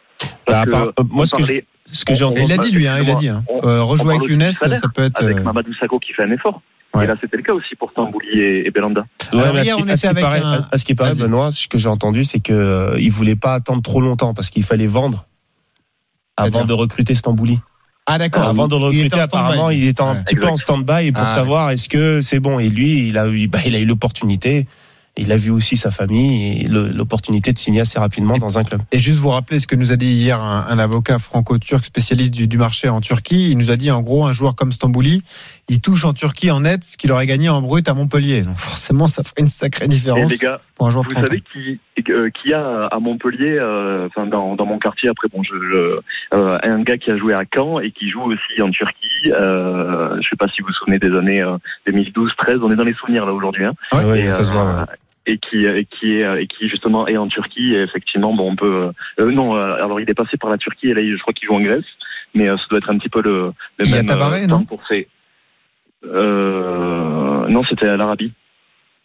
Bah, 0.48 0.64
part, 0.64 0.86
euh, 0.86 1.04
moi, 1.10 1.26
ce 1.26 1.36
que, 1.36 1.42
ce 1.84 2.04
que 2.06 2.14
j'ai 2.14 2.24
entendu, 2.24 2.46
il 2.46 2.52
a 2.52 2.56
dit 2.56 2.72
lui, 2.72 2.88
hein, 2.88 2.96
il 3.02 3.10
a 3.10 3.14
dit. 3.14 3.28
Hein. 3.28 3.44
Euh, 3.64 3.82
rejouer 3.82 4.14
avec 4.14 4.30
Younes, 4.30 4.52
ça, 4.52 4.68
peut 4.94 5.02
être 5.02 5.22
avec 5.22 5.42
Mamadou 5.44 5.74
Sakho 5.74 5.98
qui 5.98 6.14
fait 6.14 6.22
un 6.22 6.30
effort. 6.30 6.62
Ouais. 6.94 7.04
Et 7.04 7.06
là, 7.06 7.16
c'était 7.20 7.36
le 7.36 7.42
cas 7.42 7.52
aussi 7.52 7.74
pour 7.74 7.90
Stambouli 7.90 8.28
et, 8.40 8.66
et 8.66 8.70
Belanda. 8.70 9.04
Ouais, 9.34 9.40
Alors, 9.40 9.58
hier, 9.58 9.76
on 9.78 9.86
était 9.86 10.06
avec 10.06 10.24
paraît, 10.24 10.40
un... 10.40 10.64
à 10.72 10.78
ce 10.78 10.84
qui 10.86 10.94
paraît, 10.94 11.14
Benoît, 11.14 11.50
ce 11.50 11.68
que 11.68 11.76
j'ai 11.76 11.90
entendu, 11.90 12.24
c'est 12.24 12.40
que 12.40 12.54
euh, 12.54 12.98
il 12.98 13.10
voulait 13.10 13.36
pas 13.36 13.52
attendre 13.52 13.82
trop 13.82 14.00
longtemps 14.00 14.32
parce 14.32 14.48
qu'il 14.48 14.64
fallait 14.64 14.86
vendre 14.86 15.26
avant 16.38 16.64
de 16.64 16.72
recruter 16.72 17.14
Stambouli. 17.14 17.60
Ah 18.06 18.18
d'accord. 18.18 18.44
Avant 18.44 18.68
de 18.68 18.76
le 18.76 18.84
recruter, 18.84 19.20
apparemment, 19.20 19.70
il 19.70 19.84
était 19.84 20.00
un 20.00 20.16
petit 20.22 20.36
peu 20.36 20.46
en 20.46 20.56
stand-by 20.56 21.12
pour 21.12 21.24
ah, 21.24 21.28
savoir 21.28 21.70
est-ce 21.70 21.88
que 21.88 22.20
c'est 22.22 22.40
bon. 22.40 22.58
Et 22.58 22.68
lui, 22.68 23.08
il 23.08 23.18
a 23.18 23.26
eu, 23.26 23.48
bah, 23.48 23.58
il 23.66 23.74
a 23.74 23.80
eu 23.80 23.84
l'opportunité 23.84 24.66
il 25.16 25.32
a 25.32 25.36
vu 25.36 25.50
aussi 25.50 25.76
sa 25.76 25.90
famille 25.90 26.64
et 26.64 26.68
l'opportunité 26.68 27.52
de 27.52 27.58
signer 27.58 27.80
assez 27.80 27.98
rapidement 27.98 28.36
dans 28.36 28.58
un 28.58 28.64
club. 28.64 28.82
Et 28.92 28.98
juste 28.98 29.18
vous 29.18 29.30
rappeler 29.30 29.58
ce 29.58 29.66
que 29.66 29.74
nous 29.74 29.92
a 29.92 29.96
dit 29.96 30.08
hier 30.08 30.40
un, 30.40 30.78
avocat 30.78 31.18
franco-turc 31.18 31.84
spécialiste 31.84 32.34
du, 32.34 32.58
marché 32.58 32.88
en 32.88 33.00
Turquie. 33.00 33.50
Il 33.50 33.58
nous 33.58 33.70
a 33.70 33.76
dit 33.76 33.90
en 33.90 34.02
gros 34.02 34.26
un 34.26 34.32
joueur 34.32 34.54
comme 34.54 34.72
Stambouli, 34.72 35.22
il 35.68 35.80
touche 35.80 36.04
en 36.04 36.12
Turquie 36.12 36.50
en 36.50 36.60
net 36.60 36.84
ce 36.84 36.96
qu'il 36.96 37.10
aurait 37.12 37.26
gagné 37.26 37.48
en 37.48 37.60
brut 37.60 37.88
à 37.88 37.94
Montpellier. 37.94 38.42
Donc 38.42 38.56
forcément, 38.56 39.06
ça 39.06 39.22
ferait 39.22 39.40
une 39.40 39.48
sacrée 39.48 39.88
différence. 39.88 40.30
les 40.30 40.38
gars, 40.38 40.60
pour 40.76 40.86
un 40.86 40.90
joueur 40.90 41.04
vous 41.04 41.14
savez 41.14 41.42
qui, 41.52 41.80
euh, 42.10 42.30
qui 42.30 42.52
a 42.52 42.86
à 42.86 42.98
Montpellier, 42.98 43.58
euh, 43.58 44.06
enfin 44.06 44.26
dans, 44.26 44.54
dans 44.54 44.66
mon 44.66 44.78
quartier. 44.78 45.08
Après, 45.08 45.28
bon, 45.28 45.42
je, 45.42 45.54
euh, 46.34 46.58
un 46.62 46.82
gars 46.82 46.98
qui 46.98 47.10
a 47.10 47.16
joué 47.16 47.34
à 47.34 47.42
Caen 47.52 47.80
et 47.80 47.90
qui 47.90 48.10
joue 48.10 48.22
aussi 48.22 48.62
en 48.62 48.70
Turquie. 48.70 49.32
Euh, 49.32 50.16
je 50.22 50.28
sais 50.28 50.36
pas 50.36 50.48
si 50.48 50.62
vous 50.62 50.68
vous 50.68 50.74
souvenez 50.74 50.98
des 50.98 51.14
années 51.16 51.44
2012-13. 51.86 52.60
On 52.62 52.72
est 52.72 52.76
dans 52.76 52.84
les 52.84 52.94
souvenirs 52.94 53.26
là 53.26 53.32
aujourd'hui. 53.32 53.64
Hein. 53.64 53.74
Ouais, 53.92 54.30
ça 54.30 54.44
se 54.44 54.50
voit 54.50 54.86
et 55.26 55.38
qui 55.38 55.64
et 55.64 55.84
qui 55.84 56.12
est 56.14 56.42
et 56.42 56.46
qui 56.46 56.68
justement 56.68 57.06
est 57.08 57.16
en 57.16 57.26
Turquie 57.26 57.74
et 57.74 57.82
effectivement 57.82 58.32
bon 58.34 58.52
on 58.52 58.56
peut 58.56 58.90
euh, 59.18 59.32
non 59.32 59.56
euh, 59.56 59.74
alors 59.74 60.00
il 60.00 60.08
est 60.08 60.14
passé 60.14 60.36
par 60.36 60.50
la 60.50 60.56
Turquie 60.56 60.88
et 60.90 60.94
là 60.94 61.02
je 61.02 61.20
crois 61.20 61.34
qu'il 61.34 61.46
joue 61.46 61.54
en 61.54 61.60
Grèce 61.60 61.84
mais 62.34 62.48
euh, 62.48 62.56
ça 62.56 62.64
doit 62.70 62.78
être 62.78 62.90
un 62.90 62.98
petit 62.98 63.08
peu 63.08 63.22
le, 63.22 63.52
le 63.78 63.84
il 63.86 63.90
même 63.90 64.04
a 64.04 64.14
Tabaré, 64.14 64.46
non? 64.46 64.64
pour 64.64 64.86
ses 64.86 65.08
euh, 66.04 67.48
non 67.48 67.62
c'était 67.68 67.88
à 67.88 67.96
l'Arabie 67.96 68.32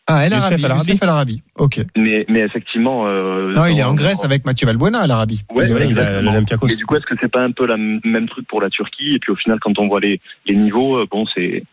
ah, 0.07 0.25
El 0.25 0.33
Arabi, 0.33 0.61
Youssef 0.61 1.03
Al 1.03 1.09
Arabi. 1.09 1.43
Ok. 1.57 1.79
Mais, 1.95 2.25
mais 2.27 2.39
effectivement. 2.39 3.07
Euh, 3.07 3.53
non, 3.53 3.65
il 3.67 3.79
est 3.79 3.83
en 3.83 3.93
Grèce 3.93 4.25
avec 4.25 4.45
Mathieu 4.45 4.65
Valbuena 4.65 4.99
à 4.99 5.07
l'Arabie. 5.07 5.45
Ouais, 5.53 5.71
ouais 5.71 5.83
exactement. 5.83 6.33
Mais 6.63 6.75
du 6.75 6.85
coup, 6.85 6.95
est-ce 6.95 7.05
que 7.05 7.15
c'est 7.21 7.31
pas 7.31 7.43
un 7.43 7.51
peu 7.51 7.65
la 7.65 7.77
même 7.77 8.27
truc 8.27 8.45
pour 8.47 8.59
la 8.61 8.69
Turquie? 8.69 9.13
Et 9.13 9.19
puis 9.19 9.31
au 9.31 9.35
final, 9.35 9.59
quand 9.61 9.77
on 9.77 9.87
voit 9.87 10.01
les, 10.01 10.19
les 10.47 10.55
niveaux, 10.55 11.05
bon, 11.05 11.25
c'est 11.33 11.63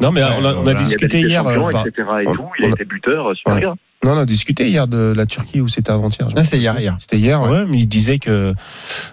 non, 0.00 0.12
mais 0.12 0.22
on 0.22 0.44
a, 0.44 0.54
on 0.54 0.66
a 0.66 0.74
discuté 0.74 1.20
hier. 1.20 1.46
Euh, 1.46 1.70
etc. 1.70 2.08
Et 2.22 2.24
tout, 2.24 2.48
il 2.58 2.66
a 2.66 2.68
été 2.68 2.84
buteur, 2.84 3.36
super 3.36 3.56
bien. 3.56 3.74
Non, 4.04 4.12
on 4.12 4.18
a 4.18 4.26
discuté 4.26 4.68
hier 4.68 4.86
de 4.86 5.12
la 5.16 5.26
Turquie 5.26 5.60
ou 5.60 5.66
c'était 5.66 5.90
avant-hier. 5.90 6.30
je 6.30 6.36
Là, 6.36 6.42
me 6.42 6.46
c'est 6.46 6.58
hier, 6.58 6.78
hier. 6.78 6.96
C'était 7.00 7.18
hier, 7.18 7.40
ouais. 7.42 7.64
mais 7.68 7.78
il 7.78 7.86
disait 7.86 8.18
que 8.20 8.54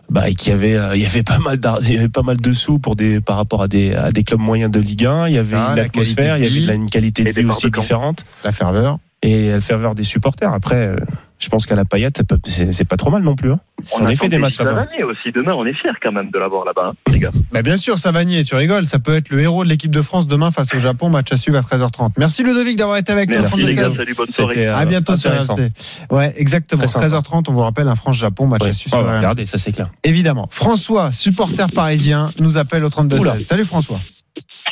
bah 0.09 0.29
qu'il 0.31 0.51
y 0.51 0.53
avait 0.53 0.75
euh, 0.75 0.95
il 0.95 1.01
y 1.01 1.05
avait 1.07 1.23
pas 1.23 1.39
mal 1.39 1.59
il 1.81 1.93
y 1.93 1.97
avait 1.97 2.07
pas 2.07 2.21
mal 2.21 2.37
de 2.37 2.53
sous 2.53 2.77
pour 2.77 2.95
des 2.95 3.19
par 3.19 3.37
rapport 3.37 3.63
à 3.63 3.67
des 3.67 3.95
à 3.95 4.11
des 4.11 4.23
clubs 4.23 4.39
moyens 4.39 4.69
de 4.71 4.79
Ligue 4.79 5.05
1. 5.05 5.27
Il 5.29 5.33
y 5.33 5.37
avait 5.39 5.55
Ah, 5.55 5.69
une 5.71 5.77
la 5.77 5.83
atmosphère, 5.83 6.37
il 6.37 6.43
y 6.43 6.47
avait 6.47 6.61
de 6.61 6.67
la- 6.67 6.73
vie. 6.73 6.79
une 6.79 6.89
qualité 6.89 7.23
de 7.23 7.31
vie 7.31 7.45
aussi 7.45 7.71
différente 7.71 8.25
La 8.43 8.51
ferveur. 8.51 8.99
et 9.23 9.49
la 9.49 9.61
ferveur 9.61 9.95
des 9.95 10.03
supporters. 10.03 10.53
Après, 10.53 10.75
euh, 10.89 10.97
je 11.39 11.49
pense 11.49 11.65
qu'à 11.65 11.75
la 11.75 11.85
paillette, 11.85 12.17
ça 12.17 12.23
peut- 12.23 12.39
c'est 12.45 12.71
c'est 12.73 12.85
pas 12.85 12.97
trop 12.97 13.11
mal 13.11 13.21
non 13.23 13.35
plus. 13.35 13.51
Hein. 13.51 13.59
On, 13.99 14.05
a 14.05 14.15
fait 14.15 14.29
des 14.29 14.37
matchs 14.37 14.59
là-bas. 14.59 14.87
Aussi. 15.05 15.31
Demain, 15.33 15.53
on 15.53 15.65
est 15.65 15.73
fiers 15.73 15.91
quand 16.01 16.11
même 16.13 16.29
de 16.31 16.39
l'avoir 16.39 16.63
là-bas, 16.65 16.85
hein, 16.89 16.93
les 17.11 17.19
gars. 17.19 17.29
Bah 17.51 17.61
bien 17.61 17.77
sûr, 17.77 17.99
Savanier, 17.99 18.43
tu 18.43 18.55
rigoles, 18.55 18.85
ça 18.85 18.99
peut 18.99 19.13
être 19.15 19.29
le 19.29 19.41
héros 19.41 19.63
de 19.63 19.69
l'équipe 19.69 19.91
de 19.91 20.01
France 20.01 20.27
demain 20.27 20.49
face 20.51 20.73
au 20.73 20.79
Japon, 20.79 21.09
match 21.09 21.31
à 21.31 21.37
suivre 21.37 21.57
à 21.57 21.61
13h30. 21.61 22.11
Merci 22.17 22.43
Ludovic 22.43 22.77
d'avoir 22.77 22.97
été 22.97 23.11
avec 23.11 23.29
nous. 23.29 23.35
Merci, 23.41 23.49
32 23.61 23.67
les 23.67 23.75
gars. 23.75 23.83
16. 23.83 23.95
Salut, 23.97 24.13
bonne 24.15 24.27
soirée. 24.29 24.67
euh, 24.67 24.75
À 24.77 24.85
bientôt 24.85 25.15
sur. 25.17 25.31
RMC. 25.31 25.71
Ouais, 26.09 26.33
exactement. 26.37 26.79
Très 26.85 26.87
sympa. 26.87 27.07
13h30, 27.07 27.45
on 27.49 27.53
vous 27.53 27.59
rappelle 27.61 27.87
un 27.89 27.95
France-Japon, 27.95 28.47
match 28.47 28.61
Ouais. 28.63 28.69
à 28.69 28.73
suivre 28.73 28.97
regardez, 28.97 29.45
ça 29.45 29.57
c'est 29.57 29.71
clair. 29.73 29.89
Évidemment. 30.03 30.47
François, 30.51 31.11
supporter 31.11 31.67
parisien, 31.71 32.31
nous 32.39 32.57
appelle 32.57 32.83
au 32.85 32.89
32 32.89 33.19
Oula. 33.19 33.33
16. 33.33 33.45
Salut 33.45 33.65
François. 33.65 33.99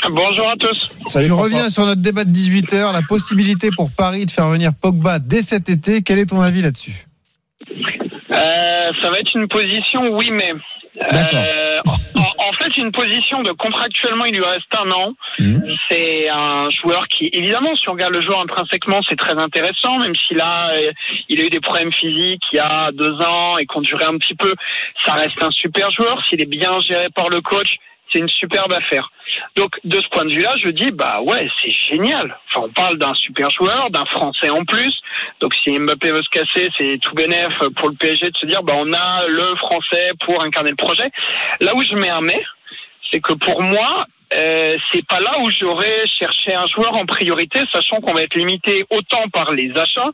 Bonjour 0.09 0.49
à 0.49 0.55
tous. 0.55 0.97
Salut, 1.07 1.25
tu 1.25 1.31
François. 1.31 1.43
reviens 1.45 1.69
sur 1.69 1.85
notre 1.85 2.01
débat 2.01 2.25
de 2.25 2.31
18h, 2.31 2.91
la 2.93 3.01
possibilité 3.07 3.69
pour 3.75 3.91
Paris 3.91 4.25
de 4.25 4.31
faire 4.31 4.47
venir 4.49 4.71
Pogba 4.79 5.19
dès 5.19 5.41
cet 5.41 5.69
été. 5.69 6.01
Quel 6.01 6.19
est 6.19 6.25
ton 6.27 6.41
avis 6.41 6.61
là-dessus? 6.61 7.05
Euh, 8.31 8.89
ça 9.01 9.09
va 9.09 9.19
être 9.19 9.35
une 9.35 9.47
position, 9.47 10.01
oui, 10.15 10.29
mais. 10.31 10.53
D'accord. 11.11 11.39
Euh, 11.39 11.79
en, 12.15 12.21
en 12.49 12.53
fait, 12.59 12.77
une 12.77 12.91
position 12.91 13.41
de 13.41 13.51
contractuellement, 13.51 14.25
il 14.25 14.35
lui 14.35 14.43
reste 14.43 14.67
un 14.77 14.91
an. 14.91 15.13
Mhm. 15.39 15.63
C'est 15.89 16.29
un 16.29 16.69
joueur 16.69 17.07
qui, 17.07 17.29
évidemment, 17.33 17.75
si 17.75 17.89
on 17.89 17.93
regarde 17.93 18.13
le 18.13 18.21
joueur 18.21 18.41
intrinsèquement, 18.41 18.99
c'est 19.09 19.15
très 19.15 19.33
intéressant, 19.41 19.97
même 19.99 20.13
si 20.27 20.35
là, 20.35 20.71
euh, 20.75 20.91
il 21.29 21.41
a 21.41 21.45
eu 21.45 21.49
des 21.49 21.59
problèmes 21.61 21.91
physiques 21.91 22.43
il 22.51 22.57
y 22.57 22.59
a 22.59 22.91
deux 22.91 23.13
ans 23.21 23.57
et 23.57 23.65
qu'on 23.65 23.81
durait 23.81 24.05
un 24.05 24.17
petit 24.17 24.35
peu. 24.35 24.53
Ça 25.05 25.13
reste 25.13 25.41
un 25.41 25.51
super 25.51 25.89
joueur. 25.91 26.21
S'il 26.29 26.41
est 26.41 26.45
bien 26.45 26.79
géré 26.81 27.07
par 27.09 27.29
le 27.29 27.41
coach, 27.41 27.77
c'est 28.13 28.19
une 28.19 28.29
superbe 28.29 28.71
affaire. 28.71 29.11
Donc, 29.55 29.71
de 29.83 29.95
ce 29.95 30.07
point 30.09 30.25
de 30.25 30.31
vue-là, 30.31 30.53
je 30.63 30.69
dis, 30.69 30.91
bah 30.91 31.21
ouais, 31.21 31.49
c'est 31.61 31.71
génial. 31.71 32.37
On 32.55 32.69
parle 32.69 32.97
d'un 32.97 33.13
super 33.15 33.49
joueur, 33.49 33.89
d'un 33.89 34.05
Français 34.05 34.49
en 34.49 34.63
plus. 34.63 34.93
Donc, 35.39 35.53
si 35.55 35.71
Mbappé 35.71 36.11
veut 36.11 36.21
se 36.21 36.29
casser, 36.29 36.69
c'est 36.77 36.99
tout 37.01 37.15
bénef 37.15 37.53
pour 37.75 37.89
le 37.89 37.95
PSG 37.95 38.29
de 38.29 38.37
se 38.37 38.45
dire, 38.45 38.63
bah 38.63 38.73
on 38.77 38.93
a 38.93 39.27
le 39.27 39.55
Français 39.55 40.11
pour 40.25 40.43
incarner 40.43 40.69
le 40.69 40.75
projet. 40.75 41.09
Là 41.59 41.75
où 41.75 41.81
je 41.81 41.95
mets 41.95 42.09
un 42.09 42.21
mais, 42.21 42.41
c'est 43.11 43.19
que 43.19 43.33
pour 43.33 43.61
moi, 43.61 44.05
euh, 44.35 44.75
c'est 44.91 45.05
pas 45.05 45.19
là 45.19 45.39
où 45.41 45.49
j'aurais 45.51 46.07
cherché 46.19 46.53
un 46.53 46.67
joueur 46.67 46.95
en 46.95 47.05
priorité, 47.05 47.59
sachant 47.71 47.97
qu'on 47.97 48.13
va 48.13 48.23
être 48.23 48.35
limité 48.35 48.85
autant 48.89 49.27
par 49.31 49.53
les 49.53 49.71
achats 49.75 50.11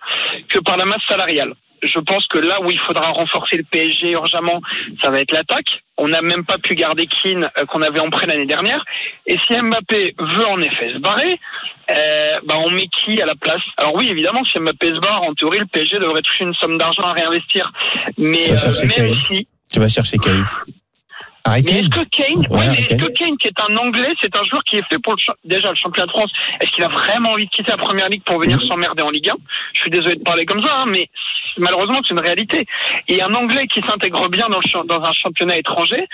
que 0.50 0.60
par 0.60 0.78
la 0.78 0.86
masse 0.86 1.04
salariale. 1.08 1.54
Je 1.84 2.00
pense 2.00 2.28
que 2.28 2.40
là 2.40 2.62
où 2.62 2.70
il 2.70 2.80
faudra 2.80 3.10
renforcer 3.10 3.58
le 3.58 3.64
PSG 3.64 4.12
urgemment, 4.12 4.62
ça 5.02 5.10
va 5.10 5.20
être 5.20 5.32
l'attaque. 5.32 5.84
On 5.98 6.08
n'a 6.08 6.22
même 6.22 6.46
pas 6.46 6.58
pu 6.58 6.76
garder 6.76 7.08
Keane 7.08 7.50
euh, 7.58 7.66
qu'on 7.66 7.82
avait 7.82 8.00
en 8.00 8.10
prêt 8.10 8.28
l'année 8.28 8.46
dernière. 8.46 8.84
Et 9.26 9.38
si 9.46 9.54
Mbappé 9.54 10.16
veut 10.18 10.48
en 10.48 10.62
effet 10.62 10.94
se 10.94 11.00
barrer, 11.00 11.40
euh, 11.92 12.34
bah 12.46 12.56
on 12.60 12.70
met 12.70 12.88
qui 12.88 13.22
à 13.22 13.26
la 13.26 13.36
place? 13.36 13.62
Alors 13.78 13.96
oui, 13.96 14.10
évidemment, 14.10 14.44
si 14.46 14.60
Mbappé 14.60 14.88
se 14.88 15.00
barre, 15.00 15.24
en 15.28 15.34
théorie, 15.34 15.60
le 15.60 15.66
PSG 15.66 16.00
devrait 16.00 16.22
toucher 16.22 16.46
une 16.46 16.54
somme 16.54 16.78
d'argent 16.78 17.04
à 17.04 17.14
réinvestir. 17.14 17.72
Mais 18.18 18.44
Tu 18.44 18.50
vas 18.50 18.54
euh, 18.54 18.58
chercher 18.58 18.88
même 18.88 19.16
si 19.28 19.48
Tu 19.72 19.80
vas 19.80 19.88
chercher 19.88 20.18
Kane. 20.18 20.46
Harry 21.46 21.64
mais 21.66 21.72
est-ce 21.80 21.90
Kane 21.90 22.06
que 22.06 22.10
Kane, 22.10 22.40
Ouais, 22.50 22.60
oui, 22.60 22.66
mais 22.72 22.78
est-ce 22.80 22.96
que 22.96 23.12
Kane, 23.14 23.38
qui 23.38 23.48
est 23.48 23.60
un 23.70 23.76
Anglais, 23.78 24.10
c'est 24.22 24.36
un 24.36 24.44
joueur 24.46 24.64
qui 24.66 24.78
est 24.78 24.84
fait 24.90 25.00
pour 25.02 25.14
le 25.14 25.20
déjà 25.46 25.70
le 25.70 25.76
championnat 25.76 26.06
de 26.08 26.12
France 26.12 26.32
Est-ce 26.62 26.72
qu'il 26.72 26.84
a 26.84 26.90
vraiment 26.90 27.32
envie 27.32 27.46
de 27.46 27.52
quitter 27.52 27.72
la 27.72 27.78
Première 27.78 28.10
Ligue 28.10 28.24
pour 28.26 28.40
venir 28.40 28.60
s'emmerder 28.68 29.02
en 29.04 29.10
Ligue 29.10 29.30
1 29.30 29.34
Je 29.74 29.80
suis 29.82 29.90
désolé 29.92 30.16
de 30.16 30.24
parler 30.24 30.46
comme 30.46 30.64
ça, 30.66 30.82
hein, 30.82 30.86
mais 30.88 31.10
malheureusement 31.58 32.00
c'est 32.08 32.14
une 32.14 32.20
réalité. 32.20 32.66
Et 33.08 33.22
un 33.22 33.34
Anglais 33.34 33.66
qui 33.68 33.82
s'intègre 33.88 34.30
bien 34.30 34.48
dans, 34.50 34.60
le 34.60 34.68
cha- 34.70 34.84
dans 34.86 35.02
un 35.02 35.14
championnat 35.14 35.58
étranger, 35.58 36.06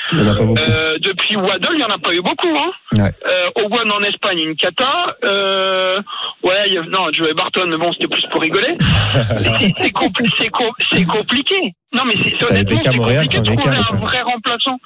euh, 0.67 0.97
depuis 0.99 1.35
Waddle, 1.35 1.69
il 1.73 1.77
n'y 1.77 1.83
en 1.83 1.87
a 1.89 1.97
pas 1.97 2.13
eu 2.13 2.21
beaucoup. 2.21 2.55
Hein. 2.57 2.71
Ouais. 2.93 3.11
Euh, 3.27 3.63
Owen 3.63 3.91
en 3.91 3.99
Espagne, 4.01 4.39
une 4.39 4.55
cata. 4.55 5.07
Euh, 5.23 5.99
ouais, 6.43 6.69
y 6.69 6.77
a- 6.77 6.83
non, 6.83 7.07
Joey 7.11 7.33
Barton, 7.33 7.65
mais 7.67 7.77
bon, 7.77 7.91
c'était 7.93 8.07
plus 8.07 8.25
pour 8.31 8.41
rigoler. 8.41 8.75
c'est 8.79 9.73
c'est 9.79 9.91
compli- 9.93 10.31
c'est 10.39 10.49
com- 10.49 10.71
c'est 10.91 11.05
compliqué. 11.05 11.73
Non, 11.95 12.03
mais 12.05 12.13
c'est 12.21 12.43
honnêtement, 12.51 12.79
c'est 12.83 12.97
compliqué 12.97 13.39
de 13.39 13.55
trouver 13.55 13.75
un 13.77 13.83
ça. 13.83 13.95
vrai 13.95 14.21
remplaçant. 14.21 14.77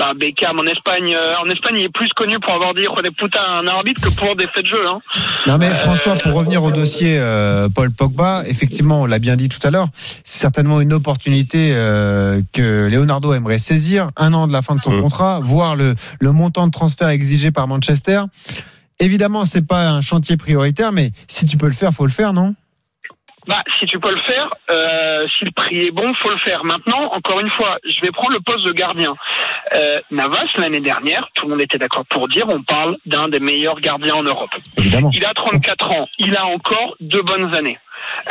Ah, 0.00 0.12
Beckham 0.14 0.58
en 0.58 0.64
Espagne, 0.64 1.14
euh, 1.14 1.34
en 1.44 1.48
Espagne, 1.50 1.76
il 1.78 1.84
est 1.84 1.92
plus 1.92 2.12
connu 2.14 2.38
pour 2.40 2.52
avoir 2.52 2.74
dit 2.74 2.82
des 3.02 3.10
putains 3.10 3.40
à 3.46 3.58
un 3.60 3.66
arbitre 3.66 4.02
que 4.02 4.14
pour 4.14 4.34
des 4.34 4.46
faits 4.48 4.64
de 4.64 4.68
jeu. 4.70 4.86
Hein. 4.88 4.98
Non 5.46 5.58
mais 5.58 5.70
François, 5.70 6.16
pour 6.16 6.34
revenir 6.34 6.64
au 6.64 6.70
dossier 6.70 7.16
euh, 7.18 7.68
Paul 7.68 7.90
Pogba, 7.90 8.42
effectivement, 8.46 9.02
on 9.02 9.06
l'a 9.06 9.18
bien 9.18 9.36
dit 9.36 9.48
tout 9.48 9.64
à 9.66 9.70
l'heure, 9.70 9.88
c'est 9.94 10.40
certainement 10.40 10.80
une 10.80 10.92
opportunité 10.92 11.70
euh, 11.74 12.40
que 12.52 12.88
Leonardo 12.90 13.34
aimerait 13.34 13.58
saisir, 13.58 14.10
un 14.16 14.32
an 14.32 14.46
de 14.46 14.52
la 14.52 14.62
fin 14.62 14.74
de 14.74 14.80
son 14.80 14.92
Mm. 14.92 15.02
contrat, 15.02 15.40
voir 15.42 15.76
le, 15.76 15.94
le 16.20 16.32
montant 16.32 16.66
de 16.66 16.72
transfert 16.72 17.08
exigé 17.08 17.50
par 17.50 17.68
Manchester. 17.68 18.22
Évidemment, 19.00 19.44
c'est 19.44 19.66
pas 19.66 19.88
un 19.88 20.00
chantier 20.00 20.36
prioritaire, 20.36 20.92
mais 20.92 21.10
si 21.26 21.46
tu 21.46 21.56
peux 21.56 21.66
le 21.66 21.72
faire, 21.72 21.92
faut 21.92 22.06
le 22.06 22.12
faire, 22.12 22.32
non? 22.32 22.54
Bah, 23.46 23.62
si 23.78 23.86
tu 23.86 23.98
peux 23.98 24.10
le 24.10 24.20
faire, 24.22 24.48
euh, 24.70 25.26
si 25.38 25.44
le 25.44 25.50
prix 25.50 25.86
est 25.86 25.90
bon, 25.90 26.14
faut 26.14 26.30
le 26.30 26.38
faire. 26.38 26.64
Maintenant, 26.64 27.12
encore 27.12 27.40
une 27.40 27.50
fois, 27.50 27.76
je 27.84 28.00
vais 28.00 28.10
prendre 28.10 28.32
le 28.32 28.40
poste 28.40 28.64
de 28.64 28.72
gardien. 28.72 29.14
Euh, 29.74 29.98
Navas, 30.10 30.46
l'année 30.56 30.80
dernière, 30.80 31.28
tout 31.34 31.44
le 31.44 31.50
monde 31.50 31.60
était 31.60 31.78
d'accord 31.78 32.04
pour 32.06 32.28
dire, 32.28 32.48
on 32.48 32.62
parle 32.62 32.96
d'un 33.04 33.28
des 33.28 33.40
meilleurs 33.40 33.80
gardiens 33.80 34.14
en 34.14 34.22
Europe. 34.22 34.50
Évidemment. 34.78 35.10
Il 35.12 35.24
a 35.24 35.32
34 35.34 35.90
ans, 35.90 36.08
il 36.18 36.36
a 36.36 36.46
encore 36.46 36.96
deux 37.00 37.22
bonnes 37.22 37.54
années. 37.54 37.78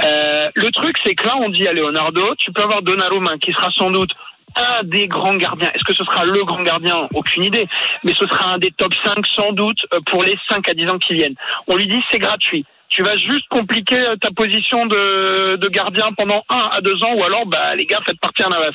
Euh, 0.04 0.50
le 0.56 0.72
truc, 0.72 0.96
c'est 1.04 1.16
que 1.16 1.26
là, 1.28 1.36
on 1.38 1.50
dit 1.50 1.68
à 1.68 1.74
Leonardo, 1.74 2.34
tu 2.38 2.52
peux 2.52 2.64
avoir 2.64 2.82
Donnarumma, 2.82 3.38
qui 3.38 3.52
sera 3.54 3.70
sans 3.72 3.92
doute 3.92 4.12
un 4.56 4.84
des 4.84 5.08
grands 5.08 5.36
gardiens. 5.36 5.72
Est-ce 5.74 5.84
que 5.84 5.94
ce 5.94 6.04
sera 6.04 6.26
le 6.26 6.44
grand 6.44 6.64
gardien? 6.64 7.08
Aucune 7.14 7.44
idée. 7.44 7.68
Mais 8.04 8.14
ce 8.14 8.26
sera 8.28 8.54
un 8.54 8.58
des 8.58 8.72
top 8.72 8.94
5 9.04 9.26
sans 9.36 9.52
doute 9.52 9.80
euh, 9.94 10.00
pour 10.08 10.24
les 10.24 10.38
5 10.50 10.68
à 10.70 10.74
10 10.74 10.90
ans 10.90 11.00
qui 11.00 11.14
viennent. 11.14 11.36
On 11.68 11.76
lui 11.76 11.88
dit 11.88 12.02
c'est 12.12 12.20
gratuit. 12.20 12.66
Tu 12.96 13.02
vas 13.02 13.18
juste 13.18 13.48
compliquer 13.50 14.08
euh, 14.08 14.16
ta 14.18 14.30
position 14.32 14.86
de, 14.86 15.56
de 15.56 15.68
gardien 15.70 16.12
pendant 16.16 16.44
1 16.50 16.70
à 16.78 16.82
2 16.82 17.04
ans 17.04 17.16
ou 17.16 17.24
alors 17.24 17.46
bah 17.48 17.74
les 17.76 17.86
gars 17.86 18.00
faites 18.06 18.20
partir 18.20 18.50
Navas. 18.50 18.70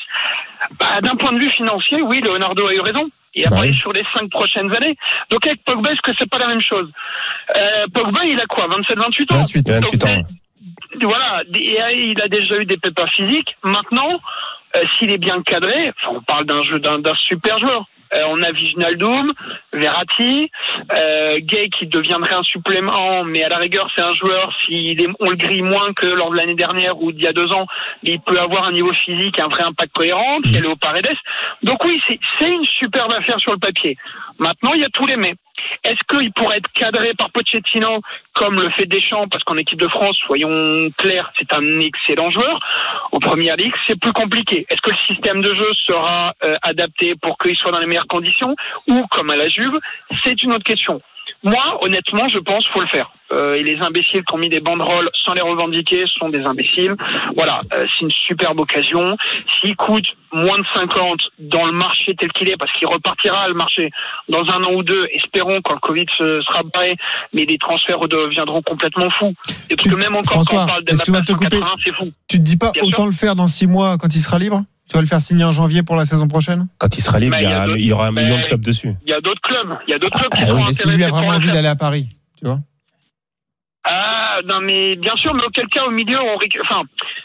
Bah, 0.78 1.00
d'un 1.00 1.14
point 1.14 1.32
de 1.32 1.38
vue 1.38 1.50
financier, 1.50 2.02
oui, 2.02 2.20
Leonardo 2.20 2.66
a 2.66 2.74
eu 2.74 2.80
raison. 2.80 3.08
Il 3.34 3.46
a 3.46 3.50
Bah 3.50 3.56
parlé 3.56 3.72
sur 3.74 3.92
les 3.92 4.02
5 4.16 4.28
prochaines 4.30 4.74
années. 4.74 4.96
Donc 5.30 5.46
avec 5.46 5.62
Pogba, 5.64 5.92
est-ce 5.92 6.02
que 6.02 6.10
c'est 6.18 6.28
pas 6.28 6.38
la 6.38 6.48
même 6.48 6.60
chose? 6.60 6.90
Euh, 7.56 7.84
Pogba, 7.94 8.24
il 8.24 8.40
a 8.40 8.46
quoi? 8.46 8.66
27, 8.66 8.98
28 8.98 9.32
ans? 9.32 9.36
28. 9.38 9.70
28 9.70 10.04
ans. 10.06 10.08
Donc, 11.00 11.10
voilà, 11.10 11.42
et, 11.54 11.80
euh, 11.80 11.92
il 11.92 12.20
a 12.20 12.28
déjà 12.28 12.58
eu 12.58 12.64
des 12.66 12.76
pépins 12.76 13.06
physiques. 13.14 13.56
Maintenant, 13.62 14.20
euh, 14.76 14.82
s'il 14.98 15.12
est 15.12 15.18
bien 15.18 15.40
cadré, 15.42 15.92
enfin, 16.02 16.16
on 16.16 16.22
parle 16.22 16.44
d'un 16.46 16.62
jeu 16.64 16.80
d'un 16.80 17.14
super 17.28 17.58
joueur. 17.58 17.84
Euh, 18.14 18.24
on 18.28 18.42
a 18.42 18.52
Viginaldoum, 18.52 19.32
Verratti, 19.72 20.50
euh, 20.94 21.38
Gay 21.40 21.68
qui 21.68 21.86
deviendrait 21.86 22.34
un 22.34 22.42
supplément, 22.42 23.24
mais 23.24 23.44
à 23.44 23.48
la 23.48 23.58
rigueur 23.58 23.88
c'est 23.94 24.02
un 24.02 24.14
joueur, 24.14 24.52
est, 24.70 25.06
on 25.20 25.30
le 25.30 25.36
grille 25.36 25.62
moins 25.62 25.92
que 25.94 26.06
lors 26.06 26.30
de 26.30 26.36
l'année 26.36 26.54
dernière 26.54 27.00
ou 27.00 27.12
d'il 27.12 27.24
y 27.24 27.26
a 27.26 27.32
deux 27.32 27.52
ans, 27.52 27.66
il 28.02 28.20
peut 28.20 28.38
avoir 28.38 28.66
un 28.66 28.72
niveau 28.72 28.92
physique, 28.92 29.38
un 29.38 29.48
vrai 29.48 29.64
impact 29.64 29.92
cohérent, 29.94 30.38
il 30.44 30.52
y 30.52 30.56
a 30.56 30.60
Léo 30.60 30.76
Paredes. 30.76 31.16
Donc 31.62 31.84
oui, 31.84 31.98
c'est 32.06 32.18
c'est 32.38 32.50
une 32.50 32.64
superbe 32.64 33.12
affaire 33.12 33.38
sur 33.40 33.52
le 33.52 33.58
papier. 33.58 33.96
Maintenant, 34.38 34.72
il 34.74 34.80
y 34.80 34.84
a 34.84 34.88
tous 34.88 35.06
les 35.06 35.16
mais. 35.16 35.34
Est-ce 35.84 36.00
qu'il 36.08 36.32
pourrait 36.32 36.58
être 36.58 36.70
cadré 36.72 37.14
par 37.14 37.30
Pochettino 37.30 38.00
comme 38.34 38.56
le 38.56 38.70
fait 38.70 38.86
Deschamps 38.86 39.26
Parce 39.28 39.44
qu'en 39.44 39.56
équipe 39.56 39.80
de 39.80 39.88
France, 39.88 40.16
soyons 40.26 40.90
clairs, 40.96 41.30
c'est 41.38 41.52
un 41.52 41.80
excellent 41.80 42.30
joueur. 42.30 42.60
En 43.12 43.18
première 43.18 43.56
ligue, 43.56 43.72
c'est 43.86 43.98
plus 43.98 44.12
compliqué. 44.12 44.66
Est-ce 44.68 44.80
que 44.80 44.90
le 44.90 45.14
système 45.14 45.42
de 45.42 45.54
jeu 45.54 45.70
sera 45.86 46.34
euh, 46.44 46.54
adapté 46.62 47.14
pour 47.20 47.38
qu'il 47.38 47.56
soit 47.56 47.72
dans 47.72 47.80
les 47.80 47.86
meilleures 47.86 48.06
conditions 48.06 48.54
Ou 48.88 49.04
comme 49.10 49.30
à 49.30 49.36
la 49.36 49.48
Juve? 49.48 49.78
C'est 50.24 50.42
une 50.42 50.52
autre 50.52 50.64
question. 50.64 51.00
Moi, 51.44 51.78
honnêtement, 51.82 52.28
je 52.28 52.38
pense 52.38 52.64
qu'il 52.64 52.72
faut 52.72 52.80
le 52.80 52.88
faire. 52.88 53.10
Euh, 53.30 53.54
et 53.54 53.62
les 53.62 53.76
imbéciles 53.80 54.24
qui 54.24 54.34
ont 54.34 54.38
mis 54.38 54.48
des 54.48 54.58
banderoles 54.60 55.08
sans 55.24 55.34
les 55.34 55.40
revendiquer 55.42 56.04
sont 56.18 56.30
des 56.30 56.42
imbéciles. 56.42 56.96
Voilà, 57.36 57.58
euh, 57.74 57.86
c'est 57.86 58.04
une 58.06 58.10
superbe 58.10 58.58
occasion. 58.58 59.16
S'il 59.60 59.76
coûte 59.76 60.06
moins 60.32 60.56
de 60.58 60.64
50 60.74 61.20
dans 61.38 61.66
le 61.66 61.72
marché 61.72 62.14
tel 62.18 62.32
qu'il 62.32 62.48
est, 62.48 62.56
parce 62.56 62.72
qu'il 62.72 62.88
repartira 62.88 63.46
le 63.46 63.54
marché 63.54 63.90
dans 64.28 64.40
un 64.40 64.62
an 64.64 64.72
ou 64.74 64.82
deux, 64.82 65.06
espérons 65.12 65.60
quand 65.62 65.74
le 65.74 65.80
Covid 65.80 66.06
se, 66.16 66.40
sera 66.42 66.62
barré, 66.74 66.96
mais 67.32 67.44
les 67.44 67.58
transferts 67.58 68.00
deviendront 68.08 68.62
complètement 68.62 69.10
fous. 69.10 69.34
Et 69.70 69.76
parce 69.76 69.84
Tu- 69.84 69.90
que 69.90 69.94
même 69.96 70.16
encore 70.16 70.32
François, 70.44 70.56
quand 70.58 70.64
on 70.64 70.66
parle 70.66 70.84
de 70.84 70.92
de 70.94 71.24
te 71.24 71.32
couper. 71.32 71.58
180, 71.58 71.74
c'est 71.84 71.94
fou. 71.94 72.10
Tu 72.28 72.38
te 72.38 72.42
dis 72.42 72.56
pas 72.56 72.72
Bien 72.72 72.82
autant 72.82 72.96
sûr. 72.96 73.06
le 73.06 73.12
faire 73.12 73.36
dans 73.36 73.46
six 73.46 73.66
mois 73.66 73.96
quand 73.98 74.14
il 74.14 74.20
sera 74.20 74.38
libre? 74.38 74.62
Tu 74.88 74.94
vas 74.94 75.00
le 75.00 75.06
faire 75.06 75.20
signer 75.20 75.44
en 75.44 75.52
janvier 75.52 75.82
pour 75.82 75.96
la 75.96 76.04
saison 76.06 76.28
prochaine? 76.28 76.66
Quand 76.78 76.96
il 76.96 77.02
sera 77.02 77.18
libre, 77.18 77.32
Bah, 77.36 77.42
il 77.42 77.44
y, 77.44 77.46
il 77.46 77.50
y 77.50 77.54
a 77.54 77.62
a- 77.62 77.66
d'autres- 77.66 77.78
il 77.78 77.84
y 77.86 77.92
aura 77.92 78.06
un 78.08 78.12
bah, 78.12 78.22
million 78.22 78.38
de 78.38 78.42
clubs 78.42 78.60
dessus. 78.60 78.94
Il 79.06 79.10
y 79.10 79.12
a 79.12 79.20
d'autres 79.20 79.40
clubs, 79.42 79.76
il 79.86 79.90
y 79.90 79.94
a 79.94 79.98
d'autres 79.98 80.18
clubs 80.18 80.32
qui 80.32 80.42
Ah 80.42 80.46
seront 80.46 80.58
oui, 80.58 80.64
mais 80.68 80.72
s'il 80.72 80.90
lui 80.92 81.04
a 81.04 81.08
vraiment 81.08 81.28
envie 81.28 81.50
d'aller 81.50 81.68
à 81.68 81.76
Paris, 81.76 82.08
tu 82.36 82.46
vois 82.46 82.60
Ah, 83.90 84.40
non, 84.44 84.60
mais 84.60 84.96
bien 84.96 85.16
sûr, 85.16 85.34
mais 85.34 85.42
auquel 85.44 85.66
cas 85.68 85.84
au 85.86 85.90
milieu, 85.90 86.18
on 86.20 86.36
récu- 86.36 86.60
enfin, 86.62 86.82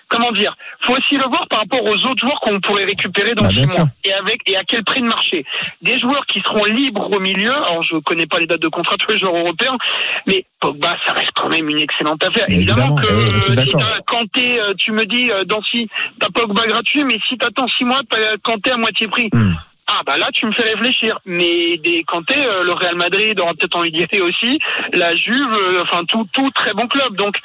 comment 0.07 0.31
dire, 0.31 0.55
faut 0.81 0.93
aussi 0.93 1.17
le 1.17 1.25
voir 1.25 1.45
par 1.49 1.59
rapport 1.59 1.83
aux 1.83 1.93
autres 2.05 2.19
joueurs 2.25 2.39
qu'on 2.39 2.61
pourrait 2.61 2.85
récupérer 2.85 3.33
dans 3.35 3.43
Bah, 3.43 3.49
six 3.49 3.65
mois 3.77 3.87
et 4.05 4.13
avec 4.13 4.37
et 4.49 4.55
à 4.55 4.63
quel 4.63 4.83
prix 4.85 5.01
de 5.01 5.07
marché? 5.07 5.45
Des 5.81 5.99
joueurs 5.99 6.25
qui 6.25 6.39
seront 6.41 6.63
libres 6.65 7.11
au 7.11 7.19
milieu. 7.19 7.51
Alors, 7.53 7.83
je 7.83 7.97
connais 7.97 8.27
pas 8.27 8.39
les 8.39 8.47
dates 8.47 8.61
de 8.61 8.69
contrat 8.69 8.95
de 8.95 9.03
tous 9.03 9.11
les 9.11 9.17
joueurs 9.19 9.35
européens, 9.35 9.77
mais 10.25 10.45
Pogba, 10.61 10.95
ça 11.05 11.11
reste 11.11 11.31
quand 11.35 11.49
même 11.49 11.67
une 11.67 11.79
excellente 11.81 12.23
affaire. 12.23 12.45
Mais 12.47 12.55
Évidemment, 12.55 12.95
évidemment, 12.97 13.25
que 13.35 13.39
tous 13.41 13.59
euh, 13.59 13.63
si 13.65 13.71
t'as 13.73 13.99
Kanté, 14.07 14.61
euh, 14.61 14.73
tu 14.77 14.91
me 14.93 15.05
dis 15.05 15.31
euh, 15.31 15.43
dans 15.43 15.61
si 15.63 15.89
t'as 16.21 16.29
Pogba 16.29 16.65
gratuit, 16.65 17.03
mais 17.03 17.19
si 17.27 17.37
t'attends 17.37 17.67
six 17.67 17.83
mois, 17.83 17.99
t'as 18.09 18.37
Kanté 18.41 18.71
à 18.71 18.77
moitié 18.77 19.07
prix. 19.09 19.27
Hmm. 19.33 19.53
Ah 19.87 20.01
bah 20.05 20.17
là 20.17 20.29
tu 20.33 20.45
me 20.45 20.53
fais 20.53 20.63
réfléchir. 20.63 21.19
Mais 21.25 21.77
des 21.77 22.03
Kanté, 22.03 22.35
euh, 22.37 22.63
le 22.63 22.71
Real 22.71 22.95
Madrid 22.95 23.39
aura 23.39 23.53
peut-être 23.53 23.75
envie 23.75 23.91
d'y 23.91 24.03
aller 24.03 24.21
aussi. 24.21 24.59
La 24.93 25.15
Juve, 25.15 25.53
euh, 25.53 25.83
enfin 25.83 26.03
tout 26.05 26.25
tout 26.33 26.49
très 26.51 26.73
bon 26.73 26.87
club. 26.87 27.15
Donc 27.15 27.35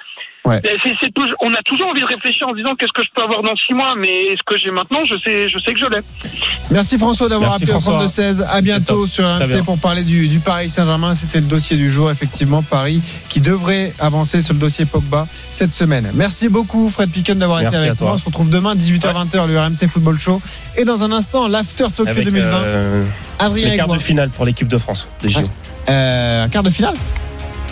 Ouais. 0.45 0.61
on 1.41 1.53
a 1.53 1.63
toujours 1.65 1.89
envie 1.89 2.01
de 2.01 2.07
réfléchir 2.07 2.49
en 2.49 2.55
disant 2.55 2.75
qu'est-ce 2.75 2.93
que 2.93 3.03
je 3.03 3.09
peux 3.15 3.23
avoir 3.23 3.43
dans 3.43 3.55
six 3.57 3.75
mois, 3.75 3.95
mais 3.97 4.31
ce 4.37 4.43
que 4.47 4.59
j'ai 4.59 4.71
maintenant, 4.71 5.05
je 5.05 5.17
sais 5.17 5.49
je 5.49 5.59
sais 5.59 5.75
que 5.75 5.79
je 5.81 5.87
l'ai. 5.87 5.99
Merci 6.71 6.99
François 6.99 7.29
d'avoir 7.29 7.51
Merci 7.51 7.65
appelé 7.65 7.77
au 7.77 7.81
François. 7.81 8.07
32-16. 8.07 8.47
À 8.49 8.61
bientôt 8.61 9.07
sur 9.07 9.25
RMC 9.25 9.63
pour 9.65 9.79
parler 9.79 10.03
du, 10.03 10.29
du 10.29 10.39
Paris 10.41 10.71
Saint-Germain. 10.71 11.15
C'était 11.15 11.41
le 11.41 11.47
dossier 11.47 11.77
du 11.77 11.91
jour, 11.91 12.11
effectivement. 12.11 12.63
Paris 12.63 13.03
qui 13.29 13.41
devrait 13.41 13.93
avancer 13.99 14.43
sur 14.43 14.55
le 14.55 14.61
dossier 14.61 14.85
Pogba 14.85 15.27
cette 15.51 15.73
semaine. 15.73 16.11
Merci 16.15 16.49
beaucoup 16.49 16.89
Fred 16.89 17.11
Picken 17.11 17.39
d'avoir 17.39 17.61
été 17.61 17.77
avec 17.77 18.01
nous. 18.01 18.07
On 18.07 18.19
se 18.19 18.25
retrouve 18.25 18.49
demain 18.51 18.75
18h20 18.75 19.47
le 19.47 19.59
RMC 19.59 19.89
Football 19.91 20.19
Show. 20.19 20.41
Et 20.77 20.85
dans 20.85 21.03
un 21.03 21.13
instant, 21.13 21.49
l'After 21.49 21.87
Tokyo 21.95 22.11
Avec 22.11 22.25
2020. 22.25 22.47
euh, 22.47 23.03
Adrien 23.39 23.71
les 23.71 23.77
quarts 23.77 23.89
de 23.89 23.99
finale 23.99 24.31
pour 24.31 24.45
l'équipe 24.45 24.69
de 24.69 24.79
France. 24.79 25.09
des 25.23 25.29
JO. 25.29 25.41
Euh, 25.89 26.45
un 26.45 26.49
quart 26.49 26.63
de 26.63 26.71
finale? 26.71 26.95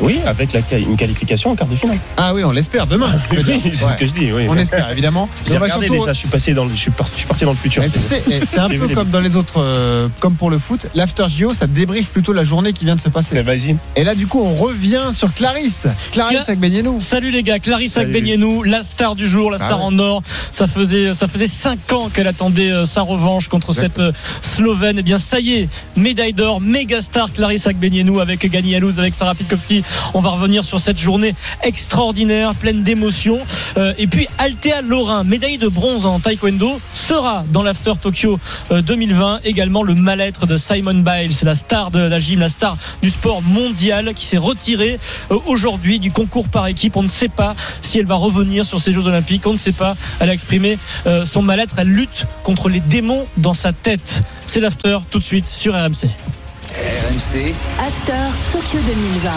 Oui, 0.01 0.18
avec 0.26 0.53
la, 0.53 0.61
une 0.78 0.97
qualification 0.97 1.51
en 1.51 1.57
quart 1.57 1.68
de 1.68 1.76
finale. 1.76 1.99
Ah 2.16 2.34
oui, 2.34 2.44
on 2.44 2.51
l'espère 2.53 2.86
demain. 2.86 3.11
Oui, 3.30 3.61
c'est 3.62 3.84
Ouais. 3.84 3.92
ce 3.92 3.97
que 3.97 4.07
je 4.07 4.12
dis. 4.12 4.32
Oui. 4.32 4.47
On 4.49 4.57
espère 4.57 4.90
évidemment. 4.90 5.28
Mais 5.47 5.53
J'ai 5.53 5.59
regardé 5.59 5.86
surtout- 5.86 6.01
déjà. 6.01 6.12
Je 6.12 6.18
suis 6.18 6.28
passé 6.28 6.53
dans 6.55 6.64
le, 6.64 6.70
je 6.70 6.76
suis 6.76 6.90
parti, 6.90 7.12
je 7.12 7.18
suis 7.18 7.26
parti 7.26 7.44
dans 7.44 7.51
le 7.53 7.57
futur. 7.57 7.82
Mais 7.82 7.88
tu 7.88 8.01
sais, 8.01 8.22
eh, 8.30 8.44
c'est 8.47 8.59
un 8.59 8.68
peu 8.68 8.88
comme 8.88 9.09
dans 9.11 9.20
les 9.20 9.36
autres, 9.36 9.55
euh, 9.61 10.09
comme 10.20 10.34
pour 10.34 10.51
le 10.51 10.59
foot. 10.59 10.86
L'after 10.94 11.26
JO, 11.28 11.55
ça 11.55 11.66
débriefe 11.66 12.09
plutôt 12.09 12.32
la 12.32 12.44
journée 12.44 12.72
qui 12.72 12.84
vient 12.84 12.97
de 12.97 13.01
se 13.01 13.09
passer. 13.09 13.38
Imagine. 13.40 13.78
Et 13.94 14.05
là, 14.05 14.14
du 14.14 14.26
coup, 14.26 14.40
on 14.42 14.55
revient 14.55 15.11
sur 15.12 15.32
Clarisse. 15.32 15.86
Clarisse 16.12 16.40
Cla- 16.47 16.51
Agbenienou. 16.53 16.99
Salut 17.01 17.30
les 17.30 17.42
gars, 17.42 17.59
Clarisse. 17.59 17.97
Agbenienou, 17.97 18.62
la 18.62 18.82
star 18.82 19.14
du 19.14 19.26
jour, 19.26 19.51
la 19.51 19.59
Ah 19.61 19.66
star 19.66 19.78
ouais. 19.80 19.84
en 19.86 19.99
or. 19.99 20.22
Ça 20.53 20.66
faisait 20.66 21.14
ça 21.14 21.28
faisait 21.28 21.47
cinq 21.47 21.92
ans 21.92 22.09
qu'elle 22.12 22.26
attendait 22.26 22.70
euh, 22.70 22.84
sa 22.86 23.03
revanche 23.03 23.49
contre 23.49 23.72
cette 23.72 23.99
euh, 23.99 24.12
Slovène. 24.40 24.99
Et 24.99 25.03
bien 25.03 25.18
ça 25.18 25.40
y 25.40 25.55
est, 25.55 25.68
médaille 25.97 26.32
d'or, 26.32 26.61
méga 26.61 27.01
star 27.01 27.32
Clarisse 27.32 27.66
Agbenienou 27.66 28.20
avec 28.20 28.44
Gani 28.51 28.74
Alouz, 28.74 28.99
avec 28.99 29.14
Sarah 29.14 29.34
Pitkowski. 29.34 29.82
On 30.14 30.20
va 30.20 30.30
revenir 30.30 30.64
sur 30.64 30.80
cette 30.80 30.99
journée 30.99 31.34
extraordinaire, 31.62 32.55
pleine 32.55 32.82
d'émotions. 32.82 33.39
Euh, 33.76 33.93
et 33.99 34.07
puis 34.07 34.28
Althea 34.39 34.82
Lorrain, 34.82 35.24
médaille 35.24 35.59
de 35.59 35.68
bronze 35.68 36.07
en 36.07 36.20
taekwondo, 36.20 36.80
sera 36.95 37.45
dans 37.51 37.62
l'after 37.62 37.93
Tokyo 38.01 38.39
euh, 38.70 38.82
2020. 38.82 39.41
Également 39.45 39.82
le 39.82 39.95
mal-être 39.95 40.47
de 40.47 40.57
Simon 40.57 40.95
Biles, 40.95 41.37
la 41.43 41.55
star 41.55 41.91
de 41.91 42.01
la 42.01 42.20
gym, 42.20 42.41
la 42.41 42.49
star 42.49 42.76
du 43.03 43.11
sport 43.11 43.43
mondial 43.43 44.12
qui 44.14 44.24
s'est 44.24 44.37
retirée 44.37 44.99
euh, 45.30 45.39
aujourd'hui 45.47 45.99
du 45.99 46.11
concours 46.11 46.49
par 46.49 46.66
équipe. 46.66 46.97
On 46.97 47.03
ne 47.03 47.09
sait 47.09 47.28
pas 47.28 47.55
si 47.82 47.99
elle 47.99 48.07
va 48.07 48.16
revenir 48.16 48.64
sur 48.66 48.80
ces 48.80 48.93
Jeux 48.93 49.07
Olympiques. 49.07 49.47
On 49.47 49.53
ne 49.53 49.59
sait 49.59 49.72
pas. 49.72 49.95
Elle 50.20 50.30
a 50.30 50.34
exprimé 50.34 50.78
euh, 51.07 51.24
son 51.24 51.43
mal-être. 51.43 51.78
Elle 51.78 51.89
lutte 51.89 52.26
contre 52.43 52.68
les 52.68 52.80
démons 52.80 53.26
dans 53.37 53.55
sa 53.55 53.72
tête. 53.72 54.22
C'est 54.47 54.61
l'after 54.61 54.99
tout 55.11 55.18
de 55.18 55.24
suite 55.24 55.47
sur 55.47 55.74
RMC. 55.74 56.09
RMC. 56.74 57.55
After 57.80 58.12
Tokyo 58.53 58.78
2020. 58.87 59.30